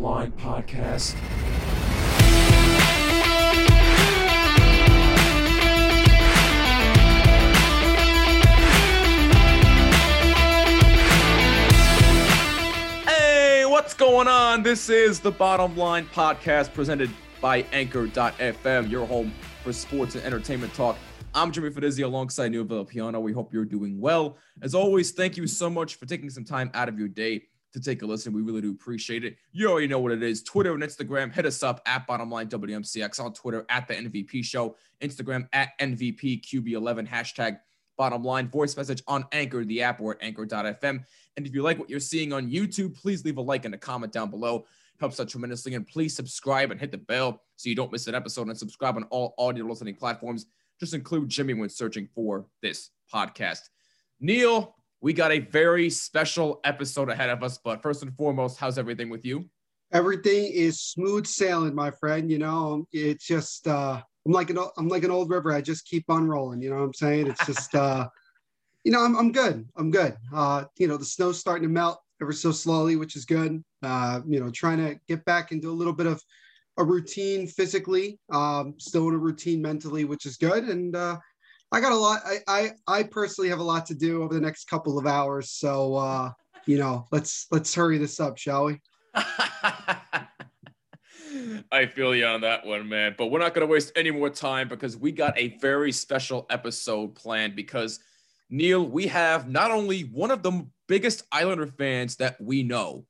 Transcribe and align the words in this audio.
Line 0.00 0.32
Podcast. 0.32 1.14
Hey, 13.06 13.66
what's 13.66 13.92
going 13.92 14.26
on? 14.26 14.62
This 14.62 14.88
is 14.88 15.20
the 15.20 15.30
Bottom 15.30 15.76
Line 15.76 16.06
Podcast 16.06 16.72
presented 16.72 17.10
by 17.42 17.66
Anchor.fm, 17.72 18.90
your 18.90 19.06
home 19.06 19.34
for 19.62 19.74
sports 19.74 20.14
and 20.14 20.24
entertainment 20.24 20.72
talk. 20.72 20.96
I'm 21.34 21.52
Jimmy 21.52 21.68
Fedizzi 21.68 22.04
alongside 22.04 22.52
Neil 22.52 22.64
Villapiano. 22.64 23.20
We 23.20 23.32
hope 23.32 23.52
you're 23.52 23.66
doing 23.66 24.00
well. 24.00 24.38
As 24.62 24.74
always, 24.74 25.10
thank 25.12 25.36
you 25.36 25.46
so 25.46 25.68
much 25.68 25.96
for 25.96 26.06
taking 26.06 26.30
some 26.30 26.44
time 26.44 26.70
out 26.72 26.88
of 26.88 26.98
your 26.98 27.08
day 27.08 27.42
to 27.72 27.80
take 27.80 28.02
a 28.02 28.06
listen. 28.06 28.32
We 28.32 28.42
really 28.42 28.60
do 28.60 28.70
appreciate 28.70 29.24
it. 29.24 29.36
You 29.52 29.70
already 29.70 29.86
know 29.86 30.00
what 30.00 30.12
it 30.12 30.22
is. 30.22 30.42
Twitter 30.42 30.74
and 30.74 30.82
Instagram, 30.82 31.32
hit 31.32 31.46
us 31.46 31.62
up 31.62 31.80
at 31.86 32.06
Bottomline 32.06 32.48
WMCX 32.48 33.20
on 33.20 33.32
Twitter 33.32 33.64
at 33.68 33.86
the 33.86 33.94
MVP 33.94 34.44
Show, 34.44 34.76
Instagram 35.00 35.48
at 35.52 35.70
NVPQB11, 35.80 37.08
hashtag 37.08 37.58
bottom 38.00 38.24
line 38.24 38.48
voice 38.48 38.78
message 38.78 39.02
on 39.06 39.26
Anchor, 39.32 39.62
the 39.62 39.82
app, 39.82 40.00
or 40.00 40.12
at 40.12 40.22
anchor.fm. 40.22 41.04
And 41.36 41.46
if 41.46 41.54
you 41.54 41.62
like 41.62 41.78
what 41.78 41.90
you're 41.90 42.00
seeing 42.00 42.32
on 42.32 42.50
YouTube, 42.50 42.98
please 42.98 43.24
leave 43.26 43.36
a 43.36 43.42
like 43.42 43.66
and 43.66 43.74
a 43.74 43.78
comment 43.78 44.10
down 44.10 44.30
below. 44.30 44.64
Helps 44.98 45.20
out 45.20 45.28
tremendously. 45.28 45.74
And 45.74 45.86
please 45.86 46.16
subscribe 46.16 46.70
and 46.70 46.80
hit 46.80 46.92
the 46.92 46.98
bell 46.98 47.42
so 47.56 47.68
you 47.68 47.74
don't 47.74 47.92
miss 47.92 48.06
an 48.06 48.14
episode 48.14 48.48
and 48.48 48.56
subscribe 48.56 48.96
on 48.96 49.04
all 49.04 49.34
audio 49.36 49.66
listening 49.66 49.96
platforms. 49.96 50.46
Just 50.78 50.94
include 50.94 51.28
Jimmy 51.28 51.52
when 51.52 51.68
searching 51.68 52.08
for 52.14 52.46
this 52.62 52.88
podcast. 53.12 53.68
Neil, 54.18 54.76
we 55.00 55.12
got 55.12 55.32
a 55.32 55.38
very 55.38 55.88
special 55.90 56.60
episode 56.64 57.08
ahead 57.08 57.30
of 57.30 57.42
us. 57.42 57.58
But 57.58 57.82
first 57.82 58.02
and 58.02 58.14
foremost, 58.16 58.58
how's 58.58 58.78
everything 58.78 59.08
with 59.08 59.24
you? 59.24 59.48
Everything 59.92 60.50
is 60.52 60.80
smooth 60.80 61.26
sailing, 61.26 61.74
my 61.74 61.90
friend. 61.90 62.30
You 62.30 62.38
know, 62.38 62.86
it's 62.92 63.26
just 63.26 63.66
uh 63.66 64.00
I'm 64.26 64.32
like 64.32 64.50
an 64.50 64.58
I'm 64.76 64.88
like 64.88 65.04
an 65.04 65.10
old 65.10 65.30
river. 65.30 65.52
I 65.52 65.60
just 65.60 65.86
keep 65.86 66.04
on 66.08 66.28
rolling. 66.28 66.60
You 66.60 66.70
know 66.70 66.76
what 66.76 66.84
I'm 66.84 66.94
saying? 66.94 67.26
It's 67.28 67.46
just 67.46 67.74
uh 67.74 68.08
you 68.84 68.92
know, 68.92 69.02
I'm 69.02 69.16
I'm 69.16 69.32
good. 69.32 69.66
I'm 69.76 69.90
good. 69.90 70.16
Uh, 70.34 70.64
you 70.78 70.86
know, 70.86 70.96
the 70.96 71.04
snow's 71.04 71.38
starting 71.38 71.68
to 71.68 71.72
melt 71.72 72.00
ever 72.22 72.32
so 72.32 72.52
slowly, 72.52 72.96
which 72.96 73.16
is 73.16 73.24
good. 73.24 73.62
Uh, 73.82 74.20
you 74.26 74.40
know, 74.40 74.50
trying 74.50 74.78
to 74.78 74.98
get 75.08 75.24
back 75.24 75.52
into 75.52 75.70
a 75.70 75.72
little 75.72 75.92
bit 75.92 76.06
of 76.06 76.22
a 76.78 76.84
routine 76.84 77.46
physically, 77.46 78.18
um, 78.32 78.74
still 78.78 79.08
in 79.08 79.14
a 79.14 79.18
routine 79.18 79.60
mentally, 79.60 80.04
which 80.04 80.24
is 80.24 80.36
good. 80.36 80.64
And 80.64 80.94
uh 80.94 81.18
I 81.72 81.80
got 81.80 81.92
a 81.92 81.96
lot. 81.96 82.22
I, 82.24 82.38
I 82.48 82.70
I 82.86 83.02
personally 83.04 83.48
have 83.50 83.60
a 83.60 83.64
lot 83.64 83.86
to 83.86 83.94
do 83.94 84.22
over 84.22 84.34
the 84.34 84.40
next 84.40 84.64
couple 84.68 84.98
of 84.98 85.06
hours. 85.06 85.50
So 85.50 85.94
uh, 85.94 86.32
you 86.66 86.78
know, 86.78 87.06
let's 87.12 87.46
let's 87.50 87.74
hurry 87.74 87.98
this 87.98 88.20
up, 88.20 88.38
shall 88.38 88.66
we? 88.66 88.80
I 91.72 91.86
feel 91.86 92.14
you 92.14 92.26
on 92.26 92.40
that 92.40 92.66
one, 92.66 92.88
man. 92.88 93.14
But 93.16 93.26
we're 93.26 93.38
not 93.38 93.54
going 93.54 93.66
to 93.66 93.72
waste 93.72 93.92
any 93.96 94.10
more 94.10 94.30
time 94.30 94.68
because 94.68 94.96
we 94.96 95.12
got 95.12 95.38
a 95.38 95.56
very 95.58 95.92
special 95.92 96.46
episode 96.50 97.14
planned. 97.14 97.54
Because, 97.54 98.00
Neil, 98.50 98.84
we 98.86 99.06
have 99.06 99.48
not 99.48 99.70
only 99.70 100.02
one 100.02 100.30
of 100.30 100.42
the 100.42 100.66
biggest 100.88 101.22
Islander 101.30 101.66
fans 101.66 102.16
that 102.16 102.40
we 102.40 102.62
know, 102.62 103.06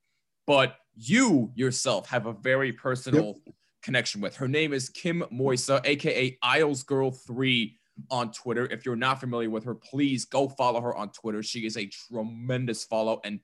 but 0.47 0.77
you 0.95 1.51
yourself 1.55 2.09
have 2.09 2.27
a 2.27 2.33
very 2.33 2.73
personal 2.73 3.41
connection 3.83 4.21
with. 4.21 4.37
Her 4.37 4.49
name 4.49 4.73
is 4.73 4.91
Kim 4.91 5.25
Moisa, 5.33 5.81
aka 5.85 6.37
Isles 6.43 6.83
Girl 6.83 7.11
3 7.11 7.77
on 8.11 8.33
Twitter. 8.33 8.67
If 8.67 8.87
you're 8.87 8.97
not 8.97 9.21
familiar 9.21 9.51
with 9.51 9.65
her, 9.65 9.75
please 9.75 10.25
go 10.25 10.49
follow 10.49 10.81
her 10.81 10.95
on 10.95 11.11
Twitter. 11.11 11.43
She 11.43 11.67
is 11.67 11.77
a 11.77 11.87
tremendous 11.87 12.85
follow. 12.85 13.21
And 13.25 13.41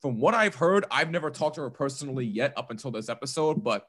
from 0.00 0.20
what 0.20 0.34
I've 0.34 0.54
heard, 0.54 0.84
I've 0.90 1.10
never 1.10 1.30
talked 1.30 1.56
to 1.56 1.62
her 1.62 1.70
personally 1.70 2.24
yet 2.26 2.52
up 2.56 2.70
until 2.70 2.90
this 2.90 3.08
episode, 3.08 3.64
but 3.64 3.86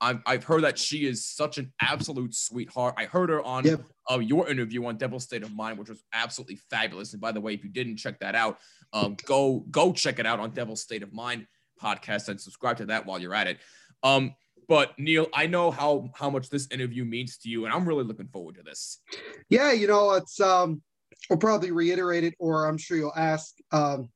I've, 0.00 0.20
I've 0.26 0.44
heard 0.44 0.62
that 0.62 0.78
she 0.78 1.06
is 1.06 1.26
such 1.26 1.58
an 1.58 1.72
absolute 1.80 2.34
sweetheart. 2.34 2.94
I 2.96 3.06
heard 3.06 3.30
her 3.30 3.42
on 3.42 3.64
Yep. 3.64 3.80
uh, 4.10 4.18
your 4.20 4.48
interview 4.48 4.84
on 4.86 4.96
Devil's 4.96 5.24
State 5.24 5.42
of 5.42 5.52
Mind, 5.52 5.76
which 5.78 5.88
was 5.88 6.04
absolutely 6.12 6.56
fabulous. 6.70 7.12
And 7.14 7.20
by 7.20 7.32
the 7.32 7.40
way, 7.40 7.54
if 7.54 7.64
you 7.64 7.70
didn't 7.70 7.96
check 7.96 8.20
that 8.20 8.36
out, 8.36 8.58
um, 8.92 9.16
go 9.26 9.64
go 9.70 9.92
check 9.92 10.18
it 10.20 10.26
out 10.26 10.38
on 10.38 10.50
Devil's 10.50 10.82
State 10.82 11.02
of 11.02 11.12
Mind 11.12 11.46
podcast 11.82 12.28
and 12.28 12.40
subscribe 12.40 12.76
to 12.76 12.86
that 12.86 13.06
while 13.06 13.18
you're 13.18 13.34
at 13.34 13.48
it. 13.48 13.58
Um, 14.04 14.34
but 14.68 14.98
Neil, 14.98 15.26
I 15.32 15.46
know 15.46 15.70
how 15.70 16.10
how 16.14 16.28
much 16.28 16.50
this 16.50 16.68
interview 16.70 17.04
means 17.04 17.38
to 17.38 17.48
you, 17.48 17.64
and 17.64 17.74
I'm 17.74 17.88
really 17.88 18.04
looking 18.04 18.28
forward 18.28 18.56
to 18.56 18.62
this. 18.62 19.00
Yeah, 19.48 19.72
you 19.72 19.86
know, 19.86 20.12
it's 20.12 20.38
um 20.40 20.82
I'll 21.30 21.38
probably 21.38 21.70
reiterate 21.70 22.24
it 22.24 22.34
or 22.38 22.66
I'm 22.66 22.78
sure 22.78 22.98
you'll 22.98 23.12
ask 23.16 23.54
um 23.72 24.10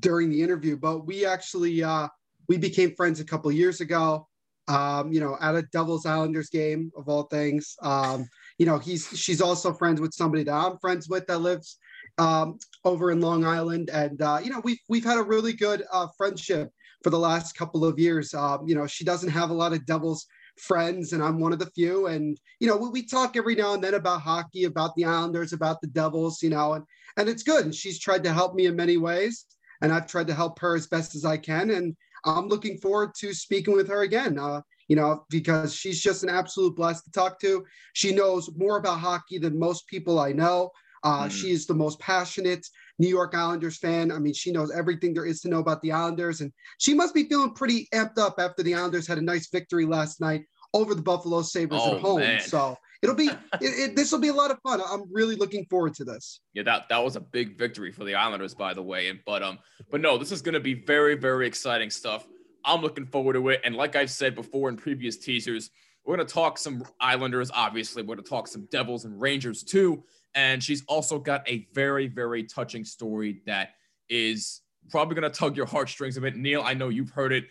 during 0.00 0.30
the 0.30 0.42
interview, 0.42 0.76
but 0.76 1.06
we 1.06 1.24
actually 1.24 1.82
uh 1.82 2.08
we 2.48 2.58
became 2.58 2.94
friends 2.96 3.20
a 3.20 3.24
couple 3.24 3.50
years 3.52 3.80
ago. 3.80 4.28
Um, 4.68 5.12
you 5.12 5.20
know, 5.20 5.36
at 5.40 5.56
a 5.56 5.62
Devils 5.72 6.06
Islanders 6.06 6.48
game 6.48 6.92
of 6.96 7.08
all 7.08 7.24
things. 7.24 7.74
Um, 7.82 8.28
you 8.58 8.66
know, 8.66 8.78
he's 8.78 9.08
she's 9.16 9.40
also 9.40 9.72
friends 9.72 10.00
with 10.00 10.12
somebody 10.12 10.44
that 10.44 10.54
I'm 10.54 10.78
friends 10.78 11.08
with 11.08 11.26
that 11.28 11.38
lives 11.38 11.78
um 12.18 12.58
over 12.84 13.12
in 13.12 13.20
Long 13.20 13.44
Island. 13.44 13.90
And 13.90 14.20
uh, 14.20 14.40
you 14.42 14.50
know, 14.50 14.60
we've 14.64 14.80
we've 14.88 15.04
had 15.04 15.18
a 15.18 15.22
really 15.22 15.52
good 15.52 15.84
uh 15.92 16.08
friendship 16.16 16.70
for 17.02 17.10
the 17.10 17.18
last 17.18 17.56
couple 17.56 17.84
of 17.84 17.98
years. 17.98 18.34
Um, 18.34 18.66
you 18.66 18.74
know, 18.74 18.86
she 18.86 19.04
doesn't 19.04 19.30
have 19.30 19.50
a 19.50 19.54
lot 19.54 19.72
of 19.72 19.86
Devils 19.86 20.26
friends 20.58 21.12
and 21.12 21.22
I'm 21.22 21.38
one 21.38 21.52
of 21.52 21.58
the 21.58 21.70
few. 21.70 22.06
And, 22.06 22.38
you 22.60 22.66
know, 22.66 22.76
we, 22.76 22.88
we 22.88 23.06
talk 23.06 23.36
every 23.36 23.54
now 23.54 23.74
and 23.74 23.82
then 23.82 23.94
about 23.94 24.22
hockey, 24.22 24.64
about 24.64 24.94
the 24.94 25.04
Islanders, 25.04 25.52
about 25.52 25.80
the 25.80 25.88
Devils, 25.88 26.42
you 26.42 26.50
know, 26.50 26.74
and, 26.74 26.84
and 27.16 27.28
it's 27.28 27.42
good. 27.42 27.64
And 27.64 27.74
she's 27.74 27.98
tried 27.98 28.24
to 28.24 28.32
help 28.32 28.54
me 28.54 28.66
in 28.66 28.76
many 28.76 28.96
ways. 28.96 29.46
And 29.80 29.92
I've 29.92 30.06
tried 30.06 30.28
to 30.28 30.34
help 30.34 30.58
her 30.60 30.76
as 30.76 30.86
best 30.86 31.14
as 31.14 31.24
I 31.24 31.36
can. 31.36 31.70
And 31.70 31.96
I'm 32.24 32.46
looking 32.46 32.78
forward 32.78 33.14
to 33.18 33.34
speaking 33.34 33.74
with 33.74 33.88
her 33.88 34.02
again, 34.02 34.38
uh, 34.38 34.60
you 34.88 34.96
know, 34.96 35.24
because 35.28 35.74
she's 35.74 36.00
just 36.00 36.22
an 36.22 36.28
absolute 36.28 36.76
blast 36.76 37.04
to 37.04 37.10
talk 37.10 37.40
to. 37.40 37.64
She 37.94 38.14
knows 38.14 38.50
more 38.56 38.76
about 38.76 39.00
hockey 39.00 39.38
than 39.38 39.58
most 39.58 39.86
people 39.88 40.20
I 40.20 40.32
know. 40.32 40.70
Uh, 41.04 41.24
Mm. 41.26 41.30
She 41.30 41.50
is 41.50 41.66
the 41.66 41.74
most 41.74 41.98
passionate 42.00 42.66
New 42.98 43.08
York 43.08 43.34
Islanders 43.34 43.78
fan. 43.78 44.12
I 44.12 44.18
mean, 44.18 44.34
she 44.34 44.52
knows 44.52 44.70
everything 44.70 45.14
there 45.14 45.24
is 45.26 45.40
to 45.40 45.48
know 45.48 45.58
about 45.58 45.82
the 45.82 45.92
Islanders, 45.92 46.40
and 46.40 46.52
she 46.78 46.94
must 46.94 47.14
be 47.14 47.28
feeling 47.28 47.52
pretty 47.54 47.88
amped 47.94 48.18
up 48.18 48.36
after 48.38 48.62
the 48.62 48.74
Islanders 48.74 49.06
had 49.06 49.18
a 49.18 49.22
nice 49.22 49.48
victory 49.50 49.86
last 49.86 50.20
night 50.20 50.42
over 50.74 50.94
the 50.94 51.02
Buffalo 51.02 51.42
Sabres 51.42 51.80
Oh, 51.82 51.96
at 51.96 52.00
home. 52.00 52.20
man. 52.20 52.40
So 52.40 52.76
it'll 53.02 53.16
be 53.16 53.26
it, 53.60 53.90
it, 53.90 53.96
this 53.96 54.12
will 54.12 54.20
be 54.20 54.28
a 54.28 54.32
lot 54.34 54.50
of 54.50 54.58
fun. 54.62 54.80
I'm 54.86 55.04
really 55.12 55.36
looking 55.36 55.66
forward 55.68 55.94
to 55.94 56.04
this. 56.04 56.40
Yeah, 56.54 56.62
that 56.64 56.88
that 56.88 57.02
was 57.02 57.16
a 57.16 57.20
big 57.20 57.58
victory 57.58 57.92
for 57.92 58.04
the 58.04 58.14
Islanders, 58.14 58.54
by 58.54 58.72
the 58.74 58.82
way. 58.82 59.08
And 59.08 59.18
but 59.26 59.42
um, 59.42 59.58
but 59.90 60.00
no, 60.00 60.16
this 60.18 60.32
is 60.32 60.40
going 60.42 60.54
to 60.54 60.60
be 60.60 60.74
very 60.74 61.14
very 61.16 61.46
exciting 61.46 61.90
stuff. 61.90 62.26
I'm 62.64 62.80
looking 62.80 63.06
forward 63.06 63.32
to 63.34 63.48
it. 63.48 63.60
And 63.64 63.74
like 63.74 63.96
I've 63.96 64.10
said 64.10 64.34
before 64.36 64.68
in 64.68 64.76
previous 64.76 65.16
teasers, 65.16 65.70
we're 66.04 66.16
going 66.16 66.26
to 66.26 66.32
talk 66.32 66.58
some 66.58 66.84
Islanders. 67.00 67.50
Obviously, 67.52 68.02
we're 68.02 68.14
going 68.14 68.24
to 68.24 68.30
talk 68.30 68.46
some 68.46 68.66
Devils 68.70 69.04
and 69.04 69.20
Rangers 69.20 69.62
too. 69.64 70.04
And 70.34 70.62
she's 70.62 70.82
also 70.86 71.18
got 71.18 71.48
a 71.48 71.68
very 71.74 72.06
very 72.08 72.44
touching 72.44 72.84
story 72.84 73.42
that 73.46 73.70
is 74.08 74.60
probably 74.90 75.14
going 75.14 75.30
to 75.30 75.38
tug 75.38 75.56
your 75.56 75.66
heartstrings 75.66 76.16
a 76.16 76.20
bit. 76.20 76.36
Neil, 76.36 76.62
I 76.62 76.74
know 76.74 76.88
you've 76.88 77.10
heard 77.10 77.32
it 77.32 77.44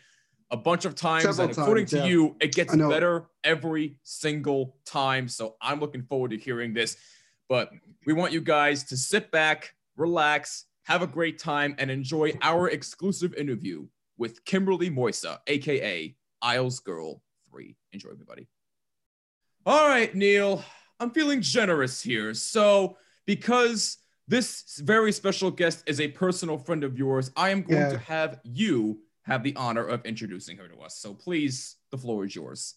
a 0.52 0.58
bunch 0.58 0.86
of 0.86 0.96
times, 0.96 1.24
Several 1.24 1.48
and 1.48 1.58
according 1.58 1.86
times, 1.86 1.92
to 1.92 1.98
yeah. 2.00 2.06
you, 2.06 2.36
it 2.42 2.54
gets 2.54 2.76
better 2.76 3.28
every 3.44 3.96
single 4.04 4.76
time. 4.86 5.28
So 5.28 5.56
I'm 5.62 5.80
looking 5.80 6.04
forward 6.04 6.32
to 6.32 6.38
hearing 6.38 6.74
this. 6.74 6.98
But 7.48 7.72
we 8.06 8.14
want 8.14 8.34
you 8.34 8.42
guys 8.42 8.84
to 8.86 8.98
sit 8.98 9.32
back, 9.32 9.74
relax, 9.96 10.66
have 10.84 11.02
a 11.02 11.08
great 11.08 11.40
time, 11.40 11.76
and 11.78 11.90
enjoy 11.90 12.34
our 12.42 12.70
exclusive 12.70 13.34
interview 13.36 13.88
with 14.18 14.44
Kimberly 14.46 14.90
Moisa, 14.90 15.40
aka 15.48 16.16
Isles 16.42 16.80
Girl 16.80 17.22
3. 17.50 17.76
Enjoy, 17.94 18.10
everybody. 18.10 18.48
All 19.66 19.88
right, 19.88 20.14
Neil, 20.14 20.64
I'm 21.02 21.10
feeling 21.10 21.42
generous 21.42 22.02
here. 22.02 22.34
So, 22.36 22.96
because 23.26 23.98
this 24.28 24.80
very 24.86 25.12
special 25.12 25.50
guest 25.50 25.84
is 25.88 26.00
a 26.00 26.08
personal 26.10 26.60
friend 26.60 26.84
of 26.84 26.98
yours, 26.98 27.32
I 27.36 27.50
am 27.50 27.64
going 27.64 27.82
Yeah. 27.82 27.90
to 27.90 27.98
have 27.98 28.40
you 28.44 29.00
have 29.24 29.44
the 29.44 29.56
honor 29.56 29.86
of 29.86 30.06
introducing 30.06 30.58
her 30.58 30.68
to 30.68 30.78
us. 30.78 31.00
So, 31.00 31.16
please, 31.16 31.78
the 31.90 31.98
floor 31.98 32.26
is 32.26 32.36
yours. 32.36 32.76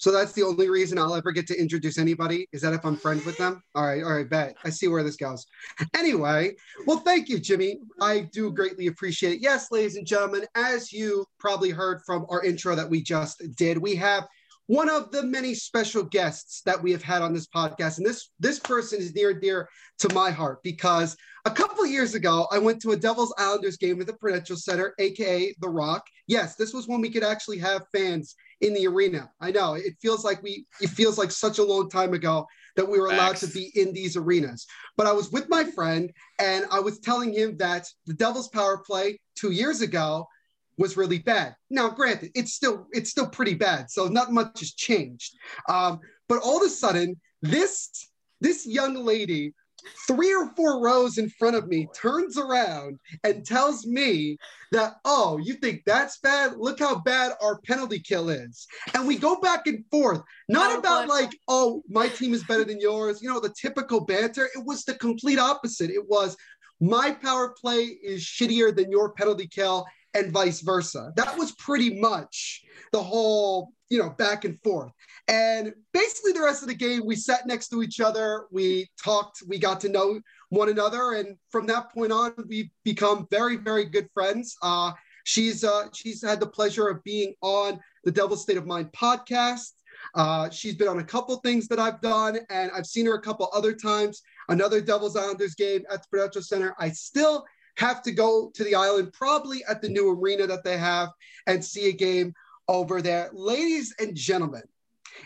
So 0.00 0.12
that's 0.12 0.30
the 0.30 0.44
only 0.44 0.70
reason 0.70 0.96
I'll 0.96 1.16
ever 1.16 1.32
get 1.32 1.48
to 1.48 1.60
introduce 1.60 1.98
anybody 1.98 2.46
is 2.52 2.62
that 2.62 2.72
if 2.72 2.84
I'm 2.84 2.96
friends 2.96 3.26
with 3.26 3.36
them. 3.36 3.60
All 3.74 3.84
right, 3.84 4.04
all 4.04 4.12
right, 4.14 4.30
bet. 4.30 4.54
I 4.62 4.70
see 4.70 4.86
where 4.86 5.02
this 5.02 5.16
goes. 5.16 5.44
Anyway, 5.96 6.54
well, 6.86 6.98
thank 6.98 7.28
you, 7.28 7.40
Jimmy. 7.40 7.80
I 8.00 8.20
do 8.32 8.52
greatly 8.52 8.86
appreciate 8.86 9.32
it. 9.32 9.40
Yes, 9.40 9.72
ladies 9.72 9.96
and 9.96 10.06
gentlemen, 10.06 10.46
as 10.54 10.92
you 10.92 11.26
probably 11.40 11.70
heard 11.70 12.02
from 12.06 12.26
our 12.28 12.44
intro 12.44 12.76
that 12.76 12.88
we 12.88 13.02
just 13.02 13.42
did, 13.56 13.76
we 13.76 13.96
have 13.96 14.28
one 14.68 14.90
of 14.90 15.10
the 15.10 15.22
many 15.22 15.54
special 15.54 16.02
guests 16.02 16.60
that 16.66 16.80
we 16.80 16.92
have 16.92 17.02
had 17.02 17.22
on 17.22 17.32
this 17.32 17.46
podcast. 17.46 17.96
And 17.96 18.06
this 18.06 18.30
this 18.38 18.58
person 18.60 19.00
is 19.00 19.14
near 19.14 19.30
and 19.30 19.40
dear 19.40 19.68
to 20.00 20.14
my 20.14 20.30
heart 20.30 20.62
because 20.62 21.16
a 21.46 21.50
couple 21.50 21.82
of 21.82 21.90
years 21.90 22.14
ago, 22.14 22.46
I 22.52 22.58
went 22.58 22.80
to 22.82 22.90
a 22.90 22.96
Devils 22.96 23.34
Islanders 23.38 23.78
game 23.78 24.00
at 24.00 24.06
the 24.06 24.12
Prudential 24.12 24.56
Center, 24.56 24.94
aka 24.98 25.54
The 25.60 25.68
Rock. 25.68 26.04
Yes, 26.26 26.54
this 26.56 26.74
was 26.74 26.86
when 26.86 27.00
we 27.00 27.08
could 27.10 27.24
actually 27.24 27.58
have 27.58 27.86
fans 27.96 28.36
in 28.60 28.74
the 28.74 28.86
arena. 28.86 29.30
I 29.40 29.50
know 29.52 29.74
it 29.74 29.94
feels 30.02 30.22
like 30.22 30.42
we 30.42 30.66
it 30.82 30.90
feels 30.90 31.16
like 31.16 31.30
such 31.30 31.58
a 31.58 31.64
long 31.64 31.88
time 31.88 32.12
ago 32.12 32.46
that 32.76 32.88
we 32.88 32.98
were 32.98 33.06
allowed 33.06 33.38
Facts. 33.38 33.40
to 33.40 33.46
be 33.48 33.72
in 33.74 33.94
these 33.94 34.16
arenas. 34.16 34.66
But 34.98 35.06
I 35.06 35.12
was 35.12 35.32
with 35.32 35.48
my 35.48 35.64
friend 35.64 36.12
and 36.38 36.66
I 36.70 36.80
was 36.80 36.98
telling 37.00 37.32
him 37.32 37.56
that 37.56 37.86
the 38.06 38.14
Devils 38.14 38.48
power 38.48 38.82
play 38.86 39.18
2 39.36 39.50
years 39.50 39.80
ago 39.80 40.28
was 40.78 40.96
really 40.96 41.18
bad. 41.18 41.54
Now, 41.70 41.90
granted, 41.90 42.30
it's 42.34 42.54
still 42.54 42.86
it's 42.92 43.10
still 43.10 43.28
pretty 43.28 43.54
bad, 43.54 43.90
so 43.90 44.06
not 44.06 44.32
much 44.32 44.60
has 44.60 44.72
changed. 44.72 45.34
Um, 45.68 46.00
but 46.28 46.40
all 46.42 46.58
of 46.58 46.66
a 46.66 46.70
sudden, 46.70 47.20
this 47.42 47.90
this 48.40 48.66
young 48.66 48.94
lady, 48.94 49.52
three 50.06 50.32
or 50.32 50.50
four 50.54 50.80
rows 50.80 51.18
in 51.18 51.28
front 51.30 51.56
of 51.56 51.66
me, 51.66 51.88
turns 51.94 52.38
around 52.38 52.98
and 53.24 53.44
tells 53.44 53.86
me 53.86 54.36
that, 54.70 54.94
oh, 55.04 55.38
you 55.38 55.54
think 55.54 55.82
that's 55.84 56.18
bad? 56.18 56.56
Look 56.56 56.78
how 56.78 57.00
bad 57.00 57.32
our 57.42 57.60
penalty 57.62 57.98
kill 57.98 58.28
is. 58.28 58.66
And 58.94 59.08
we 59.08 59.16
go 59.16 59.40
back 59.40 59.66
and 59.66 59.84
forth, 59.90 60.22
not 60.48 60.72
Oh, 60.72 60.78
about 60.78 61.08
like, 61.08 61.30
oh, 61.48 61.82
my 61.88 62.08
team 62.08 62.32
is 62.32 62.44
better 62.44 62.64
than 62.64 62.80
yours, 62.80 63.20
you 63.20 63.28
know, 63.28 63.40
the 63.40 63.54
typical 63.60 64.00
banter. 64.00 64.48
It 64.54 64.64
was 64.64 64.84
the 64.84 64.94
complete 64.94 65.38
opposite. 65.38 65.90
It 65.90 66.06
was 66.06 66.36
my 66.80 67.10
power 67.10 67.54
play 67.60 67.98
is 68.04 68.22
shittier 68.22 68.74
than 68.74 68.92
your 68.92 69.12
penalty 69.12 69.48
kill 69.48 69.84
and 70.14 70.32
vice 70.32 70.60
versa. 70.60 71.12
That 71.16 71.36
was 71.36 71.52
pretty 71.52 71.98
much 72.00 72.62
the 72.92 73.02
whole, 73.02 73.72
you 73.88 73.98
know, 73.98 74.10
back 74.10 74.44
and 74.44 74.58
forth. 74.62 74.92
And 75.28 75.74
basically, 75.92 76.32
the 76.32 76.42
rest 76.42 76.62
of 76.62 76.68
the 76.68 76.74
game, 76.74 77.02
we 77.04 77.14
sat 77.16 77.46
next 77.46 77.68
to 77.68 77.82
each 77.82 78.00
other, 78.00 78.46
we 78.50 78.88
talked, 79.02 79.42
we 79.46 79.58
got 79.58 79.80
to 79.80 79.88
know 79.88 80.20
one 80.48 80.70
another, 80.70 81.12
and 81.12 81.36
from 81.50 81.66
that 81.66 81.92
point 81.92 82.12
on, 82.12 82.32
we've 82.46 82.70
become 82.84 83.26
very, 83.30 83.56
very 83.56 83.84
good 83.84 84.08
friends. 84.14 84.56
Uh, 84.62 84.92
she's 85.24 85.64
uh, 85.64 85.88
she's 85.92 86.22
had 86.22 86.40
the 86.40 86.46
pleasure 86.46 86.88
of 86.88 87.04
being 87.04 87.34
on 87.42 87.78
the 88.04 88.10
Devil 88.10 88.36
State 88.36 88.56
of 88.56 88.66
Mind 88.66 88.90
podcast. 88.92 89.72
Uh, 90.14 90.48
she's 90.48 90.74
been 90.74 90.88
on 90.88 91.00
a 91.00 91.04
couple 91.04 91.36
things 91.36 91.68
that 91.68 91.78
I've 91.78 92.00
done, 92.00 92.38
and 92.48 92.70
I've 92.74 92.86
seen 92.86 93.04
her 93.06 93.14
a 93.14 93.20
couple 93.20 93.50
other 93.52 93.74
times. 93.74 94.22
Another 94.48 94.80
Devils 94.80 95.16
Islanders 95.16 95.54
game 95.54 95.82
at 95.92 96.02
the 96.02 96.08
Prudential 96.08 96.42
Center. 96.42 96.74
I 96.78 96.88
still 96.90 97.44
have 97.78 98.02
to 98.02 98.12
go 98.12 98.50
to 98.54 98.64
the 98.64 98.74
island, 98.74 99.12
probably 99.12 99.64
at 99.64 99.80
the 99.80 99.88
new 99.88 100.10
arena 100.10 100.46
that 100.46 100.64
they 100.64 100.76
have, 100.76 101.10
and 101.46 101.64
see 101.64 101.88
a 101.88 101.92
game 101.92 102.34
over 102.66 103.00
there. 103.00 103.30
Ladies 103.32 103.94
and 104.00 104.16
gentlemen, 104.16 104.62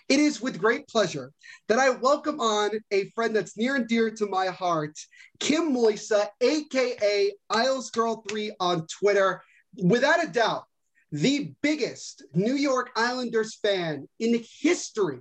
it 0.09 0.21
is 0.21 0.41
with 0.41 0.61
great 0.61 0.87
pleasure 0.87 1.33
that 1.69 1.79
I 1.79 1.91
welcome 1.91 2.41
on 2.41 2.71
a 2.91 3.09
friend 3.11 3.35
that's 3.35 3.57
near 3.57 3.77
and 3.77 3.89
dear 3.89 4.11
to 4.11 4.27
my 4.27 4.47
heart, 4.47 4.99
Kim 5.41 5.75
Moisa, 5.75 6.29
aka 6.41 7.33
Isles 7.51 7.91
Girl 7.91 8.23
3 8.29 8.53
on 8.61 8.87
Twitter. 8.87 9.43
Without 9.83 10.23
a 10.23 10.29
doubt, 10.29 10.65
the 11.11 11.55
biggest 11.63 12.23
New 12.35 12.55
York 12.55 12.91
Islanders 12.97 13.57
fan 13.57 14.09
in 14.21 14.33
the 14.33 14.47
history 14.61 15.21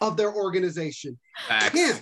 of 0.00 0.16
their 0.16 0.32
organization. 0.34 1.18
Facts. 1.48 1.70
Kim, 1.70 1.96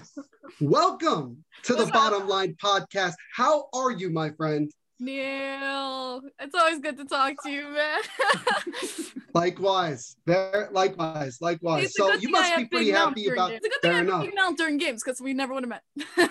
welcome 0.60 1.44
to 1.64 1.74
the 1.74 1.84
up? 1.84 1.92
Bottom 1.92 2.28
Line 2.28 2.56
Podcast. 2.62 3.14
How 3.34 3.66
are 3.74 3.90
you, 3.90 4.10
my 4.10 4.30
friend? 4.30 4.70
Neil, 5.00 6.20
it's 6.38 6.54
always 6.54 6.78
good 6.78 6.96
to 6.98 7.04
talk 7.04 7.34
to 7.42 7.50
you, 7.50 7.68
man. 7.70 8.00
Likewise, 9.34 10.16
very 10.26 10.66
likewise, 10.72 11.38
likewise. 11.40 11.84
It's 11.86 11.96
So 11.96 12.12
you 12.12 12.18
thing 12.20 12.28
I 12.36 12.38
must 12.40 12.56
be 12.58 12.64
pretty 12.66 12.90
happy 12.90 13.28
about. 13.28 13.50
games. 13.50 13.60
It's 13.64 13.66
a 13.66 13.70
good 13.70 13.82
thing 13.82 13.90
Fair 13.90 13.92
I 13.92 13.96
have 13.96 14.06
enough. 14.06 14.24
big 14.26 14.34
mouth 14.34 14.56
during 14.56 14.76
games 14.78 15.02
because 15.04 15.20
we 15.20 15.32
never 15.32 15.54
would 15.54 15.64
have 15.64 15.70
met. 15.70 16.30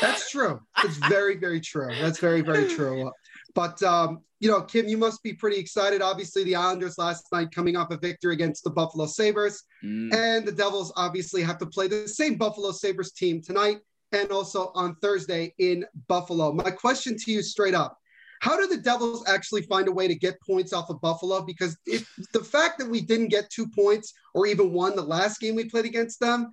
That's 0.00 0.30
true. 0.30 0.60
It's 0.84 0.96
very, 0.96 1.36
very 1.36 1.60
true. 1.60 1.92
That's 2.00 2.18
very, 2.20 2.40
very 2.42 2.68
true. 2.76 3.10
But 3.54 3.82
um, 3.82 4.20
you 4.40 4.48
know, 4.48 4.62
Kim, 4.62 4.88
you 4.88 4.96
must 4.96 5.22
be 5.22 5.32
pretty 5.32 5.56
excited. 5.58 6.00
Obviously, 6.00 6.44
the 6.44 6.54
Islanders 6.54 6.96
last 6.98 7.26
night 7.32 7.50
coming 7.50 7.76
off 7.76 7.90
a 7.90 7.96
victory 7.96 8.34
against 8.34 8.62
the 8.64 8.70
Buffalo 8.70 9.06
Sabres, 9.06 9.62
Mm. 9.84 10.12
and 10.12 10.46
the 10.46 10.52
Devils 10.52 10.92
obviously 10.96 11.40
have 11.42 11.58
to 11.58 11.66
play 11.66 11.86
the 11.86 12.08
same 12.08 12.34
Buffalo 12.34 12.72
Sabres 12.72 13.12
team 13.12 13.40
tonight 13.40 13.78
and 14.12 14.30
also 14.32 14.72
on 14.74 14.96
Thursday 14.96 15.54
in 15.58 15.84
Buffalo. 16.08 16.52
My 16.52 16.70
question 16.70 17.16
to 17.16 17.30
you 17.32 17.42
straight 17.42 17.74
up. 17.74 17.96
How 18.40 18.56
do 18.56 18.66
the 18.66 18.80
Devils 18.82 19.24
actually 19.28 19.62
find 19.62 19.88
a 19.88 19.92
way 19.92 20.08
to 20.08 20.14
get 20.14 20.40
points 20.42 20.72
off 20.72 20.90
of 20.90 21.00
Buffalo? 21.00 21.42
Because 21.42 21.76
if 21.86 22.08
the 22.32 22.42
fact 22.42 22.78
that 22.78 22.88
we 22.88 23.00
didn't 23.00 23.28
get 23.28 23.50
two 23.50 23.68
points 23.68 24.12
or 24.34 24.46
even 24.46 24.72
one 24.72 24.96
the 24.96 25.02
last 25.02 25.40
game 25.40 25.54
we 25.56 25.64
played 25.64 25.84
against 25.84 26.20
them 26.20 26.50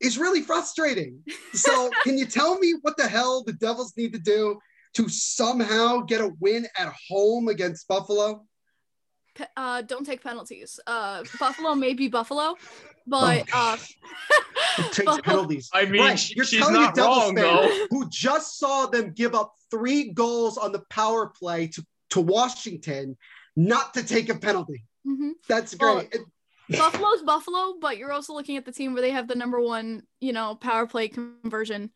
is 0.00 0.18
really 0.18 0.42
frustrating. 0.42 1.20
So, 1.52 1.90
can 2.04 2.18
you 2.18 2.26
tell 2.26 2.58
me 2.58 2.74
what 2.82 2.96
the 2.96 3.08
hell 3.08 3.42
the 3.44 3.52
Devils 3.54 3.94
need 3.96 4.12
to 4.12 4.18
do 4.18 4.58
to 4.94 5.08
somehow 5.08 6.00
get 6.00 6.20
a 6.20 6.30
win 6.40 6.66
at 6.78 6.92
home 7.08 7.48
against 7.48 7.86
Buffalo? 7.88 8.44
Pe- 9.34 9.46
uh, 9.56 9.82
don't 9.82 10.04
take 10.04 10.22
penalties. 10.22 10.80
Uh, 10.86 11.22
Buffalo 11.38 11.74
may 11.74 11.94
be 11.94 12.08
Buffalo, 12.08 12.54
but 13.06 13.46
uh, 13.54 13.76
takes 14.92 14.98
Buffalo- 15.04 15.22
penalties. 15.22 15.70
I 15.72 15.84
mean, 15.86 16.00
Right, 16.02 16.18
she- 16.18 16.34
you're 16.36 16.44
she's 16.44 16.60
telling 16.60 16.76
a 16.76 16.80
not 16.80 16.94
Devils 16.94 17.16
wrong 17.18 17.36
fan 17.36 17.44
though. 17.44 17.86
who 17.90 18.08
just 18.08 18.58
saw 18.58 18.86
them 18.86 19.12
give 19.12 19.34
up 19.34 19.52
three 19.70 20.10
goals 20.12 20.58
on 20.58 20.72
the 20.72 20.82
power 20.90 21.26
play 21.28 21.68
to, 21.68 21.86
to 22.10 22.20
Washington 22.20 23.16
not 23.56 23.94
to 23.94 24.02
take 24.02 24.28
a 24.28 24.34
penalty. 24.34 24.84
mhm. 25.06 25.32
That's 25.48 25.76
Well, 25.78 25.96
great. 26.00 26.14
It- 26.14 26.22
Buffalo's 26.78 27.22
Buffalo, 27.22 27.76
but 27.80 27.96
you're 27.96 28.12
also 28.12 28.34
looking 28.34 28.58
at 28.58 28.66
the 28.66 28.72
team 28.72 28.92
where 28.92 29.00
they 29.00 29.10
have 29.10 29.26
the 29.26 29.34
number 29.34 29.58
one, 29.58 30.02
you 30.20 30.34
know, 30.34 30.54
power 30.54 30.86
play 30.86 31.08
conversion 31.08 31.90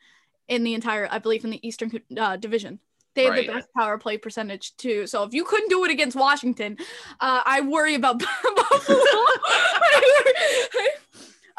in 0.49 0.65
the 0.65 0.75
entire, 0.75 1.09
I 1.11 1.19
believe, 1.19 1.45
in 1.45 1.51
the 1.51 1.67
Eastern 1.67 1.91
uh, 2.19 2.37
Division. 2.37 2.79
They 3.15 3.25
have 3.25 3.33
Right. 3.35 3.47
the 3.47 3.53
best 3.53 3.69
power 3.77 3.99
play 3.99 4.17
percentage 4.17 4.75
too. 4.77 5.07
So 5.07 5.23
if 5.25 5.35
you 5.35 5.45
couldn't 5.45 5.69
do 5.69 5.85
it 5.85 5.91
against 5.91 6.17
Washington, 6.17 6.79
uh, 7.21 7.43
I 7.45 7.61
worry 7.61 7.95
about 7.95 8.19
Buffalo. 8.57 8.99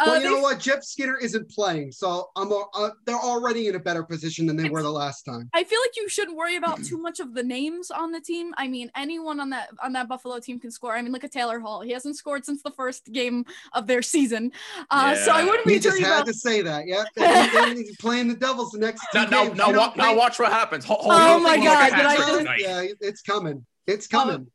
Uh, 0.03 0.11
well, 0.11 0.21
you 0.21 0.29
know 0.29 0.39
what? 0.41 0.59
Jeff 0.59 0.83
Skinner 0.83 1.17
isn't 1.17 1.49
playing, 1.49 1.91
so 1.91 2.29
I'm 2.35 2.51
uh, 2.51 2.89
they're 3.05 3.15
already 3.15 3.67
in 3.67 3.75
a 3.75 3.79
better 3.79 4.03
position 4.03 4.45
than 4.45 4.55
they 4.57 4.69
were 4.69 4.81
the 4.83 4.91
last 4.91 5.23
time. 5.23 5.49
I 5.53 5.63
feel 5.63 5.79
like 5.83 5.95
you 5.95 6.09
shouldn't 6.09 6.35
worry 6.37 6.55
about 6.57 6.83
too 6.83 6.97
much 6.97 7.19
of 7.19 7.33
the 7.33 7.43
names 7.43 7.89
on 7.91 8.11
the 8.11 8.19
team. 8.19 8.53
I 8.57 8.67
mean, 8.67 8.91
anyone 8.95 9.39
on 9.39 9.49
that 9.51 9.69
on 9.81 9.93
that 9.93 10.07
Buffalo 10.07 10.39
team 10.39 10.59
can 10.59 10.71
score. 10.71 10.95
I 10.95 11.01
mean, 11.01 11.11
look 11.11 11.23
at 11.23 11.31
Taylor 11.31 11.59
Hall. 11.59 11.81
He 11.81 11.91
hasn't 11.91 12.17
scored 12.17 12.45
since 12.45 12.61
the 12.63 12.71
first 12.71 13.11
game 13.11 13.45
of 13.73 13.87
their 13.87 14.01
season. 14.01 14.51
Uh, 14.89 15.15
So 15.15 15.31
I 15.31 15.43
wouldn't 15.43 15.65
be 15.65 15.73
You 15.75 15.79
just 15.79 15.99
had 15.99 16.13
about. 16.13 16.25
to 16.27 16.33
say 16.33 16.61
that, 16.61 16.85
yeah. 16.87 17.03
He's 17.73 17.95
playing 17.97 18.27
the 18.27 18.35
Devils 18.35 18.71
the 18.71 18.79
next 18.79 19.05
two 19.11 19.19
Now, 19.19 19.25
now, 19.25 19.43
games. 19.45 19.57
now, 19.57 19.67
You 19.69 19.91
now 19.97 20.15
watch 20.15 20.39
what 20.39 20.51
happens. 20.51 20.85
Ho- 20.85 20.95
ho- 20.99 21.09
Oh 21.11 21.39
my 21.39 21.51
think 21.51 21.63
he's 21.63 21.71
gonna 21.71 21.89
God, 21.89 21.95
did 21.97 22.05
I 22.05 22.15
just- 22.17 22.61
Yeah, 22.61 23.07
it's 23.07 23.21
coming. 23.21 23.65
It's 23.87 24.07
coming. 24.07 24.47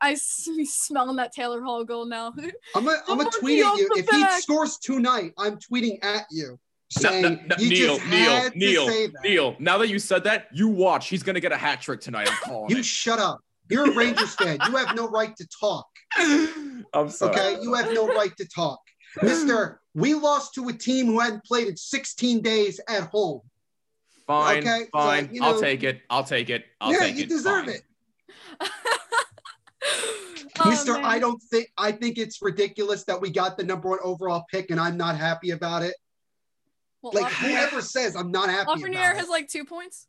I 0.00 0.12
s- 0.12 0.48
be 0.56 0.64
smelling 0.66 1.16
that 1.16 1.32
Taylor 1.32 1.62
Hall 1.62 1.84
goal 1.84 2.06
now. 2.06 2.32
I'm 2.74 2.84
gonna, 2.84 2.98
I'm 3.08 3.18
gonna 3.18 3.30
tweet 3.30 3.64
at 3.64 3.76
you. 3.76 3.88
the 3.94 3.98
If 4.00 4.08
he 4.10 4.40
scores 4.40 4.78
tonight, 4.78 5.32
I'm 5.38 5.56
tweeting 5.58 5.98
at 6.04 6.26
you 6.30 6.58
saying 6.90 7.22
no, 7.22 7.30
no, 7.30 7.56
you 7.58 7.68
Neil, 7.70 7.98
Neil, 8.06 8.50
Neil. 8.54 9.10
Neil. 9.24 9.56
Now 9.58 9.78
that 9.78 9.88
you 9.88 9.98
said 9.98 10.22
that, 10.24 10.46
you 10.52 10.68
watch. 10.68 11.08
He's 11.08 11.22
gonna 11.22 11.40
get 11.40 11.52
a 11.52 11.56
hat 11.56 11.80
trick 11.80 12.00
tonight. 12.00 12.28
I'm 12.30 12.36
calling 12.44 12.70
You 12.70 12.78
it. 12.78 12.84
shut 12.84 13.18
up. 13.18 13.40
You're 13.68 13.90
a 13.90 13.94
Rangers 13.94 14.34
fan. 14.36 14.58
You 14.68 14.76
have 14.76 14.94
no 14.94 15.08
right 15.08 15.34
to 15.36 15.48
talk. 15.60 15.86
I'm 16.18 17.08
sorry. 17.10 17.32
Okay, 17.32 17.58
you 17.62 17.74
have 17.74 17.92
no 17.92 18.06
right 18.06 18.30
to 18.36 18.46
talk, 18.48 18.78
Mister. 19.22 19.80
We 19.94 20.14
lost 20.14 20.54
to 20.54 20.68
a 20.68 20.72
team 20.72 21.06
who 21.06 21.18
hadn't 21.18 21.42
played 21.44 21.66
in 21.68 21.76
16 21.76 22.42
days 22.42 22.78
at 22.88 23.04
home. 23.08 23.40
Fine, 24.26 24.58
Okay, 24.58 24.82
so, 24.84 24.88
fine. 24.92 25.28
you 25.32 25.42
I'll 25.42 25.58
take 25.60 25.82
it. 25.82 26.02
I'll 26.10 26.22
take 26.22 26.50
it. 26.50 26.66
I'll 26.80 26.92
yeah, 26.92 26.98
take 26.98 27.16
you 27.16 27.22
it. 27.24 27.28
deserve 27.30 27.64
Fine. 27.64 27.74
it, 28.60 28.70
Oh, 30.58 30.70
Mister. 30.70 30.94
man. 30.94 31.04
I 31.04 31.18
don't 31.18 31.38
think. 31.50 31.68
I 31.76 31.92
think 31.92 32.16
it's 32.16 32.40
ridiculous 32.40 33.04
that 33.04 33.20
we 33.20 33.28
got 33.30 33.58
the 33.58 33.64
number 33.64 33.90
one 33.90 33.98
overall 34.02 34.44
pick, 34.50 34.70
and 34.70 34.80
I'm 34.80 34.96
not 34.96 35.14
happy 35.18 35.50
about 35.50 35.82
it. 35.82 35.94
Well, 37.02 37.12
Like 37.14 37.26
Lafreniere- 37.30 37.50
whoever 37.50 37.82
says 37.82 38.16
I'm 38.16 38.30
not 38.30 38.48
happy 38.48 38.70
Lafreniere 38.70 38.88
about 39.00 39.16
has 39.16 39.26
it. 39.26 39.30
like 39.30 39.48
two 39.48 39.66
points. 39.66 40.06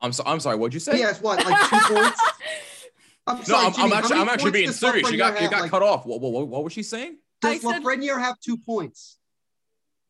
I'm 0.00 0.12
so, 0.12 0.22
I'm 0.24 0.38
sorry. 0.38 0.56
What'd 0.56 0.72
you 0.72 0.78
say? 0.78 0.98
Yes, 0.98 1.20
what, 1.20 1.44
like 1.44 1.68
two 1.68 1.94
points? 1.94 2.20
I'm 3.26 3.38
No, 3.38 3.42
sorry, 3.42 3.66
I'm, 3.66 3.72
Jimmy, 3.72 3.84
I'm 3.86 3.92
actually, 3.98 4.16
I'm 4.20 4.28
actually 4.28 4.50
being 4.52 4.70
serious. 4.70 5.10
You 5.10 5.16
got, 5.18 5.40
you 5.42 5.48
got 5.50 5.62
Like, 5.62 5.70
cut 5.72 5.82
off. 5.82 6.06
What, 6.06 6.20
what, 6.20 6.46
what 6.46 6.62
was 6.62 6.72
she 6.72 6.82
saying? 6.84 7.16
Does 7.40 7.60
said- 7.62 7.82
Lafreniere 7.82 8.20
have 8.20 8.38
two 8.38 8.56
points? 8.58 9.18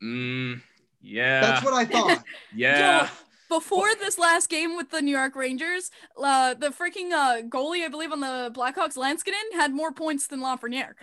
Mm, 0.03 0.61
yeah. 1.01 1.41
That's 1.41 1.65
what 1.65 1.73
I 1.73 1.85
thought. 1.87 2.23
yeah. 2.55 3.09
Before 3.55 3.95
this 4.01 4.19
last 4.19 4.49
game 4.49 4.77
with 4.77 4.91
the 4.91 5.01
New 5.01 5.17
York 5.17 5.37
Rangers, 5.37 5.91
uh, 6.21 6.55
the 6.55 6.69
freaking 6.71 7.13
uh, 7.13 7.43
goalie, 7.43 7.85
I 7.85 7.89
believe, 7.89 8.11
on 8.11 8.21
the 8.21 8.51
Blackhawks, 8.55 8.97
Lankinen, 8.97 9.53
had 9.53 9.73
more 9.73 9.93
points 9.93 10.27
than 10.27 10.41
Lafreniere. 10.41 10.95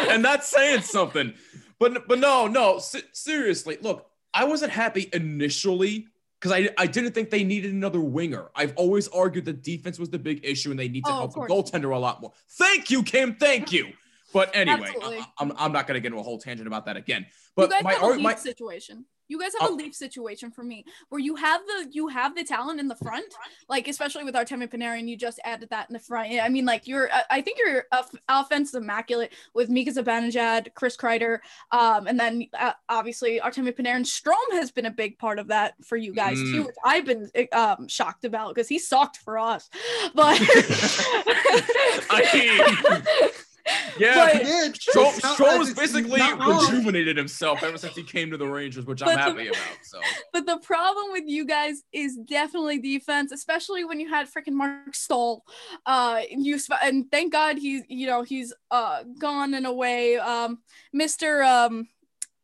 and 0.10 0.24
that's 0.24 0.48
saying 0.48 0.82
something. 0.82 1.32
But 1.78 2.06
but 2.08 2.18
no, 2.18 2.46
no, 2.46 2.78
se- 2.78 3.04
seriously. 3.12 3.78
Look, 3.80 4.06
I 4.34 4.44
wasn't 4.44 4.72
happy 4.72 5.08
initially 5.12 6.08
because 6.40 6.52
I, 6.52 6.68
I 6.76 6.86
didn't 6.86 7.12
think 7.12 7.30
they 7.30 7.44
needed 7.44 7.72
another 7.72 8.00
winger. 8.00 8.50
I've 8.54 8.74
always 8.76 9.08
argued 9.08 9.44
that 9.46 9.62
defense 9.62 9.98
was 9.98 10.10
the 10.10 10.18
big 10.18 10.44
issue 10.44 10.70
and 10.70 10.78
they 10.78 10.88
need 10.88 11.04
to 11.06 11.10
Oh, 11.10 11.14
help 11.14 11.34
the 11.34 11.40
goaltender 11.40 11.94
a 11.94 11.98
lot 11.98 12.20
more. 12.20 12.32
Thank 12.50 12.90
you, 12.90 13.02
Kim. 13.02 13.34
Thank 13.34 13.72
you. 13.72 13.92
But 14.32 14.54
anyway. 14.54 14.92
I, 15.02 15.24
I'm, 15.38 15.52
I'm 15.56 15.72
not 15.72 15.86
gonna 15.86 16.00
get 16.00 16.08
into 16.08 16.18
a 16.18 16.22
whole 16.22 16.38
tangent 16.38 16.66
about 16.66 16.86
that 16.86 16.96
again. 16.96 17.22
you 17.22 17.26
But 17.56 17.70
guys 17.70 17.82
my, 17.82 17.94
have 17.94 18.02
a 18.16 18.18
my 18.18 18.34
situation. 18.34 19.04
You 19.30 19.38
guys 19.38 19.52
have 19.60 19.68
a 19.68 19.72
Oh. 19.72 19.76
leaf 19.76 19.94
situation 19.94 20.50
for 20.50 20.62
me 20.64 20.86
where 21.10 21.18
you 21.20 21.36
have 21.36 21.60
the 21.66 21.88
you 21.90 22.08
have 22.08 22.34
the 22.34 22.44
talent 22.44 22.80
in 22.80 22.88
the 22.88 22.94
front, 22.96 23.26
like 23.68 23.86
especially 23.86 24.24
with 24.24 24.34
Artemi 24.34 24.66
Panarin, 24.70 25.06
you 25.06 25.18
just 25.18 25.38
added 25.44 25.68
that 25.68 25.90
in 25.90 25.92
the 25.92 25.98
front. 25.98 26.32
I 26.40 26.48
mean, 26.48 26.64
like 26.64 26.86
you're 26.86 27.10
I- 27.30 27.42
think 27.42 27.58
your 27.58 27.84
off- 27.92 28.14
offense 28.28 28.70
is 28.70 28.74
immaculate 28.76 29.34
with 29.54 29.68
Mika 29.68 29.90
Zibanejad, 29.90 30.72
Chris 30.74 30.96
Kreider, 30.96 31.40
um, 31.72 32.06
and 32.06 32.18
then 32.18 32.46
uh, 32.58 32.72
obviously 32.88 33.38
Artemi 33.38 33.76
Panarin. 33.76 34.06
Strome 34.06 34.52
has 34.52 34.70
been 34.70 34.86
a 34.86 34.90
big 34.90 35.18
part 35.18 35.38
of 35.38 35.48
that 35.48 35.74
for 35.84 35.98
you 35.98 36.14
guys 36.14 36.36
too, 36.38 36.62
Mm. 36.62 36.66
which 36.66 36.76
I've 36.82 37.04
been 37.04 37.30
um, 37.52 37.86
shocked 37.86 38.24
about 38.24 38.54
because 38.54 38.68
he 38.68 38.78
sucked 38.78 39.18
for 39.18 39.38
us. 39.38 39.68
But 40.14 40.38
I 42.10 43.30
yeah, 43.98 44.14
But- 44.14 44.36
He 44.36 44.44
did. 44.44 44.74
Stro- 44.74 45.14
It's 45.14 45.22
not- 45.22 45.34
Strome's 45.34 45.70
it's 45.70 45.78
basically 45.78 46.20
rejuvenated 46.20 47.16
himself 47.16 47.62
ever 47.62 47.78
since 47.78 47.94
he 47.94 48.02
came 48.02 48.30
to 48.30 48.36
the 48.36 48.46
Rangers, 48.46 48.86
which 48.86 49.02
I'm 49.02 49.06
But 49.06 49.16
the- 49.16 49.20
happy 49.22 49.48
about. 49.48 49.78
So 49.82 50.00
But 50.32 50.46
the 50.46 50.58
problem 50.58 51.12
with 51.12 51.24
you 51.26 51.44
guys 51.44 51.82
is 51.92 52.16
definitely 52.16 52.78
defense, 52.78 53.32
especially 53.32 53.84
when 53.84 54.00
you 54.00 54.08
had 54.08 54.28
freaking 54.28 54.52
Marc 54.52 54.94
Staal. 54.94 55.44
Uh, 55.86 56.22
you 56.30 56.58
sp- 56.60 56.80
and 56.82 57.10
thank 57.10 57.32
God 57.32 57.58
he's 57.58 57.82
you 57.88 58.06
know 58.06 58.22
he's 58.22 58.52
uh 58.70 59.04
gone 59.18 59.54
in 59.54 59.66
a 59.66 59.72
way. 59.72 60.16
Um, 60.18 60.58
Mister 60.92 61.42
um, 61.42 61.88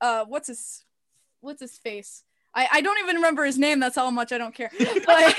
uh, 0.01 0.25
what's 0.27 0.49
his 0.49 0.85
what's 1.41 1.61
his 1.61 1.77
face? 1.79 2.23
I 2.55 2.69
I 2.73 2.81
don't 2.81 2.99
even 2.99 3.17
remember 3.17 3.45
his 3.45 3.59
name. 3.59 3.81
That's 3.81 3.97
how 3.97 4.11
much 4.11 4.33
I 4.33 4.39
don't 4.39 4.55
care. 4.55 4.71
But 5.07 5.35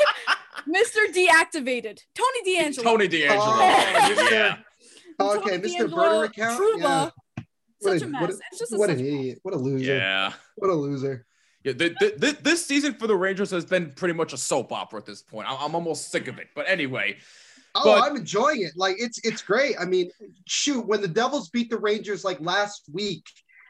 Mister 0.67 0.99
Deactivated, 1.13 1.99
Tony 2.15 2.41
DeAngelo. 2.57 2.83
Tony 2.83 3.07
DeAngelo, 3.07 3.37
Oh, 3.39 4.29
yeah. 4.31 4.57
Okay, 5.19 5.57
Mr. 5.60 5.88
DeAngelo, 5.88 5.95
Burner 5.95 6.24
account. 6.25 6.60
Trouba, 6.62 6.79
Yeah. 6.79 7.10
What 7.79 8.00
Such 8.00 8.01
a- 8.01 8.05
a 8.05 8.10
what 8.12 8.22
mess. 8.29 8.36
a- 8.36 8.39
it's 8.51 8.60
just 8.60 8.74
a 8.74 8.77
What 8.77 8.89
an 8.89 8.98
such- 8.98 9.05
idiot. 9.05 9.39
What 9.43 9.53
a 9.53 9.57
loser. 9.57 9.95
Yeah. 9.95 10.34
What 10.55 10.69
a 10.69 10.74
loser. 10.74 11.25
Yeah, 11.63 11.74
the, 11.74 11.89
the, 12.00 12.13
the, 12.17 12.38
this 12.43 12.65
season 12.65 12.93
for 12.93 13.07
the 13.07 13.15
Rangers 13.15 13.50
has 13.51 13.65
been 13.65 13.91
pretty 13.93 14.13
much 14.13 14.34
a 14.34 14.38
soap 14.38 14.72
opera 14.72 15.00
at 15.00 15.05
this 15.05 15.22
point. 15.24 15.50
I'm, 15.50 15.57
I'm 15.60 15.75
almost 15.75 16.12
sick 16.12 16.27
of 16.27 16.38
it. 16.38 16.48
But 16.55 16.69
anyway, 16.69 17.17
Oh, 17.77 17.84
But- 17.84 18.03
I'm 18.10 18.15
enjoying 18.15 18.62
it. 18.62 18.72
Like 18.77 18.95
it's 19.00 19.19
it's 19.25 19.41
great. 19.41 19.75
I 19.79 19.84
mean, 19.86 20.10
shoot, 20.48 20.88
when 20.88 21.01
the 21.01 21.07
Devils 21.10 21.50
beat 21.50 21.69
the 21.69 21.77
Rangers 21.77 22.24
like 22.24 22.39
last 22.39 22.84
week, 22.93 23.25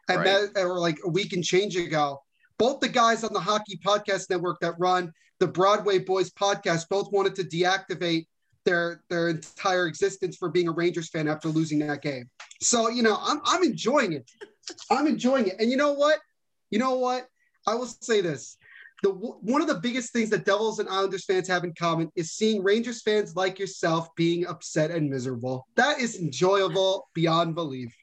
and 0.07 0.19
Right. 0.19 0.53
that, 0.53 0.61
or 0.61 0.77
like 0.79 0.99
a 1.03 1.09
week 1.09 1.33
and 1.33 1.43
change 1.43 1.75
ago, 1.75 2.21
both 2.59 2.79
the 2.81 2.87
guys 2.87 3.23
on 3.23 3.33
the 3.33 3.39
Hockey 3.39 3.79
Podcast 3.83 4.29
Network 4.29 4.59
that 4.59 4.75
run 4.77 5.11
the 5.39 5.47
Broadway 5.47 5.97
Boys 5.97 6.29
podcast 6.29 6.87
both 6.89 7.11
wanted 7.11 7.33
to 7.35 7.43
deactivate 7.43 8.27
their 8.65 9.01
their 9.09 9.29
entire 9.29 9.87
existence 9.87 10.35
for 10.35 10.49
being 10.49 10.67
a 10.67 10.71
Rangers 10.71 11.09
fan 11.09 11.27
after 11.27 11.47
losing 11.47 11.79
that 11.79 12.01
game. 12.01 12.29
So 12.61 12.89
you 12.89 13.03
know, 13.03 13.17
I'm 13.21 13.41
I'm 13.45 13.63
enjoying 13.63 14.13
it. 14.13 14.29
I'm 14.89 15.07
enjoying 15.07 15.47
it. 15.47 15.55
And 15.59 15.69
you 15.69 15.77
know 15.77 15.93
what? 15.93 16.19
You 16.71 16.79
know 16.79 16.95
what? 16.95 17.27
I 17.67 17.75
will 17.75 17.85
say 17.85 18.21
this. 18.21 18.57
The 19.03 19.09
one 19.11 19.61
of 19.61 19.67
the 19.67 19.75
biggest 19.75 20.13
things 20.13 20.29
that 20.31 20.45
Devils 20.45 20.79
and 20.79 20.89
Islanders 20.89 21.25
fans 21.25 21.47
have 21.47 21.63
in 21.63 21.73
common 21.73 22.11
is 22.15 22.31
seeing 22.31 22.63
Rangers 22.63 23.01
fans 23.01 23.35
like 23.35 23.59
yourself 23.59 24.13
being 24.15 24.47
upset 24.47 24.91
and 24.91 25.09
miserable. 25.09 25.67
That 25.75 25.99
is 25.99 26.19
enjoyable 26.19 27.09
beyond 27.13 27.55
belief. 27.55 27.93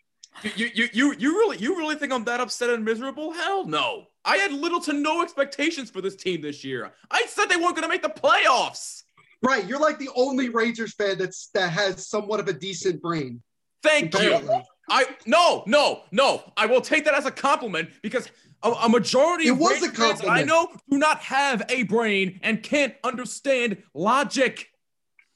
you, 0.57 0.71
you, 0.75 0.88
you, 0.92 1.14
you 1.19 1.33
really 1.33 1.59
you 1.59 1.76
really 1.76 1.97
think 1.97 2.12
I'm 2.12 2.25
that 2.25 2.40
upset 2.40 2.71
and 2.71 2.85
miserable? 2.85 3.33
Hell 3.33 3.66
no. 3.66 4.07
I 4.25 4.37
had 4.37 4.52
little 4.52 4.81
to 4.83 4.92
no 4.92 5.23
expectations 5.23 5.90
for 5.90 6.00
this 6.00 6.14
team 6.14 6.40
this 6.40 6.62
year. 6.62 6.92
I 7.11 7.26
said 7.26 7.47
they 7.47 7.57
weren't 7.57 7.75
going 7.75 7.83
to 7.83 7.88
make 7.88 8.02
the 8.02 8.09
playoffs. 8.09 9.02
Right, 9.43 9.67
you're 9.67 9.81
like 9.81 9.99
the 9.99 10.11
only 10.15 10.49
Rangers 10.49 10.95
fan 10.95 11.19
that's 11.19 11.49
that 11.55 11.71
has 11.71 12.07
somewhat 12.09 12.39
of 12.41 12.49
a 12.49 12.53
decent 12.53 13.03
brain. 13.03 13.43
Thank 13.83 14.17
you. 14.21 14.63
I 14.89 15.07
no 15.27 15.65
no 15.67 16.03
no. 16.13 16.43
I 16.57 16.67
will 16.67 16.81
take 16.81 17.05
that 17.07 17.15
as 17.15 17.27
a 17.27 17.31
compliment 17.31 17.91
because 18.03 18.29
a, 18.63 18.71
a 18.71 18.89
majority 18.89 19.49
It 19.49 19.53
of 19.53 19.59
was 19.59 19.83
a 19.83 19.87
Rangers 19.87 19.99
fans 19.99 20.25
I 20.29 20.45
know 20.45 20.69
do 20.91 20.99
not 20.99 21.19
have 21.21 21.63
a 21.69 21.83
brain 21.85 22.39
and 22.43 22.63
can't 22.63 22.95
understand 23.03 23.83
logic. 23.95 24.69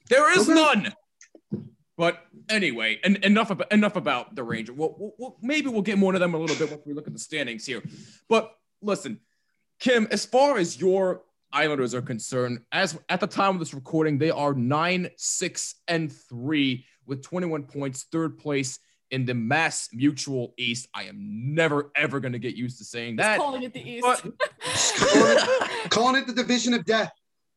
There 0.09 0.33
is 0.39 0.49
Okay. 0.49 0.55
none. 0.55 0.95
But 1.97 2.23
anyway, 2.49 3.01
and 3.03 3.17
enough 3.25 3.51
about 3.51 3.73
enough 3.73 3.97
about 3.97 4.37
the 4.37 4.43
Ranger. 4.45 4.73
Well, 4.73 4.95
we'll, 4.99 5.15
we'll- 5.19 5.37
maybe 5.43 5.69
we'll 5.69 5.83
get 5.83 5.99
more 5.99 6.13
into 6.13 6.21
them 6.21 6.35
a 6.35 6.39
little 6.39 6.55
bit 6.57 6.71
once 6.71 6.83
we 6.87 6.93
look 6.93 7.07
at 7.09 7.13
the 7.13 7.19
standings 7.19 7.65
here. 7.67 7.83
But 8.29 8.55
listen, 8.83 9.21
Kim, 9.81 10.07
as 10.11 10.25
far 10.27 10.59
as 10.59 10.79
your 10.79 11.23
Islanders 11.53 11.95
are 11.95 12.03
concerned, 12.03 12.61
as 12.73 12.99
at 13.09 13.21
the 13.21 13.26
time 13.26 13.55
of 13.55 13.59
this 13.61 13.73
recording, 13.75 14.19
they 14.19 14.31
are 14.31 14.53
nine, 14.55 15.09
six, 15.17 15.76
and 15.88 16.12
three 16.12 16.85
with 17.07 17.23
21 17.23 17.65
points, 17.65 18.07
third 18.12 18.37
place 18.38 18.79
in 19.11 19.25
the 19.25 19.35
Mass 19.35 19.88
Mutual 19.93 20.53
East. 20.59 20.88
I 20.95 21.05
am 21.05 21.55
never 21.55 21.91
ever 21.97 22.19
going 22.21 22.33
to 22.33 22.38
get 22.41 22.57
used 22.57 22.79
to 22.79 22.85
saying 22.85 23.17
that. 23.17 23.38
calling 23.38 23.62
it 23.62 23.73
the 23.73 23.81
East. 23.88 24.03
But 24.05 24.25
Calling 25.91 26.17
it 26.17 26.26
the 26.26 26.33
division 26.33 26.75
of 26.75 26.85
death. 26.85 27.12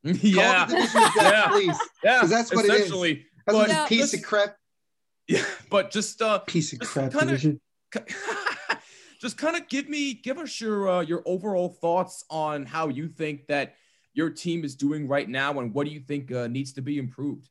Call 0.05 0.13
yeah, 0.21 0.63
it 0.63 0.69
the 0.69 0.75
division 0.75 1.03
of 1.03 1.13
death, 1.15 1.15
Yeah. 1.33 1.47
please. 1.49 1.77
yeah, 2.03 2.19
'cause 2.21 2.29
that's 2.29 2.53
what 2.53 2.65
it 2.65 2.71
is. 2.71 2.89
That's 2.91 3.21
But 3.57 3.69
a 3.69 3.73
Yeah. 3.73 3.87
piece 3.87 4.13
of 4.13 4.21
crap. 4.23 4.55
Yeah, 5.27 5.43
but 5.69 5.91
just 5.91 6.21
uh, 6.23 6.39
Piece 6.39 6.73
of 6.73 6.79
Just 6.79 6.91
crap 6.91 7.11
kinda- 7.11 7.25
division. 7.27 7.61
Just 9.19 9.37
kind 9.37 9.55
of 9.55 9.67
give 9.67 9.89
me 9.89 10.13
give 10.13 10.37
us 10.37 10.59
your 10.61 10.87
uh, 10.89 11.01
your 11.01 11.21
overall 11.25 11.69
thoughts 11.69 12.23
on 12.29 12.65
how 12.65 12.87
you 12.87 13.07
think 13.07 13.47
that 13.47 13.75
your 14.13 14.29
team 14.29 14.63
is 14.63 14.75
doing 14.75 15.07
right 15.07 15.29
now 15.29 15.59
and 15.59 15.73
what 15.73 15.85
do 15.85 15.93
you 15.93 15.99
think 15.99 16.31
uh, 16.31 16.47
needs 16.47 16.73
to 16.73 16.81
be 16.81 16.97
improved 16.97 17.49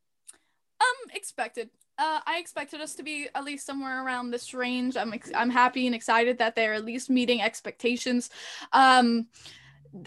Um, 0.81 1.11
expected. 1.15 1.71
Uh, 1.99 2.21
I 2.27 2.39
expected 2.39 2.81
us 2.81 2.95
to 2.95 3.03
be 3.03 3.29
at 3.35 3.45
least 3.45 3.67
somewhere 3.67 4.05
around 4.05 4.31
this 4.31 4.55
range. 4.55 4.97
I'm 4.97 5.13
ex- 5.13 5.33
I'm 5.35 5.51
happy 5.51 5.87
and 5.87 5.95
excited 5.95 6.39
that 6.39 6.55
they're 6.55 6.75
at 6.75 6.85
least 6.85 7.11
meeting 7.11 7.43
expectations. 7.43 8.31
Um, 8.73 9.27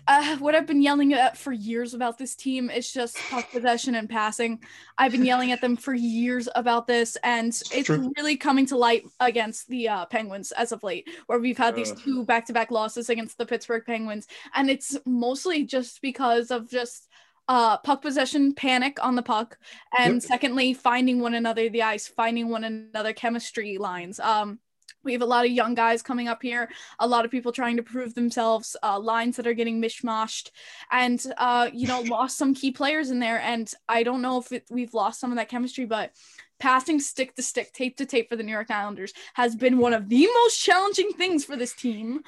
uh, 0.08 0.38
what 0.38 0.56
I've 0.56 0.68
been 0.68 0.82
yelling 0.82 1.14
at 1.14 1.38
for 1.38 1.52
years 1.52 1.94
about 1.94 2.18
this 2.18 2.36
team 2.36 2.70
is 2.70 2.92
just 2.92 3.18
puck 3.30 3.50
possession 3.52 3.96
and 3.96 4.10
passing. 4.10 4.62
I've 4.98 5.12
been 5.12 5.26
yelling 5.26 5.52
at 5.52 5.62
them 5.62 5.76
for 5.76 5.94
years 5.94 6.48
about 6.56 6.88
this, 6.88 7.18
and 7.24 7.48
it's 7.72 7.86
True. 7.86 8.12
really 8.18 8.38
coming 8.38 8.66
to 8.68 8.78
light 8.78 9.04
against 9.20 9.68
the 9.70 9.90
uh, 9.90 10.06
Penguins 10.06 10.52
as 10.52 10.72
of 10.72 10.84
late, 10.84 11.10
where 11.28 11.40
we've 11.40 11.58
had 11.58 11.76
these 11.76 11.92
two 11.94 12.26
back-to-back 12.26 12.72
losses 12.72 13.10
against 13.10 13.38
the 13.38 13.46
Pittsburgh 13.46 13.84
Penguins, 13.86 14.28
and 14.54 14.70
it's 14.70 14.98
mostly 15.06 15.64
just 15.64 16.02
because 16.02 16.52
of 16.52 16.70
just 16.70 17.08
uh 17.48 17.76
puck 17.80 18.04
possession 18.04 18.54
panic 18.54 19.04
on 19.04 19.16
the 19.16 19.22
puck 19.24 19.58
and 19.98 20.16
Yep. 20.16 20.22
secondly 20.22 20.76
finding 20.76 21.20
one 21.20 21.34
another 21.34 21.70
the 21.70 21.82
ice 21.82 22.08
finding 22.08 22.50
one 22.50 22.64
another 22.64 23.14
chemistry 23.14 23.80
lines 23.80 24.20
um 24.20 24.60
we 25.04 25.14
have 25.14 25.22
a 25.22 25.26
lot 25.26 25.46
of 25.46 25.52
young 25.52 25.74
guys 25.74 26.02
coming 26.02 26.28
up 26.28 26.42
here 26.42 26.70
a 27.00 27.08
lot 27.08 27.26
of 27.26 27.32
people 27.32 27.52
trying 27.52 27.78
to 27.78 27.84
prove 27.84 28.14
themselves 28.14 28.76
uh, 28.84 29.00
lines 29.00 29.36
that 29.36 29.48
are 29.48 29.54
getting 29.54 29.82
mishmashed 29.82 30.52
and 30.92 31.26
uh 31.38 31.70
you 31.74 31.88
know 31.88 32.02
lost 32.08 32.38
some 32.38 32.54
key 32.54 32.72
players 32.72 33.10
in 33.10 33.20
there 33.20 33.40
and 33.40 33.74
i 33.90 34.04
don't 34.04 34.22
know 34.22 34.40
if 34.40 34.52
it, 34.52 34.66
we've 34.70 34.94
lost 34.94 35.20
some 35.20 35.32
of 35.32 35.38
that 35.38 35.50
chemistry 35.50 35.86
but 35.86 36.12
passing 36.60 37.00
stick 37.00 37.36
to 37.36 37.42
stick 37.42 37.74
tape 37.74 37.98
to 37.98 38.06
tape 38.06 38.30
for 38.30 38.36
the 38.36 38.44
new 38.44 38.52
york 38.52 38.70
islanders 38.70 39.14
has 39.34 39.56
been 39.56 39.78
one 39.78 39.94
of 39.94 40.10
the 40.10 40.28
most 40.44 40.62
challenging 40.62 41.12
things 41.14 41.44
for 41.44 41.56
this 41.56 41.74
team 41.74 42.22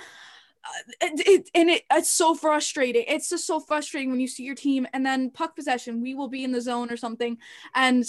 uh, 0.66 0.94
it, 1.02 1.28
it, 1.28 1.50
and 1.54 1.70
it, 1.70 1.84
it's 1.92 2.10
so 2.10 2.34
frustrating. 2.34 3.04
It's 3.08 3.30
just 3.30 3.46
so 3.46 3.60
frustrating 3.60 4.12
when 4.12 4.22
you 4.22 4.30
see 4.30 4.44
your 4.44 4.56
team 4.56 4.88
and 4.94 5.06
then 5.06 5.30
puck 5.30 5.58
possession, 5.58 6.02
we 6.02 6.16
will 6.16 6.30
be 6.30 6.46
in 6.46 6.54
the 6.54 6.62
zone 6.62 6.90
or 6.90 6.96
something, 6.96 7.38
and 7.76 8.06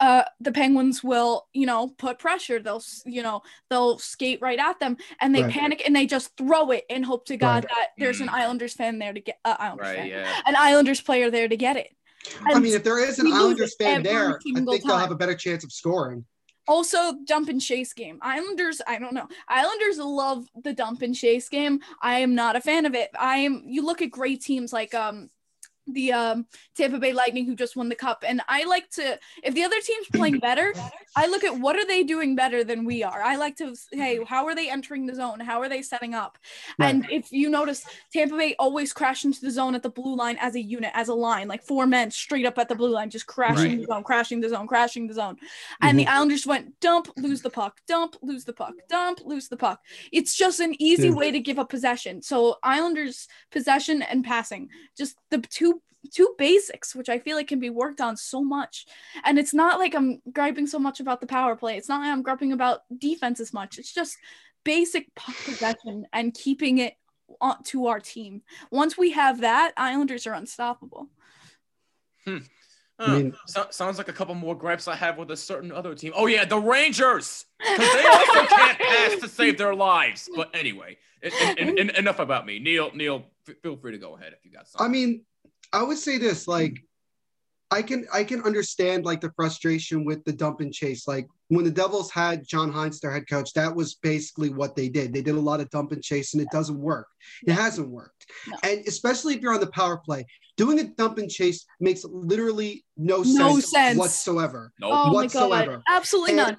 uh 0.00 0.24
the 0.40 0.50
penguins 0.52 1.04
will 1.04 1.46
you 1.52 1.66
know 1.66 1.88
put 1.88 2.18
pressure 2.18 2.58
they'll 2.58 2.82
you 3.04 3.22
know 3.22 3.42
they'll 3.70 3.98
skate 3.98 4.40
right 4.40 4.58
at 4.58 4.80
them 4.80 4.96
and 5.20 5.34
they 5.34 5.42
Right. 5.42 5.52
panic 5.52 5.82
and 5.86 5.94
they 5.94 6.06
just 6.06 6.36
throw 6.36 6.70
it 6.70 6.84
and 6.88 7.04
hope 7.04 7.26
to 7.26 7.36
god 7.36 7.64
Right. 7.64 7.68
that 7.68 7.88
there's 7.98 8.20
an 8.20 8.28
Mm. 8.28 8.32
islanders 8.34 8.74
fan 8.74 8.98
there 8.98 9.12
to 9.12 9.20
get 9.20 9.38
uh, 9.44 9.56
islanders 9.58 9.90
fan, 9.90 10.08
yeah 10.08 10.34
an 10.46 10.56
islanders 10.56 11.00
player 11.00 11.30
there 11.30 11.48
to 11.48 11.56
get 11.56 11.76
it 11.76 11.94
I 12.46 12.58
mean, 12.58 12.72
if 12.74 12.82
there 12.82 12.98
is 12.98 13.18
an 13.18 13.26
Islanders 13.30 13.76
fan 13.76 14.02
there, 14.02 14.30
I 14.30 14.38
single 14.42 14.72
think 14.74 14.86
they'll 14.86 14.96
have 14.96 15.10
a 15.10 15.14
better 15.14 15.34
chance 15.34 15.62
of 15.62 15.70
scoring. 15.72 16.24
also 16.66 17.12
dump 17.26 17.48
and 17.50 17.60
chase 17.60 17.92
game 17.92 18.18
islanders 18.22 18.80
i 18.86 18.98
don't 18.98 19.12
know 19.12 19.28
islanders 19.48 19.98
love 19.98 20.46
the 20.62 20.72
dump 20.72 21.02
and 21.02 21.14
chase 21.14 21.48
game 21.50 21.80
i 22.00 22.20
am 22.20 22.34
not 22.34 22.56
a 22.56 22.60
fan 22.60 22.86
of 22.86 22.94
it 22.94 23.10
i 23.18 23.36
am 23.36 23.62
you 23.66 23.84
look 23.84 24.00
at 24.00 24.10
great 24.10 24.40
teams 24.40 24.72
like 24.72 24.94
um 24.94 25.28
the 25.86 26.12
um 26.12 26.46
Tampa 26.76 26.98
Bay 26.98 27.12
Lightning 27.12 27.44
who 27.46 27.54
just 27.54 27.76
won 27.76 27.88
the 27.88 27.94
cup 27.94 28.24
and 28.26 28.40
I 28.48 28.64
like 28.64 28.88
to 28.92 29.18
if 29.42 29.54
the 29.54 29.64
other 29.64 29.80
team's 29.80 30.08
playing 30.14 30.38
better 30.38 30.72
I 31.16 31.26
look 31.26 31.44
at 31.44 31.58
what 31.60 31.76
are 31.76 31.86
they 31.86 32.02
doing 32.02 32.34
better 32.34 32.64
than 32.64 32.84
we 32.84 33.02
are 33.02 33.22
I 33.22 33.36
like 33.36 33.56
to 33.56 33.74
hey 33.92 34.18
how 34.26 34.46
are 34.46 34.54
they 34.54 34.70
entering 34.70 35.04
the 35.06 35.14
zone 35.14 35.40
how 35.40 35.60
are 35.60 35.68
they 35.68 35.82
setting 35.82 36.14
up 36.14 36.38
Right. 36.78 36.94
and 36.94 37.06
if 37.10 37.30
you 37.30 37.50
notice 37.50 37.84
Tampa 38.12 38.36
Bay 38.36 38.56
always 38.58 38.92
crash 38.92 39.24
into 39.24 39.40
the 39.42 39.50
zone 39.50 39.74
at 39.74 39.82
the 39.82 39.90
blue 39.90 40.16
line 40.16 40.38
as 40.40 40.54
a 40.54 40.60
unit 40.62 40.90
as 40.94 41.08
a 41.08 41.14
line 41.14 41.48
like 41.48 41.62
four 41.62 41.86
men 41.86 42.10
straight 42.10 42.46
up 42.46 42.58
at 42.58 42.68
the 42.68 42.74
blue 42.74 42.90
line 42.90 43.10
just 43.10 43.26
crashing 43.26 43.72
Right. 43.72 43.80
the 43.80 43.86
zone 43.86 44.04
crashing 44.04 44.40
the 44.40 44.48
zone 44.48 44.66
crashing 44.66 45.06
the 45.06 45.14
zone 45.14 45.36
and 45.82 45.98
the 45.98 46.06
Islanders 46.06 46.46
went 46.46 46.78
dump, 46.80 47.08
lose 47.16 47.42
the 47.42 47.50
puck, 47.50 47.80
dump, 47.86 48.16
lose 48.22 48.44
the 48.44 48.52
puck, 48.52 48.72
dump, 48.88 49.20
lose 49.24 49.48
the 49.48 49.56
puck. 49.56 49.80
It's 50.12 50.34
just 50.34 50.60
an 50.60 50.74
easy 50.80 51.08
Yeah. 51.08 51.14
way 51.14 51.30
to 51.30 51.40
give 51.40 51.58
up 51.58 51.68
possession. 51.68 52.22
So 52.22 52.56
Islanders 52.62 53.28
possession 53.50 54.00
and 54.02 54.24
passing, 54.24 54.68
just 54.96 55.16
the 55.30 55.38
two 55.38 55.73
two 56.12 56.34
basics, 56.38 56.94
which 56.94 57.08
I 57.08 57.18
feel 57.18 57.36
like 57.36 57.48
can 57.48 57.60
be 57.60 57.70
worked 57.70 58.00
on 58.00 58.16
so 58.16 58.42
much. 58.42 58.86
And 59.24 59.38
it's 59.38 59.54
not 59.54 59.78
like 59.78 59.94
I'm 59.94 60.20
griping 60.32 60.66
so 60.66 60.78
much 60.78 61.00
about 61.00 61.20
the 61.20 61.26
power 61.26 61.56
play. 61.56 61.76
It's 61.76 61.88
not 61.88 62.00
like 62.00 62.10
I'm 62.10 62.22
griping 62.22 62.52
about 62.52 62.80
defense 62.98 63.40
as 63.40 63.52
much. 63.52 63.78
It's 63.78 63.92
just 63.92 64.16
basic 64.64 65.14
puck 65.14 65.36
possession 65.44 66.06
and 66.12 66.34
keeping 66.34 66.78
it 66.78 66.94
on, 67.40 67.62
to 67.64 67.86
our 67.86 68.00
team. 68.00 68.42
Once 68.70 68.96
we 68.98 69.12
have 69.12 69.40
that, 69.40 69.72
Islanders 69.76 70.26
are 70.26 70.34
unstoppable. 70.34 71.08
Hmm. 72.24 72.38
I 72.98 73.18
mean, 73.18 73.34
so, 73.46 73.66
sounds 73.70 73.98
like 73.98 74.06
a 74.06 74.12
couple 74.12 74.36
more 74.36 74.54
gripes 74.54 74.86
I 74.86 74.94
have 74.94 75.18
with 75.18 75.30
a 75.32 75.36
certain 75.36 75.72
other 75.72 75.96
team. 75.96 76.12
Oh 76.14 76.26
yeah, 76.26 76.44
the 76.44 76.58
Rangers, 76.58 77.44
because 77.58 77.92
they 77.92 78.06
also 78.06 78.46
can't 78.54 78.78
pass 78.78 79.16
to 79.20 79.28
save 79.28 79.58
their 79.58 79.74
lives. 79.74 80.30
But 80.34 80.54
anyway, 80.54 80.96
in, 81.20 81.58
in, 81.58 81.78
in, 81.78 81.90
enough 81.90 82.20
about 82.20 82.46
me. 82.46 82.60
Neil, 82.60 82.90
Neil, 82.94 83.24
f- 83.48 83.56
feel 83.62 83.76
free 83.76 83.92
to 83.92 83.98
go 83.98 84.14
ahead 84.14 84.32
if 84.32 84.44
you 84.44 84.52
got 84.52 84.68
something. 84.68 84.86
I 84.86 84.88
mean, 84.88 85.24
I 85.74 85.82
would 85.82 85.98
say 85.98 86.18
this: 86.18 86.46
like, 86.48 86.78
I 87.70 87.82
can 87.82 88.06
I 88.12 88.24
can 88.24 88.42
understand 88.42 89.04
like 89.04 89.20
the 89.20 89.32
frustration 89.34 90.04
with 90.04 90.24
the 90.24 90.32
dump 90.32 90.60
and 90.60 90.72
chase. 90.72 91.08
Like 91.08 91.26
when 91.48 91.64
the 91.64 91.70
Devils 91.70 92.10
had 92.10 92.46
John 92.46 92.72
Hynes, 92.72 93.00
their 93.00 93.12
head 93.12 93.28
coach, 93.28 93.52
that 93.54 93.74
was 93.74 93.94
basically 93.96 94.50
what 94.50 94.76
they 94.76 94.88
did. 94.88 95.12
They 95.12 95.22
did 95.22 95.34
a 95.34 95.40
lot 95.40 95.60
of 95.60 95.68
dump 95.70 95.92
and 95.92 96.02
chase, 96.02 96.32
and 96.34 96.42
it 96.42 96.48
doesn't 96.52 96.78
work. 96.78 97.08
It 97.46 97.52
hasn't 97.52 97.88
worked, 97.88 98.26
No. 98.46 98.56
and 98.62 98.86
especially 98.86 99.34
if 99.34 99.40
you're 99.40 99.54
on 99.54 99.60
the 99.60 99.66
power 99.66 99.96
play, 99.98 100.24
doing 100.56 100.78
a 100.78 100.84
dump 100.84 101.18
and 101.18 101.30
chase 101.30 101.66
makes 101.80 102.04
literally 102.04 102.84
no, 102.96 103.18
No 103.22 103.54
sense, 103.54 103.70
sense. 103.70 103.98
whatsoever. 103.98 104.72
nope. 104.80 104.92
Oh 104.94 105.12
whatsoever. 105.12 105.72
god, 105.72 105.82
absolutely 105.88 106.32
And- 106.32 106.48
none. 106.48 106.58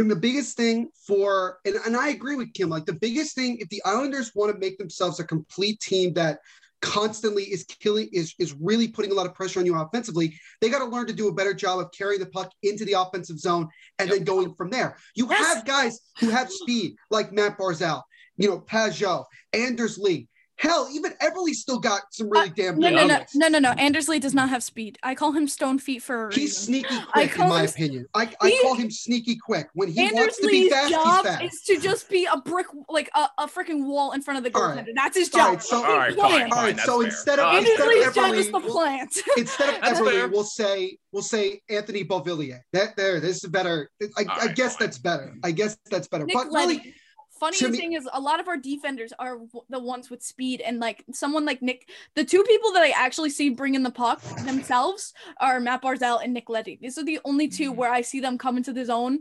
And 0.00 0.08
the 0.08 0.14
biggest 0.16 0.56
thing 0.56 0.90
for, 1.08 1.58
and, 1.64 1.74
and 1.84 1.96
I 1.96 2.10
agree 2.10 2.36
with 2.36 2.52
Kim, 2.52 2.68
like 2.68 2.86
the 2.86 2.92
biggest 2.92 3.34
thing, 3.34 3.58
if 3.58 3.68
the 3.68 3.82
Islanders 3.84 4.30
want 4.32 4.52
to 4.52 4.58
make 4.60 4.78
themselves 4.78 5.18
a 5.18 5.24
complete 5.24 5.80
team 5.80 6.12
that 6.12 6.38
constantly 6.80 7.44
is 7.44 7.64
killing, 7.64 8.08
is, 8.12 8.34
is 8.38 8.54
really 8.60 8.88
putting 8.88 9.10
a 9.10 9.14
lot 9.14 9.26
of 9.26 9.34
pressure 9.34 9.60
on 9.60 9.66
you 9.66 9.74
offensively, 9.78 10.34
they 10.60 10.68
got 10.68 10.78
to 10.80 10.84
learn 10.84 11.06
to 11.06 11.12
do 11.12 11.28
a 11.28 11.32
better 11.32 11.54
job 11.54 11.80
of 11.80 11.90
carrying 11.96 12.20
the 12.20 12.26
puck 12.26 12.52
into 12.62 12.84
the 12.84 12.92
offensive 12.92 13.38
zone 13.38 13.68
and 13.98 14.10
then 14.10 14.24
going 14.24 14.54
from 14.54 14.70
there. 14.70 14.96
You 15.14 15.26
Yes. 15.28 15.54
have 15.54 15.64
guys 15.64 16.00
who 16.20 16.30
have 16.30 16.50
speed, 16.50 16.96
like 17.10 17.32
Matt 17.32 17.58
Barzal, 17.58 18.02
you 18.36 18.48
know, 18.48 18.60
Pageau, 18.60 19.24
Anders 19.52 19.98
Lee. 19.98 20.28
Hell, 20.58 20.88
even 20.92 21.12
Eberle 21.22 21.48
still 21.54 21.78
got 21.78 22.02
some 22.12 22.28
really 22.28 22.48
uh, 22.48 22.52
damn 22.56 22.78
No, 22.78 22.88
good 22.88 22.96
no, 22.96 23.06
no, 23.06 23.14
legs. 23.14 23.34
no, 23.36 23.48
no, 23.48 23.58
no. 23.60 23.70
Anders 23.78 24.08
Lee 24.08 24.18
does 24.18 24.34
not 24.34 24.48
have 24.48 24.62
speed. 24.64 24.98
I 25.04 25.14
call 25.14 25.30
him 25.32 25.46
stone 25.46 25.78
feet 25.78 26.02
for 26.02 26.28
a 26.28 26.34
He's 26.34 26.56
sneaky 26.56 26.98
quick, 27.12 27.32
in 27.38 27.48
my 27.48 27.60
him- 27.62 27.68
opinion. 27.68 28.06
I, 28.14 28.28
I 28.40 28.50
He- 28.50 28.58
call 28.62 28.74
him 28.74 28.90
sneaky 28.90 29.36
quick. 29.36 29.68
When 29.74 29.88
he 29.88 30.00
Anders 30.02 30.14
wants 30.18 30.36
to 30.40 30.46
be 30.48 30.52
Lee's 30.64 30.72
fast, 30.72 30.86
he's 30.88 30.96
job 30.96 31.24
fast. 31.24 31.42
is 31.44 31.62
to 31.66 31.78
just 31.80 32.10
be 32.10 32.26
a 32.26 32.38
brick, 32.40 32.66
like 32.88 33.08
a, 33.14 33.28
a 33.38 33.46
freaking 33.46 33.84
wall 33.86 34.12
in 34.12 34.20
front 34.22 34.44
of 34.44 34.52
the 34.52 34.58
All 34.58 34.68
goaltender. 34.68 34.76
right. 34.86 34.86
That's 34.96 35.16
his 35.16 35.28
job. 35.28 35.48
right, 35.48 35.62
so- 35.62 35.76
All 35.84 35.96
right, 35.96 36.16
fine, 36.16 36.42
All 36.42 36.48
fine. 36.50 36.76
right, 36.76 36.80
so 36.80 37.00
instead 37.02 37.38
of- 37.38 37.52
No, 37.52 37.58
Anders 37.58 37.70
instead 37.70 37.84
of 37.88 37.94
Lee's 37.94 38.14
job 38.14 38.34
is 38.34 38.46
Eberle, 38.48 38.52
the 38.52 38.58
we'll- 38.58 38.72
plant. 38.72 39.18
instead 39.36 39.74
of 39.76 39.80
That's 39.80 40.00
Eberle, 40.00 40.10
fair. 40.10 40.28
we'll 40.28 40.42
say 40.44 40.98
we'll 41.12 41.22
say 41.22 41.62
Anthony 41.70 42.04
Beauvillier. 42.04 42.60
That 42.72 42.96
there, 42.96 43.20
this 43.20 43.44
is 43.44 43.50
better. 43.50 43.90
I, 44.02 44.24
I 44.28 44.46
right, 44.46 44.56
guess 44.56 44.76
fine. 44.76 44.86
that's 44.86 44.98
better. 44.98 45.34
I 45.44 45.52
guess 45.52 45.76
that's 45.88 46.08
better. 46.08 46.24
Nick 46.26 46.34
but 46.34 46.48
really, 46.48 46.94
Funniest 47.38 47.64
to 47.64 47.70
me- 47.70 47.78
thing 47.78 47.92
is, 47.92 48.08
a 48.12 48.20
lot 48.20 48.40
of 48.40 48.48
our 48.48 48.56
defenders 48.56 49.12
are 49.18 49.38
the 49.68 49.78
ones 49.78 50.10
with 50.10 50.22
speed, 50.22 50.60
and 50.60 50.80
like 50.80 51.04
someone 51.12 51.44
like 51.44 51.62
Nick. 51.62 51.88
The 52.14 52.24
two 52.24 52.42
people 52.44 52.72
that 52.72 52.82
I 52.82 52.90
actually 52.90 53.30
see 53.30 53.50
bringing 53.50 53.82
the 53.82 53.90
puck 53.90 54.20
themselves 54.44 55.14
are 55.40 55.60
Matt 55.60 55.82
Barzal 55.82 56.22
and 56.22 56.32
Nick 56.34 56.48
Leddy. 56.48 56.78
These 56.80 56.98
are 56.98 57.04
the 57.04 57.20
only 57.24 57.48
two 57.48 57.72
Mhm. 57.72 57.76
where 57.76 57.92
I 57.92 58.00
see 58.00 58.20
them 58.20 58.38
come 58.38 58.56
into 58.56 58.72
the 58.72 58.84
zone 58.84 59.20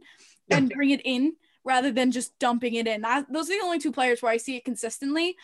and 0.49 0.69
bring 0.69 0.89
it 0.91 1.01
in 1.03 1.35
rather 1.63 1.91
than 1.91 2.11
just 2.11 2.37
dumping 2.39 2.73
it 2.75 2.87
in. 2.87 3.01
Those 3.29 3.49
are 3.49 3.53
the 3.59 3.63
only 3.63 3.79
two 3.79 3.91
players 3.91 4.21
where 4.21 4.31
I 4.31 4.37
see 4.37 4.55
it 4.55 4.65
consistently. 4.65 5.35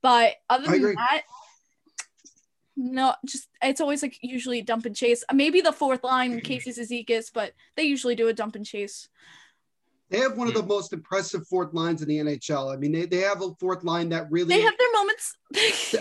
But 0.00 0.34
other 0.48 0.66
than 0.68 0.94
that, 0.94 1.22
no, 2.76 3.14
just 3.26 3.48
it's 3.60 3.80
always 3.80 4.02
like 4.02 4.18
usually 4.22 4.62
dump 4.62 4.86
and 4.86 4.96
chase. 4.96 5.22
Maybe 5.32 5.60
the 5.60 5.72
fourth 5.72 6.02
line, 6.04 6.40
Casey 6.44 6.70
Cizikas, 6.70 7.30
but 7.32 7.52
they 7.76 7.82
usually 7.82 8.14
do 8.14 8.28
a 8.28 8.32
dump 8.32 8.56
and 8.56 8.64
chase. 8.64 9.08
They 10.12 10.18
have 10.18 10.36
one 10.36 10.46
of 10.46 10.54
the 10.54 10.62
most 10.62 10.92
impressive 10.92 11.46
fourth 11.48 11.72
lines 11.74 12.02
in 12.02 12.08
the 12.08 12.18
NHL. 12.18 12.72
I 12.72 12.76
mean, 12.76 12.92
they, 12.92 13.06
they 13.06 13.20
have 13.20 13.42
a 13.42 13.50
fourth 13.58 13.82
line 13.82 14.10
that 14.10 14.30
really. 14.30 14.54
They 14.54 14.60
have 14.60 14.74
their 14.78 14.92
moments. 14.92 15.36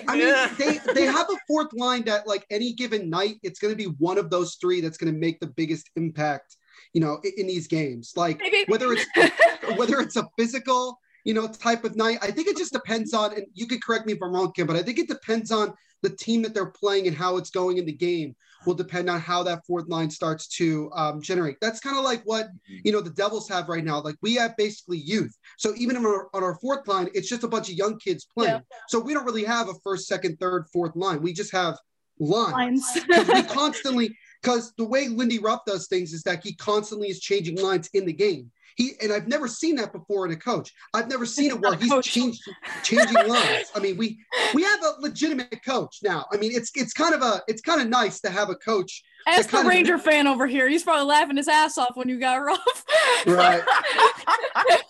I 0.08 0.16
mean, 0.18 0.28
Yeah. 0.28 0.54
they 0.60 0.80
they 0.94 1.06
have 1.06 1.28
a 1.30 1.38
fourth 1.48 1.72
line 1.74 2.04
that, 2.04 2.28
like 2.28 2.46
any 2.52 2.74
given 2.74 3.10
night, 3.10 3.38
it's 3.42 3.60
going 3.60 3.72
to 3.72 3.78
be 3.78 3.86
one 3.98 4.18
of 4.18 4.30
those 4.30 4.56
three 4.56 4.82
that's 4.82 4.98
going 4.98 5.12
to 5.14 5.18
make 5.20 5.40
the 5.40 5.48
biggest 5.48 5.90
impact. 5.96 6.58
You 6.94 7.00
know, 7.02 7.20
in, 7.24 7.32
in 7.38 7.48
these 7.48 7.68
games, 7.68 8.14
like 8.18 8.40
Maybe. 8.40 8.66
whether 8.68 8.92
it's 8.92 9.06
whether 9.78 10.00
it's 10.02 10.18
a 10.18 10.28
physical, 10.38 11.00
you 11.24 11.34
know, 11.34 11.48
type 11.48 11.86
of 11.86 11.96
night. 11.96 12.18
I 12.22 12.32
think 12.32 12.50
it 12.50 12.58
just 12.58 12.74
depends 12.74 13.14
on, 13.14 13.34
and 13.34 13.46
you 13.54 13.66
could 13.66 13.82
correct 13.82 14.06
me 14.06 14.14
if 14.14 14.20
I'm 14.22 14.34
wrong, 14.34 14.52
Kim, 14.52 14.68
but 14.68 14.76
I 14.76 14.84
think 14.84 15.00
it 15.00 15.08
depends 15.08 15.52
on 15.52 15.74
the 16.02 16.10
team 16.10 16.42
that 16.42 16.54
they're 16.54 16.72
playing 16.72 17.08
and 17.08 17.16
how 17.16 17.38
it's 17.38 17.50
going 17.50 17.78
in 17.78 17.86
the 17.86 17.92
game 17.92 18.36
will 18.66 18.74
depend 18.74 19.10
on 19.10 19.20
how 19.20 19.42
that 19.44 19.66
fourth 19.66 19.88
line 19.88 20.10
starts 20.10 20.48
to 20.48 20.92
um, 20.94 21.22
generate. 21.22 21.58
That's 21.62 21.80
kind 21.80 21.98
of 21.98 22.04
like 22.04 22.22
what 22.26 22.50
you 22.68 22.92
know 22.92 23.02
the 23.02 23.10
Devils 23.10 23.50
have 23.50 23.70
right 23.70 23.84
now. 23.84 24.02
Like 24.02 24.16
we 24.22 24.36
have 24.36 24.56
basically 24.58 24.98
youth, 24.98 25.36
so 25.58 25.74
even 25.76 25.98
on 25.98 26.06
our, 26.06 26.30
on 26.34 26.44
our 26.44 26.56
fourth 26.60 26.88
line, 26.88 27.10
it's 27.14 27.30
just 27.30 27.44
a 27.44 27.48
bunch 27.48 27.70
of 27.70 27.76
young 27.76 27.98
kids 28.00 28.26
playing. 28.26 28.54
Yeah. 28.54 28.78
So 28.88 29.00
we 29.00 29.14
don't 29.14 29.26
really 29.26 29.46
have 29.46 29.70
a 29.70 29.74
first, 29.84 30.08
second, 30.08 30.40
third, 30.40 30.66
fourth 30.72 30.96
line. 30.96 31.22
We 31.22 31.34
just 31.34 31.52
have 31.52 31.78
lines 32.20 32.54
lines. 32.54 32.86
we 33.28 33.44
constantly 33.44 34.16
because 34.42 34.74
the 34.78 34.86
way 34.86 35.08
Lindy 35.08 35.40
Ruff 35.40 35.62
does 35.66 35.88
things 35.88 36.14
is 36.14 36.24
that 36.24 36.44
he 36.44 36.54
constantly 36.56 37.10
is 37.10 37.20
changing 37.20 37.62
lines 37.62 37.90
in 37.94 38.06
the 38.06 38.14
game. 38.14 38.52
He 38.76 38.92
and 39.02 39.12
I've 39.12 39.28
never 39.28 39.48
seen 39.48 39.76
that 39.78 39.92
before 39.92 40.26
in 40.26 40.32
a 40.32 40.36
coach. 40.36 40.72
I've 40.94 41.08
never 41.10 41.26
seen 41.26 41.52
it 41.52 41.60
where 41.62 41.76
he's 41.76 41.90
Coach. 41.90 42.12
changed 42.12 42.42
changing 42.84 43.28
lines. 43.28 43.72
I 43.76 43.80
mean, 43.80 43.98
we 43.98 44.20
we 44.54 44.64
have 44.64 44.82
a 44.84 44.94
legitimate 45.02 45.60
coach 45.66 45.98
now. 46.04 46.26
I 46.32 46.38
mean, 46.38 46.52
it's 46.54 46.72
it's 46.76 46.94
kind 46.94 47.14
of 47.14 47.22
a 47.22 47.42
it's 47.48 47.62
kind 47.62 47.82
of 47.82 47.88
nice 47.90 48.20
to 48.22 48.30
have 48.30 48.50
a 48.50 48.56
coach. 48.56 49.04
Ask 49.28 49.50
the 49.50 49.58
kind 49.58 49.68
of- 49.68 49.70
Ranger 49.70 49.98
fan 50.00 50.26
over 50.26 50.48
here. 50.48 50.68
He's 50.68 50.82
probably 50.84 51.06
laughing 51.06 51.38
his 51.38 51.48
ass 51.48 51.78
off 51.78 51.92
when 51.96 52.10
you 52.10 52.20
got 52.20 52.36
Ruff. 52.38 52.84
Right. 53.28 53.62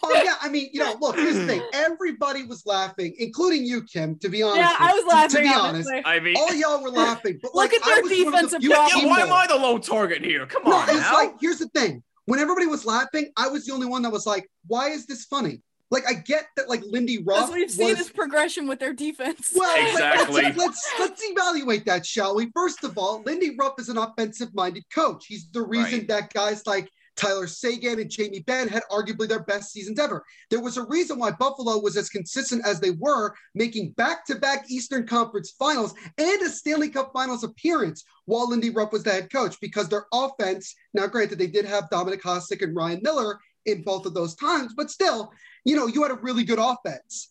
Oh 0.03 0.21
yeah, 0.23 0.35
I 0.41 0.49
mean, 0.49 0.69
you 0.73 0.79
know, 0.79 0.95
look, 0.99 1.15
here's 1.15 1.35
the 1.35 1.45
thing. 1.45 1.61
Everybody 1.73 2.43
was 2.43 2.65
laughing, 2.65 3.13
including 3.19 3.65
you, 3.65 3.83
Kim. 3.83 4.17
To 4.19 4.29
be 4.29 4.41
honest, 4.41 4.57
yeah, 4.57 4.75
I 4.79 4.91
was 4.93 5.31
To- 5.31 5.37
to 5.37 5.43
be 5.43 5.47
honestly. 5.53 6.01
I 6.03 6.19
mean, 6.19 6.35
all 6.37 6.53
y'all 6.53 6.81
were 6.81 6.89
laughing. 6.89 7.39
But 7.41 7.53
Look 7.55 7.71
like, 7.71 7.73
at 7.73 7.85
their 7.85 7.97
I 7.97 8.01
was 8.01 8.09
one 8.11 8.19
of 8.43 8.49
the 8.51 8.57
defensive 8.59 8.63
yeah, 8.63 9.05
why 9.07 9.19
am 9.21 9.31
I 9.31 9.45
the 9.47 9.55
low 9.55 9.77
target 9.77 10.23
here? 10.25 10.45
Come 10.47 10.63
No, 10.65 10.73
on 10.73 10.89
it's 10.89 10.97
now. 10.99 11.13
like 11.13 11.35
here's 11.39 11.59
the 11.59 11.67
thing. 11.69 12.03
When 12.25 12.39
everybody 12.39 12.67
was 12.67 12.85
laughing, 12.85 13.31
I 13.37 13.47
was 13.47 13.65
the 13.65 13.73
only 13.73 13.87
one 13.87 14.01
that 14.03 14.11
was 14.11 14.25
like, 14.25 14.49
"Why 14.67 14.89
is 14.89 15.05
this 15.05 15.25
funny?" 15.25 15.61
Like 15.89 16.03
I 16.07 16.13
get 16.13 16.45
that, 16.55 16.69
like 16.69 16.81
Lindy 16.85 17.21
Ruff 17.21 17.47
Because 17.47 17.53
we've 17.53 17.71
seen 17.71 17.89
was. 17.89 17.97
his 17.97 18.09
progression 18.09 18.65
with 18.67 18.79
their 18.79 18.93
defense. 18.93 19.51
well, 19.55 19.67
like, 19.77 19.91
Exactly. 19.91 20.41
let's, 20.43 20.57
let's 20.57 20.89
let's 20.99 21.21
evaluate 21.25 21.85
that, 21.85 22.05
shall 22.05 22.35
we? 22.35 22.49
First 22.55 22.83
of 22.85 22.97
all, 22.97 23.21
Lindy 23.25 23.55
Ruff 23.59 23.73
is 23.79 23.89
an 23.89 23.97
offensive-minded 23.97 24.83
coach. 24.93 25.25
He's 25.27 25.49
the 25.51 25.61
reason 25.61 25.99
Right. 25.99 26.07
that 26.07 26.33
guys 26.33 26.65
like 26.65 26.89
Tyler 27.21 27.45
Seguin 27.45 27.99
and 27.99 28.09
Jamie 28.09 28.39
Benn 28.39 28.67
had 28.67 28.81
arguably 28.89 29.27
their 29.27 29.43
best 29.43 29.71
seasons 29.71 29.99
ever. 29.99 30.23
There 30.49 30.59
was 30.59 30.77
a 30.77 30.85
reason 30.85 31.19
why 31.19 31.31
Buffalo 31.31 31.79
was 31.79 31.95
as 31.95 32.09
consistent 32.09 32.65
as 32.65 32.79
they 32.79 32.91
were, 32.91 33.35
making 33.53 33.91
back-to-back 33.91 34.65
Eastern 34.69 35.05
Conference 35.05 35.51
Finals 35.51 35.93
and 36.17 36.41
a 36.41 36.49
Stanley 36.49 36.89
Cup 36.89 37.11
Finals 37.13 37.43
appearance 37.43 38.03
while 38.25 38.49
Lindy 38.49 38.71
Ruff 38.71 38.91
was 38.91 39.03
the 39.03 39.11
head 39.11 39.31
coach 39.31 39.55
because 39.61 39.87
their 39.87 40.07
offense. 40.11 40.73
Now, 40.95 41.05
granted, 41.05 41.37
they 41.37 41.47
did 41.47 41.65
have 41.65 41.89
Dominic 41.91 42.23
Hasek 42.23 42.63
and 42.63 42.75
Ryan 42.75 43.01
Miller 43.03 43.39
in 43.67 43.83
both 43.83 44.07
of 44.07 44.15
those 44.15 44.33
times, 44.35 44.73
but 44.75 44.89
still, 44.89 45.31
you 45.63 45.75
know, 45.75 45.85
you 45.85 46.01
had 46.01 46.11
a 46.11 46.15
really 46.15 46.43
good 46.43 46.59
offense. 46.59 47.27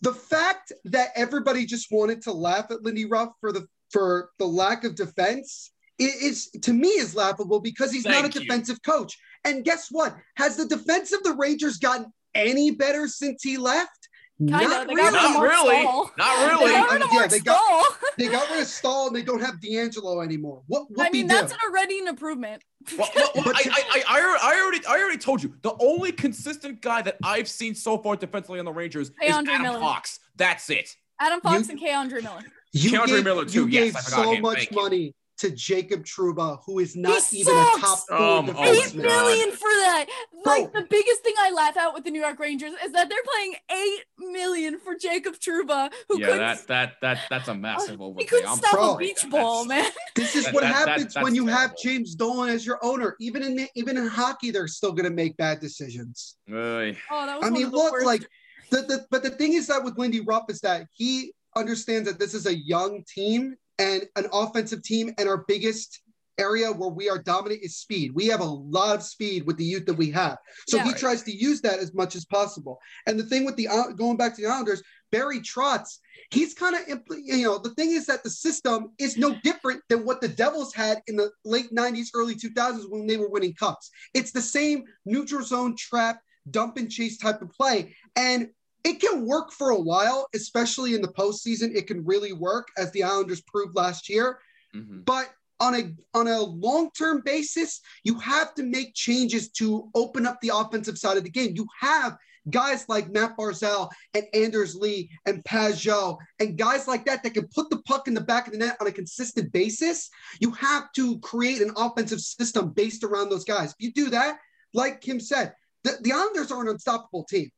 The 0.00 0.14
fact 0.14 0.72
that 0.86 1.10
everybody 1.14 1.64
just 1.64 1.92
wanted 1.92 2.22
to 2.22 2.32
laugh 2.32 2.72
at 2.72 2.82
Lindy 2.82 3.04
Ruff 3.04 3.30
for 3.40 3.52
the 3.52 3.66
for 3.90 4.30
the 4.40 4.46
lack 4.46 4.82
of 4.82 4.96
defense 4.96 5.70
is 5.98 6.50
to 6.62 6.72
me 6.72 6.88
is 6.88 7.14
laughable 7.14 7.60
because 7.60 7.90
he's 7.92 8.04
not 8.04 8.14
Thank 8.22 8.36
a 8.36 8.38
you. 8.40 8.44
defensive 8.46 8.82
coach. 8.82 9.18
And 9.44 9.64
guess 9.64 9.88
what? 9.90 10.16
Has 10.36 10.56
the 10.56 10.66
defense 10.66 11.12
of 11.12 11.22
the 11.22 11.32
Rangers 11.34 11.78
gotten 11.78 12.12
any 12.34 12.70
better 12.70 13.08
since 13.08 13.42
he 13.42 13.56
left? 13.56 13.90
Kinda. 14.38 14.52
Not 14.58 14.86
They 14.88 14.94
really. 14.94 15.10
got 15.12 15.40
rid 15.40 15.48
Not 15.48 15.48
really. 15.48 15.82
Not 15.84 16.14
They 16.18 16.46
really. 16.46 16.72
got 16.72 16.92
rid 16.92 17.02
of 17.02 17.08
Yeah, 17.12 17.26
they 17.26 17.40
got- 17.40 17.98
They 18.18 18.28
got 18.28 18.50
rid 18.50 18.60
of 18.60 18.66
Staal 18.66 19.06
and 19.06 19.16
they 19.16 19.22
don't 19.22 19.40
have 19.40 19.54
DeAngelo 19.60 20.22
anymore. 20.22 20.62
What 20.66 20.90
what 20.90 21.06
I 21.06 21.10
mean, 21.10 21.26
do? 21.26 21.34
that's 21.34 21.54
already 21.64 21.98
an 22.00 22.08
improvement. 22.08 22.62
Well, 22.98 23.08
well, 23.16 23.30
well, 23.34 23.48
I, 23.48 23.62
I, 23.70 23.82
I, 23.90 24.04
I 24.18 24.60
already- 24.60 24.86
I 24.86 24.98
already, 25.00 25.16
told 25.18 25.42
you 25.42 25.54
the 25.62 25.74
only 25.80 26.12
consistent 26.12 26.82
guy 26.82 27.00
that 27.02 27.16
I've 27.24 27.48
seen 27.48 27.74
so 27.74 27.96
far 27.96 28.14
defensively 28.16 28.58
on 28.58 28.66
the 28.66 28.72
Rangers 28.72 29.10
Hey, 29.18 29.28
is 29.28 29.34
Andre 29.36 29.54
Adam 29.54 29.66
Miller. 29.68 29.80
Fox. 29.80 30.20
That's 30.36 30.68
it. 30.68 30.90
Adam 31.18 31.40
Fox 31.40 31.66
You- 31.66 31.70
and 31.72 31.80
K. 31.80 31.92
Andre 31.94 32.20
Miller. 32.20 32.42
You 32.72 32.90
K'Andre 32.90 33.06
gave, 33.06 33.24
Miller, 33.24 33.44
too. 33.46 33.60
you 33.62 33.66
Yes, 33.68 33.84
gave 33.84 33.96
I 33.96 34.00
forgot 34.02 34.24
so 34.24 34.32
him. 34.32 34.42
much 34.42 34.56
Thank 34.58 34.70
you. 34.72 35.12
Money 35.42 35.50
to 35.50 35.56
Jacob 35.56 36.04
Trouba, 36.04 36.58
who 36.64 36.78
is 36.78 36.96
not 36.96 37.22
He 37.24 37.38
even 37.38 37.52
sucks. 37.54 37.78
a 37.78 37.80
top 37.80 37.98
four 38.08 38.16
Um, 38.16 38.50
oh 38.50 38.52
my 38.52 38.68
Eight 38.68 38.82
defenseman. 38.84 39.02
God. 39.02 39.24
million 39.26 39.50
for 39.52 39.58
that. 39.68 40.06
Like 40.44 40.72
Bro. 40.72 40.80
the 40.82 40.86
biggest 40.88 41.22
thing 41.22 41.34
I 41.38 41.50
laugh 41.50 41.76
at 41.76 41.92
with 41.94 42.04
the 42.04 42.10
New 42.10 42.20
York 42.20 42.38
Rangers 42.38 42.72
is 42.84 42.92
that 42.92 43.08
they're 43.08 43.18
playing 43.34 43.54
eight 43.70 44.04
million 44.18 44.78
for 44.78 44.94
Jacob 44.96 45.34
Trouba, 45.34 45.90
who 46.08 46.20
yeah, 46.20 46.26
couldn't 46.26 46.38
that, 46.40 46.66
that, 46.68 46.92
that, 47.02 47.18
that's 47.30 47.48
a 47.48 47.54
massive 47.54 47.98
he 47.98 48.04
overpay. 48.04 48.24
couldn't 48.26 48.48
I'm 48.50 48.56
stop 48.58 48.72
Bro. 48.72 48.94
a 48.94 48.98
beach 48.98 49.24
ball, 49.30 49.64
man. 49.64 49.90
This 50.14 50.34
is 50.34 50.44
That- 50.46 50.54
what 50.54 50.62
that- 50.62 50.72
that- 50.72 50.88
happens 50.88 51.14
that's 51.14 51.24
when 51.24 51.34
you 51.34 51.46
have. 51.46 51.76
James 51.76 52.14
Dolan 52.14 52.48
as 52.50 52.64
your 52.64 52.78
owner. 52.82 53.16
Even 53.20 53.42
in 53.42 53.68
even 53.74 53.96
in 53.98 54.06
hockey, 54.06 54.50
they're 54.50 54.68
still 54.68 54.92
going 54.92 55.04
to 55.04 55.10
make 55.10 55.36
bad 55.36 55.60
decisions. 55.60 56.36
Oy. 56.50 56.96
Oh, 57.10 57.26
that 57.26 57.38
was 57.40 57.46
I 57.46 57.50
mean, 57.50 57.68
look, 57.70 57.92
worst. 57.92 58.06
like 58.06 58.22
the, 58.70 58.82
the 58.82 59.06
but 59.10 59.22
the 59.22 59.30
thing 59.30 59.52
is 59.52 59.66
that 59.66 59.84
with 59.84 59.98
Lindy 59.98 60.20
Ruff 60.20 60.44
is 60.48 60.60
that 60.60 60.86
he 60.92 61.32
understands 61.54 62.08
that 62.08 62.18
this 62.18 62.32
is 62.34 62.46
a 62.46 62.54
young 62.56 63.02
team 63.12 63.54
and 63.78 64.04
an 64.16 64.26
offensive 64.32 64.82
team. 64.82 65.12
And 65.18 65.28
our 65.28 65.44
biggest 65.48 66.00
area 66.38 66.70
where 66.70 66.90
we 66.90 67.08
are 67.08 67.18
dominant 67.18 67.62
is 67.62 67.76
speed. 67.76 68.12
We 68.14 68.26
have 68.26 68.40
a 68.40 68.44
lot 68.44 68.96
of 68.96 69.02
speed 69.02 69.46
with 69.46 69.56
the 69.56 69.64
youth 69.64 69.86
that 69.86 69.94
we 69.94 70.10
have. 70.10 70.38
So 70.68 70.76
Yeah. 70.76 70.84
he 70.84 70.92
tries 70.92 71.22
to 71.22 71.34
use 71.34 71.60
that 71.62 71.78
as 71.78 71.94
much 71.94 72.14
as 72.14 72.24
possible. 72.26 72.78
And 73.06 73.18
the 73.18 73.24
thing 73.24 73.44
with 73.44 73.56
the 73.56 73.68
uh, 73.68 73.92
going 73.92 74.16
back 74.16 74.36
to 74.36 74.42
the 74.42 74.48
Islanders, 74.48 74.82
Barry 75.10 75.40
Trotz, 75.40 75.98
he's 76.30 76.52
kind 76.52 76.76
of 76.76 77.00
you 77.10 77.44
know 77.44 77.58
the 77.58 77.74
thing 77.74 77.90
is 77.92 78.06
that 78.06 78.22
the 78.22 78.30
system 78.30 78.92
is 78.98 79.16
no 79.16 79.34
different 79.42 79.82
than 79.88 80.04
what 80.04 80.20
the 80.20 80.28
Devils 80.28 80.74
had 80.74 81.00
in 81.06 81.16
the 81.16 81.30
late 81.44 81.72
90s, 81.72 82.08
early 82.14 82.34
2000s 82.34 82.90
when 82.90 83.06
they 83.06 83.16
were 83.16 83.30
winning 83.30 83.54
cups. 83.54 83.90
It's 84.12 84.32
the 84.32 84.42
same 84.42 84.84
neutral 85.04 85.44
zone 85.44 85.74
trap, 85.76 86.20
dump 86.50 86.76
and 86.76 86.90
chase 86.90 87.16
type 87.16 87.40
of 87.40 87.50
play. 87.50 87.94
And 88.14 88.50
it 88.86 89.00
can 89.00 89.26
work 89.26 89.50
for 89.50 89.70
a 89.70 89.80
while, 89.80 90.28
especially 90.34 90.94
in 90.94 91.02
the 91.02 91.08
postseason. 91.08 91.74
It 91.74 91.88
can 91.88 92.04
really 92.04 92.32
work, 92.32 92.68
as 92.78 92.92
the 92.92 93.02
Islanders 93.02 93.42
proved 93.42 93.76
last 93.76 94.08
year. 94.08 94.38
Mhm. 94.74 95.04
but 95.04 95.30
on 95.58 95.74
a 95.74 95.94
on 96.12 96.28
a 96.28 96.38
long-term 96.38 97.22
basis 97.24 97.80
you 98.04 98.18
have 98.18 98.52
to 98.54 98.62
make 98.62 98.92
changes 98.94 99.48
to 99.48 99.88
open 99.94 100.26
up 100.26 100.38
the 100.42 100.50
offensive 100.54 100.98
side 100.98 101.16
of 101.16 101.24
the 101.24 101.30
game. 101.30 101.52
You 101.54 101.66
have 101.80 102.18
guys 102.50 102.86
like 102.88 103.10
Matt 103.10 103.38
Barzal 103.38 103.90
and 104.12 104.24
Anders 104.34 104.74
Lee 104.74 105.08
and 105.24 105.42
Pageau 105.44 106.18
and 106.40 106.58
guys 106.58 106.86
like 106.86 107.06
that 107.06 107.22
that 107.22 107.32
can 107.32 107.48
put 107.48 107.70
the 107.70 107.80
puck 107.82 108.06
in 108.06 108.12
the 108.12 108.20
back 108.20 108.46
of 108.46 108.52
the 108.52 108.58
net 108.58 108.76
on 108.80 108.86
a 108.86 108.92
consistent 108.92 109.50
basis. 109.50 110.10
You 110.40 110.50
have 110.50 110.92
to 110.96 111.18
create 111.20 111.62
an 111.62 111.72
offensive 111.76 112.20
system 112.20 112.70
based 112.70 113.02
around 113.02 113.30
those 113.30 113.44
guys. 113.44 113.70
If 113.70 113.76
you 113.78 113.92
do 113.92 114.10
that 114.10 114.38
like 114.74 115.00
Kim 115.00 115.20
said 115.20 115.54
the, 115.84 115.96
the 116.02 116.12
Islanders 116.12 116.52
are 116.52 116.60
an 116.60 116.68
unstoppable 116.68 117.24
team 117.24 117.50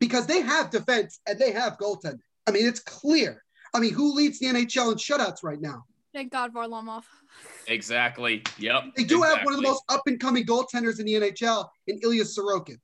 because 0.00 0.26
they 0.26 0.40
have 0.40 0.70
defense 0.70 1.20
and 1.28 1.38
they 1.38 1.52
have 1.52 1.76
goaltending 1.78 2.18
I 2.46 2.50
mean 2.50 2.66
it's 2.66 2.80
clear 2.80 3.42
I 3.74 3.78
mean 3.80 3.92
who 3.94 4.12
leads 4.14 4.38
the 4.40 4.46
NHL 4.46 4.90
in 4.92 4.98
shutouts 4.98 5.42
right 5.44 5.60
now 5.60 5.84
Thank 6.12 6.32
God 6.32 6.52
Varlamov. 6.52 7.04
Exactly. 7.68 8.42
Yep. 8.58 8.82
They 8.96 9.04
do 9.04 9.22
have 9.22 9.44
one 9.44 9.54
of 9.54 9.60
the 9.60 9.66
most 9.68 9.84
up 9.88 10.02
and 10.06 10.18
coming 10.18 10.44
goaltenders 10.44 10.98
in 10.98 11.06
the 11.06 11.14
NHL 11.14 11.68
in 11.86 12.00
Ilya 12.02 12.24
Sorokin. 12.24 12.78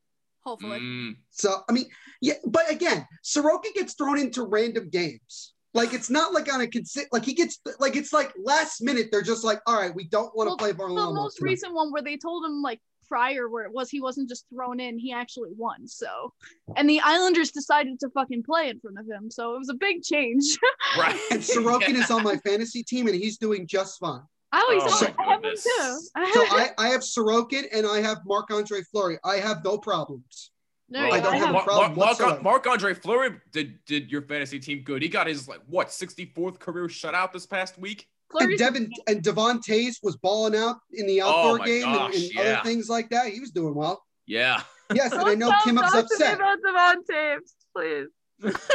Hopefully. 0.44 0.78
Mm, 0.78 1.16
So, 1.30 1.62
I 1.68 1.72
mean, 1.72 1.86
yeah, 2.20 2.34
but 2.44 2.70
again, 2.70 3.04
Sorokin 3.24 3.74
gets 3.74 3.94
thrown 3.94 4.16
into 4.20 4.44
random 4.44 4.88
games. 4.90 5.54
Like 5.74 5.92
it's 5.92 6.08
not 6.08 6.32
like 6.32 6.52
on 6.54 6.60
a 6.60 6.66
consi- 6.66 7.06
like 7.10 7.24
he 7.24 7.34
gets 7.34 7.58
like 7.80 7.96
it's 7.96 8.12
like 8.12 8.32
last 8.42 8.80
minute 8.80 9.08
they're 9.10 9.22
just 9.22 9.42
like, 9.42 9.60
all 9.66 9.76
right, 9.78 9.92
we 9.92 10.04
don't 10.04 10.34
want 10.36 10.46
to 10.46 10.50
Well, 10.50 10.56
play 10.58 10.72
Varlamov. 10.72 11.08
The 11.08 11.12
most 11.14 11.36
tonight." 11.38 11.50
recent 11.50 11.74
one 11.74 11.90
where 11.90 12.02
they 12.02 12.16
told 12.16 12.44
him 12.44 12.62
like 12.62 12.80
prior 13.08 13.48
where 13.48 13.64
it 13.64 13.72
was 13.72 13.90
he 13.90 14.00
wasn't 14.00 14.28
just 14.28 14.46
thrown 14.52 14.80
in, 14.80 14.98
he 14.98 15.12
actually 15.12 15.50
won. 15.56 15.86
So 15.86 16.32
and 16.76 16.88
the 16.88 17.00
Islanders 17.00 17.50
decided 17.50 18.00
to 18.00 18.10
fucking 18.10 18.42
play 18.42 18.68
in 18.68 18.80
front 18.80 18.98
of 18.98 19.06
him. 19.06 19.30
So 19.30 19.54
it 19.54 19.58
was 19.58 19.68
a 19.68 19.74
big 19.74 20.02
change. 20.02 20.44
right. 20.98 21.18
And 21.30 21.40
Sorokin 21.40 21.94
Yeah. 21.94 22.00
is 22.04 22.10
on 22.10 22.22
my 22.22 22.36
fantasy 22.38 22.82
team 22.82 23.06
and 23.06 23.16
he's 23.16 23.38
doing 23.38 23.66
just 23.66 23.98
fine. 23.98 24.22
I 24.52 24.60
always 24.60 24.82
Oh 24.82 24.88
thought 24.88 25.16
my 25.18 25.24
I 25.24 25.30
have 25.32 25.44
him 25.44 25.54
too. 25.56 25.98
So 26.32 26.40
I, 26.50 26.70
I 26.78 26.88
have 26.88 27.00
Sorokin 27.02 27.64
and 27.72 27.86
I 27.86 28.00
have 28.00 28.18
Marc 28.26 28.50
Andre 28.50 28.82
Fleury. 28.90 29.18
I 29.24 29.36
have 29.36 29.64
no 29.64 29.78
problems. 29.78 30.50
No, 30.88 31.00
I 31.00 31.18
don't 31.18 31.34
I 31.34 31.38
have 31.38 31.54
a 31.54 31.62
problem 31.62 31.96
Mark, 31.96 31.96
whatsoever. 31.96 32.42
Mark 32.42 32.66
Andre 32.68 32.94
Fleury 32.94 33.40
did 33.50 33.84
did 33.86 34.10
your 34.10 34.22
fantasy 34.22 34.60
team 34.60 34.82
good. 34.84 35.02
He 35.02 35.08
got 35.08 35.26
his 35.26 35.48
like 35.48 35.60
what 35.66 35.88
64th 35.88 36.60
career 36.60 36.86
shutout 36.86 37.32
this 37.32 37.44
past 37.44 37.76
week. 37.76 38.06
And 38.32 38.40
Fleury's- 38.40 38.58
Devin 38.58 38.90
and 39.06 39.22
Devon 39.22 39.60
Toews 39.60 39.96
was 40.02 40.16
balling 40.16 40.56
out 40.56 40.76
in 40.92 41.06
the 41.06 41.22
outdoor 41.22 41.60
Oh 41.60 41.64
game 41.64 41.84
and, 41.86 41.94
gosh, 41.96 42.14
and 42.14 42.24
yeah. 42.34 42.40
other 42.40 42.60
things 42.68 42.88
like 42.88 43.08
that. 43.10 43.28
He 43.28 43.40
was 43.40 43.50
doing 43.50 43.74
well. 43.74 44.02
Yeah. 44.26 44.62
Yes, 44.94 45.12
and 45.12 45.22
I 45.22 45.34
know 45.34 45.50
talk- 45.50 45.64
Kim 45.64 45.76
was 45.76 45.84
talk 45.92 45.92
to 45.92 45.98
me 46.18 46.26
upset. 46.26 46.34
about 46.36 46.58
Devon 46.64 47.02
Toews, 47.10 47.40
please. 47.76 48.08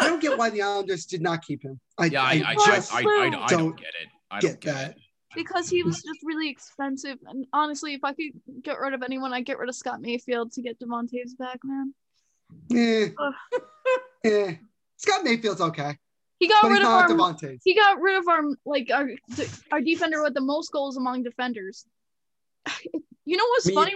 I 0.02 0.08
don't 0.08 0.22
get 0.22 0.38
why 0.38 0.50
the 0.50 0.62
Islanders 0.62 1.06
did 1.06 1.22
not 1.22 1.42
keep 1.44 1.64
him. 1.64 1.80
I, 1.98 2.06
Yeah. 2.06 2.24
I 2.24 2.32
I, 2.34 2.44
I, 2.52 2.56
just 2.66 2.94
I, 2.94 2.98
I, 2.98 3.02
I, 3.02 3.30
don't 3.30 3.48
don't 3.50 3.78
get 3.78 3.90
it. 4.02 4.08
I 4.32 4.40
get 4.40 4.48
don't 4.48 4.60
get 4.62 4.74
that. 4.76 4.92
it. 4.92 4.98
Because 5.36 5.70
he 5.70 5.84
was 5.84 5.96
just 6.04 6.20
really 6.26 6.50
expensive. 6.50 7.18
And 7.28 7.46
honestly, 7.54 7.94
if 7.94 8.04
I 8.04 8.12
could 8.14 8.32
get 8.64 8.80
rid 8.80 8.94
of 8.94 9.02
anyone, 9.04 9.32
I'd 9.34 9.46
get 9.46 9.60
rid 9.60 9.70
of 9.70 9.76
Scott 9.76 10.02
Mayfield 10.02 10.52
to 10.54 10.62
get 10.62 10.78
Devon 10.80 11.08
Toews 11.08 11.38
back, 11.38 11.60
man. 11.64 11.94
Eh, 12.74 13.10
Ugh. 13.18 13.62
eh. 14.26 14.56
Scott 14.98 15.24
Mayfield's 15.24 15.62
okay, 15.62 15.98
He 16.42 16.48
got 16.48 16.64
but 16.64 16.72
rid 16.72 16.82
of 16.82 16.88
our 16.88 17.08
Devontae. 17.08 17.60
he 17.64 17.76
got 17.76 18.02
rid 18.02 18.18
of 18.18 18.28
our 18.28 18.42
like 18.66 18.90
our 18.92 19.08
our 19.72 19.80
defender 19.80 20.24
with 20.24 20.34
the 20.34 20.42
most 20.42 20.72
goals 20.72 20.98
among 20.98 21.22
defenders. 21.24 21.86
You 23.24 23.38
know 23.38 23.46
what's 23.52 23.68
Me- 23.68 23.76
funny? 23.76 23.94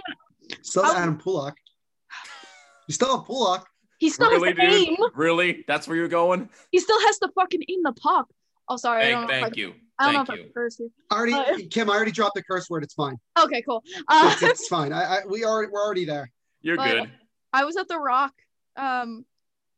Still 0.62 0.84
How- 0.84 0.96
Adam 0.96 1.18
Pelech. 1.18 1.54
You 2.88 2.94
still 2.94 3.18
have 3.18 3.26
Pelech. 3.26 3.64
He 3.98 4.08
still 4.08 4.30
Really, 4.30 4.54
has 4.54 4.70
to 4.86 4.90
aim. 4.92 4.96
Really? 5.16 5.64
That's 5.66 5.88
where 5.88 5.96
you're 5.96 6.06
going? 6.06 6.48
He 6.70 6.78
still 6.78 7.00
has 7.06 7.18
to 7.18 7.28
fucking 7.34 7.62
aim 7.68 7.80
the 7.82 7.92
puck. 7.92 8.28
Oh, 8.68 8.76
sorry. 8.76 9.02
I 9.02 9.10
Thank, 9.10 9.14
don't 9.16 9.26
know. 9.28 9.34
if 9.34 9.38
I, 9.38 9.42
thank 9.46 9.56
you. 9.56 9.74
I 9.98 10.04
don't 10.04 10.12
know 10.14 10.18
Thank 10.24 10.28
if 10.28 10.30
I 10.30 10.36
you. 10.36 10.42
can 10.44 10.52
curse 10.52 10.76
here. 10.78 10.88
I 11.10 11.16
already, 11.16 11.32
Uh, 11.34 11.58
Kim. 11.70 11.90
I 11.90 11.94
already 11.94 12.12
dropped 12.12 12.36
the 12.36 12.44
curse 12.44 12.70
word. 12.70 12.84
It's 12.84 12.94
fine. 12.94 13.16
Okay, 13.36 13.62
cool. 13.62 13.82
Uh, 14.06 14.30
It's, 14.34 14.42
it's 14.42 14.68
fine. 14.68 14.92
I, 14.92 15.02
I, 15.02 15.18
we 15.28 15.42
are, 15.42 15.68
we're 15.68 15.82
already 15.84 16.04
there. 16.04 16.30
You're 16.62 16.76
But- 16.76 16.88
good. 16.90 17.10
I 17.52 17.64
was 17.64 17.76
at 17.76 17.88
the 17.88 17.98
Rock. 17.98 18.32
Um, 18.76 19.24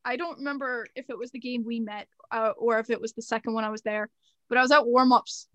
I 0.09 0.17
don't 0.17 0.39
remember 0.39 0.87
if 0.97 1.11
it 1.11 1.19
was 1.19 1.31
the 1.33 1.39
game 1.39 1.65
we 1.67 1.81
met 1.81 2.09
uh, 2.33 2.53
or 2.57 2.79
if 2.79 2.89
it 2.89 3.01
was 3.01 3.13
the 3.13 3.23
second 3.23 3.53
one 3.53 3.65
I 3.65 3.69
was 3.71 3.83
there, 3.83 4.09
but 4.49 4.57
I 4.57 4.63
was 4.63 4.71
at 4.73 4.87
warm 4.87 5.13
ups. 5.13 5.49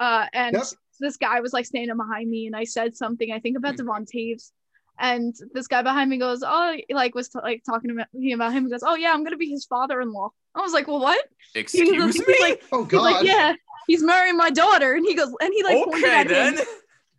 Uh, 0.00 0.26
and 0.32 0.54
Yep. 0.56 0.64
this 1.00 1.16
guy 1.18 1.40
was 1.40 1.52
like 1.52 1.66
standing 1.66 1.96
behind 1.96 2.30
me, 2.30 2.46
and 2.46 2.56
I 2.56 2.64
said 2.64 2.96
something 2.96 3.30
I 3.30 3.38
think 3.40 3.56
about 3.58 3.76
Devon 3.76 4.06
Toews. 4.06 4.50
And 5.00 5.34
this 5.52 5.68
guy 5.68 5.82
behind 5.82 6.08
me 6.10 6.16
goes, 6.18 6.42
"Oh, 6.44 6.76
like 6.90 7.14
was 7.14 7.28
t- 7.28 7.38
like 7.42 7.62
talking 7.64 7.90
about 7.90 8.06
me 8.14 8.32
about 8.32 8.52
him." 8.52 8.64
He 8.64 8.70
goes, 8.70 8.82
"Oh 8.82 8.94
yeah, 8.96 9.12
I'm 9.12 9.22
gonna 9.24 9.36
be 9.36 9.50
his 9.50 9.64
father-in-law." 9.66 10.30
I 10.54 10.60
was 10.60 10.72
like, 10.72 10.88
"Well, 10.88 11.00
what?" 11.00 11.22
He 11.52 11.60
was- 11.62 11.74
Excuse 11.74 12.16
he's 12.16 12.26
me? 12.26 12.36
like, 12.40 12.62
Oh 12.72 12.82
he's 12.84 12.92
God. 12.92 13.02
like, 13.02 13.24
"Yeah, 13.26 13.54
he's 13.86 14.02
marrying 14.02 14.36
my 14.36 14.50
daughter," 14.50 14.94
and 14.94 15.04
he 15.06 15.14
goes, 15.14 15.32
and 15.40 15.52
he 15.52 15.62
like 15.62 15.84
pointed 15.84 16.04
okay, 16.04 16.20
at 16.20 16.28
then. 16.28 16.58
him. 16.58 16.66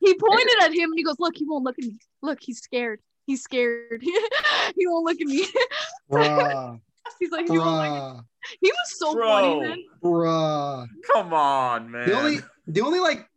He 0.02 0.14
pointed 0.16 0.56
at 0.64 0.74
him, 0.74 0.90
and 0.92 0.98
he 0.98 1.04
goes, 1.04 1.20
"Look, 1.20 1.36
he 1.38 1.46
won't 1.46 1.64
look 1.66 1.78
at 1.80 1.86
me. 1.86 2.00
Look, 2.22 2.40
he's 2.42 2.60
scared. 2.60 3.00
He's 3.30 3.44
scared. 3.44 4.02
he 4.02 4.88
won't 4.88 5.06
look 5.06 5.22
at 5.22 5.28
me." 5.28 5.46
bruh, 6.12 6.80
He's 7.20 7.30
like, 7.32 7.48
he, 7.48 7.58
won't 7.60 7.70
look 7.70 7.86
at 7.86 7.92
bruh, 7.92 8.24
he 8.60 8.72
was 8.72 8.98
so 9.00 9.14
Bro. 9.14 9.28
funny, 9.28 9.60
man. 9.62 9.78
bruh. 10.04 10.88
Come 11.14 11.32
on, 11.34 11.92
man. 11.92 12.10
The 12.10 12.18
only, 12.18 12.38
the 12.66 12.82
only 12.82 13.00
like 13.00 13.28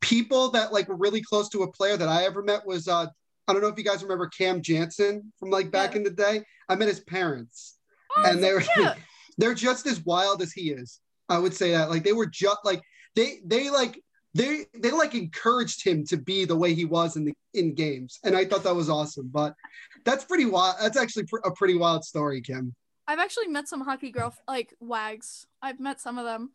people 0.00 0.50
that 0.50 0.72
like 0.72 0.88
were 0.88 0.96
really 0.96 1.22
close 1.22 1.48
to 1.50 1.62
a 1.62 1.70
player 1.70 1.96
that 1.96 2.08
I 2.08 2.24
ever 2.24 2.42
met 2.42 2.66
was 2.66 2.88
uh, 2.88 3.06
I 3.46 3.52
don't 3.52 3.62
know 3.62 3.68
if 3.68 3.78
you 3.78 3.84
guys 3.84 4.02
remember 4.02 4.26
Cam 4.26 4.60
Janssen 4.60 5.32
from 5.38 5.50
like 5.50 5.70
back 5.70 5.92
Yeah. 5.92 5.98
in 5.98 6.02
the 6.02 6.10
day. 6.10 6.42
I 6.68 6.74
met 6.74 6.88
his 6.88 7.00
parents. 7.00 7.76
Oh, 8.16 8.24
and 8.26 8.42
they 8.42 8.52
were 8.52 8.64
yeah. 8.76 8.94
they're 9.38 9.54
just 9.54 9.86
as 9.86 10.04
wild 10.04 10.42
as 10.42 10.52
he 10.52 10.70
is. 10.72 10.98
I 11.28 11.38
would 11.38 11.54
say 11.54 11.70
that. 11.72 11.90
Like 11.90 12.02
they 12.02 12.12
were 12.12 12.26
just 12.26 12.58
like 12.64 12.82
they 13.14 13.38
they 13.44 13.70
like 13.70 14.02
they 14.34 14.66
they 14.74 14.90
like 14.90 15.14
encouraged 15.14 15.84
him 15.84 16.04
to 16.06 16.16
be 16.16 16.44
the 16.44 16.56
way 16.56 16.74
he 16.74 16.84
was 16.84 17.16
in 17.16 17.24
the 17.24 17.34
in 17.54 17.74
games, 17.74 18.18
and 18.24 18.36
I 18.36 18.44
thought 18.44 18.64
that 18.64 18.74
was 18.74 18.90
awesome. 18.90 19.28
But 19.32 19.54
that's 20.04 20.24
pretty 20.24 20.46
wild. 20.46 20.76
That's 20.80 20.96
actually 20.96 21.24
pr- 21.24 21.38
a 21.44 21.50
pretty 21.52 21.76
wild 21.76 22.04
story, 22.04 22.40
Kim. 22.40 22.74
I've 23.06 23.18
actually 23.18 23.48
met 23.48 23.68
some 23.68 23.80
hockey 23.80 24.10
girl 24.10 24.34
like 24.46 24.74
wags. 24.80 25.46
I've 25.62 25.80
met 25.80 26.00
some 26.00 26.18
of 26.18 26.24
them. 26.24 26.50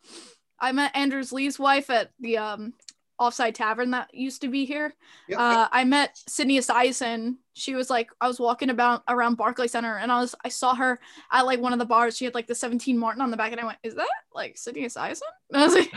I 0.60 0.72
met 0.72 0.92
Anders 0.94 1.32
Lee's 1.32 1.58
wife 1.58 1.90
at 1.90 2.10
the 2.20 2.38
um 2.38 2.74
offside 3.18 3.54
tavern 3.54 3.90
that 3.92 4.12
used 4.14 4.40
to 4.42 4.48
be 4.48 4.64
here. 4.64 4.94
Yep. 5.28 5.38
Uh, 5.38 5.68
I 5.70 5.84
met 5.84 6.18
Sydney 6.28 6.58
Esiason. 6.58 7.36
She 7.54 7.74
was 7.74 7.88
like, 7.88 8.10
I 8.20 8.26
was 8.26 8.40
walking 8.40 8.70
about 8.70 9.02
around 9.08 9.36
Barclay 9.36 9.68
Center 9.68 9.98
and 9.98 10.10
I 10.10 10.20
was, 10.20 10.34
I 10.44 10.48
saw 10.48 10.74
her 10.74 10.98
at 11.30 11.46
like 11.46 11.60
one 11.60 11.72
of 11.72 11.78
the 11.78 11.84
bars. 11.84 12.16
She 12.16 12.24
had 12.24 12.34
like 12.34 12.48
the 12.48 12.54
17 12.54 12.98
Martin 12.98 13.22
on 13.22 13.30
the 13.30 13.36
back 13.36 13.52
and 13.52 13.60
I 13.60 13.66
went, 13.66 13.78
is 13.82 13.94
that 13.94 14.08
like 14.34 14.58
Sydney 14.58 14.82
Esiason? 14.82 15.20
And 15.52 15.62
I 15.62 15.66
was 15.66 15.74
like, 15.74 15.92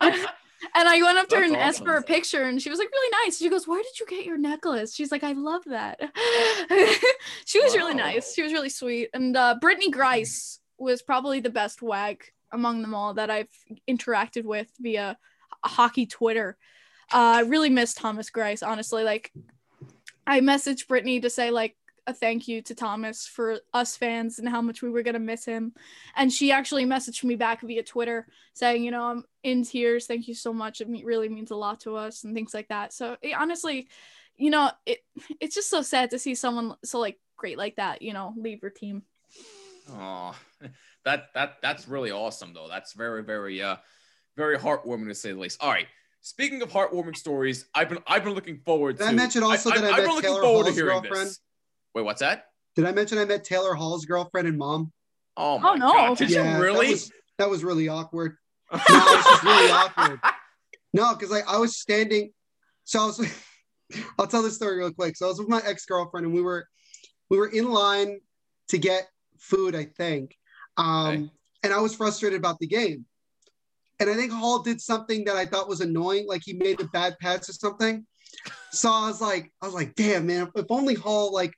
and 0.74 0.88
I 0.88 1.02
went 1.02 1.18
up 1.18 1.28
to 1.28 1.36
her 1.36 1.42
and 1.42 1.56
asked 1.56 1.84
for 1.84 1.96
a 1.96 2.02
picture 2.02 2.42
and 2.42 2.60
she 2.60 2.70
was 2.70 2.78
like 2.78 2.90
really 2.90 3.16
nice. 3.24 3.38
She 3.38 3.48
goes, 3.48 3.66
where 3.66 3.82
did 3.82 3.98
you 3.98 4.06
get 4.06 4.24
your 4.24 4.38
necklace? 4.38 4.94
She's 4.94 5.12
like, 5.12 5.24
I 5.24 5.32
love 5.32 5.62
that. 5.66 6.00
she 7.44 7.60
was 7.60 7.76
really 7.76 7.94
nice. 7.94 8.34
She 8.34 8.42
was 8.42 8.52
really 8.52 8.68
sweet. 8.68 9.10
And 9.12 9.36
uh, 9.36 9.56
Brittany 9.60 9.90
Greiss 9.90 10.58
was 10.78 11.02
probably 11.02 11.40
the 11.40 11.50
best 11.50 11.82
wag 11.82 12.24
among 12.52 12.82
them 12.82 12.94
all 12.94 13.14
that 13.14 13.30
I've 13.30 13.48
interacted 13.88 14.44
with 14.44 14.68
via 14.80 15.16
hockey 15.64 16.06
Twitter. 16.06 16.56
Uh, 17.12 17.36
I 17.36 17.40
really 17.40 17.70
miss 17.70 17.94
Thomas 17.94 18.30
Greiss, 18.30 18.66
honestly. 18.66 19.04
Like, 19.04 19.32
I 20.26 20.40
messaged 20.40 20.88
Brittany 20.88 21.20
to 21.20 21.30
say 21.30 21.50
like 21.50 21.76
a 22.06 22.14
thank 22.14 22.48
you 22.48 22.62
to 22.62 22.74
Thomas 22.74 23.26
for 23.26 23.58
us 23.72 23.96
fans 23.96 24.38
and 24.38 24.48
how 24.48 24.60
much 24.60 24.82
we 24.82 24.90
were 24.90 25.02
gonna 25.02 25.18
miss 25.18 25.44
him, 25.44 25.72
and 26.16 26.32
she 26.32 26.52
actually 26.52 26.84
messaged 26.84 27.24
me 27.24 27.36
back 27.36 27.60
via 27.60 27.82
Twitter 27.82 28.26
saying, 28.54 28.84
you 28.84 28.90
know, 28.90 29.04
I'm 29.04 29.24
in 29.42 29.64
tears. 29.64 30.06
Thank 30.06 30.28
you 30.28 30.34
so 30.34 30.52
much. 30.52 30.80
It 30.80 30.88
really 31.04 31.28
means 31.28 31.50
a 31.50 31.56
lot 31.56 31.80
to 31.80 31.96
us 31.96 32.24
and 32.24 32.34
things 32.34 32.54
like 32.54 32.68
that. 32.68 32.92
So 32.92 33.16
it, 33.22 33.34
honestly, 33.38 33.88
you 34.36 34.50
know, 34.50 34.70
it 34.86 34.98
it's 35.40 35.54
just 35.54 35.70
so 35.70 35.82
sad 35.82 36.10
to 36.10 36.18
see 36.18 36.34
someone 36.34 36.74
so 36.84 36.98
like 36.98 37.18
great 37.36 37.58
like 37.58 37.76
that, 37.76 38.02
you 38.02 38.12
know, 38.12 38.34
leave 38.36 38.62
your 38.62 38.70
team. 38.70 39.02
Oh, 39.92 40.34
that 41.04 41.28
that 41.34 41.56
that's 41.62 41.88
really 41.88 42.10
awesome 42.10 42.52
though. 42.54 42.68
That's 42.68 42.92
very 42.92 43.22
very 43.22 43.62
uh 43.62 43.76
very 44.36 44.58
heartwarming 44.58 45.08
to 45.08 45.14
say 45.14 45.32
the 45.32 45.38
least. 45.38 45.62
All 45.62 45.70
right. 45.70 45.86
Speaking 46.24 46.62
of 46.62 46.70
heartwarming 46.70 47.16
stories, 47.16 47.66
I've 47.74 47.88
been 47.88 47.98
I've 48.06 48.24
been 48.24 48.34
looking 48.34 48.58
forward 48.58 48.98
Did 48.98 49.04
to. 49.04 49.10
I 49.10 49.12
mention 49.12 49.42
also 49.42 49.70
that 49.70 49.84
I 49.84 49.88
I've 49.90 49.96
been 49.96 50.14
looking 50.14 50.30
Taylor 50.30 50.42
forward 50.42 50.66
to 50.66 50.72
hearing 50.72 51.02
girlfriend? 51.02 51.28
this. 51.28 51.40
Wait, 51.94 52.02
what's 52.02 52.20
that? 52.20 52.46
Did 52.74 52.86
I 52.86 52.92
mention 52.92 53.18
I 53.18 53.24
met 53.24 53.44
Taylor 53.44 53.74
Hall's 53.74 54.04
girlfriend 54.04 54.48
and 54.48 54.56
mom? 54.58 54.92
Oh 55.36 55.58
my 55.58 55.76
no. 55.76 55.92
god! 55.92 56.18
Did 56.18 56.30
Yeah, 56.30 56.56
you 56.56 56.62
really? 56.62 56.86
That 56.86 56.92
was, 56.92 57.12
that 57.38 57.50
was 57.50 57.64
really 57.64 57.88
awkward. 57.88 58.36
No, 58.72 58.78
it's 58.88 59.28
just 59.28 59.42
really 59.42 59.70
awkward. 59.70 60.20
No, 60.94 61.14
because 61.14 61.30
like 61.30 61.46
I 61.48 61.58
was 61.58 61.76
standing, 61.76 62.32
so 62.84 63.00
I 63.00 63.06
was. 63.06 63.44
I'll 64.18 64.26
tell 64.26 64.42
this 64.42 64.56
story 64.56 64.78
real 64.78 64.92
quick. 64.92 65.16
So 65.16 65.26
I 65.26 65.28
was 65.28 65.38
with 65.38 65.48
my 65.48 65.60
ex 65.66 65.84
girlfriend, 65.84 66.24
and 66.26 66.34
we 66.34 66.40
were 66.40 66.66
we 67.28 67.36
were 67.38 67.48
in 67.48 67.70
line 67.70 68.20
to 68.68 68.78
get 68.78 69.08
food, 69.38 69.74
I 69.74 69.84
think, 69.84 70.34
um, 70.78 71.08
okay. 71.08 71.30
and 71.64 71.72
I 71.72 71.80
was 71.80 71.94
frustrated 71.94 72.38
about 72.38 72.58
the 72.58 72.66
game. 72.66 73.04
And 74.00 74.08
I 74.08 74.14
think 74.14 74.32
Hall 74.32 74.62
did 74.62 74.80
something 74.80 75.24
that 75.26 75.36
I 75.36 75.46
thought 75.46 75.68
was 75.68 75.80
annoying, 75.80 76.26
like 76.26 76.42
he 76.44 76.54
made 76.54 76.80
a 76.80 76.84
bad 76.84 77.16
pass 77.20 77.48
or 77.48 77.52
something. 77.52 78.06
So 78.70 78.90
I 78.90 79.06
was 79.06 79.20
like, 79.20 79.52
I 79.60 79.66
was 79.66 79.74
like, 79.74 79.94
damn 79.94 80.26
man, 80.26 80.50
if 80.56 80.66
only 80.70 80.94
Hall 80.94 81.32
like 81.32 81.52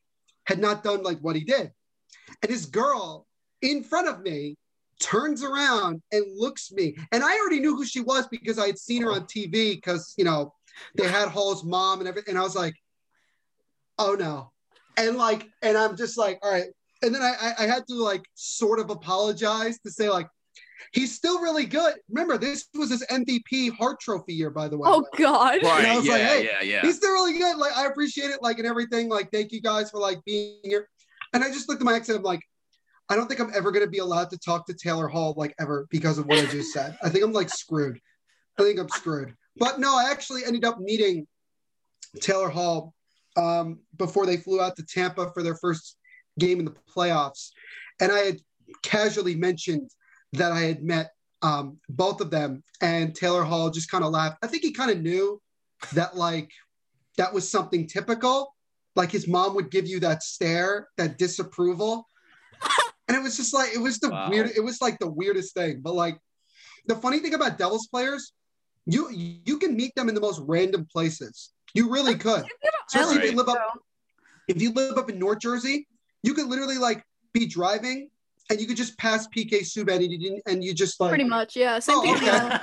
had 0.47 0.59
not 0.59 0.83
done 0.83 1.03
like 1.03 1.19
what 1.19 1.37
he 1.37 1.45
did. 1.45 1.71
And 2.43 2.51
his 2.51 2.67
girl 2.67 3.27
in 3.63 3.83
front 3.83 4.09
of 4.09 4.23
me 4.23 4.57
turns 5.01 5.43
around 5.43 6.03
and 6.13 6.25
looks 6.39 6.73
me. 6.73 6.97
And 7.13 7.25
I 7.25 7.39
already 7.39 7.61
knew 7.61 7.77
who 7.77 7.85
she 7.85 8.01
was 8.01 8.27
because 8.29 8.59
I 8.59 8.67
had 8.67 8.79
seen 8.79 9.03
her 9.03 9.13
on 9.13 9.23
oh. 9.23 9.27
TV 9.27 9.75
because, 9.75 10.15
you 10.17 10.25
know, 10.25 10.55
they 10.97 11.09
had 11.09 11.29
Hall's 11.29 11.65
mom 11.65 12.01
and 12.01 12.09
everything. 12.09 12.33
And 12.33 12.39
I 12.39 12.43
was 12.45 12.57
like, 12.57 12.75
oh 13.99 14.15
no. 14.15 14.53
And 14.97 15.17
like, 15.17 15.49
and 15.63 15.77
I'm 15.77 15.97
just 15.97 16.17
like, 16.17 16.39
all 16.43 16.53
right. 16.53 16.67
And 17.03 17.15
then 17.15 17.23
I, 17.23 17.53
I 17.59 17.67
had 17.67 17.87
to 17.89 17.95
like 17.95 18.25
sort 18.35 18.79
of 18.79 18.91
apologize 18.91 19.79
to 19.81 19.91
say, 19.91 20.09
like, 20.09 20.29
he's 20.93 21.15
still 21.15 21.41
really 21.41 21.67
good. 21.67 21.95
Remember, 22.09 22.39
this 22.39 22.67
was 22.75 22.91
his 22.91 23.05
MVP 23.07 23.77
Hart 23.77 24.01
Trophy 24.01 24.35
year, 24.35 24.51
by 24.51 24.69
the 24.69 24.79
way. 24.79 24.89
Oh 24.91 25.07
God! 25.17 25.63
Right? 25.63 25.85
I 25.87 25.97
was 25.97 26.07
yeah, 26.07 26.13
like, 26.13 26.23
hey, 26.23 26.45
yeah, 26.45 26.63
yeah. 26.63 26.81
He's 26.83 26.97
still 26.97 27.13
really 27.13 27.39
good. 27.39 27.57
Like, 27.57 27.77
I 27.77 27.87
appreciate 27.87 28.31
it. 28.31 28.43
Like, 28.43 28.59
and 28.59 28.67
everything. 28.67 29.09
Like, 29.09 29.31
thank 29.31 29.53
you 29.53 29.61
guys 29.61 29.91
for 29.91 29.99
like 29.99 30.25
being 30.25 30.59
here. 30.63 30.89
And 31.33 31.43
I 31.43 31.49
just 31.49 31.69
looked 31.69 31.81
at 31.81 31.85
my 31.85 31.95
ex 31.95 32.09
and 32.09 32.19
I'm 32.19 32.25
like, 32.25 32.41
I 33.09 33.17
don't 33.17 33.27
think 33.27 33.41
I'm 33.41 33.53
ever 33.55 33.71
going 33.71 33.85
to 33.85 33.91
be 33.91 33.99
allowed 33.99 34.31
to 34.31 34.39
talk 34.39 34.67
to 34.67 34.75
Taylor 34.75 35.09
Hall 35.09 35.35
like 35.37 35.55
ever 35.61 35.87
because 35.91 36.19
of 36.19 36.27
what 36.27 36.39
I 36.39 36.47
just 36.47 36.73
said. 36.73 36.97
I 37.03 37.09
think 37.09 37.25
I'm 37.25 37.33
like 37.33 37.51
screwed. 37.51 38.01
I 38.59 38.63
think 38.63 38.79
I'm 38.79 38.89
screwed. 38.89 39.35
But 39.57 39.79
no, 39.79 39.97
I 39.97 40.11
actually 40.11 40.45
ended 40.45 40.65
up 40.65 40.81
meeting 40.81 41.27
Taylor 42.21 42.49
Hall 42.49 42.95
um, 43.37 43.81
before 43.97 44.27
they 44.27 44.37
flew 44.37 44.61
out 44.61 44.77
to 44.77 44.87
Tampa 44.87 45.31
for 45.33 45.43
their 45.43 45.57
first 45.57 45.97
game 46.39 46.59
in 46.61 46.65
the 46.65 46.75
playoffs. 46.95 47.51
And 48.01 48.11
I 48.11 48.19
had 48.21 48.41
casually 48.83 49.35
mentioned 49.35 49.91
that 50.35 50.53
I 50.53 50.61
had 50.61 50.83
met 50.83 51.11
um, 51.43 51.79
both 51.89 52.21
of 52.21 52.31
them, 52.31 52.63
and 52.81 53.15
Taylor 53.15 53.45
Hall 53.45 53.71
just 53.71 53.91
kind 53.91 54.05
of 54.05 54.11
laughed. 54.11 54.39
I 54.43 54.47
think 54.47 54.63
he 54.63 54.73
kind 54.73 54.91
of 54.91 55.01
knew 55.01 55.41
that 55.93 56.17
like 56.17 56.51
that 57.19 57.33
was 57.33 57.49
something 57.49 57.87
typical. 57.87 58.55
Like 58.97 59.11
his 59.11 59.29
mom 59.29 59.55
would 59.55 59.71
give 59.71 59.87
you 59.87 60.01
that 60.01 60.23
stare, 60.23 60.89
that 60.97 61.19
disapproval, 61.19 62.09
and 63.09 63.17
it 63.17 63.23
was 63.23 63.37
just 63.37 63.53
like 63.53 63.75
it 63.75 63.81
was 63.81 63.99
the 63.99 64.11
wow. 64.11 64.31
weird. 64.31 64.51
It 64.57 64.65
was 64.65 64.81
like 64.81 64.99
the 64.99 65.11
weirdest 65.11 65.55
thing. 65.55 65.81
But 65.83 65.95
like 65.95 66.19
the 66.87 66.97
funny 66.97 67.19
thing 67.19 67.35
about 67.35 67.59
Devils 67.59 67.89
players, 67.89 68.33
you 68.87 69.11
you 69.11 69.59
can 69.59 69.77
meet 69.77 69.95
them 69.95 70.09
in 70.09 70.15
the 70.15 70.21
most 70.21 70.41
random 70.47 70.87
places. 70.91 71.53
You 71.75 71.91
really 71.91 72.15
could. 72.27 72.45
Especially 72.89 73.17
if 73.17 73.31
you 73.31 73.37
live 73.37 73.49
up 73.49 73.81
if 74.49 74.61
you 74.61 74.73
live 74.73 74.99
up 74.99 75.11
in 75.11 75.19
North 75.19 75.41
Jersey, 75.41 75.89
you 76.23 76.35
could 76.35 76.47
literally 76.47 76.79
like 76.79 77.05
be 77.33 77.47
driving 77.47 78.11
and 78.51 78.61
you 78.61 78.67
could 78.67 78.77
just 78.77 78.97
pass 78.99 79.27
PK 79.29 79.61
Subban 79.61 79.97
and 79.97 80.13
you 80.13 80.19
didn't, 80.19 80.43
and 80.47 80.63
you 80.63 80.75
just 80.75 81.01
like 81.01 81.11
pretty 81.11 81.25
much, 81.25 81.57
yeah. 81.57 81.79
Same 81.79 81.97
oh, 81.99 82.15
okay. 82.15 82.59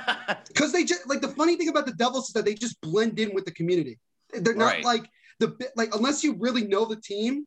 Because 0.48 0.72
they 0.72 0.84
just 0.84 1.08
like 1.08 1.20
the 1.20 1.28
funny 1.28 1.56
thing 1.56 1.68
about 1.68 1.86
the 1.86 1.92
Devils 1.92 2.28
is 2.28 2.34
that 2.34 2.44
they 2.44 2.54
just 2.54 2.80
blend 2.80 3.18
in 3.18 3.34
with 3.34 3.44
the 3.44 3.50
community. 3.50 3.98
They're 4.32 4.54
not 4.54 4.64
right. 4.64 4.84
like 4.84 5.04
the 5.40 5.56
like 5.76 5.94
unless 5.94 6.22
you 6.22 6.34
really 6.38 6.66
know 6.66 6.84
the 6.84 6.96
team, 6.96 7.46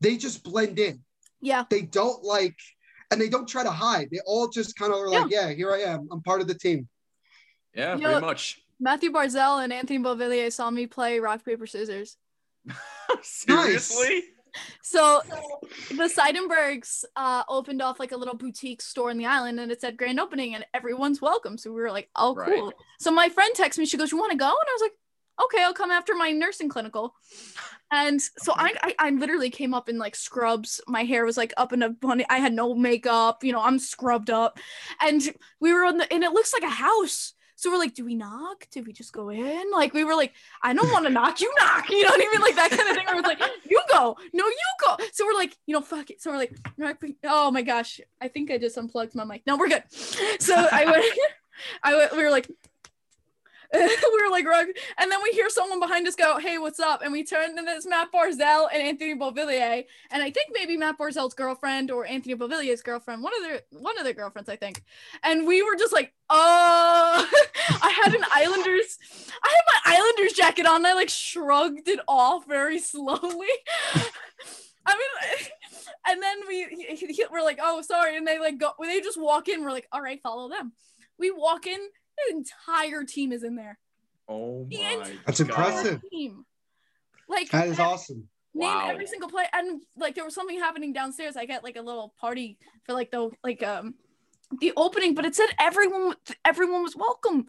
they 0.00 0.16
just 0.16 0.42
blend 0.42 0.78
in. 0.78 1.00
Yeah. 1.40 1.64
They 1.70 1.82
don't 1.82 2.24
like, 2.24 2.56
and 3.10 3.20
they 3.20 3.28
don't 3.28 3.48
try 3.48 3.62
to 3.62 3.70
hide. 3.70 4.08
They 4.10 4.20
all 4.26 4.48
just 4.48 4.76
kind 4.76 4.92
of 4.92 4.98
are 4.98 5.08
like, 5.08 5.30
yeah. 5.30 5.48
yeah, 5.48 5.54
here 5.54 5.72
I 5.72 5.80
am. 5.82 6.08
I'm 6.10 6.22
part 6.22 6.40
of 6.40 6.48
the 6.48 6.54
team. 6.54 6.88
Yeah, 7.74 7.94
you 7.94 8.00
pretty 8.00 8.14
know, 8.14 8.20
much. 8.20 8.60
Matthew 8.80 9.12
Barzal 9.12 9.62
and 9.62 9.72
Anthony 9.72 9.98
Beauvillier 10.00 10.52
saw 10.52 10.70
me 10.70 10.86
play 10.86 11.20
rock 11.20 11.44
paper 11.44 11.66
scissors. 11.66 12.16
Seriously. 13.22 14.14
Nice 14.14 14.22
so 14.82 15.20
the 15.90 16.10
Seidenbergs 16.14 17.04
uh, 17.16 17.42
opened 17.48 17.82
off 17.82 18.00
like 18.00 18.12
a 18.12 18.16
little 18.16 18.36
boutique 18.36 18.82
store 18.82 19.10
in 19.10 19.18
the 19.18 19.26
island 19.26 19.60
and 19.60 19.70
it 19.70 19.80
said 19.80 19.96
grand 19.96 20.20
opening 20.20 20.54
and 20.54 20.64
everyone's 20.74 21.20
welcome. 21.20 21.58
So 21.58 21.72
we 21.72 21.80
were 21.80 21.90
like, 21.90 22.08
oh, 22.16 22.34
cool. 22.34 22.66
Right. 22.66 22.74
So 22.98 23.10
my 23.10 23.28
friend 23.28 23.54
texts 23.54 23.78
me, 23.78 23.86
she 23.86 23.96
goes, 23.96 24.12
You 24.12 24.18
want 24.18 24.32
to 24.32 24.38
go? 24.38 24.46
And 24.46 24.54
I 24.54 24.72
was 24.72 24.82
like, 24.82 24.92
Okay, 25.44 25.62
I'll 25.62 25.74
come 25.74 25.90
after 25.90 26.14
my 26.14 26.32
nursing 26.32 26.68
clinical. 26.68 27.14
And 27.92 28.20
so 28.20 28.52
I, 28.56 28.74
I, 28.82 28.94
I 28.98 29.10
literally 29.10 29.50
came 29.50 29.72
up 29.72 29.88
in 29.88 29.96
like 29.96 30.16
scrubs. 30.16 30.80
My 30.88 31.04
hair 31.04 31.24
was 31.24 31.36
like 31.36 31.54
up 31.56 31.72
in 31.72 31.82
a 31.82 31.90
bunny. 31.90 32.24
I 32.28 32.38
had 32.38 32.52
no 32.52 32.74
makeup, 32.74 33.44
you 33.44 33.52
know, 33.52 33.62
I'm 33.62 33.78
scrubbed 33.78 34.30
up. 34.30 34.58
And 35.00 35.22
we 35.60 35.72
were 35.72 35.84
on 35.84 35.98
the, 35.98 36.12
and 36.12 36.24
it 36.24 36.32
looks 36.32 36.52
like 36.52 36.64
a 36.64 36.70
house. 36.74 37.34
So 37.58 37.72
we're 37.72 37.78
like, 37.78 37.94
do 37.94 38.04
we 38.04 38.14
knock? 38.14 38.68
Do 38.70 38.84
we 38.84 38.92
just 38.92 39.12
go 39.12 39.30
in? 39.30 39.64
Like 39.72 39.92
we 39.92 40.04
were 40.04 40.14
like, 40.14 40.32
I 40.62 40.72
don't 40.72 40.92
want 40.92 41.06
to 41.06 41.10
knock, 41.10 41.40
you 41.40 41.52
knock. 41.58 41.90
You 41.90 42.04
know 42.04 42.10
what 42.10 42.20
I 42.24 42.30
mean? 42.30 42.40
Like 42.40 42.54
that 42.54 42.70
kind 42.70 42.88
of 42.88 42.94
thing. 42.94 43.06
Where 43.06 43.18
it's 43.18 43.26
like, 43.26 43.40
you 43.68 43.82
go, 43.92 44.16
no, 44.32 44.46
you 44.46 44.56
go. 44.84 44.96
So 45.12 45.26
we're 45.26 45.34
like, 45.34 45.56
you 45.66 45.74
know, 45.74 45.80
fuck 45.80 46.08
it. 46.08 46.22
So 46.22 46.30
we're 46.30 46.36
like, 46.36 46.56
oh 47.24 47.50
my 47.50 47.62
gosh, 47.62 48.00
I 48.20 48.28
think 48.28 48.52
I 48.52 48.58
just 48.58 48.76
unplugged 48.78 49.16
my 49.16 49.24
mic. 49.24 49.42
No, 49.44 49.56
we're 49.56 49.70
good. 49.70 49.82
So 49.90 50.54
I 50.54 50.84
went, 50.84 51.04
I 51.82 51.96
went, 51.96 52.16
we 52.16 52.22
were 52.22 52.30
like, 52.30 52.48
we 53.74 54.22
were 54.22 54.30
like 54.30 54.46
rug 54.46 54.66
and 54.96 55.12
then 55.12 55.18
we 55.22 55.30
hear 55.30 55.50
someone 55.50 55.78
behind 55.78 56.06
us 56.08 56.14
go 56.14 56.38
hey 56.38 56.58
what's 56.58 56.80
up? 56.80 57.02
And 57.02 57.12
we 57.12 57.24
turn 57.24 57.58
and 57.58 57.68
it's 57.68 57.86
matt 57.86 58.10
barzal 58.12 58.68
and 58.72 58.82
anthony 58.82 59.14
beauvillier 59.14 59.84
and 60.10 60.22
i 60.22 60.30
think 60.30 60.48
maybe 60.52 60.76
matt 60.76 60.98
barzal's 60.98 61.34
girlfriend 61.34 61.90
or 61.90 62.06
anthony 62.06 62.34
beauvillier's 62.34 62.82
girlfriend 62.82 63.22
one 63.22 63.32
of 63.36 63.42
their 63.42 63.60
one 63.70 63.98
of 63.98 64.04
their 64.04 64.14
girlfriends 64.14 64.48
i 64.48 64.56
think. 64.56 64.82
And 65.22 65.46
we 65.46 65.62
were 65.62 65.76
just 65.76 65.92
like 65.92 66.14
oh. 66.30 67.28
I 67.82 67.90
had 68.02 68.14
an 68.14 68.24
islanders 68.32 68.98
i 69.42 69.48
had 69.48 69.92
my 69.92 69.96
islanders 69.96 70.32
jacket 70.32 70.66
on 70.66 70.86
i 70.86 70.94
like 70.94 71.10
shrugged 71.10 71.88
it 71.88 72.00
off 72.08 72.46
very 72.46 72.78
slowly. 72.78 73.48
I 74.88 74.94
mean, 74.94 75.48
and 76.08 76.22
then 76.22 76.38
we 76.48 77.26
we're 77.30 77.42
like, 77.42 77.58
oh, 77.60 77.82
sorry, 77.82 78.16
and 78.16 78.26
they 78.26 78.38
like 78.38 78.58
go, 78.58 78.70
they 78.80 79.00
just 79.00 79.20
walk 79.20 79.48
in. 79.48 79.62
We're 79.62 79.72
like, 79.72 79.88
all 79.92 80.00
right, 80.00 80.20
follow 80.22 80.48
them. 80.48 80.72
We 81.18 81.30
walk 81.30 81.66
in, 81.66 81.80
entire 82.30 83.04
team 83.04 83.32
is 83.32 83.42
in 83.42 83.56
there. 83.56 83.78
Oh 84.28 84.66
my! 84.70 85.12
That's 85.26 85.40
impressive. 85.40 86.02
Team. 86.10 86.44
Like 87.28 87.50
that 87.50 87.68
is 87.68 87.78
awesome. 87.78 88.28
Name 88.54 88.68
wow. 88.68 88.88
every 88.88 89.06
single 89.06 89.28
play, 89.28 89.44
and 89.52 89.82
like 89.96 90.14
there 90.14 90.24
was 90.24 90.34
something 90.34 90.58
happening 90.58 90.92
downstairs. 90.92 91.36
I 91.36 91.46
got 91.46 91.64
like 91.64 91.76
a 91.76 91.82
little 91.82 92.14
party 92.20 92.58
for 92.84 92.92
like 92.92 93.10
the 93.10 93.30
like 93.44 93.62
um 93.62 93.94
the 94.60 94.72
opening, 94.76 95.14
but 95.14 95.24
it 95.24 95.34
said 95.34 95.48
everyone 95.58 96.14
everyone 96.44 96.82
was 96.82 96.96
welcome. 96.96 97.46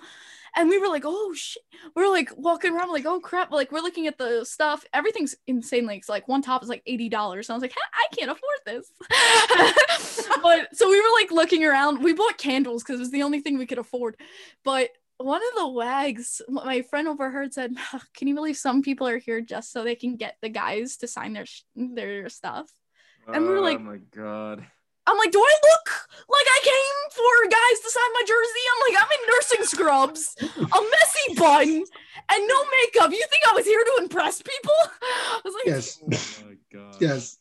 And 0.56 0.68
we 0.68 0.80
were 0.80 0.88
like 0.88 1.04
oh 1.06 1.34
shit. 1.34 1.62
We 1.96 2.04
are 2.04 2.10
like 2.10 2.32
walking 2.36 2.76
around 2.76 2.92
like 2.92 3.06
oh 3.06 3.20
crap. 3.20 3.52
Like 3.52 3.72
we're 3.72 3.82
looking 3.82 4.08
at 4.08 4.18
the 4.18 4.44
stuff. 4.46 4.84
Everything's 4.94 5.36
insanely 5.48 5.98
it's 5.98 6.10
like 6.10 6.28
one 6.28 6.42
top 6.42 6.64
is 6.64 6.70
like 6.70 6.84
$80 6.86 7.46
so 7.46 7.54
i 7.54 7.56
was 7.56 7.62
like 7.62 7.76
i 7.94 8.16
can't 8.16 8.32
afford 8.32 8.60
this. 8.66 8.92
But 10.42 10.76
so 10.76 10.90
we 10.90 11.00
were 11.00 11.12
like 11.20 11.32
looking 11.32 11.66
around. 11.66 12.04
We 12.04 12.14
bought 12.14 12.38
candles 12.38 12.84
because 12.84 13.00
it 13.00 13.04
was 13.04 13.12
the 13.12 13.24
only 13.24 13.42
thing 13.42 13.58
we 13.58 13.66
could 13.66 13.78
afford. 13.78 14.16
But 14.64 14.90
one 15.18 15.42
of 15.42 15.60
the 15.60 15.68
wags 15.68 16.42
my 16.48 16.82
friend 16.84 17.08
overheard 17.08 17.54
said 17.54 17.76
can 18.16 18.30
you 18.30 18.36
believe 18.36 18.56
some 18.56 18.82
people 18.82 19.06
are 19.06 19.18
here 19.18 19.42
just 19.42 19.74
so 19.74 19.84
they 19.84 19.96
can 19.96 20.16
get 20.16 20.38
the 20.42 20.48
guys 20.48 20.98
to 20.98 21.08
sign 21.08 21.34
their 21.34 21.46
their 21.76 22.30
stuff? 22.30 22.70
And 23.28 23.44
we 23.44 23.50
were 23.50 23.58
oh 23.58 23.62
like 23.62 23.80
oh 23.80 23.84
my 23.84 23.98
god 23.98 24.66
I'm 25.10 25.18
like, 25.18 25.32
do 25.32 25.40
I 25.40 25.56
look 25.64 25.90
like 26.30 26.46
I 26.48 26.60
came 26.64 27.12
for 27.12 27.50
guys 27.50 27.80
to 27.84 27.90
sign 27.90 28.14
my 28.14 28.22
jersey? 28.22 28.64
I'm 28.70 28.94
like, 28.94 29.04
I'm 29.04 29.12
in 29.18 29.34
nursing 29.34 29.66
scrubs, 29.66 30.36
a 30.40 30.82
messy 30.92 31.36
bun, 31.36 31.84
and 32.32 32.48
no 32.48 32.64
makeup. 32.84 33.12
You 33.12 33.26
think 33.30 33.44
I 33.50 33.54
was 33.56 33.66
here 33.66 33.84
to 33.84 34.04
impress 34.04 34.42
people? 34.42 34.72
I 35.02 35.42
was 35.44 35.54
like, 35.56 35.66
yes. 35.66 36.00
Oh 36.04 36.46
my 36.48 36.56
god. 36.72 36.96
Yes. 37.00 37.38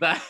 That 0.00 0.22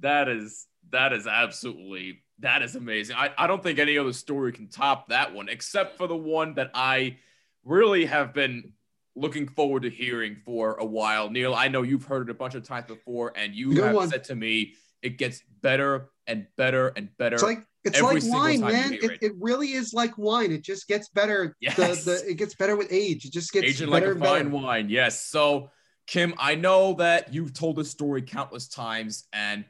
that 0.00 0.28
is 0.28 0.66
that 0.90 1.12
is 1.12 1.26
absolutely 1.26 2.22
that 2.40 2.62
is 2.62 2.76
amazing. 2.76 3.16
I, 3.16 3.30
I 3.36 3.46
don't 3.46 3.62
think 3.62 3.78
any 3.78 3.98
other 3.98 4.12
story 4.12 4.52
can 4.52 4.68
top 4.68 5.08
that 5.08 5.34
one, 5.34 5.48
except 5.48 5.96
for 5.96 6.06
the 6.06 6.16
one 6.16 6.54
that 6.54 6.70
I 6.74 7.18
really 7.64 8.06
have 8.06 8.32
been 8.34 8.72
looking 9.14 9.48
forward 9.48 9.82
to 9.82 9.90
hearing 9.90 10.36
for 10.44 10.74
a 10.74 10.84
while. 10.84 11.30
Neil, 11.30 11.54
I 11.54 11.68
know 11.68 11.82
you've 11.82 12.04
heard 12.04 12.28
it 12.28 12.30
a 12.30 12.34
bunch 12.34 12.54
of 12.54 12.62
times 12.64 12.86
before, 12.86 13.32
and 13.36 13.54
you 13.54 13.74
Good 13.74 13.84
have 13.84 13.94
one. 13.94 14.08
said 14.08 14.24
to 14.24 14.34
me 14.34 14.74
it 15.06 15.18
gets 15.18 15.42
better 15.62 16.10
and 16.26 16.46
better 16.56 16.88
and 16.88 17.08
better. 17.16 17.34
It's 17.34 17.42
like 17.42 17.64
it's 17.84 18.02
like 18.02 18.22
wine, 18.24 18.60
man. 18.60 18.94
It, 18.94 19.18
it, 19.22 19.32
really 19.38 19.68
is 19.68 19.94
like 19.94 20.18
wine. 20.18 20.50
It 20.50 20.64
just 20.64 20.88
gets 20.88 21.08
better. 21.10 21.54
Yes. 21.60 21.76
The, 21.76 22.10
the, 22.10 22.30
it 22.30 22.34
gets 22.34 22.56
better 22.56 22.76
with 22.76 22.88
age. 22.90 23.24
It 23.24 23.32
just 23.32 23.52
gets 23.52 23.66
better. 23.66 23.84
aging 23.84 23.90
like 23.90 24.04
a 24.04 24.18
fine 24.18 24.50
wine. 24.50 24.88
Yes. 24.88 25.24
So 25.24 25.70
Kim, 26.08 26.34
I 26.38 26.56
know 26.56 26.94
that 26.94 27.32
you've 27.32 27.52
told 27.52 27.76
this 27.76 27.90
story 27.90 28.22
countless 28.22 28.66
times, 28.66 29.28
and 29.32 29.64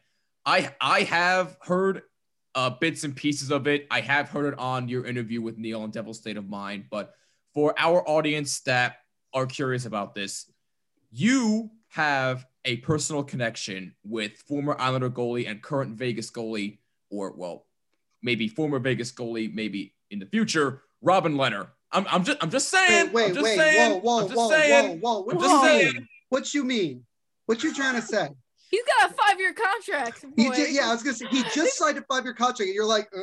I 0.46 0.70
I 0.81 1.01
have 1.03 1.59
heard 1.61 2.03
uh, 2.55 2.70
bits 2.70 3.05
and 3.05 3.14
pieces 3.14 3.51
of 3.51 3.66
it. 3.66 3.87
I 3.90 4.01
have 4.01 4.31
heard 4.31 4.55
it 4.55 4.59
on 4.59 4.88
your 4.88 5.05
interview 5.05 5.42
with 5.42 5.59
Neil 5.59 5.83
on 5.83 5.90
Devil's 5.90 6.18
State 6.18 6.38
of 6.38 6.49
Mind. 6.49 6.87
But 6.90 7.12
for 7.53 7.75
our 7.77 8.07
audience 8.09 8.61
that 8.61 8.96
are 9.35 9.44
curious 9.44 9.85
about 9.85 10.14
this, 10.14 10.51
you 11.11 11.70
have 11.88 12.46
a 12.64 12.77
personal 12.79 13.22
connection 13.22 13.94
with 14.05 14.33
former 14.49 14.77
Islander 14.79 15.11
goalie 15.11 15.49
and 15.49 15.62
current 15.62 15.96
Vegas 15.96 16.31
goalie, 16.31 16.79
or 17.11 17.33
well, 17.37 17.66
maybe 18.22 18.49
former 18.49 18.79
Vegas 18.79 19.12
goalie, 19.12 19.53
maybe 19.53 19.94
in 20.11 20.18
the 20.18 20.27
future, 20.27 20.83
Robin 21.01 21.35
Lehner. 21.35 21.68
I'm, 21.92 22.07
I'm 22.11 22.25
just 22.25 22.38
I'm 22.42 22.51
just 22.51 22.68
saying. 22.68 23.12
Wait, 23.12 23.29
I'm 23.29 23.35
just 23.35 23.44
wait, 23.44 23.57
saying, 23.57 23.92
whoa, 23.92 23.99
whoa, 24.01 24.18
I'm 24.18 24.29
just 24.29 24.37
whoa, 24.37 24.51
saying, 24.51 25.01
whoa, 25.01 25.12
whoa. 25.14 25.20
What 25.22 25.37
I'm 25.37 25.42
you 25.42 25.49
just 25.49 25.62
mean? 25.62 25.92
saying. 25.92 26.09
What 26.29 26.55
you 26.55 26.64
mean? 26.64 27.05
What 27.46 27.62
you 27.62 27.72
trying 27.75 27.94
to 27.94 28.03
say? 28.03 28.29
He's 28.68 28.83
got 28.99 29.12
a 29.12 29.14
five-year 29.14 29.55
contract. 29.55 30.25
He 30.37 30.49
just, 30.49 30.72
yeah, 30.72 30.88
I 30.88 30.92
was 30.92 31.05
gonna 31.05 31.14
say 31.14 31.27
he 31.31 31.44
just 31.55 31.79
signed 31.79 31.99
a 31.99 32.03
five-year 32.03 32.35
contract, 32.35 32.62
and 32.62 32.75
you're 32.75 32.85
like, 32.85 33.09
uh, 33.16 33.20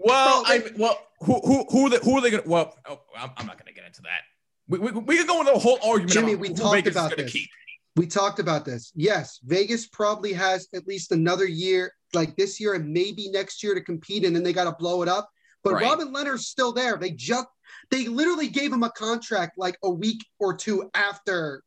Well, 0.00 0.42
Bro, 0.42 0.52
I 0.52 0.64
well, 0.76 0.98
who 1.20 1.40
who 1.40 1.64
who 1.70 1.86
are 1.86 1.90
they, 1.90 1.98
who 1.98 2.18
are 2.18 2.20
they 2.20 2.30
gonna? 2.30 2.42
Well, 2.44 2.76
oh, 2.88 3.00
I'm, 3.16 3.30
I'm 3.36 3.46
not 3.46 3.56
gonna 3.56 3.72
get 3.72 3.84
into 3.86 4.02
that. 4.02 4.22
We, 4.66 4.78
we, 4.78 4.90
we 4.92 5.16
can 5.16 5.26
go 5.26 5.40
into 5.40 5.52
a 5.52 5.58
whole 5.58 5.78
argument. 5.84 6.10
Jimmy, 6.10 6.32
about 6.32 6.40
we 6.40 6.48
who 6.48 6.54
talked 6.54 6.74
Vegas 6.74 6.92
about 6.94 7.16
this. 7.16 7.32
keep. 7.32 7.48
We 7.96 8.06
talked 8.06 8.40
about 8.40 8.64
this. 8.64 8.92
Yes, 8.94 9.38
Vegas 9.44 9.86
probably 9.86 10.32
has 10.32 10.68
at 10.74 10.86
least 10.86 11.12
another 11.12 11.46
year, 11.46 11.92
like 12.12 12.36
this 12.36 12.58
year 12.58 12.74
and 12.74 12.92
maybe 12.92 13.30
next 13.30 13.62
year 13.62 13.74
to 13.74 13.80
compete, 13.80 14.24
and 14.24 14.34
then 14.34 14.42
they 14.42 14.52
got 14.52 14.64
to 14.64 14.76
blow 14.78 15.02
it 15.02 15.08
up. 15.08 15.28
But 15.62 15.74
Right. 15.74 15.84
Robin 15.84 16.12
Lehner's 16.12 16.48
still 16.48 16.72
there. 16.72 16.96
They 16.96 17.10
just 17.10 17.46
they 17.90 18.06
literally 18.06 18.48
gave 18.48 18.72
him 18.72 18.82
a 18.82 18.90
contract 18.90 19.58
like 19.58 19.78
a 19.82 19.90
week 19.90 20.24
or 20.38 20.54
two 20.54 20.90
after 20.94 21.62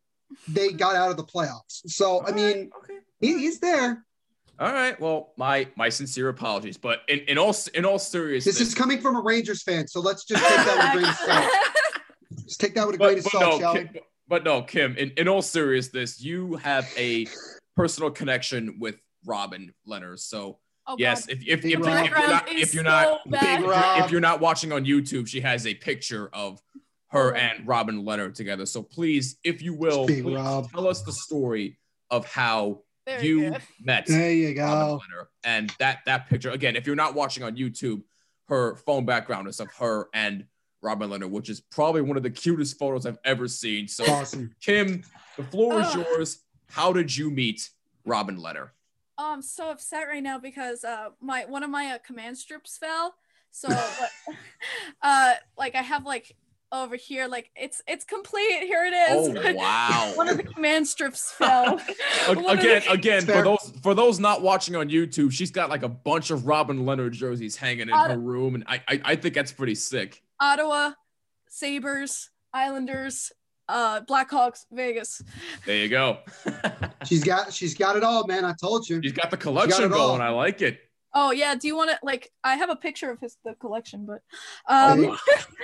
they 0.48 0.72
got 0.72 0.96
out 0.96 1.10
of 1.10 1.18
the 1.18 1.24
playoffs. 1.24 1.82
So 1.88 2.26
I 2.26 2.32
mean, 2.32 2.70
okay. 2.84 3.00
he, 3.20 3.40
he's 3.40 3.60
there. 3.60 4.06
All 4.60 4.72
right. 4.72 5.00
Well, 5.00 5.34
my 5.38 5.68
my 5.76 5.90
sincere 5.90 6.30
apologies, 6.30 6.78
but 6.78 7.02
in, 7.08 7.20
in 7.20 7.38
all 7.38 7.56
in 7.74 7.86
all 7.86 8.00
seriousness, 8.00 8.58
This 8.58 8.68
is 8.68 8.76
coming 8.76 9.00
from 9.00 9.16
a 9.16 9.22
Rangers 9.22 9.63
fan, 9.63 9.88
so 9.88 10.00
let's 10.00 10.26
just 10.26 10.44
take 10.44 10.58
that 10.58 10.76
with 10.76 10.86
a 10.86 10.98
grain 10.98 11.10
of 11.10 11.16
salt. 11.16 11.52
Just 12.44 12.60
take 12.62 12.76
that 12.76 12.86
with 12.86 12.96
a 12.96 12.98
grain 12.98 13.18
of 13.18 13.24
salt, 13.26 13.44
no, 13.44 13.60
shall 13.60 13.74
we? 13.74 13.84
But, 13.86 14.04
but 14.28 14.44
no, 14.44 14.62
Kim. 14.62 14.96
In, 14.98 15.12
in 15.18 15.28
all 15.28 15.42
seriousness, 15.42 16.22
you 16.22 16.56
have 16.58 16.92
a 16.98 17.28
personal 17.76 18.10
connection 18.12 18.78
with 18.80 18.96
Robin 19.26 19.74
Lehner. 19.88 20.18
So 20.20 20.60
Oh, 20.90 20.96
yes, 20.98 21.26
God. 21.26 21.36
if 21.36 21.42
if, 21.48 21.66
if, 21.66 21.66
if, 21.66 21.66
if 21.66 21.74
you're 21.76 21.84
not 21.86 22.50
if 22.50 22.74
you're 22.74 22.84
not 22.84 23.22
so 23.26 23.30
bad. 23.30 23.60
Big 23.60 23.68
Rob. 23.70 24.06
if 24.06 24.12
you're 24.12 24.22
not 24.22 24.40
watching 24.40 24.72
on 24.72 24.86
YouTube, 24.86 25.28
she 25.28 25.42
has 25.42 25.68
a 25.68 25.74
picture 25.74 26.30
of 26.32 26.62
her 27.10 27.36
and 27.36 27.68
Robin 27.68 28.04
Lehner 28.06 28.34
together. 28.34 28.66
So 28.66 28.84
please, 28.84 29.38
if 29.44 29.62
you 29.62 29.74
will, 29.74 30.06
please 30.08 30.24
tell 30.24 30.88
us 30.88 31.02
the 31.02 31.12
story 31.12 31.78
of 32.10 32.26
how 32.26 32.84
Very 33.06 33.28
you 33.28 33.50
good. 33.52 33.62
met 33.82 34.06
There 34.06 34.32
you 34.32 34.58
Robin. 34.62 35.00
Lehner. 35.00 35.26
And 35.44 35.74
that 35.80 36.00
that 36.06 36.30
picture 36.30 36.52
again, 36.52 36.78
if 36.78 36.88
you're 36.88 36.96
not 36.96 37.16
watching 37.16 37.44
on 37.44 37.58
YouTube, 37.58 38.04
her 38.48 38.78
phone 38.78 39.04
background 39.06 39.50
is 39.50 39.60
of 39.60 39.68
her 39.80 40.08
and 40.13 40.46
Robin 40.82 41.10
Lehner, 41.10 41.30
which 41.30 41.50
is 41.50 41.60
probably 41.62 42.02
one 42.02 42.18
of 42.18 42.24
the 42.24 42.30
cutest 42.30 42.78
photos 42.78 43.06
I've 43.06 43.18
ever 43.26 43.48
seen. 43.48 43.88
So 43.88 44.06
Awesome. 44.06 44.54
Kim, 44.62 45.04
the 45.38 45.44
floor 45.44 45.82
is 45.82 45.88
Ugh. 45.88 46.06
yours. 46.10 46.40
How 46.70 46.94
did 46.94 47.16
you 47.16 47.30
meet 47.32 47.70
Robin 48.06 48.38
Lehner? 48.38 48.70
Oh, 49.18 49.34
I'm 49.34 49.42
so 49.42 49.70
upset 49.72 50.08
right 50.08 50.22
now 50.22 50.38
because 50.38 50.84
uh 50.84 51.10
my 51.22 51.46
one 51.46 51.63
of 51.63 51.70
my 51.70 51.88
uh, 51.92 51.98
command 52.06 52.38
strips 52.38 52.78
fell. 52.78 53.16
So 53.52 53.68
what- 53.70 54.12
uh 55.02 55.34
like 55.58 55.76
I 55.76 55.82
have 55.82 56.06
like 56.06 56.36
over 56.72 56.98
here 56.98 57.28
like 57.28 57.50
it's 57.56 57.82
it's 57.88 58.06
complete. 58.06 58.60
Here 58.63 58.84
it 58.86 58.94
is. 58.94 59.36
Oh 59.36 59.54
wow. 59.56 60.12
one 60.16 60.28
of 60.30 60.38
the 60.38 60.44
command 60.44 60.88
strips 60.88 61.32
fell. 61.32 61.80
Again, 62.30 62.84
the- 62.86 62.92
again, 62.92 63.26
for 63.26 63.42
those 63.42 63.74
for 63.82 63.96
those 63.96 64.20
not 64.20 64.42
watching 64.44 64.76
on 64.76 64.90
YouTube, 64.90 65.32
she's 65.32 65.50
got 65.52 65.70
like 65.72 65.82
a 65.84 65.90
bunch 65.90 66.30
of 66.30 66.46
Robin 66.46 66.86
Lehner 66.86 67.10
jerseys 67.10 67.56
hanging 67.56 67.88
in 67.88 67.94
Uh, 67.94 68.10
her 68.10 68.20
room, 68.20 68.54
and 68.56 68.63
I, 68.68 68.82
I 68.88 69.02
I 69.06 69.16
think 69.16 69.34
that's 69.34 69.52
pretty 69.52 69.76
sick. 69.76 70.22
Ottawa, 70.39 70.91
Sabres, 71.47 72.30
Islanders, 72.54 73.32
uh 73.69 74.02
Blackhawks, 74.02 74.65
Vegas. 74.71 75.21
There 75.65 75.78
you 75.78 75.89
go. 75.89 76.19
She's 77.06 77.23
got 77.23 77.54
she's 77.54 77.76
got 77.76 77.95
it 77.95 78.04
all, 78.04 78.26
man. 78.28 78.45
I 78.45 78.54
told 78.62 78.88
you. 78.88 79.02
she's 79.04 79.13
got 79.13 79.32
the 79.32 79.38
collection 79.38 79.86
it 79.86 79.93
all. 79.93 80.10
going. 80.10 80.21
I 80.21 80.30
like 80.30 80.62
it. 80.62 80.80
Oh 81.13 81.32
yeah, 81.32 81.56
do 81.56 81.67
you 81.67 81.76
want 81.76 81.89
to 81.89 82.00
like 82.04 82.32
I 82.43 82.56
have 82.56 82.69
a 82.69 82.76
picture 82.76 83.10
of 83.12 83.19
his 83.19 83.38
the 83.43 83.56
collection, 83.56 84.06
but 84.06 84.21
um 84.73 85.06
Okay. 85.06 85.17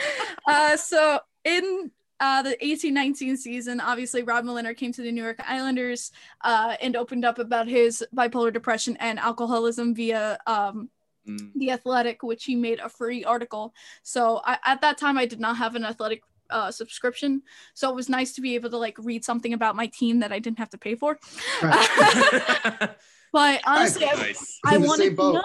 uh 0.48 0.78
so 0.78 1.20
in 1.44 1.92
uh, 2.20 2.42
the 2.42 2.52
1819 2.52 3.36
season, 3.36 3.82
obviously, 3.82 4.24
Rob 4.24 4.46
Lehner 4.46 4.78
came 4.78 4.94
to 4.94 5.02
the 5.02 5.12
New 5.12 5.22
York 5.22 5.42
Islanders 5.46 6.10
uh, 6.42 6.78
and 6.82 6.96
opened 6.96 7.26
up 7.26 7.38
about 7.38 7.68
his 7.68 8.06
bipolar 8.16 8.54
depression 8.54 8.96
and 9.02 9.20
alcoholism 9.20 9.94
via 9.94 10.38
um, 10.48 10.90
Mm. 11.28 11.52
The 11.56 11.72
Athletic, 11.72 12.24
which 12.24 12.46
he 12.46 12.56
made 12.56 12.80
a 12.80 12.90
free 12.90 13.24
article. 13.24 13.74
So 14.04 14.42
I, 14.44 14.58
at 14.66 14.82
that 14.82 14.98
time, 14.98 15.18
I 15.18 15.26
did 15.26 15.40
not 15.40 15.58
have 15.58 15.76
an 15.76 15.86
Athletic 15.86 16.24
uh, 16.50 16.72
subscription, 16.72 17.42
so 17.74 17.90
it 17.90 17.96
was 17.96 18.10
nice 18.10 18.34
to 18.34 18.42
be 18.42 18.56
able 18.56 18.70
to 18.70 18.78
like 18.78 18.98
read 19.00 19.24
something 19.24 19.54
about 19.54 19.76
my 19.76 19.88
team 19.88 20.20
that 20.20 20.32
I 20.32 20.40
didn't 20.40 20.60
have 20.60 20.70
to 20.72 20.78
pay 20.78 20.96
for. 20.96 21.18
Right. 21.62 22.90
But 23.34 23.62
honestly, 23.66 24.06
I, 24.06 24.14
nice. 24.14 24.60
I 24.64 24.76
In 24.76 24.84
wanted 24.84 25.18
to 25.18 25.34
know. 25.34 25.44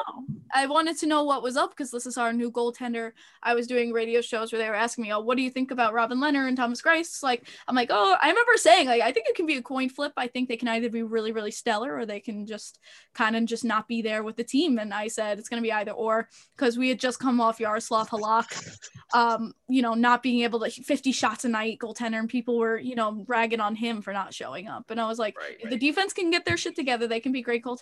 I 0.54 0.66
wanted 0.66 0.98
to 0.98 1.06
know 1.06 1.24
what 1.24 1.42
was 1.42 1.56
up 1.56 1.70
because 1.70 1.90
this 1.90 2.04
is 2.04 2.18
our 2.18 2.34
new 2.34 2.50
goaltender. 2.50 3.12
I 3.42 3.54
was 3.54 3.66
doing 3.66 3.92
radio 3.92 4.20
shows 4.20 4.52
where 4.52 4.60
they 4.60 4.68
were 4.68 4.74
asking 4.74 5.04
me, 5.04 5.12
"Oh, 5.12 5.20
what 5.20 5.38
do 5.38 5.42
you 5.42 5.50
think 5.50 5.70
about 5.70 5.94
Robin 5.94 6.18
Lehner 6.18 6.46
and 6.46 6.56
Thomas 6.56 6.82
Greiss?" 6.82 7.22
Like, 7.22 7.48
I'm 7.66 7.74
like, 7.74 7.88
"Oh, 7.90 8.16
I 8.20 8.28
remember 8.28 8.56
saying 8.56 8.88
like 8.88 9.00
I 9.00 9.10
think 9.10 9.26
it 9.26 9.36
can 9.36 9.46
be 9.46 9.56
a 9.56 9.62
coin 9.62 9.88
flip. 9.88 10.12
I 10.18 10.26
think 10.26 10.48
they 10.50 10.56
can 10.58 10.68
either 10.68 10.90
be 10.90 11.02
really, 11.02 11.32
really 11.32 11.50
stellar 11.50 11.96
or 11.96 12.04
they 12.04 12.20
can 12.20 12.44
just 12.44 12.78
kind 13.14 13.34
of 13.36 13.46
just 13.46 13.64
not 13.64 13.88
be 13.88 14.02
there 14.02 14.22
with 14.22 14.36
the 14.36 14.44
team." 14.44 14.78
And 14.78 14.92
I 14.92 15.08
said 15.08 15.38
it's 15.38 15.48
going 15.48 15.62
to 15.62 15.66
be 15.66 15.72
either 15.72 15.92
or 15.92 16.28
because 16.58 16.76
we 16.76 16.90
had 16.90 17.00
just 17.00 17.18
come 17.18 17.40
off 17.40 17.58
Yaroslav 17.58 18.10
Halak, 18.10 18.78
um, 19.14 19.54
you 19.66 19.80
know, 19.80 19.94
not 19.94 20.22
being 20.22 20.42
able 20.42 20.60
to 20.60 20.70
50 20.70 21.10
shots 21.12 21.46
a 21.46 21.48
night 21.48 21.78
goaltender, 21.78 22.18
and 22.18 22.28
people 22.28 22.58
were 22.58 22.78
you 22.78 22.96
know 22.96 23.24
ragging 23.26 23.60
on 23.60 23.74
him 23.74 24.02
for 24.02 24.12
not 24.12 24.34
showing 24.34 24.68
up. 24.68 24.90
And 24.90 25.00
I 25.00 25.08
was 25.08 25.18
like, 25.18 25.38
Right, 25.38 25.56
if 25.58 25.70
the 25.70 25.78
defense 25.78 26.12
can 26.12 26.30
get 26.30 26.44
their 26.44 26.58
shit 26.58 26.76
together, 26.76 27.06
they 27.06 27.20
can 27.20 27.32
be 27.32 27.40
great 27.40 27.64
goaltenders 27.64 27.77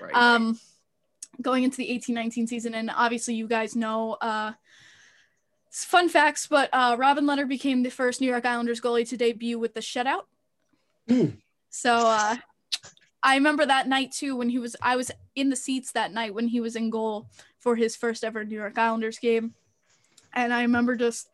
right, 0.00 0.14
um 0.14 0.58
going 1.40 1.64
into 1.64 1.76
the 1.76 1.90
1819 1.90 2.46
season 2.46 2.74
and 2.74 2.90
obviously 2.94 3.34
you 3.34 3.46
guys 3.46 3.76
know 3.76 4.16
uh 4.20 4.52
fun 5.70 6.08
facts 6.08 6.46
but 6.46 6.68
uh 6.72 6.96
robin 6.98 7.24
lehner 7.24 7.46
became 7.46 7.82
the 7.82 7.90
first 7.90 8.20
new 8.20 8.28
york 8.28 8.44
islanders 8.44 8.80
goalie 8.80 9.08
to 9.08 9.16
debut 9.16 9.58
with 9.58 9.74
the 9.74 9.80
shutout. 9.80 10.22
Hmm. 11.08 11.26
so 11.70 11.94
uh 11.94 12.36
i 13.22 13.34
remember 13.34 13.64
that 13.64 13.86
night 13.86 14.10
too 14.12 14.36
when 14.36 14.48
he 14.48 14.58
was 14.58 14.74
i 14.82 14.96
was 14.96 15.10
in 15.34 15.50
the 15.50 15.56
seats 15.56 15.92
that 15.92 16.12
night 16.12 16.34
when 16.34 16.48
he 16.48 16.60
was 16.60 16.74
in 16.74 16.90
goal 16.90 17.28
for 17.58 17.76
his 17.76 17.96
first 17.96 18.24
ever 18.24 18.44
new 18.44 18.56
york 18.56 18.78
islanders 18.78 19.18
game. 19.18 19.54
And 20.32 20.52
i 20.52 20.62
remember 20.62 20.96
just 20.96 21.28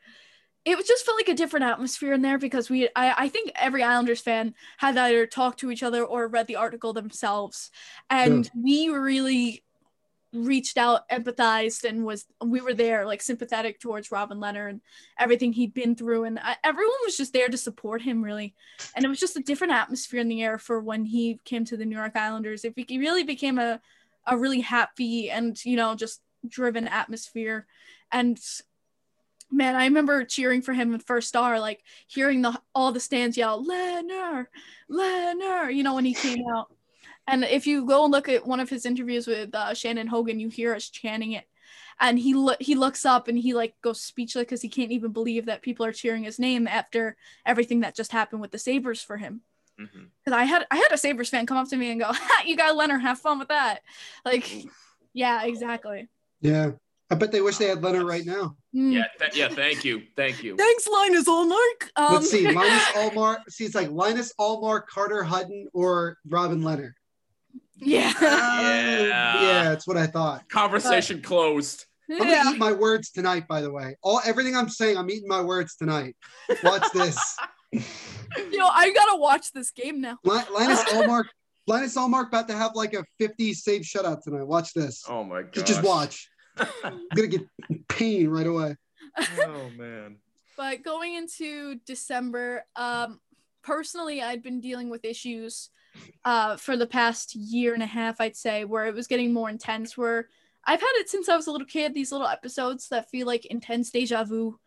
it 0.64 0.76
was 0.76 0.86
just 0.86 1.04
felt 1.04 1.18
like 1.18 1.28
a 1.28 1.34
different 1.34 1.66
atmosphere 1.66 2.14
in 2.14 2.22
there 2.22 2.38
because 2.38 2.70
we 2.70 2.88
I, 2.96 3.14
I 3.24 3.28
think 3.28 3.52
every 3.54 3.82
islanders 3.82 4.20
fan 4.20 4.54
had 4.78 4.96
either 4.96 5.26
talked 5.26 5.60
to 5.60 5.70
each 5.70 5.82
other 5.82 6.04
or 6.04 6.26
read 6.28 6.46
the 6.46 6.56
article 6.56 6.92
themselves. 6.92 7.70
And 8.08 8.50
we 8.56 8.88
really 8.88 9.62
reached 10.32 10.76
out 10.76 11.08
empathized 11.10 11.84
and 11.88 12.04
was 12.04 12.24
we 12.44 12.60
were 12.60 12.74
there 12.74 13.06
like 13.06 13.22
sympathetic 13.22 13.78
towards 13.78 14.10
robin 14.10 14.38
lehner 14.38 14.68
and 14.68 14.80
everything 15.16 15.52
he'd 15.52 15.74
been 15.74 15.94
through. 15.94 16.24
And 16.24 16.40
I, 16.40 16.56
everyone 16.64 16.96
was 17.04 17.16
just 17.16 17.32
there 17.32 17.48
to 17.48 17.56
support 17.56 18.02
him 18.02 18.22
really. 18.22 18.54
And 18.96 19.04
it 19.04 19.08
was 19.08 19.20
just 19.20 19.36
a 19.36 19.42
different 19.42 19.74
atmosphere 19.74 20.20
in 20.20 20.28
the 20.28 20.42
air 20.42 20.58
for 20.58 20.80
when 20.80 21.04
he 21.04 21.40
came 21.44 21.64
to 21.66 21.76
the 21.76 21.84
new 21.84 21.96
york 21.96 22.16
islanders. 22.16 22.64
It, 22.64 22.74
be- 22.74 22.86
it 22.88 22.98
really 22.98 23.22
became 23.22 23.58
a, 23.58 23.80
a 24.26 24.36
really 24.36 24.60
happy 24.60 25.30
and 25.30 25.62
you 25.64 25.76
know 25.76 25.94
just 25.94 26.20
driven 26.48 26.88
atmosphere. 26.88 27.66
And 28.10 28.38
man 29.54 29.74
i 29.76 29.84
remember 29.84 30.24
cheering 30.24 30.62
for 30.62 30.72
him 30.72 30.92
in 30.94 31.00
first 31.00 31.28
star 31.28 31.60
like 31.60 31.82
hearing 32.06 32.42
the 32.42 32.60
all 32.74 32.92
the 32.92 33.00
stands 33.00 33.36
yell 33.36 33.64
lehner 33.64 34.46
lehner 34.90 35.74
you 35.74 35.82
know 35.82 35.94
when 35.94 36.04
he 36.04 36.14
came 36.14 36.44
out 36.54 36.70
and 37.26 37.44
if 37.44 37.66
you 37.66 37.86
go 37.86 38.04
and 38.04 38.12
look 38.12 38.28
at 38.28 38.46
one 38.46 38.60
of 38.60 38.68
his 38.68 38.84
interviews 38.84 39.26
with 39.26 39.54
uh, 39.54 39.74
Shannon 39.74 40.06
Hogan, 40.06 40.40
you 40.40 40.48
hear 40.48 40.74
us 40.74 40.88
chanting 40.88 41.32
it. 41.32 41.48
And 42.00 42.18
he 42.18 42.34
lo- 42.34 42.56
he 42.58 42.74
looks 42.74 43.06
up 43.06 43.28
and 43.28 43.38
he 43.38 43.54
like 43.54 43.80
goes 43.80 44.00
speechless 44.00 44.42
because 44.42 44.60
he 44.60 44.68
can't 44.68 44.90
even 44.90 45.12
believe 45.12 45.46
that 45.46 45.62
people 45.62 45.86
are 45.86 45.92
cheering 45.92 46.24
his 46.24 46.40
name 46.40 46.66
after 46.66 47.16
everything 47.46 47.80
that 47.80 47.94
just 47.94 48.12
happened 48.12 48.40
with 48.40 48.50
the 48.50 48.58
Sabres 48.58 49.00
for 49.00 49.16
him. 49.16 49.42
Because 50.24 50.36
I 50.36 50.44
had 50.44 50.66
I 50.70 50.76
had 50.76 50.92
a 50.92 50.98
Sabres 50.98 51.30
fan 51.30 51.46
come 51.46 51.56
up 51.56 51.68
to 51.68 51.76
me 51.76 51.92
and 51.92 52.00
go, 52.00 52.06
ha, 52.12 52.42
"You 52.44 52.56
got 52.56 52.76
Lehner, 52.76 53.00
have 53.00 53.20
fun 53.20 53.38
with 53.38 53.48
that." 53.48 53.80
Like, 54.24 54.66
yeah, 55.12 55.44
exactly. 55.44 56.08
Yeah. 56.40 56.72
I 57.10 57.16
bet 57.16 57.32
they 57.32 57.40
wish 57.40 57.58
they 57.58 57.66
had 57.68 57.78
Lehner 57.80 58.08
right 58.08 58.24
now. 58.24 58.56
Mm. 58.74 58.92
Yeah, 58.92 59.04
th- 59.20 59.36
yeah. 59.36 59.48
Thank 59.48 59.84
you, 59.84 60.02
thank 60.16 60.42
you. 60.42 60.56
Thanks, 60.56 60.86
Linus 60.88 61.28
Ullmark. 61.28 61.90
Um, 61.96 62.14
Let's 62.14 62.30
see. 62.30 62.50
Linus 62.52 62.84
Ullmark. 62.92 63.38
See, 63.50 63.64
it's 63.64 63.74
like 63.74 63.90
Linus 63.90 64.32
Ullmark, 64.40 64.86
Carter 64.86 65.22
Hutton, 65.22 65.68
or 65.74 66.16
Robin 66.28 66.60
Lehner. 66.62 66.92
yeah, 67.76 68.12
Yeah. 68.20 69.42
yeah, 69.42 69.64
that's 69.64 69.86
what 69.86 69.96
I 69.96 70.06
thought. 70.06 70.48
Conversation 70.48 71.20
closed. 71.20 71.84
I'm 72.10 72.18
gonna 72.18 72.30
yeah. 72.30 72.52
eat 72.52 72.58
my 72.58 72.72
words 72.72 73.10
tonight, 73.10 73.48
by 73.48 73.60
the 73.62 73.70
way. 73.70 73.96
All 74.02 74.20
everything 74.24 74.54
I'm 74.56 74.68
saying, 74.68 74.98
I'm 74.98 75.10
eating 75.10 75.28
my 75.28 75.40
words 75.40 75.76
tonight. 75.76 76.16
Watch 76.62 76.84
this. 76.92 77.18
You 78.36 78.58
know, 78.58 78.68
I 78.68 78.90
gotta 78.92 79.16
watch 79.16 79.52
this 79.52 79.70
game 79.70 80.00
now. 80.00 80.18
Linus 80.24 80.82
Ullmark, 80.84 81.24
Linus 81.68 81.96
Ullmark 81.96 82.28
about 82.28 82.48
to 82.48 82.56
have 82.56 82.72
like 82.74 82.92
a 82.94 83.04
50 83.18 83.54
save 83.54 83.82
shutout 83.82 84.22
tonight. 84.22 84.44
Watch 84.44 84.74
this. 84.74 85.04
Oh 85.08 85.22
my 85.22 85.42
god. 85.42 85.52
Just, 85.52 85.66
just 85.66 85.82
watch. 85.84 86.28
I'm 86.84 87.00
gonna 87.14 87.28
get 87.28 87.46
pain 87.88 88.28
right 88.28 88.46
away. 88.46 88.76
oh 89.18 89.70
man. 89.76 90.16
but 90.56 90.82
going 90.82 91.14
into 91.14 91.76
December, 91.86 92.64
um, 92.76 93.20
personally, 93.62 94.22
I'd 94.22 94.42
been 94.42 94.60
dealing 94.60 94.90
with 94.90 95.04
issues 95.04 95.70
uh, 96.24 96.56
for 96.56 96.76
the 96.76 96.86
past 96.86 97.34
year 97.34 97.74
and 97.74 97.82
a 97.82 97.86
half, 97.86 98.20
I'd 98.20 98.36
say, 98.36 98.64
where 98.64 98.86
it 98.86 98.94
was 98.94 99.06
getting 99.06 99.32
more 99.32 99.48
intense, 99.48 99.96
where 99.96 100.28
I've 100.64 100.80
had 100.80 100.92
it 100.94 101.08
since 101.08 101.28
I 101.28 101.36
was 101.36 101.46
a 101.46 101.52
little 101.52 101.66
kid. 101.66 101.94
These 101.94 102.12
little 102.12 102.26
episodes 102.26 102.88
that 102.88 103.10
feel 103.10 103.26
like 103.26 103.46
intense 103.46 103.90
deja 103.90 104.24
vu. 104.24 104.58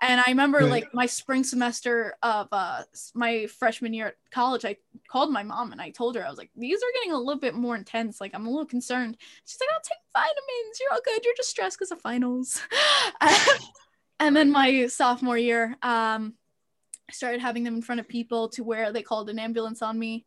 And 0.00 0.20
I 0.20 0.24
remember 0.28 0.58
Right. 0.58 0.70
like 0.70 0.94
my 0.94 1.06
spring 1.06 1.42
semester 1.42 2.16
of 2.22 2.48
uh 2.52 2.82
my 3.14 3.46
freshman 3.46 3.94
year 3.94 4.08
at 4.08 4.16
college, 4.30 4.64
I 4.64 4.76
called 5.08 5.32
my 5.32 5.42
mom 5.42 5.72
and 5.72 5.80
I 5.80 5.90
told 5.90 6.16
her 6.16 6.26
I 6.26 6.28
was 6.28 6.38
like, 6.38 6.50
these 6.54 6.78
are 6.78 6.92
getting 6.94 7.12
a 7.12 7.18
little 7.18 7.40
bit 7.40 7.54
more 7.54 7.76
intense. 7.76 8.20
Like 8.20 8.32
I'm 8.34 8.46
a 8.46 8.50
little 8.50 8.66
concerned. 8.66 9.16
She's 9.46 9.58
like, 9.60 9.70
I'll 9.72 9.80
take 9.80 9.98
vitamins. 10.12 10.80
You're 10.80 10.92
all 10.92 11.00
good. 11.04 11.24
You're 11.24 11.34
just 11.36 11.50
stressed 11.50 11.78
because 11.78 11.92
of 11.92 12.00
finals. 12.00 12.60
and 14.20 14.36
then 14.36 14.50
my 14.50 14.86
sophomore 14.86 15.38
year, 15.38 15.76
um, 15.82 16.34
I 17.08 17.12
started 17.12 17.40
having 17.40 17.64
them 17.64 17.76
in 17.76 17.82
front 17.82 18.00
of 18.00 18.08
people 18.08 18.48
to 18.50 18.64
where 18.64 18.92
they 18.92 19.02
called 19.02 19.30
an 19.30 19.38
ambulance 19.38 19.80
on 19.80 19.98
me. 19.98 20.26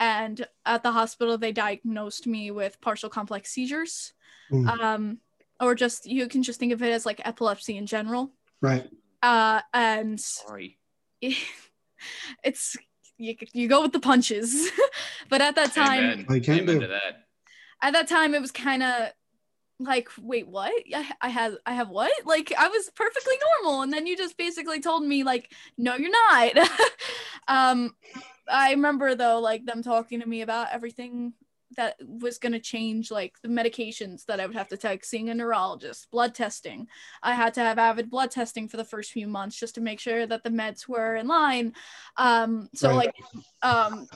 And 0.00 0.44
at 0.66 0.82
the 0.82 0.90
hospital, 0.90 1.38
they 1.38 1.52
diagnosed 1.52 2.26
me 2.26 2.50
with 2.50 2.80
partial 2.80 3.08
complex 3.08 3.50
seizures. 3.50 4.12
Mm. 4.50 4.68
Um, 4.68 5.18
or 5.60 5.76
just 5.76 6.06
you 6.06 6.26
can 6.26 6.42
just 6.42 6.58
think 6.58 6.72
of 6.72 6.82
it 6.82 6.90
as 6.90 7.06
like 7.06 7.20
epilepsy 7.24 7.76
in 7.76 7.86
general. 7.86 8.32
Right. 8.60 8.90
Uh, 9.24 9.62
and 9.72 10.20
Sorry. 10.20 10.78
it's 12.44 12.76
you, 13.16 13.36
you 13.54 13.68
go 13.68 13.80
with 13.80 13.92
the 13.92 14.00
punches. 14.00 14.70
but 15.30 15.40
at 15.40 15.54
that 15.54 15.72
time, 15.72 16.04
Amen. 16.04 16.26
I 16.28 16.40
can 16.40 16.58
Amen 16.60 16.74
do. 16.74 16.80
to 16.80 16.86
that. 16.88 17.24
at 17.80 17.94
that 17.94 18.06
time, 18.06 18.34
it 18.34 18.42
was 18.42 18.50
kind 18.50 18.82
of 18.82 19.08
like, 19.80 20.10
wait, 20.20 20.46
what? 20.46 20.74
I, 20.94 21.10
I 21.22 21.28
have 21.30 21.54
I 21.64 21.72
have 21.72 21.88
what? 21.88 22.12
Like 22.26 22.52
I 22.56 22.68
was 22.68 22.90
perfectly 22.94 23.36
normal, 23.62 23.80
and 23.80 23.90
then 23.90 24.06
you 24.06 24.14
just 24.14 24.36
basically 24.36 24.80
told 24.80 25.02
me 25.02 25.24
like, 25.24 25.50
no, 25.78 25.94
you're 25.96 26.10
not. 26.10 26.68
um, 27.48 27.94
I 28.46 28.72
remember 28.72 29.14
though, 29.14 29.40
like 29.40 29.64
them 29.64 29.82
talking 29.82 30.20
to 30.20 30.28
me 30.28 30.42
about 30.42 30.68
everything 30.70 31.32
that 31.76 31.96
was 32.00 32.38
going 32.38 32.52
to 32.52 32.60
change 32.60 33.10
like 33.10 33.34
the 33.42 33.48
medications 33.48 34.24
that 34.26 34.40
I 34.40 34.46
would 34.46 34.56
have 34.56 34.68
to 34.68 34.76
take, 34.76 35.04
seeing 35.04 35.30
a 35.30 35.34
neurologist, 35.34 36.10
blood 36.10 36.34
testing. 36.34 36.88
I 37.22 37.34
had 37.34 37.54
to 37.54 37.60
have 37.60 37.78
avid 37.78 38.10
blood 38.10 38.30
testing 38.30 38.68
for 38.68 38.76
the 38.76 38.84
first 38.84 39.12
few 39.12 39.26
months 39.26 39.58
just 39.58 39.74
to 39.76 39.80
make 39.80 40.00
sure 40.00 40.26
that 40.26 40.44
the 40.44 40.50
meds 40.50 40.88
were 40.88 41.16
in 41.16 41.26
line. 41.26 41.74
Um, 42.16 42.68
so 42.74 42.88
Right. 42.88 42.96
like, 42.96 43.14
um, 43.62 44.06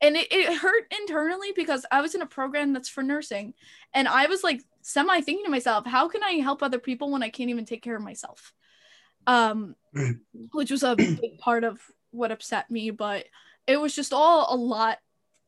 and 0.00 0.16
it, 0.16 0.28
it 0.30 0.56
hurt 0.56 0.92
internally 1.00 1.52
because 1.56 1.84
I 1.90 2.00
was 2.00 2.14
in 2.14 2.22
a 2.22 2.26
program 2.26 2.72
that's 2.72 2.88
for 2.88 3.02
nursing, 3.02 3.54
and 3.94 4.06
I 4.06 4.26
was 4.26 4.44
like 4.44 4.62
semi 4.82 5.20
thinking 5.20 5.44
to 5.44 5.50
myself, 5.50 5.86
how 5.86 6.08
can 6.08 6.22
I 6.22 6.32
help 6.32 6.62
other 6.62 6.78
people 6.78 7.10
when 7.10 7.22
I 7.22 7.30
can't 7.30 7.50
even 7.50 7.64
take 7.64 7.82
care 7.82 7.96
of 7.96 8.02
myself? 8.02 8.52
Um, 9.26 9.74
Right. 9.92 10.16
which 10.52 10.70
was 10.70 10.82
a 10.82 10.96
big 10.96 11.38
part 11.38 11.64
of 11.64 11.80
what 12.10 12.30
upset 12.30 12.70
me, 12.70 12.90
but 12.90 13.26
it 13.66 13.80
was 13.80 13.94
just 13.94 14.12
all 14.12 14.54
a 14.54 14.56
lot 14.56 14.98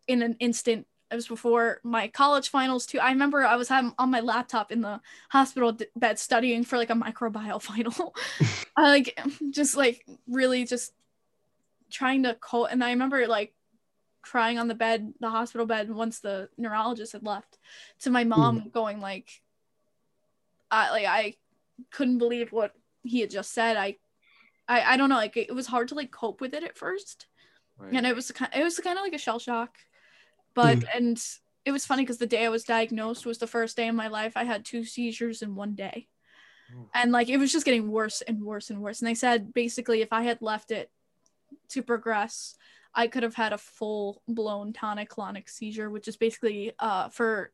in 0.09 0.23
an 0.23 0.37
instant. 0.41 0.87
It 1.11 1.15
was 1.15 1.27
before 1.27 1.81
my 1.83 2.09
college 2.09 2.51
finals 2.51 2.87
too. 2.87 2.99
I 3.01 3.11
remember 3.11 3.45
I 3.45 3.57
was 3.57 3.69
having 3.69 3.93
on 3.99 4.11
my 4.11 4.21
laptop 4.21 4.71
in 4.71 4.81
the 4.81 5.01
hospital 5.29 5.77
bed 5.97 6.19
studying 6.19 6.65
for 6.65 6.77
like 6.77 6.91
a 6.91 6.95
microbiome 6.95 7.63
final. 7.63 8.15
I 8.77 8.83
like 8.91 9.21
just 9.51 9.77
like 9.77 10.05
really 10.29 10.65
just 10.65 10.93
trying 11.91 12.23
to 12.23 12.35
cope. 12.35 12.69
And 12.71 12.85
I 12.85 12.91
remember 12.91 13.27
like 13.27 13.55
crying 14.23 14.59
on 14.59 14.69
the 14.69 14.75
bed, 14.75 15.15
the 15.21 15.31
hospital 15.31 15.67
bed, 15.67 15.91
once 15.91 16.21
the 16.21 16.49
neurologist 16.57 17.13
had 17.13 17.25
left, 17.25 17.59
to 18.01 18.11
my 18.11 18.25
mom 18.25 18.61
hmm. 18.61 18.69
going 18.69 19.01
like, 19.01 19.43
I 20.71 20.91
like 20.91 21.07
I 21.07 21.35
couldn't 21.91 22.19
believe 22.19 22.53
what 22.53 22.75
he 23.03 23.21
had 23.21 23.31
just 23.31 23.53
said. 23.53 23.77
I, 23.77 23.97
I, 24.69 24.95
I 24.95 24.97
don't 24.97 25.09
know. 25.09 25.17
Like 25.17 25.37
it 25.37 25.55
was 25.55 25.67
hard 25.67 25.89
to 25.89 25.95
like 25.95 26.13
cope 26.13 26.41
with 26.41 26.55
it 26.55 26.63
at 26.63 26.79
first 26.79 27.27
Right. 27.81 27.95
and 27.95 28.07
it 28.07 28.15
was 28.15 28.31
kind 28.31 28.51
it 28.55 28.63
was 28.63 28.79
kind 28.79 28.99
of 28.99 29.03
like 29.03 29.15
a 29.15 29.19
shell 29.19 29.39
shock 29.39 29.77
but 30.55 30.85
and 30.95 31.23
it 31.65 31.73
was 31.73 31.87
funny 31.87 32.03
because 32.03 32.19
the 32.19 32.27
day 32.27 32.45
i 32.45 32.49
was 32.49 32.65
diagnosed 32.65 33.27
was 33.27 33.39
the 33.39 33.47
first 33.47 33.77
day 33.77 33.87
in 33.87 33.95
my 33.97 34.09
life 34.09 34.33
i 34.37 34.45
had 34.45 34.65
two 34.65 34.85
seizures 34.85 35.43
in 35.43 35.55
one 35.55 35.75
day 35.75 36.07
Oh. 36.73 36.89
and 36.95 37.11
like 37.11 37.29
it 37.29 37.37
was 37.39 37.51
just 37.51 37.65
getting 37.65 37.91
worse 37.91 38.23
and 38.23 38.41
worse 38.45 38.71
and 38.71 38.81
worse 38.81 39.01
and 39.01 39.09
they 39.09 39.15
said 39.15 39.53
basically 39.53 40.03
if 40.03 40.13
i 40.13 40.23
had 40.23 40.41
left 40.41 40.71
it 40.71 40.89
to 41.71 41.83
progress 41.83 42.55
i 42.95 43.09
could 43.09 43.25
have 43.25 43.35
had 43.35 43.53
a 43.53 43.59
full 43.59 44.23
blown 44.29 44.73
tonic 44.73 45.09
clonic 45.11 45.49
seizure 45.49 45.91
which 45.91 46.07
is 46.07 46.17
basically 46.17 46.71
uh 46.79 47.09
for 47.09 47.51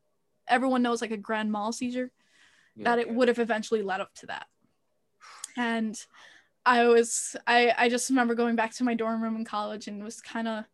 everyone 0.49 0.83
knows 0.83 1.01
like 1.01 1.13
a 1.13 1.17
grand 1.17 1.51
mal 1.51 1.73
seizure 1.73 2.11
Yeah, 2.77 2.85
that 2.85 2.99
it 2.99 3.07
yeah. 3.07 3.13
would 3.15 3.29
have 3.29 3.39
eventually 3.39 3.81
led 3.83 4.03
up 4.03 4.15
to 4.17 4.27
that. 4.27 4.47
And 5.57 5.99
I 6.67 6.85
was 6.87 7.37
I 7.47 7.73
I 7.77 7.89
just 7.89 8.11
remember 8.11 8.35
going 8.35 8.55
back 8.57 8.75
to 8.75 8.85
my 8.85 8.95
dorm 8.95 9.23
room 9.23 9.37
in 9.37 9.45
college 9.47 9.89
and 9.89 10.05
was 10.05 10.21
kind 10.21 10.47
of 10.47 10.65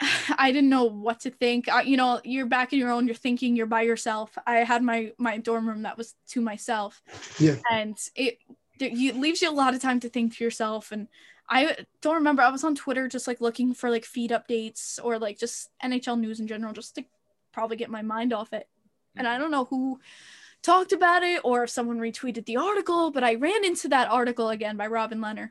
I 0.38 0.52
didn't 0.52 0.70
know 0.70 0.84
what 0.84 1.20
to 1.20 1.30
think. 1.30 1.68
I, 1.68 1.82
you 1.82 1.96
know, 1.96 2.20
you're 2.24 2.46
back 2.46 2.72
in 2.72 2.78
your 2.78 2.90
own, 2.90 3.06
you're 3.06 3.14
thinking, 3.14 3.56
you're 3.56 3.66
by 3.66 3.82
yourself. 3.82 4.36
I 4.46 4.56
had 4.56 4.82
my 4.82 5.12
my 5.18 5.38
dorm 5.38 5.68
room 5.68 5.82
that 5.82 5.96
was 5.96 6.14
to 6.28 6.40
myself. 6.40 7.02
Yeah. 7.38 7.56
And 7.70 7.96
it 8.14 8.38
it 8.78 9.16
leaves 9.16 9.40
you 9.40 9.50
a 9.50 9.52
lot 9.52 9.74
of 9.74 9.80
time 9.80 10.00
to 10.00 10.08
think 10.08 10.36
to 10.36 10.44
yourself 10.44 10.92
and 10.92 11.08
I 11.48 11.76
don't 12.02 12.16
remember. 12.16 12.42
I 12.42 12.50
was 12.50 12.64
on 12.64 12.74
Twitter 12.74 13.08
just 13.08 13.26
like 13.28 13.40
looking 13.40 13.72
for 13.72 13.88
like 13.88 14.04
feed 14.04 14.32
updates 14.32 14.98
or 15.02 15.18
like 15.18 15.38
just 15.38 15.70
NHL 15.82 16.18
news 16.18 16.40
in 16.40 16.48
general 16.48 16.72
just 16.72 16.96
to 16.96 17.04
probably 17.52 17.76
get 17.76 17.88
my 17.88 18.02
mind 18.02 18.32
off 18.32 18.52
it. 18.52 18.68
And 19.16 19.26
I 19.28 19.38
don't 19.38 19.52
know 19.52 19.64
who 19.64 20.00
talked 20.62 20.92
about 20.92 21.22
it 21.22 21.40
or 21.44 21.62
if 21.62 21.70
someone 21.70 21.98
retweeted 21.98 22.44
the 22.46 22.56
article, 22.56 23.12
but 23.12 23.22
I 23.22 23.36
ran 23.36 23.64
into 23.64 23.88
that 23.88 24.10
article 24.10 24.50
again 24.50 24.76
by 24.76 24.88
Robin 24.88 25.20
Lehner 25.20 25.50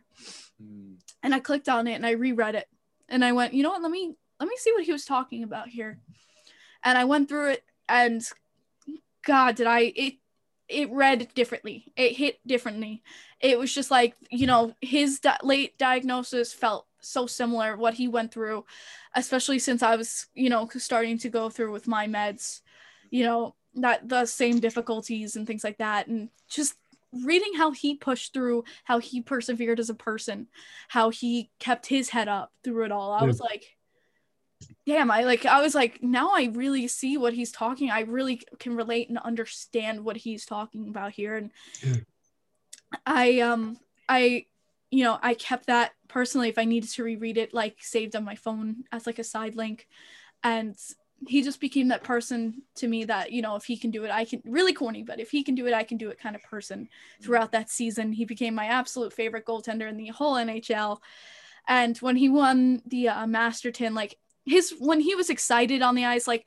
Mm. 0.62 0.96
and 1.22 1.36
I 1.36 1.40
clicked 1.42 1.68
on 1.68 1.86
it 1.88 1.96
and 1.96 2.06
I 2.06 2.12
reread 2.12 2.56
it 2.56 2.68
and 3.10 3.26
I 3.26 3.34
went, 3.34 3.54
you 3.54 3.62
know 3.64 3.72
what, 3.72 3.82
let 3.82 3.92
me 3.92 4.16
let 4.40 4.48
me 4.50 4.56
see 4.58 4.72
what 4.74 4.84
he 4.84 4.92
was 4.92 5.06
talking 5.06 5.44
about 5.44 5.70
here. 5.70 6.00
And 6.84 6.98
I 6.98 7.06
went 7.06 7.30
through 7.30 7.52
it 7.52 7.64
and 7.90 8.22
God, 9.26 9.56
did 9.56 9.68
I 9.68 9.94
it 9.96 10.16
it 10.68 10.92
read 10.92 11.30
differently. 11.36 11.92
It 11.96 12.14
hit 12.14 12.40
differently. 12.46 13.04
It 13.40 13.60
was 13.60 13.74
just 13.74 13.92
like, 13.92 14.16
you 14.32 14.48
know, 14.48 14.74
his 14.82 15.20
di- 15.20 15.38
late 15.44 15.78
diagnosis 15.78 16.54
felt 16.54 16.88
so 17.02 17.28
similar 17.28 17.78
what 17.78 17.94
he 17.94 18.08
went 18.08 18.34
through, 18.34 18.66
especially 19.14 19.60
since 19.60 19.84
I 19.84 19.96
was, 19.96 20.26
you 20.34 20.50
know, 20.50 20.68
starting 20.78 21.20
to 21.20 21.30
go 21.30 21.50
through 21.50 21.72
with 21.72 21.88
my 21.88 22.08
meds, 22.08 22.62
you 23.12 23.24
know, 23.24 23.54
that 23.76 24.10
the 24.10 24.26
same 24.26 24.60
difficulties 24.60 25.36
and 25.36 25.46
things 25.46 25.64
like 25.64 25.78
that 25.78 26.08
and 26.08 26.30
just 26.50 26.76
reading 27.24 27.54
how 27.56 27.72
he 27.72 27.96
pushed 27.96 28.34
through, 28.34 28.64
how 28.84 29.00
he 29.00 29.22
persevered 29.22 29.80
as 29.80 29.90
a 29.90 29.96
person, 29.96 30.48
how 30.88 31.10
he 31.10 31.50
kept 31.60 31.86
his 31.86 32.10
head 32.10 32.28
up 32.28 32.52
through 32.64 32.86
it 32.86 32.92
all. 32.92 33.14
I 33.14 33.24
was 33.24 33.40
like, 33.40 33.75
damn, 34.86 35.10
I 35.12 35.24
like, 35.24 35.46
I 35.46 35.62
was 35.62 35.76
like, 35.76 36.02
now 36.04 36.32
I 36.34 36.52
really 36.54 36.88
see 36.88 37.18
what 37.18 37.34
he's 37.34 37.52
talking. 37.52 37.90
I 37.90 38.02
really 38.02 38.42
can 38.60 38.76
relate 38.76 39.10
and 39.10 39.18
understand 39.18 40.04
what 40.04 40.18
he's 40.18 40.46
talking 40.46 40.88
about 40.88 41.12
here. 41.12 41.36
And 41.36 41.52
Yeah. 41.82 41.96
I, 43.06 43.40
um, 43.40 43.78
I, 44.08 44.46
you 44.92 45.04
know, 45.04 45.20
I 45.22 45.34
kept 45.34 45.68
that 45.68 45.94
personally 46.08 46.50
if 46.50 46.58
I 46.58 46.66
needed 46.66 46.90
to 46.92 47.04
reread 47.04 47.38
it, 47.38 47.54
like 47.54 47.78
saved 47.82 48.16
on 48.16 48.24
my 48.24 48.36
phone 48.36 48.84
as 48.92 49.06
like 49.06 49.20
a 49.20 49.24
side 49.24 49.56
link. 49.56 49.88
And 50.44 50.78
he 51.28 51.42
just 51.42 51.60
became 51.60 51.88
that 51.88 52.04
person 52.04 52.62
to 52.76 52.88
me 52.88 53.06
that, 53.06 53.32
you 53.32 53.42
know, 53.42 53.56
if 53.56 53.66
he 53.66 53.78
can 53.78 53.90
do 53.90 54.06
it, 54.06 54.12
I 54.12 54.26
can 54.26 54.42
really 54.46 54.74
corny, 54.74 55.02
but 55.02 55.20
if 55.20 55.32
he 55.32 55.44
can 55.44 55.56
do 55.56 55.66
it, 55.66 55.74
I 55.74 55.84
can 55.84 55.98
do 55.98 56.10
it 56.10 56.20
kind 56.20 56.36
of 56.36 56.44
person 56.44 56.90
throughout 57.22 57.52
that 57.54 57.70
season. 57.70 58.14
He 58.14 58.26
became 58.26 58.54
my 58.54 58.66
absolute 58.66 59.14
favorite 59.14 59.46
goaltender 59.46 59.90
in 59.90 59.98
the 59.98 60.08
whole 60.08 60.36
NHL. 60.36 61.00
And 61.68 61.98
when 61.98 62.16
he 62.16 62.30
won 62.30 62.82
the 62.86 63.10
uh, 63.10 63.28
Masterton, 63.28 63.96
like 63.96 64.18
his 64.46 64.74
when 64.80 65.00
he 65.00 65.16
was 65.16 65.30
excited 65.30 65.82
on 65.82 65.96
the 65.96 66.06
ice, 66.06 66.28
like 66.28 66.46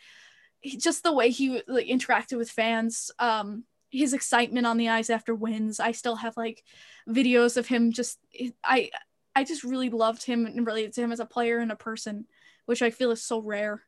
just 0.65 1.03
the 1.03 1.13
way 1.13 1.31
he 1.31 1.63
like 1.67 1.87
interacted 1.87 2.39
with 2.39 2.51
fans, 2.51 3.11
um, 3.19 3.65
his 3.91 4.13
excitement 4.13 4.67
on 4.67 4.77
the 4.77 4.89
ice 4.89 5.11
after 5.11 5.35
wins. 5.35 5.81
I 5.81 5.93
still 5.93 6.17
have 6.17 6.37
like 6.37 6.63
videos 7.09 7.57
of 7.57 7.67
him. 7.67 7.93
Just 7.93 8.19
I 8.65 8.91
I 9.35 9.45
just 9.45 9.65
really 9.65 9.91
loved 9.91 10.25
him 10.25 10.47
and 10.47 10.67
related 10.67 10.93
to 10.95 11.03
him 11.03 11.13
as 11.13 11.21
a 11.21 11.27
player 11.27 11.59
and 11.59 11.73
a 11.73 11.77
person, 11.77 12.27
which 12.67 12.83
I 12.83 12.91
feel 12.91 13.11
is 13.11 13.23
so 13.23 13.41
rare. 13.41 13.83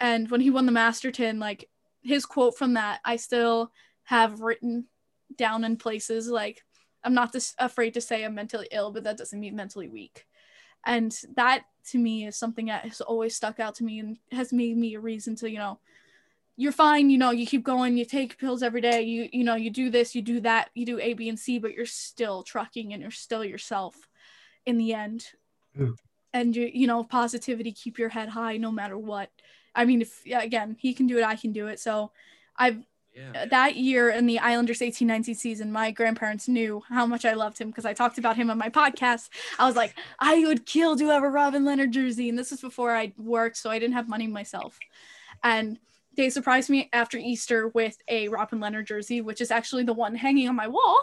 And 0.00 0.30
when 0.30 0.40
he 0.40 0.50
won 0.50 0.66
the 0.66 0.72
Masterton, 0.72 1.38
like 1.38 1.68
his 2.02 2.26
quote 2.26 2.58
from 2.58 2.74
that, 2.74 3.00
I 3.04 3.16
still 3.16 3.72
have 4.04 4.40
written 4.40 4.86
down 5.36 5.64
in 5.64 5.76
places 5.76 6.28
like 6.28 6.62
i'm 7.02 7.14
not 7.14 7.32
this 7.32 7.54
afraid 7.58 7.94
to 7.94 8.00
say 8.00 8.24
i'm 8.24 8.34
mentally 8.34 8.68
ill 8.70 8.92
but 8.92 9.04
that 9.04 9.16
doesn't 9.16 9.40
mean 9.40 9.56
mentally 9.56 9.88
weak 9.88 10.26
and 10.84 11.16
that 11.34 11.64
to 11.90 11.98
me 11.98 12.26
is 12.26 12.36
something 12.36 12.66
that 12.66 12.84
has 12.84 13.00
always 13.00 13.34
stuck 13.34 13.60
out 13.60 13.74
to 13.76 13.84
me 13.84 13.98
and 13.98 14.18
has 14.32 14.52
made 14.52 14.76
me 14.76 14.94
a 14.94 15.00
reason 15.00 15.36
to 15.36 15.50
you 15.50 15.58
know 15.58 15.78
you're 16.56 16.72
fine 16.72 17.10
you 17.10 17.18
know 17.18 17.30
you 17.30 17.46
keep 17.46 17.64
going 17.64 17.96
you 17.96 18.04
take 18.04 18.38
pills 18.38 18.62
every 18.62 18.80
day 18.80 19.02
you 19.02 19.28
you 19.32 19.42
know 19.42 19.56
you 19.56 19.70
do 19.70 19.90
this 19.90 20.14
you 20.14 20.22
do 20.22 20.40
that 20.40 20.70
you 20.74 20.86
do 20.86 20.98
a 21.00 21.14
b 21.14 21.28
and 21.28 21.38
c 21.38 21.58
but 21.58 21.74
you're 21.74 21.86
still 21.86 22.42
trucking 22.42 22.92
and 22.92 23.02
you're 23.02 23.10
still 23.10 23.44
yourself 23.44 24.08
in 24.66 24.78
the 24.78 24.94
end. 24.94 25.26
Yeah. 25.78 25.88
and 26.32 26.54
you 26.54 26.70
you 26.72 26.86
know 26.86 27.02
positivity 27.02 27.72
keep 27.72 27.98
your 27.98 28.08
head 28.08 28.28
high 28.28 28.56
no 28.56 28.70
matter 28.70 28.96
what. 28.96 29.30
I 29.74 29.84
mean 29.84 30.02
if 30.02 30.20
yeah, 30.24 30.42
again 30.42 30.76
he 30.78 30.94
can 30.94 31.06
do 31.06 31.18
it 31.18 31.24
i 31.24 31.34
can 31.34 31.52
do 31.52 31.66
it. 31.66 31.80
So 31.80 32.12
i've 32.56 32.80
Yeah. 33.14 33.42
Uh, 33.42 33.46
that 33.46 33.76
year 33.76 34.10
in 34.10 34.26
the 34.26 34.40
Islanders 34.40 34.80
1819 34.80 35.34
season, 35.36 35.70
my 35.70 35.90
grandparents 35.92 36.48
knew 36.48 36.82
how 36.88 37.06
much 37.06 37.24
I 37.24 37.34
loved 37.34 37.58
him 37.58 37.68
because 37.68 37.84
I 37.84 37.92
talked 37.92 38.18
about 38.18 38.36
him 38.36 38.50
on 38.50 38.58
my 38.58 38.68
podcast. 38.70 39.28
I 39.58 39.66
was 39.66 39.76
like, 39.76 39.94
I 40.18 40.44
would 40.46 40.66
kill 40.66 40.96
to 40.96 41.06
have 41.08 41.22
a 41.22 41.28
Robin 41.28 41.62
Lehner 41.64 41.88
jersey. 41.88 42.28
And 42.28 42.36
this 42.38 42.50
was 42.50 42.60
before 42.60 42.94
I 42.94 43.12
worked, 43.16 43.56
so 43.56 43.70
I 43.70 43.78
didn't 43.78 43.94
have 43.94 44.08
money 44.08 44.26
myself. 44.26 44.78
And 45.44 45.78
they 46.16 46.28
surprised 46.30 46.70
me 46.70 46.88
after 46.92 47.16
Easter 47.18 47.68
with 47.68 47.96
a 48.08 48.28
Robin 48.28 48.58
Lehner 48.58 48.84
jersey, 48.84 49.20
which 49.20 49.40
is 49.40 49.50
actually 49.50 49.84
the 49.84 49.92
one 49.92 50.14
hanging 50.14 50.48
on 50.48 50.56
my 50.56 50.68
wall. 50.68 51.00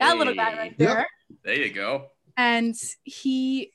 That 0.00 0.16
little 0.16 0.34
guy 0.34 0.56
right 0.56 0.74
Hey. 0.78 0.84
Yep. 0.84 0.96
there. 0.96 1.06
There 1.44 1.54
you 1.66 1.70
go. 1.72 2.06
And 2.36 2.74
he, 3.04 3.72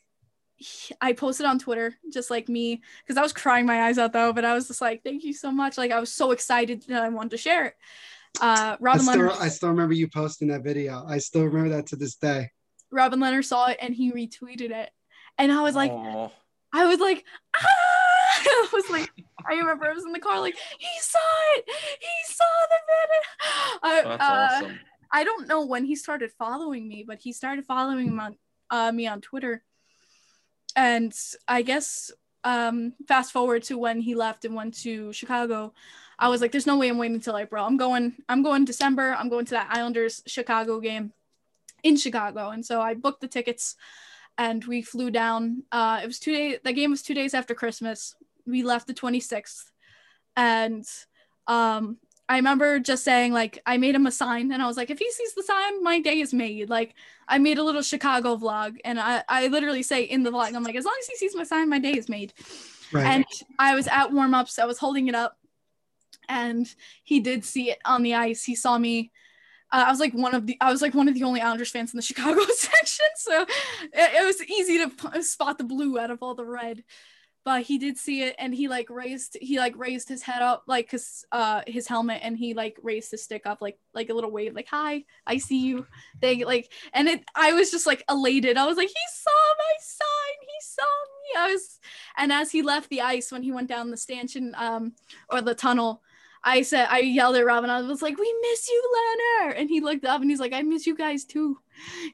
he- 0.59 0.93
I 0.99 1.13
posted 1.13 1.45
on 1.45 1.57
Twitter, 1.57 1.95
just 2.11 2.29
like 2.29 2.49
me, 2.49 2.81
because 3.03 3.17
I 3.17 3.21
was 3.21 3.33
crying 3.33 3.65
my 3.65 3.83
eyes 3.83 3.97
out 3.97 4.13
though, 4.13 4.33
but 4.33 4.45
I 4.45 4.53
was 4.53 4.67
just 4.67 4.81
like, 4.81 5.03
thank 5.03 5.23
you 5.23 5.33
so 5.33 5.51
much. 5.51 5.77
Like 5.77 5.91
I 5.91 5.99
was 5.99 6.11
so 6.11 6.31
excited 6.31 6.83
that 6.89 7.01
I 7.01 7.09
wanted 7.09 7.31
to 7.31 7.37
share 7.37 7.65
it. 7.67 7.75
Uh, 8.41 8.75
I 8.75 8.77
Robin 8.79 9.01
still, 9.01 9.15
Lehner, 9.15 9.41
I 9.41 9.47
still 9.47 9.69
remember 9.69 9.93
you 9.93 10.07
posting 10.07 10.49
that 10.49 10.63
video. 10.63 11.03
I 11.07 11.17
still 11.17 11.45
remember 11.45 11.69
that 11.75 11.87
to 11.87 11.95
this 11.95 12.15
day. 12.15 12.51
Robin 12.91 13.19
Lehner 13.19 13.43
saw 13.43 13.67
it 13.67 13.77
and 13.81 13.95
he 13.95 14.11
retweeted 14.11 14.71
it. 14.71 14.91
And 15.37 15.51
I 15.51 15.61
was 15.61 15.75
like, 15.75 15.91
Aw. 15.91 16.29
I 16.73 16.85
was 16.85 16.99
like, 16.99 17.23
ah! 17.55 17.61
I 18.41 18.67
was 18.73 18.89
like, 18.89 19.09
I 19.49 19.55
remember 19.55 19.85
I 19.85 19.93
was 19.93 20.05
in 20.05 20.11
the 20.11 20.19
car, 20.19 20.39
like, 20.39 20.55
he 20.77 20.87
saw 20.99 21.19
it, 21.55 21.65
he 21.67 22.33
saw 22.33 22.43
the 22.69 22.77
video. 22.99 24.09
I, 24.11 24.17
that's 24.17 24.65
uh. 24.65 24.73
I 25.11 25.23
don't 25.23 25.47
know 25.47 25.65
when 25.65 25.85
he 25.85 25.95
started 25.95 26.31
following 26.37 26.87
me, 26.87 27.03
but 27.07 27.17
he 27.19 27.33
started 27.33 27.65
following 27.65 28.15
me 28.15 28.21
on, 28.21 28.35
uh, 28.69 28.91
me 28.91 29.07
on 29.07 29.21
Twitter. 29.21 29.63
And 30.75 31.13
I 31.47 31.61
guess 31.61 32.11
um, 32.43 32.93
fast 33.07 33.31
forward 33.31 33.63
to 33.63 33.77
when 33.77 33.99
he 33.99 34.15
left 34.15 34.45
and 34.45 34.55
went 34.55 34.75
to 34.81 35.11
Chicago, 35.13 35.73
I 36.17 36.29
was 36.29 36.41
like, 36.41 36.51
"There's 36.51 36.67
no 36.67 36.77
way 36.77 36.89
I'm 36.89 36.97
waiting 36.97 37.15
until 37.15 37.37
April. 37.37 37.65
I'm 37.65 37.77
going. 37.77 38.15
I'm 38.27 38.43
going 38.43 38.65
December. 38.65 39.13
I'm 39.13 39.29
going 39.29 39.45
to 39.45 39.55
that 39.55 39.69
Islanders 39.71 40.21
Chicago 40.25 40.79
game 40.79 41.13
in 41.83 41.97
Chicago." 41.97 42.49
And 42.49 42.65
so 42.65 42.81
I 42.81 42.93
booked 42.93 43.21
the 43.21 43.27
tickets, 43.27 43.75
and 44.37 44.63
we 44.65 44.81
flew 44.81 45.11
down. 45.11 45.63
Uh, 45.71 46.01
it 46.03 46.07
was 46.07 46.19
two 46.19 46.33
days. 46.33 46.59
The 46.63 46.73
game 46.73 46.91
was 46.91 47.01
two 47.01 47.13
days 47.13 47.33
after 47.33 47.53
Christmas. 47.53 48.15
We 48.45 48.63
left 48.63 48.87
the 48.87 48.93
26th, 48.93 49.65
and 50.35 50.85
um, 51.47 51.97
I 52.29 52.35
remember 52.35 52.79
just 52.79 53.03
saying 53.03 53.33
like 53.33 53.59
I 53.65 53.77
made 53.77 53.95
him 53.95 54.05
a 54.05 54.11
sign 54.11 54.51
and 54.51 54.61
I 54.61 54.67
was 54.67 54.77
like, 54.77 54.91
if 54.91 54.99
he 54.99 55.11
sees 55.11 55.33
the 55.33 55.41
sign, 55.41 55.83
my 55.83 55.99
day 55.99 56.19
is 56.19 56.31
made. 56.31 56.69
Like 56.69 56.93
I 57.27 57.39
made 57.39 57.57
a 57.57 57.63
little 57.63 57.81
Chicago 57.81 58.37
vlog 58.37 58.77
and 58.85 58.99
I, 58.99 59.23
I 59.27 59.47
literally 59.47 59.81
say 59.81 60.03
in 60.03 60.21
the 60.21 60.29
vlog, 60.29 60.55
I'm 60.55 60.63
like, 60.63 60.75
as 60.75 60.85
long 60.85 60.95
as 60.99 61.07
he 61.07 61.15
sees 61.15 61.35
my 61.35 61.43
sign, 61.43 61.69
my 61.69 61.79
day 61.79 61.93
is 61.93 62.07
made. 62.07 62.33
Right. 62.93 63.05
And 63.05 63.25
I 63.57 63.73
was 63.73 63.87
at 63.87 64.13
warm-ups, 64.13 64.59
I 64.59 64.65
was 64.65 64.77
holding 64.77 65.07
it 65.07 65.15
up, 65.15 65.37
and 66.27 66.71
he 67.03 67.19
did 67.19 67.43
see 67.43 67.71
it 67.71 67.79
on 67.83 68.03
the 68.03 68.13
ice. 68.13 68.43
He 68.43 68.55
saw 68.55 68.77
me. 68.77 69.11
Uh, 69.71 69.85
I 69.87 69.91
was 69.91 69.99
like 69.99 70.13
one 70.13 70.33
of 70.33 70.47
the 70.47 70.57
I 70.61 70.71
was 70.71 70.81
like 70.81 70.95
one 70.95 71.07
of 71.07 71.13
the 71.13 71.23
only 71.23 71.41
Islanders 71.41 71.71
fans 71.71 71.93
in 71.93 71.97
the 71.97 72.03
Chicago 72.09 72.41
section, 72.55 73.07
so 73.15 73.41
it, 73.41 74.21
it 74.21 74.25
was 74.25 74.43
easy 74.43 74.77
to 74.79 74.89
p- 74.89 75.21
spot 75.23 75.57
the 75.57 75.63
blue 75.63 75.99
out 75.99 76.11
of 76.11 76.19
all 76.21 76.35
the 76.35 76.45
red 76.45 76.83
but 77.49 77.63
he 77.63 77.79
did 77.79 77.97
see 77.97 78.21
it 78.21 78.35
and 78.37 78.53
he 78.53 78.67
like 78.67 78.91
raised 78.91 79.35
he 79.41 79.57
like 79.57 79.75
raised 79.75 80.07
his 80.07 80.21
head 80.21 80.43
up 80.43 80.61
like 80.67 80.87
cuz 80.87 81.25
uh 81.31 81.63
his 81.65 81.87
helmet 81.87 82.19
and 82.21 82.37
he 82.37 82.53
like 82.53 82.77
raised 82.83 83.09
his 83.09 83.23
stick 83.23 83.41
up 83.47 83.57
like 83.59 83.79
like 83.95 84.09
a 84.09 84.13
little 84.13 84.29
wave 84.29 84.53
like 84.53 84.67
hi 84.67 85.03
i 85.25 85.39
see 85.39 85.61
you. 85.65 85.87
They 86.21 86.43
like 86.43 86.71
and 86.93 87.07
it 87.07 87.23
i 87.33 87.53
was 87.53 87.71
just 87.71 87.87
like 87.87 88.03
elated. 88.07 88.55
I 88.55 88.67
was 88.67 88.77
like 88.77 88.87
he 88.87 89.07
saw 89.11 89.41
my 89.63 89.73
sign. 89.79 90.37
He 90.41 90.59
saw 90.61 90.91
me. 91.21 91.29
I 91.39 91.51
was 91.53 91.79
and 92.17 92.31
as 92.31 92.51
he 92.51 92.61
left 92.61 92.91
the 92.91 93.01
ice 93.01 93.31
when 93.31 93.41
he 93.41 93.51
went 93.51 93.67
down 93.67 93.89
the 93.89 93.97
stanchion 93.97 94.53
um 94.55 94.93
or 95.31 95.41
the 95.41 95.55
tunnel 95.55 96.03
I 96.43 96.61
said 96.61 96.85
I 96.89 96.99
yelled 96.99 97.35
at 97.35 97.45
Robin. 97.45 97.69
I 97.69 97.81
was 97.81 98.01
like, 98.01 98.17
"We 98.17 98.33
miss 98.41 98.69
you, 98.69 98.81
Lehner," 98.95 99.59
and 99.59 99.69
he 99.69 99.81
looked 99.81 100.05
up 100.05 100.21
and 100.21 100.29
he's 100.29 100.39
like, 100.39 100.53
"I 100.53 100.61
miss 100.61 100.87
you 100.87 100.95
guys 100.95 101.25
too." 101.25 101.59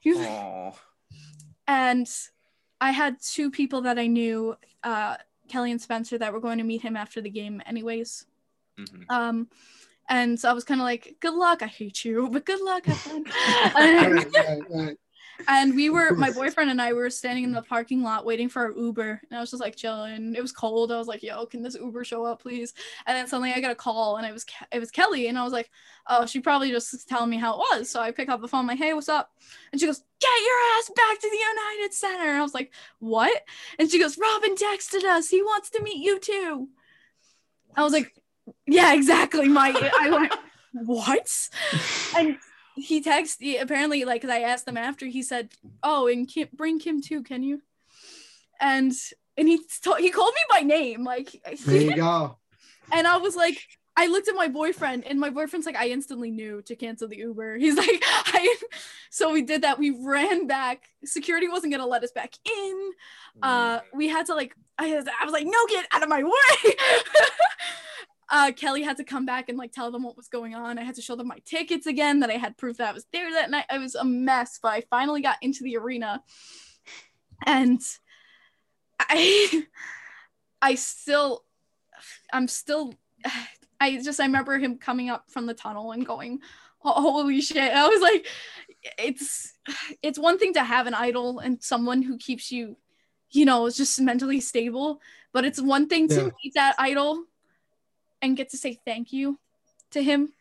He 0.02 0.10
was 0.12 0.20
like, 0.20 0.74
and 1.68 2.08
I 2.82 2.92
had 2.92 3.18
two 3.22 3.52
people 3.52 3.82
that 3.82 3.98
I 3.98 4.08
knew, 4.08 4.56
uh, 4.86 5.18
Kelly 5.50 5.72
and 5.72 5.82
Spencer, 5.82 6.18
that 6.18 6.32
were 6.32 6.40
going 6.40 6.60
to 6.60 6.64
meet 6.64 6.82
him 6.82 6.96
after 6.96 7.20
the 7.20 7.30
game, 7.30 7.62
anyways. 7.66 8.26
Mhm. 8.80 9.06
Um, 9.10 9.50
and 10.08 10.40
so 10.40 10.50
I 10.50 10.54
was 10.54 10.64
kind 10.64 10.80
of 10.80 10.86
like, 10.86 11.18
"Good 11.20 11.34
luck, 11.34 11.62
I 11.62 11.68
hate 11.68 12.06
you, 12.06 12.30
but 12.30 12.46
good 12.46 12.62
luck, 12.62 12.86
have 12.86 12.98
fun." 13.00 13.26
right, 13.76 14.34
right, 14.34 14.62
right. 14.70 14.98
And 15.48 15.76
we 15.76 15.90
were, 15.90 16.14
my 16.16 16.32
boyfriend 16.32 16.70
and 16.70 16.82
I 16.82 16.94
were 16.94 17.10
standing 17.10 17.44
in 17.44 17.52
the 17.52 17.62
parking 17.62 18.04
lot 18.04 18.26
waiting 18.26 18.50
for 18.50 18.64
our 18.64 18.72
Uber, 18.72 19.22
and 19.30 19.38
I 19.38 19.42
was 19.42 19.52
just 19.52 19.62
like 19.62 19.76
chilling. 19.76 20.34
It 20.36 20.42
was 20.42 20.52
cold. 20.52 20.92
I 20.92 20.98
was 20.98 21.08
like, 21.08 21.24
"Yo, 21.24 21.46
can 21.46 21.62
this 21.62 21.76
Uber 21.76 22.04
show 22.04 22.26
up, 22.26 22.42
please?" 22.42 22.74
And 23.06 23.16
then 23.16 23.28
suddenly 23.28 23.54
I 23.54 23.62
got 23.62 23.72
a 23.72 23.76
call, 23.76 24.18
and 24.18 24.26
it 24.26 24.34
was 24.34 24.46
it 24.72 24.80
was 24.80 24.92
Kelly, 24.92 25.28
and 25.28 25.38
I 25.38 25.44
was 25.44 25.54
like, 25.54 25.70
"Oh, 26.08 26.26
she 26.26 26.40
probably 26.40 26.72
just 26.72 26.94
is 26.94 27.06
telling 27.06 27.30
me 27.30 27.38
how 27.38 27.54
it 27.54 27.58
was." 27.58 27.90
So 27.90 28.00
I 28.00 28.12
pick 28.12 28.30
up 28.30 28.42
the 28.42 28.48
phone, 28.48 28.62
I'm 28.62 28.68
like, 28.68 28.80
"Hey, 28.80 28.94
what's 28.94 29.10
up?" 29.10 29.32
And 29.72 29.80
she 29.80 29.88
goes, 29.88 30.04
"Get 30.20 30.30
your 30.42 30.78
ass 30.78 30.92
back 30.96 31.20
to 31.20 31.30
the 31.30 31.38
United 31.38 31.94
Center." 31.94 32.30
And 32.30 32.38
I 32.38 32.42
was 32.42 32.54
like, 32.54 32.74
"What?" 33.00 33.44
And 33.80 33.90
she 33.90 34.00
goes, 34.00 34.18
"Robin 34.18 34.56
texted 34.56 35.04
us. 35.04 35.30
He 35.30 35.42
wants 35.42 35.70
to 35.72 35.84
meet 35.84 36.04
you 36.04 36.20
too." 36.20 36.70
I 37.76 37.84
was 37.84 37.94
like, 37.94 38.14
"Yeah, 38.66 38.94
exactly." 38.94 39.48
My 39.48 39.74
I 40.00 40.10
went, 40.10 40.34
"What?" 40.74 41.50
And 42.18 42.38
he 42.76 43.02
texted 43.02 43.62
apparently 43.62 44.06
like 44.06 44.22
'cause 44.22 44.32
I 44.32 44.40
asked 44.40 44.66
them 44.66 44.78
after. 44.78 45.06
He 45.06 45.24
said, 45.24 45.50
"Oh, 45.84 46.08
and 46.08 46.28
Kim, 46.28 46.48
bring 46.54 46.80
Kim 46.80 47.02
too, 47.02 47.24
can 47.24 47.44
you?" 47.44 47.62
And 48.60 48.92
and 49.38 49.48
he 49.48 49.60
to- 49.84 49.96
he 50.00 50.10
called 50.12 50.34
me 50.34 50.42
by 50.50 50.62
name, 50.62 51.04
like, 51.04 51.42
There 51.66 51.82
you 51.82 51.96
go. 51.96 52.38
and 52.92 53.06
I 53.08 53.18
was 53.18 53.36
like, 53.36 53.58
I 53.98 54.08
looked 54.08 54.28
at 54.28 54.36
my 54.36 54.48
boyfriend, 54.50 55.06
and 55.06 55.20
my 55.20 55.30
boyfriend's 55.30 55.66
like, 55.66 55.76
I 55.78 55.88
instantly 55.90 56.32
knew 56.32 56.62
to 56.64 56.76
cancel 56.76 57.08
the 57.08 57.18
Uber. 57.18 57.58
He's 57.64 57.76
like, 57.78 58.02
I. 58.04 58.56
So 59.12 59.32
we 59.32 59.44
did 59.44 59.62
that. 59.62 59.80
We 59.80 59.92
ran 59.92 60.46
back. 60.46 60.90
Security 61.06 61.48
wasn't 61.48 61.72
gonna 61.72 61.88
let 61.88 62.04
us 62.04 62.12
back 62.12 62.34
in. 62.46 62.92
Uh, 63.42 63.80
we 63.94 64.10
had 64.10 64.26
to 64.26 64.36
like, 64.36 64.54
I 64.78 64.94
was, 64.94 65.06
I 65.08 65.24
was 65.24 65.32
like, 65.32 65.46
no, 65.46 65.58
get 65.70 65.86
out 65.94 66.04
of 66.04 66.10
my 66.10 66.22
way. 66.22 66.74
Uh, 68.30 68.52
Kelly 68.56 68.82
had 68.82 68.98
to 68.98 69.04
come 69.04 69.26
back 69.26 69.50
and 69.50 69.58
like 69.58 69.72
tell 69.72 69.92
them 69.92 70.04
what 70.04 70.18
was 70.18 70.28
going 70.28 70.56
on. 70.56 70.80
I 70.80 70.84
had 70.84 70.96
to 70.96 71.02
show 71.02 71.16
them 71.16 71.28
my 71.28 71.40
tickets 71.46 71.86
again, 71.86 72.20
that 72.22 72.30
I 72.30 72.38
had 72.38 72.58
proof 72.58 72.78
that 72.78 72.90
I 72.90 72.94
was 72.94 73.06
there 73.14 73.32
that 73.32 73.52
night. 73.52 73.66
I 73.70 73.78
was 73.78 73.96
a 73.96 74.04
mess, 74.04 74.60
but 74.62 74.70
I 74.70 74.82
finally 74.90 75.22
got 75.22 75.38
into 75.42 75.64
the 75.64 75.78
arena, 75.78 76.24
and 77.46 77.80
I, 79.00 79.64
I 80.62 80.76
still, 80.76 81.44
I'm 82.34 82.48
still, 82.48 82.94
I 83.80 83.98
just 84.02 84.20
I 84.20 84.26
remember 84.26 84.58
him 84.58 84.78
coming 84.78 85.10
up 85.10 85.30
from 85.30 85.46
the 85.46 85.54
tunnel 85.54 85.92
and 85.92 86.06
going, 86.06 86.40
holy 86.80 87.42
shit! 87.42 87.74
I 87.74 87.88
was 87.88 88.02
like, 88.02 88.26
it's, 88.98 89.54
it's 90.02 90.18
one 90.18 90.40
thing 90.40 90.54
to 90.54 90.64
have 90.64 90.88
an 90.88 90.94
idol 90.94 91.40
and 91.40 91.62
someone 91.62 92.02
who 92.02 92.18
keeps 92.18 92.52
you 92.52 92.78
you 93.32 93.44
know, 93.44 93.70
just 93.70 94.00
mentally 94.00 94.40
stable. 94.40 95.02
But 95.34 95.44
it's 95.44 95.60
one 95.60 95.88
thing 95.88 96.08
to 96.10 96.16
Yeah. 96.16 96.30
meet 96.42 96.54
that 96.54 96.76
idol 96.80 97.26
and 98.22 98.38
get 98.38 98.50
to 98.50 98.58
say 98.58 98.80
thank 98.86 99.14
you 99.14 99.40
to 99.92 100.04
him. 100.04 100.34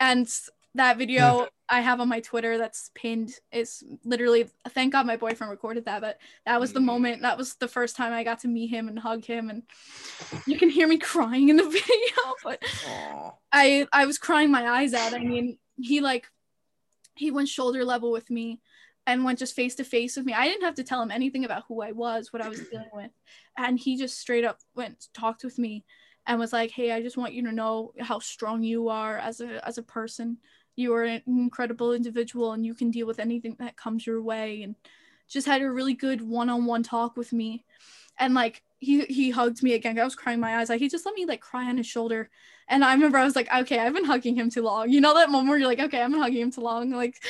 And 0.00 0.28
that 0.74 0.98
video 0.98 1.46
I 1.68 1.80
have 1.80 2.00
on 2.00 2.08
my 2.08 2.20
Twitter 2.20 2.58
that's 2.58 2.90
pinned 2.94 3.32
is 3.50 3.82
literally 4.04 4.48
thank 4.68 4.92
God 4.92 5.06
my 5.06 5.16
boyfriend 5.16 5.50
recorded 5.50 5.86
that, 5.86 6.00
but 6.00 6.18
that 6.44 6.60
was 6.60 6.72
the 6.72 6.80
Mm. 6.80 6.84
moment. 6.84 7.22
That 7.22 7.38
was 7.38 7.54
the 7.54 7.68
first 7.68 7.96
time 7.96 8.12
I 8.12 8.24
got 8.24 8.40
to 8.40 8.48
meet 8.48 8.68
him 8.68 8.88
and 8.88 8.98
hug 8.98 9.24
him. 9.24 9.50
And 9.50 9.62
you 10.46 10.58
can 10.58 10.68
hear 10.68 10.86
me 10.86 10.98
crying 10.98 11.48
in 11.48 11.56
the 11.56 11.62
video, 11.68 12.34
but. 12.44 12.62
I 13.52 13.86
I 13.92 14.06
was 14.06 14.18
crying 14.18 14.50
my 14.50 14.68
eyes 14.68 14.92
out. 14.92 15.14
I 15.14 15.18
mean, 15.18 15.56
he 15.80 16.00
like 16.00 16.26
he 17.14 17.30
went 17.30 17.48
shoulder 17.48 17.84
level 17.84 18.10
with 18.12 18.28
me 18.28 18.60
and 19.06 19.24
went 19.24 19.38
just 19.38 19.54
face 19.54 19.76
to 19.76 19.84
face 19.84 20.16
with 20.16 20.26
me. 20.26 20.32
I 20.34 20.46
didn't 20.46 20.64
have 20.64 20.74
to 20.74 20.84
tell 20.84 21.00
him 21.00 21.10
anything 21.10 21.44
about 21.44 21.62
who 21.68 21.80
I 21.80 21.92
was, 21.92 22.32
what 22.32 22.42
I 22.42 22.48
was 22.48 22.60
dealing 22.70 22.90
with. 22.92 23.12
And 23.56 23.78
he 23.78 23.96
just 23.96 24.18
straight 24.18 24.44
up 24.44 24.58
went 24.74 25.06
talked 25.14 25.44
with 25.44 25.58
me 25.58 25.84
and 26.26 26.38
was 26.38 26.52
like, 26.52 26.70
"Hey, 26.70 26.92
I 26.92 27.02
just 27.02 27.16
want 27.16 27.34
you 27.34 27.42
to 27.44 27.52
know 27.52 27.92
how 28.00 28.18
strong 28.18 28.62
you 28.62 28.88
are 28.88 29.18
as 29.18 29.40
a 29.40 29.66
as 29.66 29.78
a 29.78 29.82
person. 29.82 30.38
You 30.76 30.94
are 30.94 31.04
an 31.04 31.22
incredible 31.26 31.92
individual 31.94 32.52
and 32.52 32.66
you 32.66 32.74
can 32.74 32.90
deal 32.90 33.06
with 33.06 33.18
anything 33.20 33.56
that 33.58 33.76
comes 33.76 34.06
your 34.06 34.22
way." 34.22 34.62
And 34.62 34.76
just 35.28 35.46
had 35.46 35.62
a 35.62 35.70
really 35.70 35.94
good 35.94 36.22
one-on-one 36.22 36.82
talk 36.84 37.16
with 37.16 37.32
me. 37.32 37.64
And 38.18 38.34
like 38.34 38.62
he 38.78 39.02
he 39.06 39.30
hugged 39.30 39.62
me 39.62 39.74
again. 39.74 39.98
I 39.98 40.04
was 40.04 40.14
crying 40.14 40.40
my 40.40 40.56
eyes. 40.58 40.68
Like 40.68 40.80
he 40.80 40.88
just 40.88 41.06
let 41.06 41.14
me 41.14 41.26
like 41.26 41.40
cry 41.40 41.68
on 41.68 41.76
his 41.76 41.86
shoulder. 41.86 42.30
And 42.68 42.84
I 42.84 42.92
remember 42.94 43.18
I 43.18 43.24
was 43.24 43.36
like, 43.36 43.52
okay, 43.52 43.78
I've 43.78 43.94
been 43.94 44.04
hugging 44.04 44.36
him 44.36 44.50
too 44.50 44.62
long. 44.62 44.90
You 44.90 45.00
know 45.00 45.14
that 45.14 45.30
moment 45.30 45.50
where 45.50 45.58
you're 45.58 45.68
like, 45.68 45.80
okay, 45.80 46.02
I've 46.02 46.10
been 46.10 46.20
hugging 46.20 46.42
him 46.42 46.50
too 46.50 46.62
long. 46.62 46.90
Like 46.90 47.22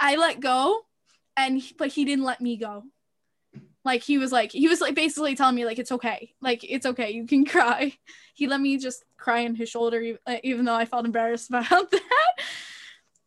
I 0.00 0.16
let 0.16 0.40
go 0.40 0.82
and 1.36 1.58
he- 1.58 1.74
but 1.76 1.88
he 1.88 2.04
didn't 2.04 2.24
let 2.24 2.40
me 2.40 2.56
go. 2.56 2.84
Like 3.84 4.02
he 4.02 4.18
was 4.18 4.32
like 4.32 4.52
he 4.52 4.68
was 4.68 4.80
like 4.80 4.94
basically 4.94 5.34
telling 5.34 5.54
me 5.54 5.64
like 5.64 5.78
it's 5.78 5.92
okay. 5.92 6.34
Like 6.40 6.64
it's 6.64 6.86
okay. 6.86 7.10
You 7.10 7.26
can 7.26 7.44
cry. 7.46 7.96
He 8.34 8.46
let 8.46 8.60
me 8.60 8.78
just 8.78 9.04
cry 9.16 9.44
on 9.44 9.54
his 9.54 9.68
shoulder 9.68 10.16
even 10.42 10.64
though 10.64 10.74
I 10.74 10.84
felt 10.84 11.06
embarrassed 11.06 11.48
about 11.50 11.90
that. 11.90 12.34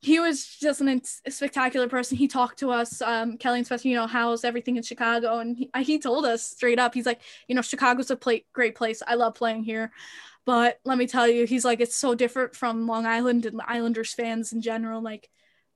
He 0.03 0.19
was 0.19 0.43
just 0.47 0.81
an 0.81 0.89
ins- 0.89 1.21
spectacular 1.29 1.87
person. 1.87 2.17
He 2.17 2.27
talked 2.27 2.57
to 2.59 2.71
us, 2.71 3.03
um, 3.03 3.37
Kelly 3.37 3.59
and 3.59 3.65
Spencer, 3.67 3.87
you 3.87 3.95
know, 3.95 4.07
how's 4.07 4.43
everything 4.43 4.75
in 4.75 4.81
Chicago? 4.81 5.37
And 5.37 5.55
he, 5.55 5.69
he 5.83 5.99
told 5.99 6.25
us 6.25 6.43
straight 6.43 6.79
up, 6.79 6.95
he's 6.95 7.05
like, 7.05 7.21
you 7.47 7.53
know, 7.53 7.61
Chicago's 7.61 8.09
a 8.09 8.15
pla- 8.15 8.39
great 8.51 8.73
place. 8.73 9.03
I 9.05 9.13
love 9.13 9.35
playing 9.35 9.63
here. 9.63 9.91
But 10.43 10.79
let 10.85 10.97
me 10.97 11.05
tell 11.05 11.27
you, 11.27 11.45
he's 11.45 11.63
like, 11.63 11.81
it's 11.81 11.95
so 11.95 12.15
different 12.15 12.55
from 12.55 12.87
Long 12.87 13.05
Island 13.05 13.45
and 13.45 13.61
Islanders 13.63 14.11
fans 14.13 14.53
in 14.53 14.61
general. 14.61 15.03
Like, 15.03 15.29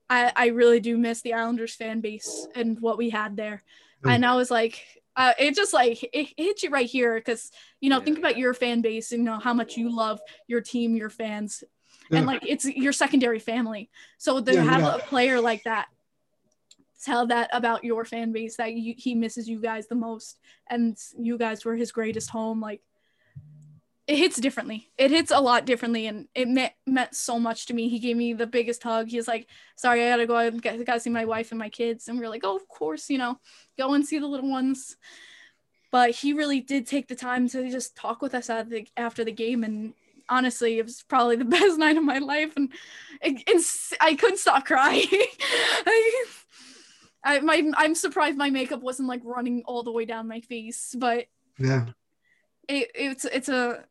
I, 0.10 0.32
I 0.36 0.48
really 0.48 0.80
do 0.80 0.98
miss 0.98 1.22
the 1.22 1.34
Islanders 1.34 1.76
fan 1.76 2.02
base 2.02 2.48
and 2.56 2.80
what 2.82 2.98
we 2.98 3.12
had 3.12 3.38
there. 3.38 3.64
Mm. 4.06 4.16
And 4.16 4.26
I 4.26 4.36
was 4.36 4.51
like, 4.51 4.84
uh, 5.16 5.34
it 5.39 5.56
just 5.56 5.74
like 5.74 6.03
it, 6.03 6.10
it 6.14 6.34
hits 6.38 6.64
you 6.64 6.70
right 6.70 6.86
here 6.86 7.16
because 7.16 7.51
you 7.80 7.89
know 7.89 8.01
think 8.01 8.18
about 8.18 8.38
your 8.38 8.53
fan 8.53 8.82
base 8.82 9.12
and 9.12 9.22
you 9.22 9.26
know 9.26 9.39
how 9.39 9.53
much 9.53 9.78
you 9.78 9.89
love 9.89 10.20
your 10.47 10.60
team 10.62 10.95
your 10.95 11.10
fans 11.10 11.64
Yeah. 12.12 12.18
and 12.18 12.28
like 12.28 12.45
it's 12.45 12.66
your 12.66 12.91
secondary 12.91 13.39
family 13.39 13.89
so 14.18 14.41
to 14.41 14.53
Yeah, 14.53 14.64
have 14.64 14.84
a 14.84 14.99
player 14.99 15.39
like 15.39 15.64
that 15.64 15.88
tell 17.03 17.28
that 17.28 17.49
about 17.53 17.84
your 17.84 18.03
fan 18.03 18.32
base 18.34 18.58
that 18.58 18.74
you, 18.74 18.93
he 18.97 19.16
misses 19.16 19.47
you 19.47 19.62
guys 19.62 19.88
the 19.88 19.95
most 19.95 20.39
and 20.70 20.97
you 21.18 21.38
guys 21.38 21.64
were 21.64 21.76
his 21.76 21.91
greatest 21.91 22.30
home 22.30 22.60
like 22.60 22.82
it 24.08 24.18
hits 24.18 24.39
differently. 24.39 24.89
It 24.97 25.10
hits 25.10 25.32
a 25.32 25.39
lot 25.39 25.66
differently 25.66 26.06
and 26.06 26.28
it 26.36 26.47
meant 26.47 26.74
meant 26.86 27.16
so 27.16 27.39
much 27.39 27.66
to 27.68 27.74
me. 27.74 27.89
He 27.89 27.99
gave 27.99 28.16
me 28.16 28.34
the 28.34 28.45
biggest 28.45 28.84
hug. 28.84 29.08
He's 29.08 29.28
like 29.28 29.47
sorry 29.76 30.03
i 30.06 30.10
gotta 30.10 30.26
go 30.28 30.36
i 30.38 30.49
gotta 30.51 30.99
see 30.99 31.10
my 31.10 31.26
wife 31.26 31.51
and 31.51 31.60
my 31.60 31.70
kids. 31.70 32.08
And 32.08 32.20
we 32.20 32.26
are 32.26 32.30
like 32.30 32.43
oh 32.43 32.56
of 32.56 32.68
course 32.68 33.10
you 33.10 33.18
know 33.18 33.39
go 33.78 33.93
and 33.93 34.06
see 34.06 34.20
the 34.20 34.28
little 34.28 34.49
ones. 34.49 34.95
But 35.91 36.12
he 36.12 36.34
really 36.34 36.60
did 36.60 36.86
take 36.88 37.08
the 37.08 37.16
time 37.16 37.47
to 37.49 37.70
just 37.70 37.95
talk 37.95 38.22
with 38.22 38.36
us 38.36 38.49
after 38.49 39.24
the 39.24 39.32
game 39.32 39.64
and 39.64 39.93
honestly 40.28 40.78
it 40.78 40.86
was 40.86 41.03
probably 41.03 41.36
the 41.38 41.45
best 41.58 41.78
night 41.80 41.97
of 41.97 42.03
my 42.03 42.20
life. 42.20 42.53
And 42.56 42.72
it, 43.22 43.43
it's, 43.47 43.93
i 44.01 44.14
couldn't 44.16 44.38
stop 44.39 44.66
crying. 44.66 45.08
I, 45.12 46.26
I, 47.24 47.39
my, 47.39 47.72
i'm 47.78 47.95
surprised 47.95 48.38
my 48.38 48.51
makeup 48.51 48.82
wasn't 48.82 49.08
like 49.08 49.22
running 49.24 49.64
all 49.66 49.82
the 49.82 49.91
way 49.91 50.06
down 50.06 50.28
my 50.28 50.41
face 50.41 50.95
but 50.95 51.26
Yeah. 51.58 51.88
it, 52.68 52.91
it's 52.93 53.26
it's 53.26 53.49
a 53.49 53.84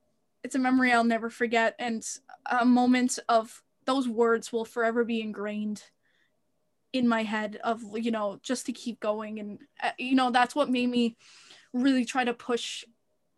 it's 0.44 0.54
a 0.54 0.58
memory 0.58 0.92
I'll 0.92 1.02
never 1.02 1.30
forget 1.30 1.74
and 1.78 2.06
a 2.46 2.64
moment 2.64 3.18
of 3.28 3.62
those 3.86 4.08
words 4.08 4.52
will 4.52 4.64
forever 4.64 5.04
be 5.04 5.20
ingrained 5.20 5.82
in 6.94 7.08
my 7.08 7.24
head 7.24 7.58
of 7.64 7.82
you 7.96 8.10
know 8.10 8.38
just 8.42 8.66
to 8.66 8.72
keep 8.72 9.00
going. 9.00 9.40
And 9.40 9.58
uh, 9.82 9.90
you 9.98 10.14
know 10.14 10.30
that's 10.30 10.54
what 10.54 10.70
made 10.70 10.88
me 10.88 11.16
really 11.74 12.06
try 12.06 12.24
to 12.24 12.32
push 12.32 12.84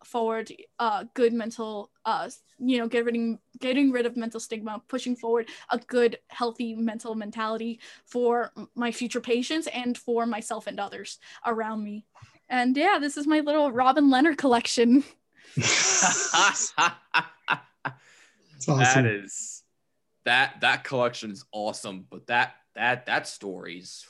forward 0.03 0.53
uh 0.77 1.03
good 1.15 1.33
mental 1.33 1.89
uh 2.05 2.29
you 2.59 2.77
know 2.77 2.87
getting 2.87 3.39
getting 3.59 3.91
rid 3.91 4.05
of 4.05 4.15
mental 4.15 4.39
stigma 4.39 4.79
pushing 4.87 5.15
forward 5.15 5.49
a 5.71 5.79
good 5.79 6.19
healthy 6.27 6.75
mental 6.75 7.15
mentality 7.15 7.79
for 8.05 8.53
my 8.75 8.91
future 8.91 9.19
patients 9.19 9.67
and 9.73 9.97
for 9.97 10.27
myself 10.27 10.67
and 10.67 10.79
others 10.79 11.17
around 11.47 11.83
me. 11.83 12.05
And 12.47 12.77
yeah 12.77 12.99
this 13.01 13.17
is 13.17 13.25
my 13.25 13.39
little 13.39 13.71
robin 13.71 14.09
lehner 14.11 14.37
collection 14.37 15.03
awesome. 15.57 16.93
That 18.67 19.05
is 19.05 19.63
that 20.25 20.61
that 20.61 20.83
collection 20.83 21.31
is 21.31 21.45
awesome, 21.51 22.05
but 22.09 22.27
that 22.27 22.55
that 22.75 23.05
that 23.05 23.27
story's 23.27 24.05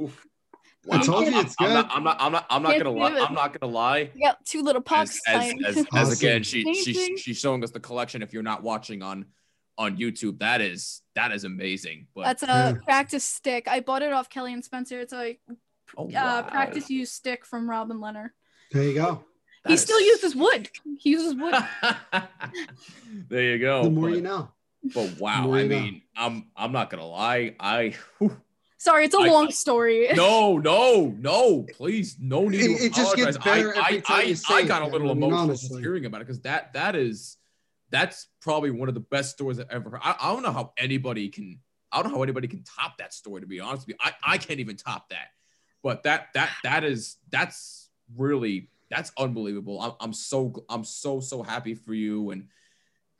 oof. 0.00 0.26
I 0.90 1.02
told 1.02 1.26
you 1.26 1.32
I'm- 1.34 1.44
it's 1.44 1.54
I'm 1.60 1.66
good. 1.66 1.74
not, 1.74 1.90
I'm 1.92 2.04
not 2.04 2.16
I'm 2.20 2.32
not 2.32 2.46
I'm 2.48 2.62
not 2.62 2.78
gonna 2.78 2.90
lie. 2.90 3.18
I'm 3.20 3.34
not 3.34 3.58
gonna 3.58 3.70
lie. 3.72 4.10
We 4.14 4.22
got 4.22 4.42
two 4.46 4.62
little 4.62 4.80
pucks. 4.80 5.20
as, 5.28 5.52
as, 5.66 5.76
as 5.76 5.86
Awesome. 5.92 6.12
again, 6.18 6.42
she, 6.42 6.72
she 6.74 7.16
she's 7.18 7.38
showing 7.38 7.62
us 7.62 7.70
the 7.70 7.80
collection. 7.80 8.22
If 8.22 8.32
you're 8.32 8.42
not 8.42 8.62
watching 8.62 9.02
on 9.02 9.26
on 9.76 9.98
YouTube, 9.98 10.38
that 10.38 10.62
is 10.62 11.02
that 11.14 11.32
is 11.32 11.44
amazing. 11.44 12.06
But 12.14 12.24
That's 12.24 12.42
a 12.42 12.46
Yeah. 12.46 12.72
practice 12.82 13.24
stick. 13.24 13.68
I 13.68 13.80
bought 13.80 14.00
it 14.02 14.12
off 14.14 14.30
Kelly 14.30 14.54
and 14.54 14.64
Spencer. 14.64 15.00
It's 15.00 15.12
a 15.12 15.38
oh, 15.98 16.10
uh, 16.10 16.42
practice 16.44 16.88
use 16.88 17.12
stick 17.12 17.44
from 17.44 17.68
Robin 17.68 17.98
Lehner. 17.98 18.30
There 18.72 18.84
you 18.84 18.94
go. 18.94 19.24
That 19.64 19.70
he 19.70 19.74
is- 19.74 19.82
still 19.82 20.00
uses 20.00 20.34
wood. 20.34 20.70
He 20.98 21.10
uses 21.10 21.34
wood. 21.34 21.54
there 23.28 23.42
you 23.42 23.58
go. 23.58 23.84
the 23.84 23.90
more 23.90 24.08
but, 24.08 24.16
you 24.16 24.22
know. 24.22 24.48
But 24.94 25.18
wow, 25.20 25.52
I 25.52 25.60
you 25.62 25.68
know. 25.68 25.80
mean, 25.80 26.02
I'm 26.16 26.46
I'm 26.56 26.72
not 26.72 26.88
gonna 26.90 27.06
lie. 27.06 27.54
I 27.60 27.94
whew. 28.18 28.36
Sorry, 28.78 29.04
it's 29.04 29.14
a 29.14 29.18
I- 29.18 29.26
long 29.28 29.50
story. 29.50 30.08
no, 30.14 30.56
no, 30.56 31.14
no, 31.18 31.66
please, 31.74 32.16
no 32.18 32.48
need 32.48 32.58
to 32.62 32.70
It- 32.72 32.82
it 32.84 32.94
just 32.94 33.14
gets 33.16 33.36
better 33.36 33.74
I, 33.76 33.80
every 33.86 33.98
I, 33.98 34.00
time 34.00 34.16
I, 34.20 34.22
you 34.22 34.34
say 34.34 34.54
I 34.54 34.60
it, 34.60 34.68
got 34.68 34.82
a 34.82 34.86
little 34.86 35.10
I 35.10 35.14
mean, 35.14 35.24
emotional 35.24 35.48
just 35.48 35.64
honestly. 35.64 35.82
hearing 35.82 36.06
about 36.06 36.22
it 36.22 36.26
because 36.26 36.40
that 36.42 36.72
that 36.72 36.96
is 36.96 37.36
that's 37.90 38.28
probably 38.40 38.70
one 38.70 38.88
of 38.88 38.94
the 38.94 39.00
best 39.00 39.32
stories 39.32 39.58
I've 39.60 39.68
ever 39.70 39.90
heard. 39.90 40.00
I, 40.02 40.16
I 40.20 40.32
don't 40.32 40.42
know 40.42 40.52
how 40.52 40.72
anybody 40.78 41.28
can 41.28 41.58
I 41.92 42.02
don't 42.02 42.12
know 42.12 42.18
how 42.18 42.22
anybody 42.22 42.48
can 42.48 42.62
top 42.64 42.96
that 42.98 43.12
story 43.12 43.42
to 43.42 43.46
be 43.46 43.60
honest 43.60 43.86
with 43.86 43.96
you. 43.96 43.96
I, 44.00 44.34
I 44.34 44.38
can't 44.38 44.60
even 44.60 44.76
top 44.76 45.10
that. 45.10 45.26
But 45.82 46.04
that 46.04 46.28
that 46.34 46.50
that 46.64 46.84
is 46.84 47.16
that's 47.30 47.90
really 48.16 48.70
that's 48.90 49.12
unbelievable. 49.16 49.80
I'm, 49.80 49.92
I'm 50.00 50.12
so 50.12 50.64
I'm 50.68 50.84
so 50.84 51.20
so 51.20 51.42
happy 51.42 51.74
for 51.74 51.94
you 51.94 52.30
and 52.30 52.48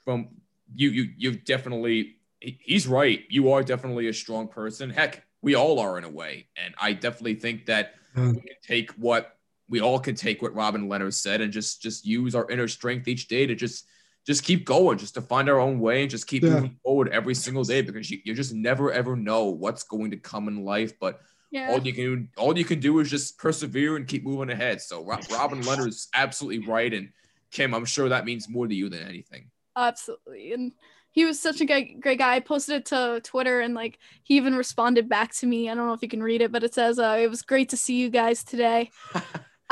from 0.05 0.29
you 0.75 0.91
you 0.91 1.11
you've 1.17 1.45
definitely 1.45 2.17
he's 2.41 2.89
right. 2.89 3.25
You 3.29 3.53
are 3.53 3.63
definitely 3.63 4.09
a 4.09 4.13
strong 4.15 4.49
person. 4.49 4.91
Heck, 4.91 5.25
we 5.43 5.55
all 5.55 5.79
are 5.79 5.99
in 5.99 6.05
a 6.05 6.09
way. 6.09 6.49
And 6.57 6.75
I 6.81 6.93
definitely 6.93 7.35
think 7.35 7.67
that 7.67 7.95
Yeah. 8.17 8.33
we 8.33 8.41
can 8.41 8.57
take 8.63 8.91
what 8.93 9.37
we 9.69 9.81
all 9.81 10.01
can 10.01 10.17
take 10.17 10.43
what 10.43 10.55
Robin 10.55 10.89
Lehner 10.89 11.13
said 11.13 11.41
and 11.41 11.53
just 11.53 11.81
just 11.81 12.05
use 12.05 12.35
our 12.35 12.51
inner 12.51 12.67
strength 12.69 13.07
each 13.09 13.29
day 13.29 13.47
to 13.47 13.55
just 13.55 13.87
just 14.27 14.43
keep 14.45 14.67
going, 14.67 14.99
just 14.99 15.15
to 15.15 15.23
find 15.23 15.49
our 15.49 15.59
own 15.59 15.81
way 15.81 16.03
and 16.03 16.11
just 16.11 16.27
keep 16.27 16.43
Yeah. 16.43 16.51
moving 16.51 16.77
forward 16.83 17.09
every 17.09 17.35
single 17.35 17.65
day 17.65 17.81
because 17.81 18.11
you, 18.11 18.19
you 18.25 18.35
just 18.35 18.53
never 18.53 18.93
ever 18.93 19.17
know 19.17 19.45
what's 19.45 19.85
going 19.85 20.11
to 20.11 20.17
come 20.17 20.49
in 20.49 20.65
life. 20.65 20.99
But 20.99 21.21
yeah. 21.51 21.71
all 21.71 21.81
you 21.81 21.93
can 21.93 22.29
all 22.37 22.57
you 22.57 22.65
can 22.65 22.81
do 22.81 22.99
is 23.01 23.11
just 23.11 23.39
persevere 23.39 23.97
and 23.97 24.07
keep 24.07 24.25
moving 24.25 24.51
ahead. 24.51 24.81
So 24.81 25.05
Robin 25.31 25.61
Lehner 25.63 25.89
is 25.89 26.09
absolutely 26.15 26.67
right. 26.67 26.93
And 26.93 27.11
Kim, 27.51 27.75
I'm 27.75 27.85
sure 27.85 28.09
that 28.09 28.25
means 28.25 28.49
more 28.49 28.67
to 28.67 28.75
you 28.75 28.89
than 28.89 29.03
anything. 29.07 29.51
Absolutely. 29.77 30.53
And 30.53 30.73
he 31.13 31.25
was 31.25 31.41
such 31.41 31.61
a 31.61 31.65
great, 31.65 32.01
great 32.01 32.19
guy. 32.19 32.37
I 32.37 32.41
posted 32.41 32.77
it 32.77 32.87
to 32.87 33.21
Twitter 33.25 33.61
and 33.61 33.75
like 33.75 33.99
he 34.23 34.37
even 34.37 34.55
responded 34.55 35.09
back 35.09 35.33
to 35.35 35.47
me. 35.47 35.69
I 35.69 35.75
don't 35.75 35.87
know 35.87 35.93
if 35.93 36.03
you 36.03 36.09
can 36.09 36.23
read 36.23 36.41
it, 36.41 36.53
but 36.53 36.63
it 36.63 36.73
says, 36.75 36.99
uh, 36.99 37.19
it 37.21 37.29
was 37.29 37.43
great 37.43 37.71
to 37.71 37.77
see 37.77 37.97
you 37.97 38.11
guys 38.11 38.45
today. 38.45 38.91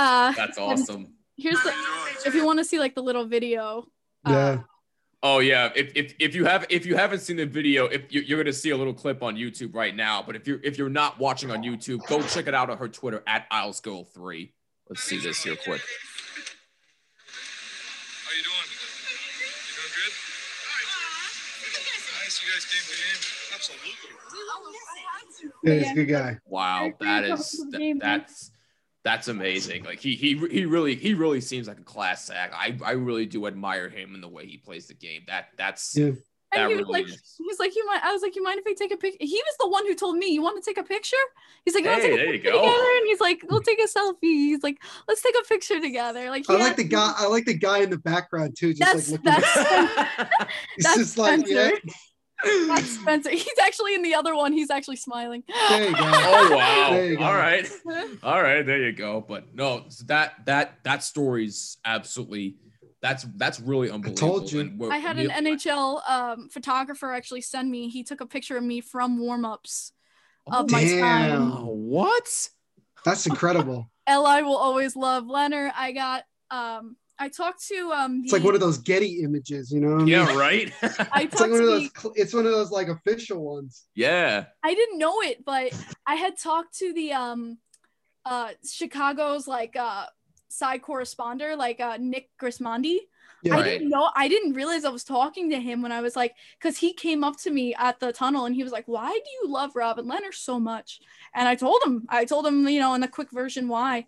Uh, 0.00 0.30
That's 0.30 0.56
awesome. 0.56 1.12
here's 1.36 1.60
the, 1.60 1.74
if 2.24 2.32
you 2.32 2.46
want 2.46 2.60
to 2.60 2.64
see 2.64 2.78
like 2.78 2.94
the 2.94 3.02
little 3.02 3.26
video. 3.26 3.88
uh, 4.24 4.30
Yeah. 4.30 4.58
Oh 5.22 5.40
yeah, 5.40 5.72
if, 5.74 5.90
if 5.96 6.14
if 6.20 6.34
you 6.36 6.44
have 6.44 6.64
if 6.70 6.86
you 6.86 6.94
haven't 6.96 7.18
seen 7.20 7.36
the 7.38 7.46
video, 7.46 7.86
if 7.86 8.12
you, 8.12 8.20
you're 8.20 8.38
gonna 8.38 8.52
see 8.52 8.70
a 8.70 8.76
little 8.76 8.94
clip 8.94 9.20
on 9.22 9.34
YouTube 9.34 9.74
right 9.74 9.94
now, 9.94 10.22
but 10.22 10.36
if 10.36 10.46
you're 10.46 10.60
if 10.62 10.78
you're 10.78 10.88
not 10.88 11.18
watching 11.18 11.50
on 11.50 11.62
YouTube, 11.64 12.06
go 12.06 12.22
check 12.22 12.46
it 12.46 12.54
out 12.54 12.70
on 12.70 12.78
her 12.78 12.86
Twitter 12.88 13.24
at 13.26 13.50
IslesGirl3. 13.50 14.52
Let's 14.88 15.02
see 15.02 15.18
this 15.18 15.42
here 15.42 15.56
quick. 15.56 15.80
How 18.22 18.30
you 18.36 18.42
doing? 18.44 18.68
You 18.70 19.74
doing 19.74 19.92
good? 19.96 20.14
Nice, 22.22 22.40
you 22.42 22.48
guys 22.52 22.64
came 22.64 22.84
to 22.84 22.90
the 22.94 23.02
game. 23.02 23.22
Absolutely. 23.54 23.92
Yeah, 25.64 25.74
he's 25.80 25.90
a 25.90 25.94
good 25.94 26.06
guy. 26.12 26.38
Wow, 26.46 26.92
that 27.00 27.24
is 27.24 27.30
that 27.30 27.36
cool 27.36 27.40
is 27.66 27.70
that- 27.72 27.78
game, 27.78 27.98
man. 27.98 28.18
that's 28.20 28.52
that's 29.04 29.28
amazing. 29.28 29.84
Like 29.84 30.00
he 30.00 30.14
he 30.16 30.36
he 30.50 30.66
really 30.66 30.94
he 30.94 31.14
really 31.14 31.40
seems 31.40 31.68
like 31.68 31.78
a 31.78 31.84
class 31.84 32.30
act. 32.30 32.54
I 32.56 32.76
I 32.84 32.92
really 32.92 33.26
do 33.26 33.46
admire 33.46 33.88
him 33.88 34.14
and 34.14 34.22
the 34.22 34.28
way 34.28 34.46
he 34.46 34.56
plays 34.58 34.86
the 34.88 34.94
game. 34.94 35.22
That 35.26 35.46
that's 35.56 35.96
Yeah. 35.96 36.10
that 36.52 36.60
And 36.62 36.70
he 36.72 36.76
was 36.78 36.86
like, 36.88 37.06
is. 37.06 37.34
he 37.38 37.44
was 37.44 37.58
like, 37.58 37.76
you 37.76 37.86
might. 37.86 38.02
I 38.02 38.12
was 38.12 38.22
like, 38.22 38.34
you 38.36 38.42
mind 38.42 38.58
if 38.58 38.66
I 38.66 38.74
take 38.74 38.92
a 38.92 38.96
picture? 38.96 39.18
He 39.20 39.34
was 39.46 39.56
the 39.60 39.68
one 39.68 39.86
who 39.86 39.94
told 39.94 40.16
me, 40.16 40.26
you 40.32 40.42
want 40.42 40.62
to 40.62 40.68
take 40.68 40.78
a 40.78 40.82
picture? 40.82 41.16
He's 41.64 41.74
like, 41.74 41.84
you 41.84 41.90
want 41.90 42.02
Hey, 42.02 42.08
take 42.08 42.14
a 42.14 42.16
there 42.24 42.26
you 42.34 42.40
picture 42.40 42.52
go. 42.52 42.60
together? 42.62 42.84
And 42.98 43.06
he's 43.06 43.20
like, 43.20 43.40
we'll 43.48 43.60
take 43.62 43.78
a 43.80 43.86
selfie. 43.88 44.16
He's 44.22 44.62
like, 44.62 44.78
let's 45.06 45.22
take 45.22 45.34
a 45.40 45.44
picture 45.46 45.80
together. 45.80 46.28
Like, 46.30 46.44
I 46.48 46.54
like 46.54 46.62
had- 46.68 46.76
the 46.78 46.84
guy. 46.84 47.12
I 47.16 47.26
like 47.28 47.44
the 47.44 47.54
guy 47.58 47.78
in 47.78 47.90
the 47.90 47.98
background 47.98 48.56
too. 48.58 48.74
Just 48.74 48.92
That's 48.92 49.10
like 49.10 49.24
looking. 49.24 49.42
that's 49.42 50.30
he's 50.76 50.84
that's 50.84 50.96
just 50.96 51.18
like, 51.18 51.46
yeah. 51.46 51.70
Spencer. 52.44 52.66
that's 52.66 52.90
Spencer. 53.00 53.30
He's 53.30 53.58
actually 53.62 53.94
in 53.94 54.02
the 54.02 54.14
other 54.14 54.34
one. 54.34 54.52
He's 54.52 54.70
actually 54.70 54.96
smiling. 54.96 55.42
There 55.68 55.88
you 55.88 55.94
go. 55.94 56.00
oh 56.00 56.56
wow. 56.56 56.90
There 56.90 57.06
you 57.06 57.16
go. 57.16 57.24
All 57.24 57.34
right. 57.34 57.68
All 58.22 58.42
right, 58.42 58.64
there 58.64 58.78
you 58.78 58.92
go. 58.92 59.24
But 59.26 59.54
no, 59.54 59.84
so 59.88 60.04
that 60.06 60.46
that 60.46 60.78
that 60.84 61.02
story's 61.02 61.78
absolutely 61.84 62.56
that's 63.00 63.24
that's 63.36 63.60
really 63.60 63.90
unbelievable. 63.90 64.40
told 64.40 64.52
you. 64.52 64.90
I 64.90 64.98
had 64.98 65.18
an 65.18 65.30
NHL 65.30 66.08
um, 66.08 66.48
photographer 66.48 67.12
actually 67.12 67.42
send 67.42 67.70
me. 67.70 67.88
He 67.88 68.02
took 68.02 68.20
a 68.20 68.26
picture 68.26 68.56
of 68.56 68.64
me 68.64 68.80
from 68.80 69.18
warm-ups 69.18 69.92
of 70.46 70.70
my 70.70 70.84
time. 70.84 71.30
Damn. 71.30 71.52
Oh, 71.52 71.66
what? 71.66 72.48
That's 73.04 73.26
incredible. 73.26 73.90
Li 74.08 74.42
will 74.42 74.56
always 74.56 74.96
love 74.96 75.24
Lehner. 75.24 75.70
I 75.76 75.92
got 75.92 76.24
um 76.50 76.96
I 77.18 77.28
talked 77.28 77.66
to 77.68 77.90
um 77.92 78.22
It's 78.24 78.32
like 78.32 78.44
one 78.44 78.54
of 78.54 78.60
those 78.60 78.78
Getty 78.78 79.22
images, 79.22 79.72
you 79.72 79.80
know 79.80 79.88
what 79.90 79.96
I 79.96 80.04
mean? 80.04 80.08
Yeah, 80.08 80.36
right. 80.36 80.72
I 81.12 81.22
It's 81.22 81.40
like 81.40 81.50
one 81.50 81.60
of 81.60 81.66
those. 81.66 81.90
cl- 81.96 82.14
It's 82.16 82.32
one 82.34 82.46
of 82.46 82.52
those 82.52 82.70
like 82.70 82.88
official 82.88 83.42
ones. 83.44 83.84
yeah. 83.94 84.46
I 84.62 84.74
didn't 84.74 84.98
know 84.98 85.20
it, 85.22 85.44
but 85.44 85.72
I 86.06 86.14
had 86.14 86.38
talked 86.38 86.78
to 86.78 86.92
the 86.92 87.12
um 87.12 87.58
uh 88.24 88.50
Chicago's 88.64 89.46
like 89.48 89.76
uh 89.76 90.06
side 90.48 90.82
corresponder, 90.82 91.56
like 91.56 91.80
uh 91.80 91.96
Nick 92.00 92.30
Gismondi. 92.40 92.98
Yeah. 93.42 93.54
I 93.54 93.56
Right. 93.58 93.64
didn't 93.64 93.90
know 93.90 94.10
I 94.16 94.26
didn't 94.28 94.54
realize 94.54 94.84
I 94.84 94.90
was 94.90 95.04
talking 95.04 95.50
to 95.50 95.60
him 95.60 95.80
when 95.82 95.92
I 95.92 96.00
was 96.00 96.16
like 96.16 96.34
because 96.58 96.76
he 96.78 96.92
came 96.92 97.22
up 97.24 97.36
to 97.38 97.50
me 97.50 97.74
at 97.74 98.00
the 98.00 98.12
tunnel 98.12 98.46
and 98.46 98.54
he 98.54 98.62
was 98.64 98.72
like, 98.72 98.86
Why 98.86 99.12
do 99.12 99.30
you 99.42 99.52
love 99.52 99.76
Robin 99.76 100.06
Lehner 100.06 100.32
so 100.34 100.58
much? 100.58 101.00
And 101.34 101.46
I 101.48 101.54
told 101.54 101.80
him, 101.84 102.06
I 102.08 102.24
told 102.24 102.46
him, 102.46 102.68
you 102.68 102.80
know, 102.80 102.94
in 102.94 103.00
the 103.00 103.08
quick 103.08 103.30
version 103.30 103.68
why. 103.68 104.06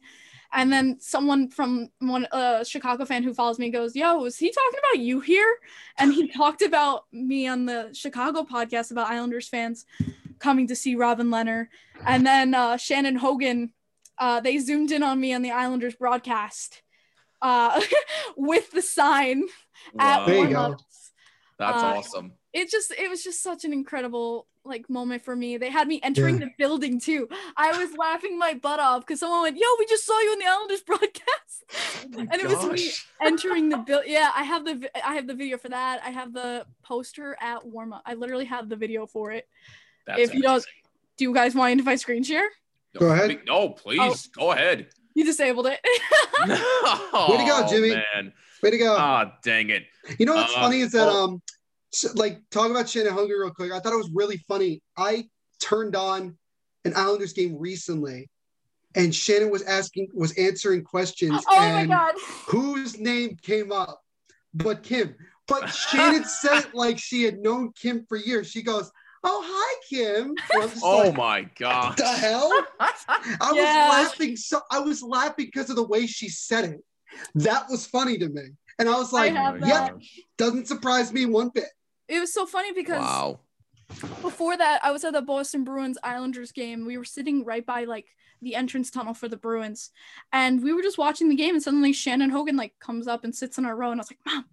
And 0.53 0.73
then 0.73 0.99
someone 1.01 1.49
from 1.49 1.91
one 2.01 2.27
uh 2.33 2.65
Chicago 2.65 3.05
fan 3.05 3.23
who 3.23 3.35
follows 3.35 3.59
me 3.59 3.71
goes, 3.71 3.95
Yo, 3.95 4.25
is 4.25 4.39
he 4.39 4.51
talking 4.51 4.81
about 4.81 5.03
you 5.03 5.21
here? 5.21 5.59
And 5.99 6.13
he 6.13 6.29
talked 6.29 6.63
about 6.63 7.05
me 7.13 7.47
on 7.47 7.67
the 7.67 7.91
Chicago 7.93 8.43
podcast 8.43 8.91
about 8.91 9.09
Islanders 9.09 9.49
fans 9.49 9.87
coming 10.39 10.67
to 10.69 10.77
see 10.77 10.97
Robin 10.97 11.29
Lehner. 11.29 11.69
And 12.05 12.27
then 12.27 12.55
uh 12.55 12.77
Shannon 12.77 13.17
Hogan 13.17 13.73
uh, 14.21 14.39
they 14.39 14.59
zoomed 14.59 14.93
in 14.93 15.03
on 15.03 15.19
me 15.19 15.33
on 15.33 15.41
the 15.41 15.51
Islanders 15.51 15.95
broadcast 15.95 16.83
uh, 17.41 17.81
with 18.37 18.71
the 18.71 18.83
sign 18.83 19.45
at 19.99 20.27
Wow. 20.27 20.33
You 20.33 20.49
go. 20.49 20.77
That's 21.59 21.83
uh, 21.83 21.87
awesome. 21.87 22.33
It 22.53 22.71
just 22.71 22.91
it 22.93 23.09
was 23.09 23.23
just 23.23 23.43
such 23.43 23.65
an 23.65 23.73
incredible 23.73 24.47
like 24.65 24.91
moment 24.91 25.25
for 25.25 25.35
me. 25.37 25.57
They 25.57 25.71
had 25.71 25.87
me 25.89 26.01
entering 26.03 26.35
Yeah. 26.41 26.47
the 26.47 26.51
building 26.59 26.99
too. 27.01 27.29
I 27.57 27.71
was 27.79 27.97
laughing 27.97 28.39
my 28.39 28.55
butt 28.55 28.81
off 28.81 29.01
because 29.07 29.21
someone 29.21 29.43
went, 29.43 29.57
"Yo, 29.57 29.67
we 29.79 29.87
just 29.87 30.05
saw 30.05 30.19
you 30.21 30.33
in 30.33 30.39
the 30.41 30.47
Islanders 30.47 30.81
broadcast," 30.87 31.65
Oh 32.17 32.19
and 32.19 32.35
it 32.35 32.49
was 32.49 32.67
me 32.67 32.91
entering 33.23 33.69
the 33.69 33.77
bill. 33.87 34.03
Yeah, 34.05 34.31
I 34.35 34.43
have 34.43 34.65
the 34.65 34.91
I 35.07 35.15
have 35.15 35.27
the 35.29 35.35
video 35.35 35.59
for 35.59 35.69
that. 35.69 36.01
I 36.05 36.11
have 36.11 36.33
the 36.33 36.67
poster 36.83 37.37
at 37.41 37.65
warm 37.65 37.93
up. 37.93 38.03
I 38.05 38.15
literally 38.15 38.47
have 38.47 38.69
the 38.69 38.77
video 38.77 39.07
for 39.07 39.31
it. 39.31 39.49
That's 40.07 40.21
if 40.21 40.35
you 40.35 40.43
don't- 40.43 40.65
Do 41.19 41.25
you 41.25 41.33
guys 41.35 41.55
mind 41.55 41.79
if 41.81 41.87
I 41.87 41.95
screen 41.95 42.25
share? 42.25 42.49
Go 42.99 43.13
ahead. 43.13 43.43
No, 43.47 43.69
please 43.71 44.27
go 44.29 44.51
ahead. 44.51 44.89
You 45.15 45.25
disabled 45.25 45.67
it. 45.69 45.79
Way 46.49 47.37
to 47.37 47.45
go, 47.47 47.67
Jimmy. 47.69 47.91
Man. 47.91 48.33
Way 48.63 48.71
to 48.73 48.79
go. 48.79 48.97
Ah, 48.99 49.35
dang 49.45 49.71
it. 49.71 49.85
You 50.19 50.27
know 50.27 50.35
what's 50.35 50.53
Uh, 50.57 50.61
funny 50.63 50.81
is 50.81 50.93
that 50.93 51.07
well- 51.07 51.25
um, 51.25 51.43
s- 51.93 52.15
like 52.15 52.41
talk 52.51 52.71
about 52.71 52.89
Shannon 52.89 53.13
Hungry 53.13 53.39
real 53.39 53.51
quick. 53.51 53.73
I 53.73 53.81
thought 53.81 53.93
it 53.93 53.97
was 53.97 54.11
really 54.15 54.39
funny. 54.49 54.83
I 54.97 55.29
turned 55.61 55.97
on 55.97 56.37
an 56.85 56.93
Islanders 56.97 57.33
game 57.33 57.57
recently, 57.59 58.29
and 58.95 59.15
Shannon 59.15 59.51
was 59.51 59.63
asking, 59.63 60.09
was 60.15 60.33
answering 60.39 60.83
questions, 60.85 61.45
oh 61.49 61.57
my 61.73 61.81
and 61.81 61.89
god. 61.89 62.15
whose 62.49 62.99
name 62.99 63.37
came 63.43 63.73
up, 63.73 64.01
but 64.55 64.83
Kim. 64.83 65.15
But 65.47 65.73
Shannon 65.73 66.25
said 66.43 66.59
it 66.65 66.75
like 66.75 66.99
she 66.99 67.23
had 67.25 67.39
known 67.39 67.73
Kim 67.73 68.07
for 68.09 68.17
years. 68.17 68.49
She 68.51 68.63
goes, 68.63 68.91
"Oh 69.25 69.43
hi, 69.45 69.81
Kim." 69.89 70.31
And 70.53 70.63
I'm 70.63 70.71
just 70.71 70.85
Oh 70.85 71.05
like, 71.07 71.17
my 71.17 71.43
god. 71.59 71.97
the 71.97 72.07
hell? 72.07 72.53
I 72.81 73.53
Yeah. 73.53 73.53
was 73.53 73.89
laughing 73.89 74.37
so 74.37 74.61
I 74.71 74.79
was 74.81 75.03
laughing 75.03 75.47
because 75.53 75.71
of 75.71 75.77
the 75.77 75.87
way 75.87 76.07
she 76.07 76.29
said 76.29 76.65
it. 76.67 76.81
That 77.35 77.65
was 77.69 77.87
funny 77.87 78.17
to 78.19 78.29
me. 78.29 78.43
And 78.79 78.89
I 78.89 78.95
was 78.97 79.13
like, 79.13 79.33
I 79.35 79.59
yep, 79.67 79.99
doesn't 80.39 80.69
surprise 80.69 81.13
me 81.13 81.27
one 81.27 81.51
bit. 81.53 81.65
It 82.11 82.19
was 82.21 82.33
so 82.33 82.45
funny 82.47 82.73
because 82.73 83.01
Wow. 83.01 83.41
before 84.23 84.57
that, 84.57 84.81
I 84.83 84.91
was 84.91 85.05
at 85.05 85.13
the 85.13 85.23
Boston 85.23 85.65
Bruins 85.65 85.97
Islanders 86.03 86.53
game. 86.53 86.85
We 86.87 86.99
were 86.99 87.05
sitting 87.05 87.45
right 87.45 87.65
by 87.65 87.85
like 87.85 88.07
the 88.43 88.55
entrance 88.55 88.91
tunnel 88.91 89.15
for 89.15 89.29
the 89.29 89.37
Bruins, 89.37 89.91
and 90.33 90.63
we 90.63 90.73
were 90.73 90.83
just 90.83 90.99
watching 90.99 91.29
the 91.29 91.37
game. 91.37 91.55
And 91.55 91.63
suddenly 91.63 91.93
Shannon 91.93 92.31
Hogan 92.31 92.57
like 92.57 92.75
comes 92.81 93.07
up 93.07 93.25
and 93.25 93.35
sits 93.35 93.59
in 93.59 93.65
our 93.65 93.77
row, 93.77 93.91
and 93.93 94.01
I 94.01 94.03
was 94.03 94.11
like, 94.11 94.19
"Mom, 94.27 94.45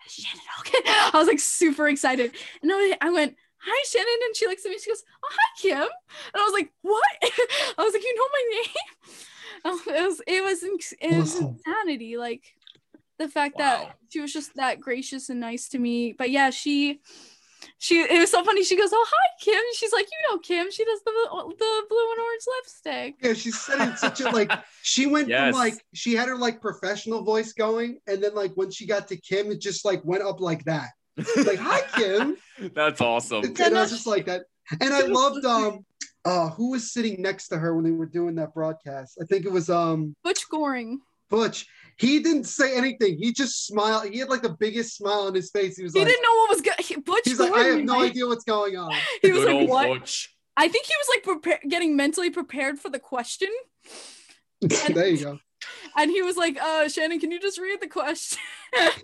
that's 0.00 0.14
Shannon 0.14 0.44
Hogan." 0.56 0.82
I 1.14 1.18
was 1.18 1.28
like 1.28 1.40
super 1.40 1.88
excited, 1.88 2.32
and 2.62 2.70
I 2.72 2.96
I 3.00 3.10
went. 3.10 3.36
Hi 3.62 3.82
Shannon, 3.86 4.20
and 4.24 4.34
she 4.34 4.46
looks 4.46 4.64
at 4.64 4.70
me. 4.70 4.78
She 4.78 4.88
goes, 4.90 5.04
"Oh 5.22 5.28
hi 5.30 5.60
Kim," 5.60 5.82
and 5.82 6.40
I 6.40 6.44
was 6.44 6.54
like, 6.54 6.72
"What?" 6.80 7.04
I 7.22 7.84
was 7.84 7.92
like, 7.92 8.02
"You 8.02 8.16
know 8.16 8.28
my 8.32 8.44
name?" 8.52 9.16
It 9.62 10.02
was 10.02 10.22
it 10.26 10.42
was 10.42 10.62
it 10.98 11.18
was 11.18 11.36
insanity. 11.36 12.16
Like 12.16 12.42
the 13.20 13.28
fact 13.28 13.54
Wow. 13.56 13.60
that 13.86 13.96
she 14.08 14.20
was 14.20 14.32
just 14.32 14.54
that 14.56 14.80
gracious 14.80 15.28
and 15.28 15.38
nice 15.38 15.68
to 15.68 15.78
me. 15.78 16.12
But 16.12 16.30
yeah, 16.30 16.50
she 16.50 17.00
she 17.78 18.00
it 18.00 18.18
was 18.18 18.30
so 18.30 18.42
funny. 18.42 18.64
She 18.64 18.76
goes, 18.76 18.90
"Oh 18.92 19.06
hi 19.08 19.28
Kim." 19.40 19.62
She's 19.76 19.92
like, 19.92 20.06
"You 20.06 20.30
know 20.30 20.38
Kim. 20.38 20.70
She 20.72 20.84
does 20.84 21.00
the 21.04 21.12
the 21.12 21.82
blue 21.88 22.10
and 22.10 22.20
orange 22.20 22.42
lipstick." 22.56 23.14
Yeah, 23.22 23.34
she 23.34 23.50
said 23.50 23.88
it 23.92 23.98
such 23.98 24.20
a 24.22 24.30
like 24.30 24.50
she 24.82 25.06
went 25.06 25.28
Yes. 25.28 25.52
from 25.52 25.60
like 25.60 25.74
she 25.92 26.14
had 26.14 26.28
her 26.28 26.36
like 26.36 26.60
professional 26.60 27.22
voice 27.22 27.52
going, 27.52 27.98
and 28.06 28.22
then 28.22 28.34
like 28.34 28.52
when 28.54 28.70
she 28.70 28.86
got 28.86 29.06
to 29.08 29.16
Kim, 29.16 29.50
it 29.52 29.60
just 29.60 29.84
like 29.84 30.02
went 30.04 30.22
up 30.22 30.40
like 30.40 30.64
that. 30.64 30.88
Like, 31.44 31.58
hi 31.58 31.82
Kim. 31.94 32.36
That's 32.74 33.00
awesome. 33.02 33.44
And 33.44 33.60
I 33.76 33.82
was 33.82 33.90
just 33.90 34.06
like 34.06 34.24
that. 34.26 34.42
And 34.80 34.94
I 34.94 35.02
loved 35.02 35.44
um 35.44 35.84
uh 36.24 36.48
who 36.50 36.70
was 36.70 36.92
sitting 36.92 37.20
next 37.20 37.48
to 37.48 37.58
her 37.58 37.74
when 37.74 37.84
they 37.84 37.90
were 37.90 38.06
doing 38.06 38.34
that 38.36 38.54
broadcast. 38.54 39.18
I 39.22 39.26
think 39.26 39.44
it 39.44 39.52
was 39.52 39.68
um 39.68 40.14
Butch 40.24 40.48
Goring. 40.48 41.00
Butch. 41.28 41.66
He 42.00 42.20
didn't 42.20 42.44
say 42.44 42.74
anything. 42.76 43.18
He 43.18 43.30
just 43.32 43.66
smiled. 43.66 44.08
He 44.08 44.18
had 44.20 44.30
like 44.30 44.40
the 44.40 44.56
biggest 44.58 44.96
smile 44.96 45.20
on 45.26 45.34
his 45.34 45.50
face. 45.50 45.76
He 45.76 45.82
was 45.82 45.94
like, 45.94 46.00
He 46.00 46.04
like, 46.06 46.14
didn't 46.14 46.22
know 46.22 46.34
what 46.36 46.50
was 46.50 46.60
going. 46.62 47.02
Butch 47.04 47.20
he's 47.26 47.36
Goring. 47.38 47.52
like, 47.52 47.60
I 47.60 47.64
have 47.66 47.84
no 47.84 47.92
right? 48.00 48.10
idea 48.10 48.26
what's 48.26 48.44
going 48.44 48.76
on. 48.78 48.92
He 49.22 49.32
was 49.32 49.44
Good 49.44 49.54
like, 49.54 49.68
"What?" 49.68 49.86
Butch. 50.00 50.34
I 50.56 50.68
think 50.68 50.86
he 50.86 50.94
was 50.98 51.08
like 51.14 51.22
prepare- 51.24 51.68
getting 51.68 51.96
mentally 51.96 52.30
prepared 52.30 52.78
for 52.78 52.88
the 52.90 52.98
question, 52.98 53.48
there 54.60 55.08
you 55.08 55.24
go. 55.24 55.38
and 55.96 56.10
he 56.10 56.22
was 56.22 56.36
like, 56.36 56.58
"Uh, 56.60 56.88
Shannon, 56.88 57.20
can 57.20 57.30
you 57.30 57.38
just 57.40 57.58
read 57.58 57.80
the 57.80 57.86
question?" 57.86 58.38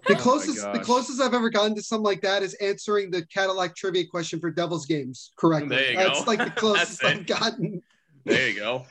The 0.07 0.15
Oh 0.15 0.15
closest, 0.17 0.73
the 0.73 0.79
closest 0.81 1.21
I've 1.21 1.35
ever 1.35 1.51
gotten 1.51 1.75
to 1.77 1.83
something 1.83 2.05
like 2.05 2.23
that 2.23 2.43
is 2.43 2.55
answering 2.55 3.11
the 3.11 3.27
Cadillac 3.27 3.75
trivia 3.77 4.07
question 4.07 4.39
for 4.41 4.51
Devils 4.51 4.87
games 4.87 5.33
correctly. 5.37 5.77
There 5.77 5.91
you 5.93 5.97
That's 5.99 6.25
go. 6.25 6.31
like 6.31 6.39
the 6.39 6.51
closest 6.61 7.05
I've 7.05 7.27
gotten. 7.27 7.83
There 8.25 8.49
you 8.49 8.57
go. 8.59 8.87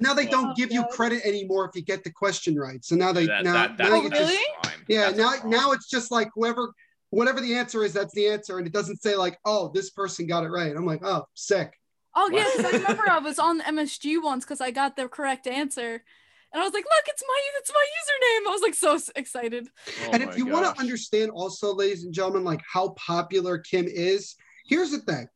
Now 0.00 0.12
they 0.14 0.26
don't 0.26 0.50
Oh, 0.50 0.54
give 0.56 0.72
you 0.72 0.84
credit 0.90 1.24
anymore 1.24 1.66
if 1.68 1.76
you 1.76 1.82
get 1.82 2.02
the 2.04 2.10
question 2.10 2.56
right. 2.58 2.84
So 2.84 2.96
now 2.96 3.12
they 3.12 3.26
That- 3.26 3.44
now, 3.44 3.52
that- 3.52 3.78
now 3.78 3.90
that's 3.90 4.02
you 4.02 4.08
Oh, 4.08 4.10
really? 4.10 4.34
just 4.34 4.78
yeah 4.88 5.04
That's 5.06 5.16
now 5.18 5.30
fine. 5.38 5.50
now 5.50 5.72
it's 5.72 5.88
just 5.88 6.10
like 6.10 6.30
whoever 6.34 6.72
whatever 7.10 7.40
the 7.40 7.54
answer 7.54 7.84
is 7.84 7.92
that's 7.92 8.12
the 8.14 8.26
answer 8.26 8.58
and 8.58 8.66
it 8.66 8.72
doesn't 8.72 9.00
say 9.00 9.14
like 9.14 9.38
oh 9.44 9.70
this 9.72 9.90
person 9.90 10.26
got 10.26 10.44
it 10.44 10.48
right. 10.48 10.74
I'm 10.74 10.84
like 10.86 11.00
oh 11.04 11.24
sick. 11.34 11.72
Oh 12.16 12.28
yeah, 12.32 12.44
'cause 12.44 12.64
I 12.64 12.70
Wow. 12.72 12.78
remember 12.78 13.10
I 13.10 13.18
was 13.18 13.38
on 13.38 13.60
MSG 13.60 14.18
once 14.22 14.44
because 14.44 14.60
I 14.60 14.70
got 14.70 14.96
the 14.96 15.08
correct 15.08 15.46
answer, 15.48 16.04
and 16.52 16.62
I 16.62 16.64
was 16.64 16.72
like, 16.72 16.84
"Look, 16.84 17.04
it's 17.08 17.22
my 17.26 17.40
it's 17.58 17.72
my 17.72 17.86
username." 18.00 18.48
I 18.48 18.52
was 18.52 18.62
like 18.62 18.74
so 18.74 18.98
excited. 19.16 19.68
Oh 20.02 20.10
and 20.12 20.22
if 20.22 20.36
you 20.36 20.46
want 20.46 20.72
to 20.74 20.80
understand 20.80 21.30
also, 21.32 21.74
ladies 21.74 22.04
and 22.04 22.12
gentlemen, 22.14 22.44
like 22.44 22.60
how 22.72 22.90
popular 22.90 23.58
Kim 23.58 23.86
is, 23.88 24.34
here's 24.66 24.90
the 24.92 24.98
thing. 24.98 25.28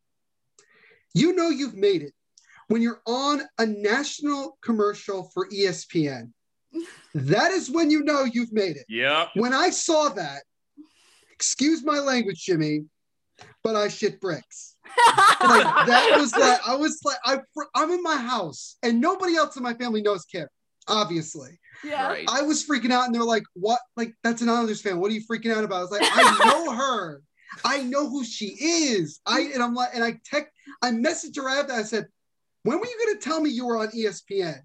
You 1.15 1.33
know 1.35 1.49
you've 1.49 1.75
made 1.75 2.03
it 2.03 2.13
when 2.69 2.81
you're 2.83 3.01
on 3.07 3.43
a 3.59 3.67
national 3.67 4.59
commercial 4.63 5.31
for 5.35 5.49
ESPN. 5.49 6.33
That 7.15 7.51
is 7.51 7.71
when 7.71 7.91
you 7.91 8.05
know 8.05 8.25
you've 8.25 8.53
made 8.53 8.77
it. 8.77 8.85
Yeah. 8.89 9.29
When 9.35 9.53
I 9.53 9.71
saw 9.71 10.11
that, 10.11 10.43
excuse 11.33 11.83
my 11.83 11.99
language, 11.99 12.45
Jimmy, 12.45 12.85
but 13.65 13.75
I 13.75 13.89
shit 13.89 14.21
bricks. 14.21 14.77
Like 15.41 15.87
that 15.87 16.15
was 16.19 16.33
like 16.39 16.61
I 16.67 16.77
was 16.77 17.01
like 17.05 17.17
I 17.25 17.39
I'm 17.75 17.91
in 17.91 18.03
my 18.03 18.17
house 18.17 18.77
and 18.83 19.01
nobody 19.01 19.35
else 19.37 19.57
in 19.57 19.63
my 19.63 19.75
family 19.75 20.03
knows 20.03 20.25
Kim, 20.27 20.47
obviously. 20.87 21.59
yeah. 21.83 22.07
Right. 22.09 22.27
I 22.29 22.43
was 22.43 22.65
freaking 22.65 22.93
out, 22.93 23.07
and 23.07 23.15
they're 23.15 23.25
like, 23.25 23.45
"What? 23.55 23.81
Like 23.97 24.15
that's 24.23 24.43
an 24.43 24.49
Islanders 24.51 24.83
fan? 24.83 25.01
What 25.01 25.11
are 25.11 25.15
you 25.15 25.23
freaking 25.29 25.53
out 25.57 25.65
about?" 25.65 25.79
I 25.79 25.83
was 25.83 25.91
like, 25.91 26.03
"I 26.05 26.45
know 26.45 26.73
her. 26.83 27.23
I 27.65 27.83
know 27.83 28.09
who 28.09 28.23
she 28.25 28.47
is." 28.61 29.21
I 29.27 29.51
and 29.55 29.63
I'm 29.63 29.75
like, 29.75 29.91
and 29.95 30.05
I 30.05 30.21
tech, 30.25 30.53
I 30.83 30.91
messaged 30.91 31.37
her 31.37 31.49
after. 31.49 31.73
I 31.73 31.83
said, 31.83 32.07
"When 32.69 32.79
were 32.81 32.87
you 32.87 32.99
gonna 33.07 33.19
tell 33.19 33.41
me 33.41 33.49
you 33.49 33.65
were 33.65 33.79
on 33.79 33.89
ESPN? 33.89 34.61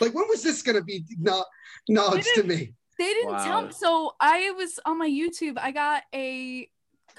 Like 0.00 0.14
when 0.14 0.28
was 0.28 0.40
this 0.40 0.62
gonna 0.62 0.84
be 0.84 1.04
not 1.18 1.44
knowledge 1.88 2.24
to 2.36 2.44
me?" 2.44 2.74
They 2.96 3.12
didn't 3.12 3.38
tell 3.38 3.62
me. 3.66 3.72
So 3.72 4.14
I 4.20 4.52
was 4.52 4.78
on 4.84 4.98
my 4.98 5.08
YouTube. 5.08 5.58
I 5.58 5.72
got 5.72 6.04
a 6.14 6.70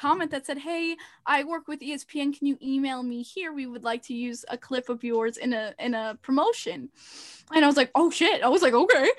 comment 0.01 0.31
that 0.31 0.45
said, 0.45 0.59
"Hey, 0.59 0.97
I 1.25 1.43
work 1.43 1.67
with 1.67 1.81
ESPN. 1.81 2.31
Can 2.37 2.47
you 2.47 2.57
email 2.61 3.03
me 3.03 3.19
here? 3.23 3.51
We 3.53 3.67
would 3.67 3.83
like 3.83 4.03
to 4.03 4.13
use 4.13 4.43
a 4.49 4.57
clip 4.57 4.89
of 4.89 5.03
yours 5.03 5.37
in 5.37 5.53
a 5.53 5.73
in 5.79 5.93
a 5.93 6.17
promotion." 6.21 6.89
And 7.53 7.65
I 7.65 7.67
was 7.67 7.75
like, 7.77 7.91
"Oh 7.95 8.09
shit!" 8.09 8.43
I 8.43 8.49
was 8.49 8.61
like, 8.61 8.73
"Okay," 8.73 9.09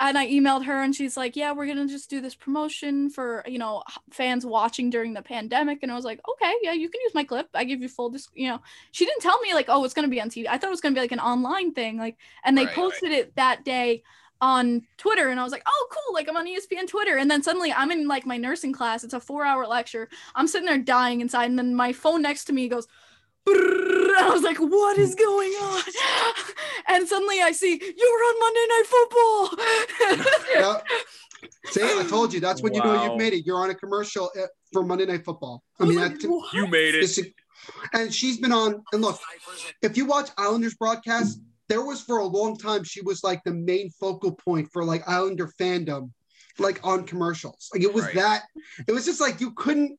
and 0.00 0.16
I 0.16 0.26
emailed 0.26 0.64
her, 0.64 0.82
and 0.82 0.94
she's 0.94 1.16
like, 1.16 1.36
"Yeah, 1.36 1.52
we're 1.52 1.66
gonna 1.66 1.86
just 1.86 2.08
do 2.10 2.20
this 2.20 2.34
promotion 2.34 3.10
for 3.10 3.44
you 3.46 3.58
know 3.58 3.82
fans 4.10 4.46
watching 4.46 4.90
during 4.90 5.12
the 5.14 5.22
pandemic." 5.22 5.80
And 5.82 5.92
I 5.92 5.94
was 5.94 6.04
like, 6.04 6.20
"Okay, 6.28 6.54
yeah, 6.62 6.72
you 6.72 6.88
can 6.88 7.00
use 7.02 7.14
my 7.14 7.24
clip. 7.24 7.48
I 7.54 7.64
give 7.64 7.82
you 7.82 7.88
full 7.88 8.10
dis- 8.10 8.28
you 8.34 8.48
know." 8.48 8.60
She 8.92 9.04
didn't 9.04 9.22
tell 9.22 9.38
me 9.40 9.52
like, 9.54 9.66
"Oh, 9.68 9.84
it's 9.84 9.94
gonna 9.94 10.08
be 10.08 10.20
on 10.20 10.30
TV." 10.30 10.48
I 10.48 10.58
thought 10.58 10.68
it 10.68 10.70
was 10.70 10.80
gonna 10.80 10.94
be 10.94 11.00
like 11.00 11.12
an 11.12 11.20
online 11.20 11.72
thing, 11.72 11.98
like, 11.98 12.16
and 12.44 12.56
they 12.56 12.66
Right, 12.66 12.76
right. 12.76 12.76
posted 12.76 13.12
it 13.12 13.36
that 13.36 13.64
day 13.64 14.02
on 14.42 14.82
Twitter 14.98 15.28
and 15.28 15.38
I 15.38 15.44
was 15.44 15.52
like, 15.52 15.62
oh 15.66 15.86
cool, 15.90 16.14
like 16.14 16.28
I'm 16.28 16.36
on 16.36 16.46
ESPN 16.46 16.88
Twitter. 16.88 17.16
And 17.16 17.30
then 17.30 17.42
suddenly 17.42 17.72
I'm 17.72 17.90
in 17.92 18.08
like 18.08 18.26
my 18.26 18.36
nursing 18.36 18.72
class. 18.72 19.04
It's 19.04 19.14
a 19.14 19.20
four 19.20 19.46
hour 19.46 19.66
lecture. 19.66 20.08
I'm 20.34 20.48
sitting 20.48 20.66
there 20.66 20.78
dying 20.78 21.20
inside, 21.22 21.48
and 21.48 21.58
then 21.58 21.74
my 21.74 21.92
phone 21.92 22.20
next 22.20 22.44
to 22.46 22.52
me 22.52 22.68
goes. 22.68 22.86
I 23.48 24.30
was 24.32 24.42
like, 24.42 24.58
what 24.58 24.98
is 24.98 25.14
going 25.14 25.50
on? 25.50 25.82
And 26.88 27.08
suddenly 27.08 27.40
I 27.40 27.52
see 27.52 27.80
you're 27.80 28.24
on 28.24 28.40
Monday 28.40 28.66
Night 28.68 28.86
Football. 28.86 30.26
Yeah. 30.54 30.80
See, 31.66 31.82
I 31.82 32.04
told 32.08 32.34
you 32.34 32.40
that's 32.40 32.60
when 32.62 32.74
you 32.74 32.82
know 32.82 33.04
you've 33.04 33.16
made 33.16 33.32
it. 33.32 33.46
You're 33.46 33.58
on 33.58 33.70
a 33.70 33.74
commercial 33.74 34.30
uh, 34.38 34.46
for 34.72 34.84
Monday 34.84 35.06
Night 35.06 35.24
Football. 35.24 35.62
I 35.80 35.84
I 35.84 35.86
mean, 35.86 35.98
like, 35.98 36.12
that's 36.12 36.24
You 36.52 36.66
made 36.66 36.94
it. 36.94 37.34
And 37.94 38.12
she's 38.12 38.38
been 38.38 38.52
on. 38.52 38.82
And 38.92 39.00
look, 39.00 39.18
if 39.80 39.96
you 39.96 40.04
watch 40.04 40.30
Islanders 40.36 40.74
broadcast, 40.74 41.40
there 41.72 41.82
was 41.82 42.02
for 42.02 42.18
a 42.18 42.24
long 42.26 42.54
time 42.58 42.84
she 42.84 43.00
was 43.00 43.24
like 43.24 43.42
the 43.44 43.54
main 43.54 43.88
focal 43.98 44.30
point 44.32 44.68
for 44.70 44.84
like 44.84 45.02
Islander 45.08 45.48
fandom, 45.58 46.10
like 46.58 46.78
on 46.84 47.04
commercials. 47.06 47.70
Like 47.72 47.82
it 47.82 47.94
was 47.94 48.04
Right. 48.04 48.14
that. 48.16 48.42
It 48.86 48.92
was 48.92 49.06
just 49.06 49.22
like 49.22 49.40
you 49.40 49.52
couldn't. 49.52 49.98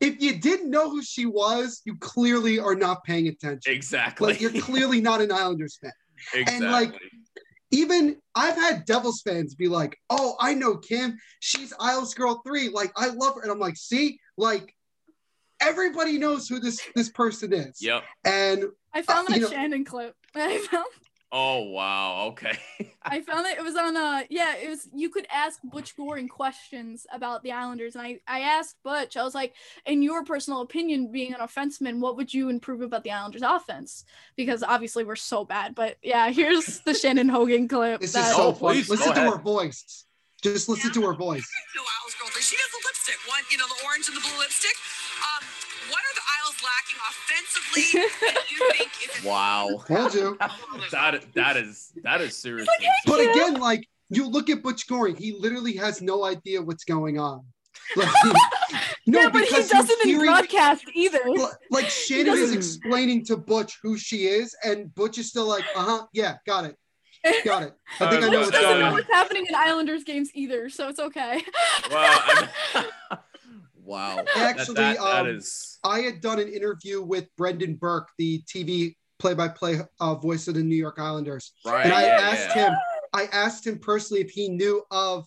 If 0.00 0.20
you 0.20 0.36
didn't 0.38 0.68
know 0.68 0.90
who 0.90 1.02
she 1.02 1.24
was, 1.24 1.80
you 1.86 1.96
clearly 1.96 2.58
are 2.58 2.74
not 2.74 3.02
paying 3.04 3.28
attention. 3.28 3.72
Exactly. 3.72 4.26
Like 4.32 4.40
you're 4.42 4.60
clearly 4.60 5.00
not 5.00 5.22
an 5.22 5.32
Islanders 5.32 5.78
fan. 5.80 5.90
exactly. 6.34 6.66
And 6.66 6.70
like, 6.72 6.92
Even 7.70 8.16
I've 8.34 8.56
had 8.56 8.84
Devils 8.84 9.22
fans 9.22 9.54
be 9.54 9.68
like, 9.68 9.96
"Oh, 10.10 10.36
I 10.38 10.52
know 10.52 10.76
Kim. 10.76 11.16
She's 11.40 11.72
Isles 11.80 12.12
Girl 12.12 12.42
three. 12.46 12.68
Like 12.68 12.92
I 12.96 13.06
love 13.08 13.36
her." 13.36 13.40
And 13.42 13.50
I'm 13.50 13.58
like, 13.58 13.76
"See, 13.78 14.20
like." 14.36 14.74
Everybody 15.62 16.16
knows 16.16 16.48
who 16.48 16.58
this 16.58 16.80
this 16.94 17.10
person 17.10 17.52
is. 17.52 17.82
yep. 17.82 18.02
And 18.24 18.64
I 18.94 19.02
found 19.02 19.28
Uh, 19.28 19.32
that 19.32 19.36
you 19.36 19.42
know- 19.42 19.50
Shannon 19.50 19.84
clip. 19.84 20.14
I 20.34 20.58
found 20.70 20.86
Oh 21.32 21.60
wow. 21.70 22.26
Okay. 22.30 22.58
I 23.04 23.20
found 23.20 23.46
it. 23.46 23.56
It 23.56 23.62
was 23.62 23.76
on. 23.76 23.96
Uh, 23.96 24.22
yeah, 24.30 24.56
it 24.56 24.68
was. 24.68 24.88
You 24.92 25.10
could 25.10 25.28
ask 25.32 25.60
Butch 25.62 25.96
Goring 25.96 26.26
questions 26.26 27.06
about 27.12 27.44
the 27.44 27.52
Islanders, 27.52 27.94
and 27.94 28.02
I, 28.04 28.18
I 28.26 28.40
asked 28.40 28.74
Butch. 28.82 29.16
I 29.16 29.22
was 29.22 29.32
like, 29.32 29.54
in 29.86 30.02
your 30.02 30.24
personal 30.24 30.60
opinion, 30.62 31.12
being 31.12 31.32
an 31.32 31.38
offenseman, 31.38 32.00
what 32.00 32.16
would 32.16 32.34
you 32.34 32.48
improve 32.48 32.80
about 32.80 33.04
the 33.04 33.12
Islanders' 33.12 33.42
offense? 33.42 34.04
Because 34.34 34.64
obviously 34.64 35.04
we're 35.04 35.14
so 35.14 35.44
bad. 35.44 35.76
But 35.76 35.98
yeah, 36.02 36.30
here's 36.30 36.80
the 36.84 36.94
Shannon 36.94 37.28
Hogan 37.28 37.68
clip. 37.68 38.00
This 38.00 38.12
that- 38.14 38.30
is 38.30 38.34
so 38.36 38.48
Oh, 38.48 38.52
fun. 38.52 38.74
please, 38.74 38.90
Listen 38.90 39.14
to 39.14 39.20
ahead. 39.20 39.32
her 39.32 39.38
voice. 39.38 40.06
Just 40.42 40.68
listen 40.68 40.90
to 40.90 41.02
her 41.02 41.14
voice. 41.14 41.46
No 41.76 41.82
Isles 41.82 42.14
girlfriend. 42.18 42.42
She 42.42 42.56
does 42.56 42.70
the 42.72 42.80
lipstick. 42.88 43.16
One, 43.28 43.38
you 43.52 43.58
know, 43.58 43.66
the 43.68 43.84
orange 43.86 44.08
and 44.08 44.16
the 44.16 44.20
blue 44.20 44.36
lipstick. 44.40 44.74
Um, 45.22 45.44
what 45.90 46.00
are 46.00 46.14
the 46.14 46.26
Isles 46.38 46.56
lacking 46.70 47.00
offensively? 47.10 48.00
that 48.32 48.44
you 48.50 48.70
think 48.72 48.90
is 49.18 49.24
wow. 49.24 49.82
Told 49.86 50.14
you. 50.14 50.36
that 50.92 51.24
that 51.34 51.56
is 51.56 51.92
that 52.02 52.20
is 52.20 52.36
seriously. 52.36 52.74
But 53.06 53.20
again, 53.20 53.54
like 53.60 53.86
you 54.10 54.28
look 54.28 54.50
at 54.50 54.62
Butch 54.62 54.86
Goring, 54.88 55.16
he 55.16 55.32
literally 55.38 55.76
has 55.76 56.00
no 56.02 56.24
idea 56.24 56.60
what's 56.62 56.84
going 56.84 57.18
on. 57.18 57.44
Like, 57.96 58.08
no, 59.06 59.20
yeah, 59.22 59.28
but 59.30 59.42
he 59.42 59.48
because 59.48 59.70
you're 59.72 59.82
doesn't 59.82 60.00
in 60.02 60.08
hearing- 60.08 60.26
broadcast 60.26 60.84
either. 60.94 61.20
Like 61.70 61.86
Shannon 61.88 62.34
is 62.34 62.52
explaining 62.54 63.24
to 63.26 63.36
Butch 63.36 63.78
who 63.82 63.96
she 63.98 64.26
is, 64.26 64.54
and 64.64 64.94
Butch 64.94 65.18
is 65.18 65.28
still 65.28 65.46
like, 65.46 65.64
uh 65.74 65.82
huh, 65.84 66.06
yeah, 66.12 66.36
got 66.46 66.64
it, 66.66 66.76
got 67.44 67.62
it. 67.64 67.74
I 68.00 68.10
think 68.10 68.22
I 68.24 68.26
Uh, 68.26 68.30
know 68.30 68.38
what's 68.40 68.50
doesn't 68.50 68.80
know 68.80 68.92
what's 68.92 69.10
happening 69.12 69.46
in 69.48 69.54
Islanders 69.54 70.04
games 70.04 70.30
either, 70.34 70.68
so 70.68 70.88
it's 70.88 71.00
okay. 71.00 71.42
Wow. 71.90 72.48
I- 73.92 74.16
wow. 74.16 74.24
Actually, 74.36 74.74
that, 74.76 74.98
that 74.98 75.20
um, 75.20 75.28
is. 75.28 75.78
I 75.84 76.00
had 76.00 76.20
done 76.20 76.38
an 76.38 76.48
interview 76.48 77.02
with 77.02 77.26
Brendan 77.36 77.74
Burke, 77.76 78.08
the 78.18 78.42
TV 78.42 78.94
play-by-play 79.18 79.80
uh, 80.00 80.14
voice 80.14 80.48
of 80.48 80.54
the 80.54 80.62
New 80.62 80.76
York 80.76 80.98
Islanders, 80.98 81.52
Right. 81.64 81.84
and 81.84 81.92
I 81.92 82.02
yeah, 82.02 82.18
asked 82.22 82.56
yeah. 82.56 82.68
him, 82.68 82.74
I 83.12 83.24
asked 83.32 83.66
him 83.66 83.78
personally 83.78 84.22
if 84.22 84.30
he 84.30 84.48
knew 84.48 84.82
of 84.90 85.26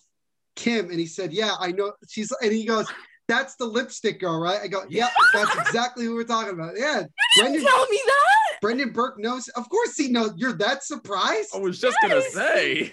Kim, 0.56 0.90
and 0.90 0.98
he 0.98 1.06
said, 1.06 1.32
"Yeah, 1.32 1.52
I 1.60 1.72
know." 1.72 1.92
She's, 2.08 2.32
and 2.42 2.52
he 2.52 2.64
goes, 2.64 2.86
"That's 3.28 3.56
the 3.56 3.66
lipstick 3.66 4.20
girl, 4.20 4.40
right?" 4.40 4.60
I 4.62 4.68
go, 4.68 4.84
"Yep, 4.88 5.10
that's 5.32 5.56
exactly 5.58 6.04
who 6.04 6.14
we're 6.14 6.24
talking 6.24 6.54
about." 6.54 6.74
Yeah, 6.76 7.02
Brendan, 7.38 7.62
Tell 7.62 7.88
me 7.88 8.00
that. 8.06 8.60
Brendan 8.62 8.90
Burke 8.90 9.18
knows. 9.18 9.48
Of 9.48 9.68
course, 9.68 9.96
he 9.96 10.08
knows. 10.08 10.32
You're 10.36 10.54
that 10.54 10.84
surprised? 10.84 11.50
I 11.54 11.58
was 11.58 11.78
just 11.80 11.96
gonna 12.02 12.22
say. 12.22 12.92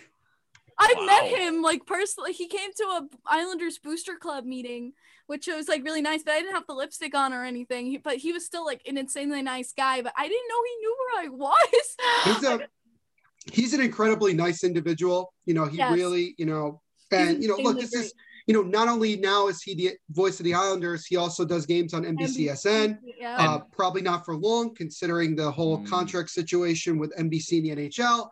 I 0.84 0.94
Wow. 0.98 1.06
met 1.06 1.26
him 1.28 1.62
like 1.62 1.86
personally. 1.86 2.34
He 2.34 2.48
came 2.48 2.72
to 2.78 2.84
a 2.84 3.08
Islanders 3.26 3.78
Booster 3.78 4.16
Club 4.16 4.46
meeting, 4.46 4.94
which 5.28 5.48
was 5.48 5.68
like 5.68 5.84
really 5.84 6.02
nice. 6.02 6.24
But 6.24 6.34
I 6.34 6.40
didn't 6.40 6.56
have 6.56 6.66
the 6.68 6.74
lipstick 6.74 7.14
on 7.16 7.34
or 7.34 7.44
anything. 7.44 7.86
He, 7.86 7.98
but 7.98 8.18
he 8.18 8.32
was 8.34 8.46
still 8.46 8.66
like 8.66 8.82
an 8.88 8.98
insanely 8.98 9.44
nice 9.44 9.74
guy. 9.74 10.02
But 10.02 10.14
I 10.18 10.28
didn't 10.28 10.48
know 10.50 10.64
he 10.66 10.76
knew 10.82 10.96
where 11.00 11.24
I 11.24 11.28
was. 11.30 12.36
He's 12.36 12.44
a 12.50 12.60
he's 13.52 13.74
an 13.74 13.82
incredibly 13.82 14.34
nice 14.34 14.64
individual. 14.64 15.34
You 15.46 15.54
know, 15.54 15.66
he 15.66 15.78
Yes. 15.78 15.94
really, 15.94 16.36
you 16.38 16.46
know, 16.48 16.82
He's 17.12 17.20
and 17.20 17.44
you 17.44 17.48
know, 17.50 17.56
look, 17.58 17.78
insanely 17.78 17.82
this 17.82 17.94
is 18.08 18.14
you 18.48 18.56
know, 18.56 18.64
not 18.64 18.88
only 18.88 19.18
now 19.18 19.48
is 19.50 19.62
he 19.62 19.76
the 19.76 19.92
voice 20.10 20.40
of 20.40 20.46
the 20.46 20.54
Islanders, 20.56 21.06
he 21.06 21.16
also 21.16 21.46
does 21.46 21.68
games 21.68 21.94
on 21.94 22.04
NBCSN. 22.04 22.98
Yeah. 23.20 23.36
Uh, 23.38 23.60
probably 23.72 24.02
not 24.02 24.26
for 24.26 24.36
long, 24.36 24.74
considering 24.74 25.36
the 25.36 25.50
whole 25.52 25.78
Mm. 25.78 25.86
contract 25.88 26.32
situation 26.32 26.98
with 26.98 27.14
NBC 27.18 27.58
and 27.60 27.66
the 27.68 27.70
NHL. 27.88 28.30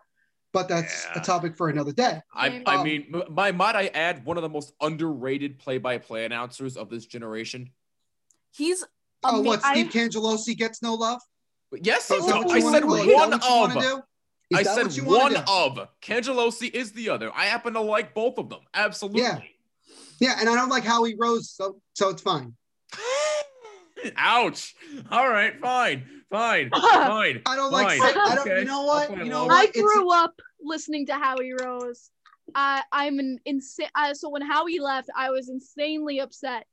But 0.51 0.67
that's 0.67 1.05
Yeah. 1.05 1.21
a 1.21 1.23
topic 1.23 1.55
for 1.55 1.69
another 1.69 1.91
day. 1.91 2.21
I, 2.33 2.63
I 2.65 2.75
Um, 2.77 2.83
mean, 2.83 3.23
my 3.29 3.51
might 3.51 3.75
I 3.75 3.87
add 3.87 4.25
one 4.25 4.35
of 4.37 4.41
the 4.43 4.49
most 4.49 4.73
underrated 4.81 5.59
play-by-play 5.59 6.25
announcers 6.25 6.75
of 6.75 6.89
this 6.89 7.05
generation. 7.05 7.71
He's. 8.51 8.83
Oh, 9.23 9.39
ama- 9.39 9.43
what? 9.43 9.61
I- 9.63 9.73
Steve 9.73 9.91
Cangelosi 9.91 10.57
gets 10.57 10.81
no 10.81 10.95
love. 10.95 11.21
But 11.69 11.85
yes, 11.85 12.09
Oh, 12.09 12.17
is 12.17 12.25
no, 12.27 12.27
I 12.27 12.41
said 12.41 12.47
wanna- 12.47 12.57
is 12.57 12.71
that 12.71 12.83
one 12.83 12.91
what 12.97 13.05
you 13.07 13.13
wanna 13.15 13.35
of. 13.35 14.01
I 14.55 14.63
that 14.63 14.75
said 14.75 14.93
you 14.93 15.03
one 15.05 15.35
of. 15.35 15.87
Cangelosi 16.01 16.73
is 16.73 16.93
the 16.93 17.09
other. 17.09 17.31
I 17.35 17.45
happen 17.45 17.73
to 17.73 17.81
like 17.81 18.15
both 18.15 18.39
of 18.39 18.49
them. 18.49 18.61
Absolutely. 18.73 19.21
Yeah. 19.21 19.41
Yeah, 20.19 20.37
and 20.39 20.49
I 20.49 20.55
don't 20.55 20.69
like 20.69 20.83
Howie 20.83 21.15
Rose, 21.15 21.51
so 21.51 21.79
so 21.93 22.09
it's 22.09 22.23
fine. 22.23 22.55
Ouch. 24.15 24.75
All 25.11 25.29
right, 25.29 25.59
fine, 25.59 26.18
fine, 26.31 26.69
fine. 26.73 27.41
I 27.45 27.55
don't 27.55 27.71
like. 27.71 27.99
Fine. 27.99 28.17
I 28.17 28.35
don't. 28.35 28.47
Okay. 28.47 28.59
You 28.59 28.65
know 28.65 28.83
what? 28.83 29.17
You 29.17 29.25
know 29.25 29.45
what? 29.45 29.53
I 29.55 29.63
It's- 29.65 29.81
grew 29.81 30.11
up 30.13 30.33
listening 30.61 31.05
to 31.07 31.13
Howie 31.15 31.53
Rose. 31.53 32.11
I 32.55 32.83
I'm 32.91 33.19
an 33.19 33.39
insane. 33.45 33.89
Uh, 33.95 34.13
so 34.13 34.29
when 34.29 34.41
Howie 34.41 34.79
left, 34.79 35.09
I 35.15 35.29
was 35.31 35.49
insanely 35.49 36.19
upset. 36.19 36.65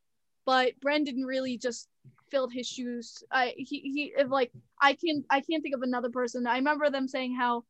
But 0.45 0.79
Brendan 0.81 1.23
really 1.25 1.59
just 1.59 1.89
filled 2.31 2.53
his 2.53 2.67
shoes. 2.67 3.23
I 3.31 3.55
he 3.57 4.13
he 4.17 4.25
like 4.27 4.53
I 4.81 4.95
can 4.95 5.25
I 5.29 5.41
can't 5.41 5.63
think 5.63 5.75
of 5.75 5.83
another 5.83 6.11
person. 6.11 6.47
I 6.47 6.57
remember 6.57 6.89
them 6.89 7.09
saying 7.09 7.35
how 7.35 7.65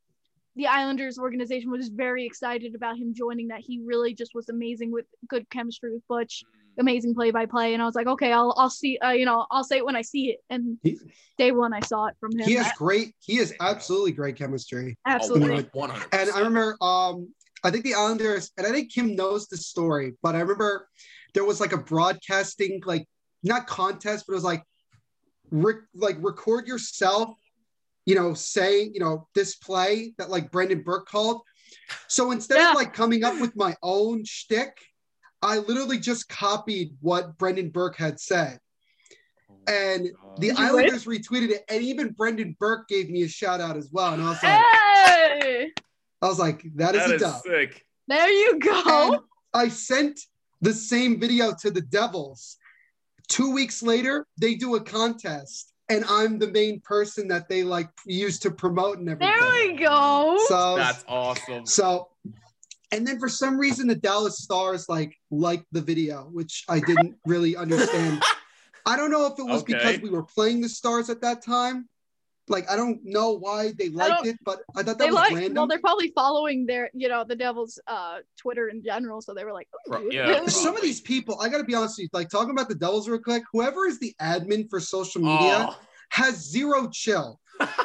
the 0.57 0.67
Islanders 0.69 1.19
organization 1.19 1.71
was 1.71 1.89
very 1.89 2.25
excited 2.27 2.75
about 2.75 2.97
him 2.97 3.15
joining. 3.15 3.49
That 3.49 3.61
he 3.61 3.81
really 3.85 4.15
just 4.15 4.33
was 4.35 4.49
amazing 4.49 4.93
with 4.93 5.07
good 5.29 5.49
chemistry 5.51 5.93
with 5.93 6.07
Butch, 6.09 6.45
amazing 6.79 7.15
play 7.15 7.31
by 7.31 7.47
play. 7.47 7.75
And 7.75 7.83
I 7.83 7.87
was 7.87 7.95
like, 7.95 8.07
okay, 8.07 8.33
I'll 8.33 8.55
I'll 8.57 8.71
see. 8.71 8.99
Uh, 8.99 9.11
you 9.11 9.25
know, 9.25 9.47
I'll 9.51 9.65
say 9.65 9.79
it 9.79 9.87
when 9.87 9.97
I 9.97 10.03
see 10.03 10.31
it. 10.31 10.39
And 10.51 10.79
He- 10.83 10.99
day 11.39 11.53
one, 11.53 11.73
I 11.73 11.81
saw 11.81 12.07
it 12.07 12.15
from 12.21 12.33
him. 12.33 12.47
He 12.47 12.55
has 12.55 12.73
great. 12.77 13.15
He 13.21 13.37
has 13.37 13.53
absolutely 13.61 14.13
great 14.13 14.37
chemistry. 14.37 14.97
Absolutely. 15.07 15.69
One 15.73 15.91
hundred. 15.91 16.09
And 16.13 16.31
I 16.31 16.39
remember, 16.39 16.77
um, 16.81 17.29
I 17.65 17.71
think 17.71 17.85
the 17.85 17.95
Islanders, 17.95 18.51
and 18.57 18.67
I 18.67 18.71
think 18.71 18.93
Kim 18.93 19.17
knows 19.17 19.49
the 19.49 19.57
story, 19.57 20.15
but 20.23 20.35
I 20.35 20.41
remember 20.41 20.89
there 21.35 21.45
was 21.45 21.61
like 21.61 21.73
a 21.73 21.79
broadcasting, 21.79 22.81
like 22.85 23.07
not 23.43 23.67
contest, 23.67 24.25
but 24.27 24.33
it 24.33 24.37
was 24.37 24.45
like, 24.45 24.63
rec- 25.51 25.89
like 25.95 26.17
record 26.21 26.67
yourself, 26.67 27.31
you 28.05 28.15
know, 28.15 28.35
saying, 28.35 28.93
you 28.95 29.01
know, 29.01 29.29
this 29.35 29.57
play 29.57 30.15
that 30.19 30.31
like 30.31 30.51
Brendan 30.51 30.83
Burke 30.83 31.09
called. 31.09 31.43
So 32.09 32.31
instead 32.31 32.59
Yeah. 32.59 32.71
of 32.71 32.77
like 32.77 32.95
coming 32.95 33.25
up 33.25 33.41
with 33.41 33.55
my 33.57 33.77
own 33.83 34.25
shtick, 34.25 34.79
I 35.43 35.59
literally 35.59 35.99
just 35.99 36.29
copied 36.29 36.97
what 37.01 37.37
Brendan 37.39 37.71
Burke 37.71 37.97
had 37.97 38.19
said. 38.21 38.59
Oh 39.51 39.55
and 39.69 40.07
the 40.39 40.49
Did 40.49 40.59
you 40.59 40.65
Islanders 40.65 41.05
retweeted 41.05 41.51
it, 41.51 41.65
and 41.69 41.83
even 41.83 42.13
Brendan 42.13 42.57
Burke 42.59 42.89
gave 42.89 43.11
me 43.11 43.23
a 43.23 43.29
shout 43.29 43.61
out 43.61 43.77
as 43.77 43.89
well. 43.93 44.15
And 44.15 44.23
I 44.23 44.29
was 44.31 44.43
like, 44.43 44.61
Hey, 44.61 45.73
I 46.23 46.27
was 46.27 46.39
like, 46.39 46.63
that 46.77 46.95
is 46.95 47.03
that 47.03 47.11
a 47.11 47.15
is 47.17 47.21
dub. 47.23 47.43
sick. 47.43 47.85
there 48.09 48.29
you 48.31 48.53
And 48.53 48.63
go. 48.63 49.25
I 49.55 49.69
sent 49.69 50.21
the 50.61 50.73
same 50.73 51.21
video 51.21 51.53
to 51.61 51.71
the 51.71 51.81
Devils. 51.83 52.57
Two 53.29 53.53
weeks 53.53 53.83
later, 53.83 54.27
they 54.41 54.55
do 54.55 54.77
a 54.77 54.81
contest, 54.81 55.73
and 55.89 56.05
I'm 56.09 56.39
the 56.39 56.49
main 56.49 56.81
person 56.81 57.29
that 57.29 57.49
they 57.49 57.63
like 57.65 57.89
use 58.07 58.39
to 58.41 58.51
promote 58.51 58.99
and 58.99 59.09
everything. 59.09 59.35
There 59.39 59.73
we 59.73 59.73
go. 59.79 60.37
So, 60.49 60.77
That's 60.77 61.05
awesome. 61.09 61.67
so, 61.67 62.09
and 62.93 63.07
then 63.07 63.19
for 63.19 63.29
some 63.29 63.59
reason, 63.59 63.89
the 63.89 63.95
Dallas 63.95 64.39
Stars 64.39 64.89
like 64.89 65.17
liked 65.31 65.67
the 65.73 65.81
video, 65.81 66.29
which 66.33 66.65
I 66.69 66.81
didn't 66.81 67.17
really 67.27 67.57
understand. 67.57 68.23
I 68.87 68.97
don't 68.97 69.11
know 69.11 69.27
if 69.27 69.39
it 69.39 69.43
was 69.45 69.63
Okay. 69.63 69.73
because 69.75 70.01
we 70.01 70.11
were 70.11 70.23
playing 70.23 70.61
the 70.61 70.69
Stars 70.69 71.11
at 71.11 71.21
that 71.23 71.43
time. 71.45 71.89
Like, 72.49 72.71
I 72.71 72.77
don't 72.77 73.01
know 73.03 73.33
why 73.33 73.73
they 73.77 73.89
liked 73.89 74.25
it, 74.25 74.37
but 74.45 74.61
I 74.77 74.85
thought 74.85 74.99
that 74.99 74.99
they 74.99 75.07
was 75.07 75.15
like 75.17 75.33
random. 75.35 75.55
well, 75.57 75.67
they're 75.67 75.81
probably 75.81 76.13
following 76.15 76.65
their, 76.65 76.91
you 76.95 77.09
know, 77.09 77.25
the 77.25 77.35
Devil's 77.35 77.81
uh 77.89 78.19
Twitter 78.39 78.69
in 78.69 78.85
general, 78.85 79.21
so 79.21 79.35
they 79.35 79.45
were 79.45 79.53
like, 79.53 79.67
"Ooh." 79.91 80.09
yeah, 80.13 80.47
some 80.47 80.77
of 80.77 80.83
these 80.83 81.01
people, 81.01 81.41
I 81.41 81.49
got 81.49 81.59
to 81.59 81.65
be 81.65 81.75
honest 81.75 81.99
with 81.99 82.05
you, 82.05 82.09
like 82.13 82.29
talking 82.29 82.53
about 82.53 82.69
the 82.69 82.77
Devils 82.77 83.09
real 83.09 83.19
quick, 83.19 83.43
whoever 83.53 83.87
is 83.87 83.99
the 83.99 84.15
admin 84.23 84.71
for 84.71 84.79
social 84.79 85.21
media 85.21 85.67
Oh, 85.69 85.77
has 86.11 86.37
zero 86.49 86.89
chill. 86.93 87.41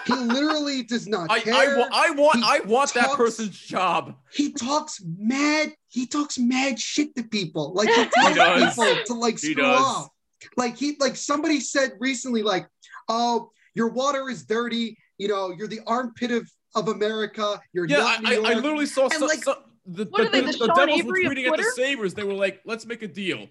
He 0.06 0.14
literally 0.14 0.84
does 0.84 1.08
not 1.08 1.30
I, 1.32 1.40
care. 1.40 1.54
I, 1.54 1.78
wa- 1.78 1.88
I 1.94 2.12
want 2.12 2.38
He 2.38 2.44
I 2.46 2.60
want 2.66 2.94
that 2.94 3.12
person's 3.16 3.58
job. 3.58 4.16
he 4.34 4.52
talks 4.52 5.02
mad, 5.18 5.74
he 5.88 6.06
talks 6.08 6.38
mad 6.38 6.80
shit 6.80 7.16
to 7.16 7.24
people. 7.24 7.74
Like 7.74 7.88
he 7.96 8.06
tells 8.06 8.36
does. 8.36 8.76
people 8.76 8.96
to 9.06 9.14
like 9.14 9.40
He 9.40 9.52
screw 9.54 9.64
does. 9.64 9.80
off. 9.82 10.10
Like 10.58 10.76
he 10.78 10.98
like 11.00 11.16
somebody 11.16 11.60
said 11.60 11.92
recently, 12.00 12.42
like, 12.44 12.68
oh, 13.08 13.52
your 13.76 13.90
water 13.90 14.30
is 14.30 14.44
dirty, 14.46 14.98
you 15.18 15.28
know, 15.28 15.54
you're 15.58 15.68
the 15.68 15.80
armpit 15.88 16.32
of, 16.32 16.50
of 16.76 16.88
America, 16.90 17.60
you're 17.74 17.86
Yeah, 17.88 17.98
not 17.98 18.26
I, 18.26 18.36
New 18.36 18.44
I, 18.46 18.52
I 18.52 18.54
literally 18.56 18.86
saw 18.88 19.04
And, 19.04 19.14
some, 19.14 19.28
like- 19.28 19.44
some- 19.44 19.56
the, 19.86 20.06
What 20.06 20.22
the, 20.24 20.28
are 20.28 20.32
they, 20.32 20.42
the, 20.42 20.52
the 20.52 20.58
the 20.58 20.66
Sean 20.68 20.76
Devils 20.76 21.00
Avery 21.00 21.28
were 21.28 21.34
tweeting 21.36 21.48
at 21.52 21.58
the 21.58 21.72
Sabres. 21.76 22.14
They 22.14 22.24
were 22.24 22.34
like, 22.34 22.62
let's 22.66 22.86
make 22.86 23.02
a 23.04 23.08
deal. 23.08 23.48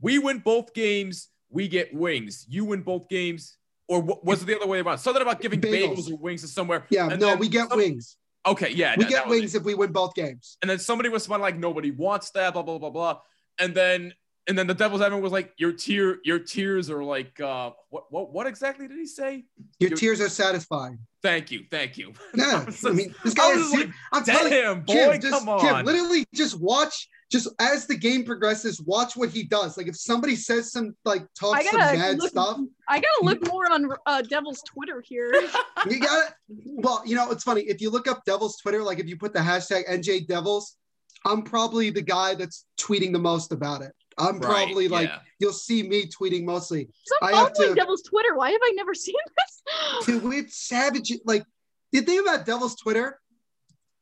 We 0.00 0.18
win 0.18 0.38
both 0.40 0.74
games, 0.74 1.28
we 1.48 1.68
get 1.68 1.94
wings. 1.94 2.44
You 2.48 2.64
win 2.66 2.82
both 2.82 3.08
games, 3.08 3.56
or 3.90 4.00
was 4.22 4.42
it 4.42 4.46
the 4.46 4.56
other 4.56 4.66
way 4.68 4.80
around? 4.80 4.98
Something 4.98 5.20
about 5.22 5.40
giving 5.40 5.60
bagels, 5.60 5.96
Bagels. 5.96 6.10
or 6.12 6.16
wings 6.16 6.42
to 6.42 6.48
somewhere. 6.48 6.86
yeah, 6.90 7.08
no, 7.08 7.34
we 7.34 7.48
get 7.48 7.68
some- 7.68 7.78
wings. 7.78 8.16
Okay, 8.46 8.70
yeah, 8.72 8.94
We 8.96 9.04
that- 9.04 9.10
get 9.10 9.24
that 9.24 9.28
wings 9.28 9.54
if 9.54 9.64
we 9.64 9.74
win 9.74 9.92
both 9.92 10.14
games. 10.14 10.56
And 10.62 10.70
then 10.70 10.78
somebody 10.78 11.08
was 11.10 11.24
smiling 11.24 11.42
like 11.42 11.58
nobody 11.58 11.90
wants 11.90 12.30
that, 12.30 12.52
blah 12.54 12.62
blah 12.62 12.78
blah 12.78 12.90
blah. 12.90 13.18
And 13.58 13.74
then 13.74 14.14
and 14.48 14.58
then 14.58 14.66
the 14.66 14.74
devil's 14.74 15.02
advocate 15.02 15.22
was 15.22 15.32
like, 15.32 15.52
your 15.58 15.72
tear, 15.72 16.18
your 16.24 16.38
tears 16.38 16.88
are 16.88 17.04
like, 17.04 17.38
uh, 17.40 17.70
what 17.90 18.04
what 18.10 18.32
what 18.32 18.46
exactly 18.46 18.88
did 18.88 18.96
he 18.96 19.06
say? 19.06 19.44
Your 19.78 19.90
You're- 19.90 19.96
tears 19.96 20.20
are 20.20 20.28
satisfying. 20.30 20.98
Thank 21.22 21.50
you, 21.50 21.64
thank 21.70 21.98
you. 21.98 22.14
Yeah, 22.34 22.64
I, 22.66 22.70
just, 22.70 22.86
I 22.86 22.90
mean 22.92 23.14
this 23.24 23.34
guy 23.34 23.50
is 23.50 23.70
like, 23.72 23.90
I'm 24.12 24.24
telling 24.24 24.50
Damn, 24.50 24.80
boy, 24.82 24.94
Kim, 24.94 25.20
just, 25.20 25.44
come 25.44 25.60
Kim, 25.60 25.74
on. 25.74 25.84
literally 25.84 26.24
just 26.34 26.58
watch 26.58 27.08
just 27.30 27.48
as 27.60 27.86
the 27.86 27.96
game 27.96 28.24
progresses, 28.24 28.80
watch 28.80 29.16
what 29.16 29.30
he 29.30 29.42
does. 29.44 29.76
Like 29.76 29.86
if 29.86 29.96
somebody 29.96 30.34
says 30.36 30.72
some 30.72 30.96
like 31.04 31.22
I 31.22 31.26
talks 31.38 31.70
some 31.70 31.80
gotta 31.80 31.98
mad 31.98 32.18
look- 32.18 32.30
stuff, 32.30 32.58
I 32.88 32.96
gotta 33.00 33.24
look 33.24 33.46
more 33.46 33.70
on 33.72 33.88
uh, 34.06 34.22
Devil's 34.22 34.62
Twitter 34.62 35.00
here. 35.06 35.32
you 35.88 36.00
got 36.00 36.28
it. 36.28 36.34
Well, 36.66 37.02
you 37.06 37.14
know, 37.14 37.30
it's 37.30 37.44
funny. 37.44 37.62
If 37.62 37.80
you 37.80 37.90
look 37.90 38.08
up 38.08 38.24
Devil's 38.24 38.56
Twitter, 38.56 38.82
like 38.82 38.98
if 38.98 39.06
you 39.08 39.16
put 39.16 39.32
the 39.32 39.38
hashtag 39.40 39.88
NJ 39.88 40.26
Devils, 40.26 40.76
I'm 41.24 41.42
probably 41.42 41.90
the 41.90 42.02
guy 42.02 42.34
that's 42.34 42.64
tweeting 42.78 43.12
the 43.12 43.18
most 43.18 43.52
about 43.52 43.82
it. 43.82 43.92
I'm 44.18 44.38
Right, 44.40 44.66
probably 44.66 44.88
like 44.88 45.08
yeah. 45.08 45.18
you'll 45.38 45.52
see 45.52 45.82
me 45.82 46.06
tweeting 46.06 46.44
mostly. 46.44 46.88
So 47.04 47.14
I 47.22 47.28
I'm 47.28 47.34
have 47.34 47.52
following 47.56 47.74
to- 47.76 47.80
Devil's 47.80 48.02
Twitter. 48.02 48.34
Why 48.34 48.50
have 48.50 48.60
I 48.62 48.72
never 48.74 48.92
seen 48.94 49.14
this? 49.36 50.06
Dude, 50.06 50.22
we're 50.24 50.46
savage. 50.48 51.12
Like 51.24 51.44
the 51.92 52.00
thing 52.00 52.18
about 52.18 52.44
Devil's 52.44 52.74
Twitter, 52.74 53.18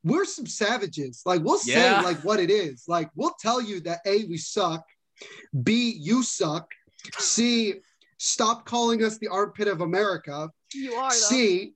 we're 0.04 0.24
some 0.24 0.46
savages. 0.46 1.22
Like 1.26 1.42
we'll 1.42 1.58
say 1.58 1.72
Yeah. 1.74 2.00
like 2.02 2.22
what 2.24 2.40
it 2.40 2.50
is. 2.50 2.84
Like 2.88 3.10
we'll 3.14 3.34
tell 3.40 3.60
you 3.60 3.80
that 3.80 4.00
A, 4.06 4.24
we 4.24 4.38
suck, 4.38 4.84
B, 5.62 5.90
you 5.98 6.22
suck, 6.22 6.70
C, 7.18 7.74
stop 8.18 8.64
calling 8.64 9.02
us 9.04 9.18
the 9.18 9.28
armpit 9.28 9.68
of 9.68 9.80
America. 9.80 10.50
You 10.74 10.94
are 10.94 11.10
though. 11.10 11.16
C, 11.16 11.74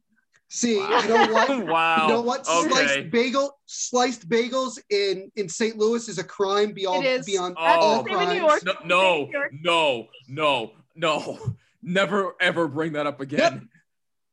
C, 0.49 0.79
Wow. 0.79 1.01
you 1.03 1.09
know 1.09 1.33
what? 1.33 1.67
wow. 1.67 2.07
You 2.07 2.13
know 2.15 2.21
what? 2.23 2.41
Okay. 2.49 2.69
Sliced 2.69 3.11
bagel, 3.11 3.59
sliced 3.67 4.29
bagels 4.29 4.79
in 4.91 5.31
in 5.37 5.49
St. 5.49 5.77
Louis 5.77 6.09
is 6.09 6.19
a 6.19 6.25
crime 6.25 6.73
beyond 6.73 7.05
It 7.05 7.21
is. 7.21 7.27
beyond 7.27 7.57
That's 7.59 7.75
the 7.77 7.81
all 7.81 8.05
same 8.05 8.13
New 8.13 8.17
crimes. 8.19 8.39
York. 8.39 8.65
No, 8.85 9.29
no, 9.31 9.31
no, 9.53 10.09
no, 10.29 10.73
no. 10.95 11.57
Never 11.83 12.35
ever 12.41 12.69
bring 12.69 12.93
that 12.93 13.07
up 13.09 13.21
again. 13.21 13.69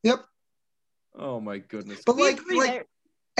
Yep. 0.04 0.24
Oh 1.16 1.40
my 1.40 1.58
goodness. 1.58 2.02
But 2.06 2.18
like, 2.18 2.40
like, 2.52 2.70
there. 2.72 2.86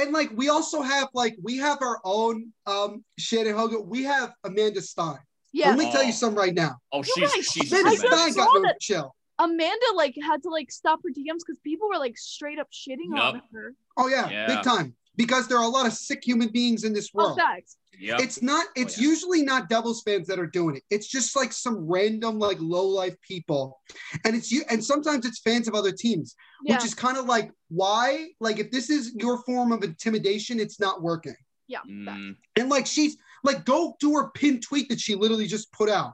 And 0.02 0.12
like, 0.14 0.30
we 0.36 0.50
also 0.50 0.82
have 0.82 1.10
like, 1.14 1.36
we 1.42 1.58
have 1.58 1.82
our 1.82 2.00
own 2.04 2.52
um 2.66 3.04
Shannon 3.18 3.56
Hogan. 3.56 3.88
We 3.88 4.04
have 4.04 4.34
Amanda 4.44 4.82
Stein. 4.82 5.18
yeah, 5.54 5.70
Let 5.70 5.80
me 5.80 5.92
tell 5.92 6.02
Oh. 6.02 6.06
you 6.06 6.12
something 6.12 6.38
right 6.38 6.54
now. 6.54 6.78
oh, 6.92 7.02
she's 7.04 7.16
guys- 7.34 7.46
she's 7.46 7.72
Amanda 7.72 7.90
I 7.90 7.96
tremendous. 7.96 8.02
just 8.02 8.34
Stein 8.34 8.46
got 8.46 8.54
no 8.56 8.62
that- 8.68 8.80
chill. 8.80 9.16
Amanda 9.40 9.86
like 9.96 10.16
had 10.22 10.44
to 10.44 10.50
like 10.50 10.70
stop 10.70 11.00
her 11.04 11.10
DMs 11.10 11.40
because 11.46 11.58
people 11.64 11.88
were 11.88 11.98
like 11.98 12.18
straight 12.18 12.60
up 12.60 12.68
shitting 12.72 13.18
on 13.18 13.42
her. 13.54 13.74
Oh 13.98 14.08
yeah, 14.08 14.30
Yeah. 14.30 14.48
big 14.48 14.64
time. 14.64 14.96
Because 15.16 15.48
there 15.48 15.58
are 15.58 15.64
a 15.64 15.70
lot 15.70 15.86
of 15.86 15.94
sick 15.94 16.24
human 16.26 16.50
beings 16.50 16.84
in 16.84 16.94
this 16.94 17.14
world. 17.14 17.32
Oh, 17.32 17.36
world. 17.36 17.40
facts. 17.40 17.78
Yep. 18.00 18.20
It's 18.22 18.42
not. 18.42 18.66
It's 18.76 18.98
yeah. 18.98 19.08
usually 19.10 19.42
not 19.44 19.68
Devils 19.70 20.02
fans 20.06 20.28
that 20.28 20.40
are 20.40 20.48
doing 20.48 20.78
it. 20.78 20.84
It's 20.90 21.08
just 21.08 21.36
like 21.36 21.52
some 21.52 21.86
random, 21.88 22.40
like 22.40 22.58
low 22.60 22.88
life 22.88 23.16
people, 23.22 23.80
and 24.26 24.36
it's 24.36 24.52
you. 24.52 24.64
And 24.70 24.84
sometimes 24.84 25.26
it's 25.26 25.40
fans 25.42 25.68
of 25.68 25.76
other 25.76 25.92
teams, 25.92 26.36
Yeah, 26.64 26.76
which 26.76 26.86
is 26.86 26.94
kind 26.94 27.18
of 27.18 27.26
like 27.26 27.52
why. 27.68 28.30
Like 28.40 28.60
if 28.60 28.72
this 28.72 28.90
is 28.90 29.14
your 29.16 29.44
form 29.44 29.72
of 29.72 29.84
intimidation, 29.84 30.60
it's 30.60 30.80
not 30.80 31.02
working. 31.02 31.36
yeah. 31.68 31.80
Mm, 31.90 32.36
And 32.56 32.70
like 32.70 32.86
she's 32.88 33.18
like, 33.44 33.66
go 33.66 33.96
do 34.00 34.14
her 34.14 34.30
pin 34.32 34.62
tweet 34.62 34.88
that 34.90 35.00
she 35.00 35.16
literally 35.16 35.48
just 35.48 35.72
put 35.74 35.90
out. 35.90 36.14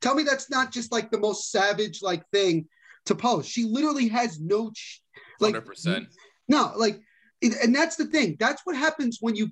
Tell 0.00 0.14
me 0.14 0.22
that's 0.22 0.48
not 0.50 0.72
just 0.72 0.90
like 0.90 1.10
the 1.10 1.18
most 1.18 1.50
savage 1.50 2.00
like 2.02 2.22
thing 2.32 2.66
to 3.06 3.14
post. 3.14 3.50
She 3.50 3.64
literally 3.64 4.08
has 4.08 4.40
no 4.40 4.70
ch- 4.70 5.02
like 5.38 5.54
100%. 5.54 6.06
no 6.48 6.72
like, 6.76 6.98
and 7.42 7.74
that's 7.74 7.96
the 7.96 8.06
thing. 8.06 8.36
That's 8.40 8.62
what 8.64 8.76
happens 8.76 9.18
when 9.20 9.36
you 9.36 9.50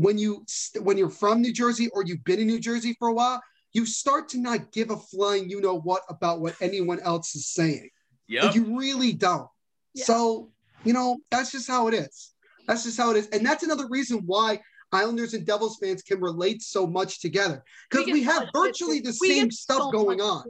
when 0.00 0.16
you 0.16 0.44
st- 0.46 0.84
when 0.84 0.96
you're 0.96 1.10
from 1.10 1.42
New 1.42 1.52
Jersey 1.52 1.88
or 1.92 2.02
you've 2.04 2.24
been 2.24 2.40
in 2.40 2.46
New 2.46 2.60
Jersey 2.60 2.96
for 2.98 3.08
a 3.08 3.12
while. 3.12 3.42
You 3.72 3.86
start 3.86 4.28
to 4.30 4.40
not 4.40 4.72
give 4.72 4.90
a 4.90 4.96
flying 4.96 5.48
you 5.48 5.60
know 5.60 5.78
what 5.78 6.02
about 6.08 6.40
what 6.40 6.56
anyone 6.60 6.98
else 7.00 7.36
is 7.36 7.52
saying. 7.52 7.90
Yep. 8.26 8.44
Like 8.44 8.54
you 8.54 8.78
really 8.78 9.12
don't. 9.12 9.48
Yeah. 9.94 10.04
So, 10.04 10.50
you 10.84 10.92
know, 10.92 11.18
that's 11.30 11.52
just 11.52 11.68
how 11.68 11.86
it 11.88 11.94
is. 11.94 12.32
That's 12.66 12.84
just 12.84 12.96
how 12.96 13.10
it 13.10 13.16
is. 13.16 13.28
And 13.28 13.46
that's 13.46 13.62
another 13.62 13.86
reason 13.88 14.22
why 14.26 14.60
Islanders 14.92 15.34
and 15.34 15.46
Devils 15.46 15.78
fans 15.80 16.02
can 16.02 16.20
relate 16.20 16.62
so 16.62 16.86
much 16.86 17.20
together. 17.20 17.62
Because 17.90 18.06
get 18.06 18.12
we, 18.12 18.22
have 18.24 18.48
so 18.52 18.60
much 18.60 18.80
virtually 18.80 19.00
the. 19.00 19.16
We 19.20 19.28
same 19.28 19.50
stuff 19.50 19.82
so 19.82 19.90
going 19.90 20.20
on. 20.20 20.44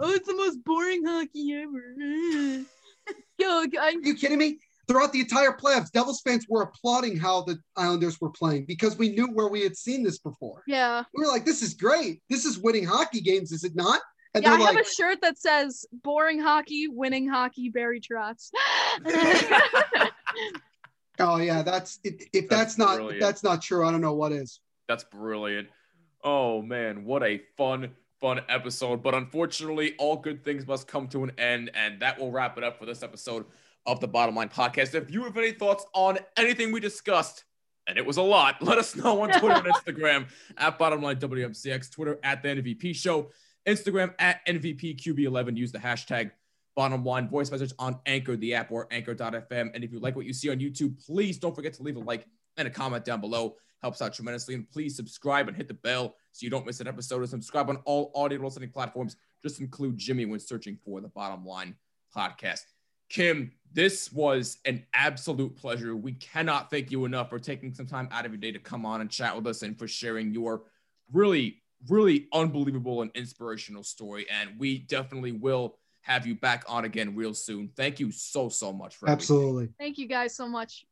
Oh, 0.00 0.12
it's 0.12 0.26
the 0.26 0.34
most 0.34 0.64
boring 0.64 1.04
hockey 1.04 1.54
ever. 1.54 2.64
Yo, 3.38 3.48
I, 3.48 3.68
Are 3.78 3.90
you 3.92 4.14
kidding 4.14 4.38
me? 4.38 4.58
Throughout 4.86 5.12
the 5.12 5.20
entire 5.20 5.52
playoffs, 5.52 5.90
Devils 5.90 6.20
fans 6.20 6.46
were 6.48 6.62
applauding 6.62 7.16
how 7.16 7.42
the 7.42 7.58
Islanders 7.76 8.20
were 8.20 8.30
playing 8.30 8.66
because 8.66 8.98
we 8.98 9.10
knew 9.10 9.28
where 9.28 9.48
we 9.48 9.62
had 9.62 9.76
seen 9.76 10.02
this 10.02 10.18
before. 10.18 10.62
yeah. 10.66 11.04
We 11.14 11.24
were 11.24 11.30
like, 11.30 11.44
this 11.44 11.62
is 11.62 11.74
great. 11.74 12.22
This 12.28 12.44
is 12.44 12.58
winning 12.58 12.84
hockey 12.84 13.20
games, 13.20 13.52
is 13.52 13.64
it 13.64 13.74
not? 13.74 14.00
And 14.34 14.42
Yeah, 14.42 14.54
I 14.54 14.58
they're 14.58 14.66
have 14.66 14.76
a 14.76 14.84
shirt 14.84 15.20
that 15.22 15.38
says 15.38 15.86
"Boring 16.02 16.40
hockey, 16.40 16.88
winning 16.88 17.28
hockey, 17.28 17.68
Barry 17.68 18.00
Trotz." 18.00 18.50
oh 21.20 21.36
yeah, 21.36 21.62
that's 21.62 22.00
if, 22.02 22.14
if 22.32 22.48
That's 22.48 22.74
that's, 22.74 22.78
not 22.78 23.12
if 23.12 23.20
that's 23.20 23.44
not 23.44 23.62
true, 23.62 23.86
I 23.86 23.92
don't 23.92 24.00
know 24.00 24.14
what 24.14 24.32
is. 24.32 24.60
That's 24.88 25.04
brilliant. 25.04 25.68
Oh 26.24 26.62
man, 26.62 27.04
what 27.04 27.22
a 27.22 27.42
fun, 27.56 27.92
fun 28.20 28.40
episode. 28.48 29.02
But 29.04 29.14
unfortunately, 29.14 29.94
all 29.98 30.16
good 30.16 30.42
things 30.42 30.66
must 30.66 30.88
come 30.88 31.06
to 31.08 31.22
an 31.22 31.30
end, 31.38 31.70
and 31.74 32.00
that 32.00 32.18
will 32.18 32.32
wrap 32.32 32.58
it 32.58 32.64
up 32.64 32.78
for 32.78 32.86
this 32.86 33.04
episode 33.04 33.44
of 33.86 34.00
the 34.00 34.08
Bottom 34.08 34.34
Line 34.34 34.48
Podcast. 34.48 34.94
If 34.94 35.10
you 35.10 35.24
have 35.24 35.36
any 35.36 35.52
thoughts 35.52 35.84
on 35.94 36.18
anything 36.36 36.72
we 36.72 36.80
discussed, 36.80 37.44
and 37.86 37.98
it 37.98 38.06
was 38.06 38.16
a 38.16 38.22
lot, 38.22 38.56
let 38.62 38.78
us 38.78 38.96
know 38.96 39.22
on 39.22 39.30
Twitter 39.38 39.54
and 39.54 39.66
Instagram 39.74 40.26
at 40.56 40.78
Bottom 40.78 41.02
Line 41.02 41.16
WMCX, 41.16 41.90
Twitter 41.90 42.18
at 42.22 42.42
the 42.42 42.48
NVP 42.48 42.94
Show, 42.94 43.30
Instagram 43.66 44.14
at 44.18 44.44
NVPQB11. 44.46 45.56
Use 45.56 45.72
the 45.72 45.78
hashtag 45.78 46.30
Bottom 46.74 47.04
Line 47.04 47.28
voice 47.28 47.50
message 47.50 47.72
on 47.78 47.98
Anchor, 48.06 48.36
the 48.36 48.54
app, 48.54 48.70
or 48.70 48.88
Anchor.fm. 48.90 49.70
And 49.74 49.84
if 49.84 49.92
you 49.92 50.00
like 50.00 50.16
what 50.16 50.26
you 50.26 50.32
see 50.32 50.50
on 50.50 50.58
YouTube, 50.58 51.04
please 51.04 51.38
don't 51.38 51.54
forget 51.54 51.72
to 51.74 51.82
leave 51.82 51.96
a 51.96 52.00
like 52.00 52.26
and 52.56 52.66
a 52.68 52.70
comment 52.70 53.04
down 53.04 53.20
below. 53.20 53.56
Helps 53.82 54.00
out 54.00 54.14
tremendously. 54.14 54.54
And 54.54 54.70
please 54.70 54.96
subscribe 54.96 55.46
and 55.46 55.56
hit 55.56 55.68
the 55.68 55.74
bell 55.74 56.16
so 56.32 56.44
you 56.44 56.50
don't 56.50 56.64
miss 56.64 56.80
an 56.80 56.88
episode. 56.88 57.18
And 57.18 57.28
subscribe 57.28 57.68
on 57.68 57.76
all 57.84 58.10
audio 58.14 58.40
listening 58.40 58.70
platforms. 58.70 59.16
Just 59.42 59.60
include 59.60 59.98
Jimmy 59.98 60.24
when 60.24 60.40
searching 60.40 60.78
for 60.84 61.00
the 61.00 61.08
Bottom 61.08 61.44
Line 61.44 61.76
Podcast. 62.16 62.73
Kim, 63.14 63.52
this 63.72 64.12
was 64.12 64.58
an 64.64 64.84
absolute 64.92 65.54
pleasure. 65.54 65.94
We 65.94 66.14
cannot 66.14 66.68
thank 66.68 66.90
you 66.90 67.04
enough 67.04 67.30
for 67.30 67.38
taking 67.38 67.72
some 67.72 67.86
time 67.86 68.08
out 68.10 68.26
of 68.26 68.32
your 68.32 68.40
day 68.40 68.50
to 68.50 68.58
come 68.58 68.84
on 68.84 69.00
and 69.00 69.08
chat 69.08 69.36
with 69.36 69.46
us 69.46 69.62
and 69.62 69.78
for 69.78 69.86
sharing 69.86 70.32
your 70.32 70.62
really, 71.12 71.62
really 71.88 72.26
unbelievable 72.32 73.02
and 73.02 73.12
inspirational 73.14 73.84
story. 73.84 74.26
And 74.28 74.58
we 74.58 74.78
definitely 74.78 75.30
will 75.30 75.76
have 76.00 76.26
you 76.26 76.34
back 76.34 76.64
on 76.66 76.86
again 76.86 77.14
real 77.14 77.34
soon. 77.34 77.70
Thank 77.76 78.00
you 78.00 78.10
so, 78.10 78.48
so 78.48 78.72
much 78.72 78.96
for 78.96 79.06
everything. 79.06 79.18
Absolutely. 79.20 79.68
Thank 79.78 79.96
you 79.98 80.08
guys 80.08 80.34
so 80.34 80.48
much. 80.48 80.84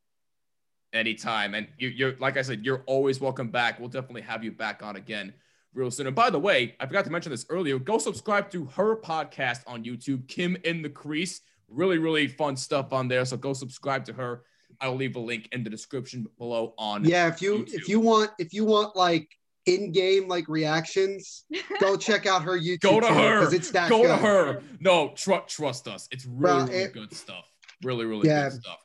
anytime. 0.92 1.54
And 1.54 1.66
you, 1.78 1.88
you're 1.88 2.16
like 2.18 2.36
I 2.36 2.42
said, 2.42 2.64
you're 2.64 2.82
always 2.86 3.20
welcome 3.20 3.48
back. 3.48 3.78
We'll 3.80 3.88
definitely 3.88 4.22
have 4.22 4.44
you 4.44 4.52
back 4.52 4.82
on 4.82 4.96
again 4.96 5.32
real 5.74 5.90
soon. 5.90 6.06
And 6.06 6.16
by 6.16 6.30
the 6.30 6.38
way, 6.38 6.76
I 6.80 6.86
forgot 6.86 7.04
to 7.06 7.10
mention 7.10 7.32
this 7.32 7.46
earlier. 7.48 7.78
Go 7.78 7.98
subscribe 7.98 8.50
to 8.50 8.66
her 8.66 8.96
podcast 8.96 9.62
on 9.66 9.84
YouTube, 9.84 10.28
Kim 10.28 10.56
in 10.64 10.82
the 10.82 10.90
Crease. 10.90 11.40
Really, 11.72 11.98
really 11.98 12.26
fun 12.28 12.56
stuff 12.56 12.92
on 12.92 13.08
there. 13.08 13.24
So 13.24 13.36
go 13.36 13.52
subscribe 13.52 14.04
to 14.06 14.12
her. 14.12 14.42
I'll 14.80 14.94
leave 14.96 15.16
a 15.16 15.20
link 15.20 15.48
in 15.52 15.62
the 15.64 15.70
description 15.70 16.26
below 16.38 16.74
on 16.78 17.04
Yeah, 17.04 17.28
if 17.28 17.40
you 17.40 17.58
YouTube. 17.64 17.74
if 17.74 17.88
you 17.88 18.00
want 18.00 18.30
if 18.38 18.52
you 18.52 18.64
want 18.64 18.96
like 18.96 19.28
in-game 19.66 20.26
like 20.28 20.48
reactions, 20.48 21.44
go 21.80 21.96
check 22.08 22.26
out 22.26 22.42
her 22.42 22.58
YouTube 22.58 22.80
Go 22.80 23.00
to 23.00 23.06
channel 23.06 23.22
her. 23.22 23.38
because 23.40 23.54
it's 23.54 23.70
that 23.70 23.88
Go 23.90 24.02
good. 24.02 24.08
to 24.08 24.16
her. 24.16 24.62
No, 24.80 25.12
tr- 25.14 25.34
trust 25.46 25.86
us. 25.86 26.08
It's 26.10 26.26
really, 26.26 26.40
Bro, 26.40 26.66
really 26.66 26.78
it- 26.84 26.92
good 26.92 27.14
stuff. 27.14 27.44
Really, 27.84 28.04
really 28.04 28.28
Yeah. 28.28 28.48
good 28.50 28.60
stuff. 28.60 28.78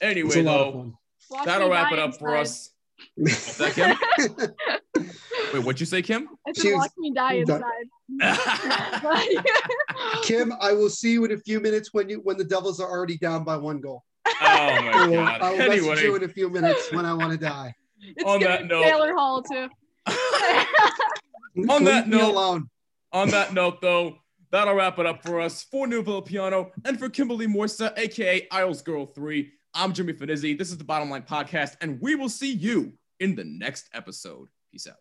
Anyway, 0.00 0.40
a 0.40 0.42
lot 0.42 0.60
of 0.60 0.74
though, 0.74 0.98
that'll 1.44 1.70
wrap 1.70 1.92
it 1.92 1.98
up 1.98 2.16
for 2.18 2.36
inside. 2.36 2.40
us. 2.40 2.70
What's 3.16 3.56
that, 3.58 3.74
Kim? 3.74 3.96
Wait, 5.52 5.62
what'd 5.64 5.80
you 5.80 5.86
say, 5.86 6.00
Kim? 6.02 6.28
I 6.46 6.52
She 6.54 6.62
said, 6.70 6.74
watch 6.74 6.92
me 6.96 7.12
die 7.12 7.34
inside. 7.34 7.62
Kim, 10.22 10.52
I 10.60 10.72
will 10.72 10.88
see 10.88 11.12
you 11.12 11.24
in 11.24 11.32
a 11.32 11.36
few 11.38 11.60
minutes 11.60 11.90
when 11.92 12.08
you 12.08 12.20
when 12.24 12.38
the 12.38 12.44
Devils 12.44 12.80
are 12.80 12.88
already 12.90 13.18
down 13.18 13.44
by 13.44 13.56
one 13.56 13.80
goal. 13.80 14.04
Oh 14.26 14.32
my 14.40 14.90
I 14.92 15.06
will, 15.06 15.14
god. 15.16 15.40
I 15.42 15.50
will 15.50 15.58
message 15.58 16.02
you 16.04 16.14
in 16.16 16.24
a 16.24 16.28
few 16.28 16.48
minutes 16.48 16.90
when 16.92 17.04
I 17.04 17.12
want 17.14 17.32
to 17.32 17.38
die. 17.38 17.74
it's 18.00 18.24
On 18.24 18.40
gonna 18.40 18.48
that 18.52 18.62
be 18.62 18.68
note- 18.68 18.82
Taylor 18.84 19.12
Hall 19.14 19.42
too. 19.42 19.68
On 21.68 21.84
that 21.84 22.04
Leave 22.06 22.14
me 22.14 22.18
note- 22.18 22.30
alone. 22.32 22.70
on 23.12 23.28
that 23.30 23.52
note, 23.52 23.80
though, 23.82 24.16
that'll 24.50 24.74
wrap 24.74 24.98
it 24.98 25.06
up 25.06 25.22
for 25.22 25.40
us. 25.40 25.62
For 25.64 25.86
Neil 25.86 26.02
Villapiano 26.02 26.70
and 26.84 26.98
for 26.98 27.08
Kimberly 27.10 27.46
Moisa, 27.46 27.92
aka 27.98 28.46
Isles 28.50 28.80
Girl 28.82 29.04
3, 29.06 29.50
I'm 29.74 29.92
Jimmy 29.92 30.14
Finizzi. 30.14 30.56
This 30.56 30.70
is 30.70 30.78
the 30.78 30.84
Bottom 30.84 31.10
Line 31.10 31.22
Podcast, 31.22 31.76
and 31.82 32.00
we 32.00 32.14
will 32.14 32.28
see 32.30 32.52
you 32.52 32.92
in 33.22 33.36
the 33.36 33.44
next 33.44 33.88
episode. 33.94 34.48
Peace 34.72 34.88
out. 34.88 34.96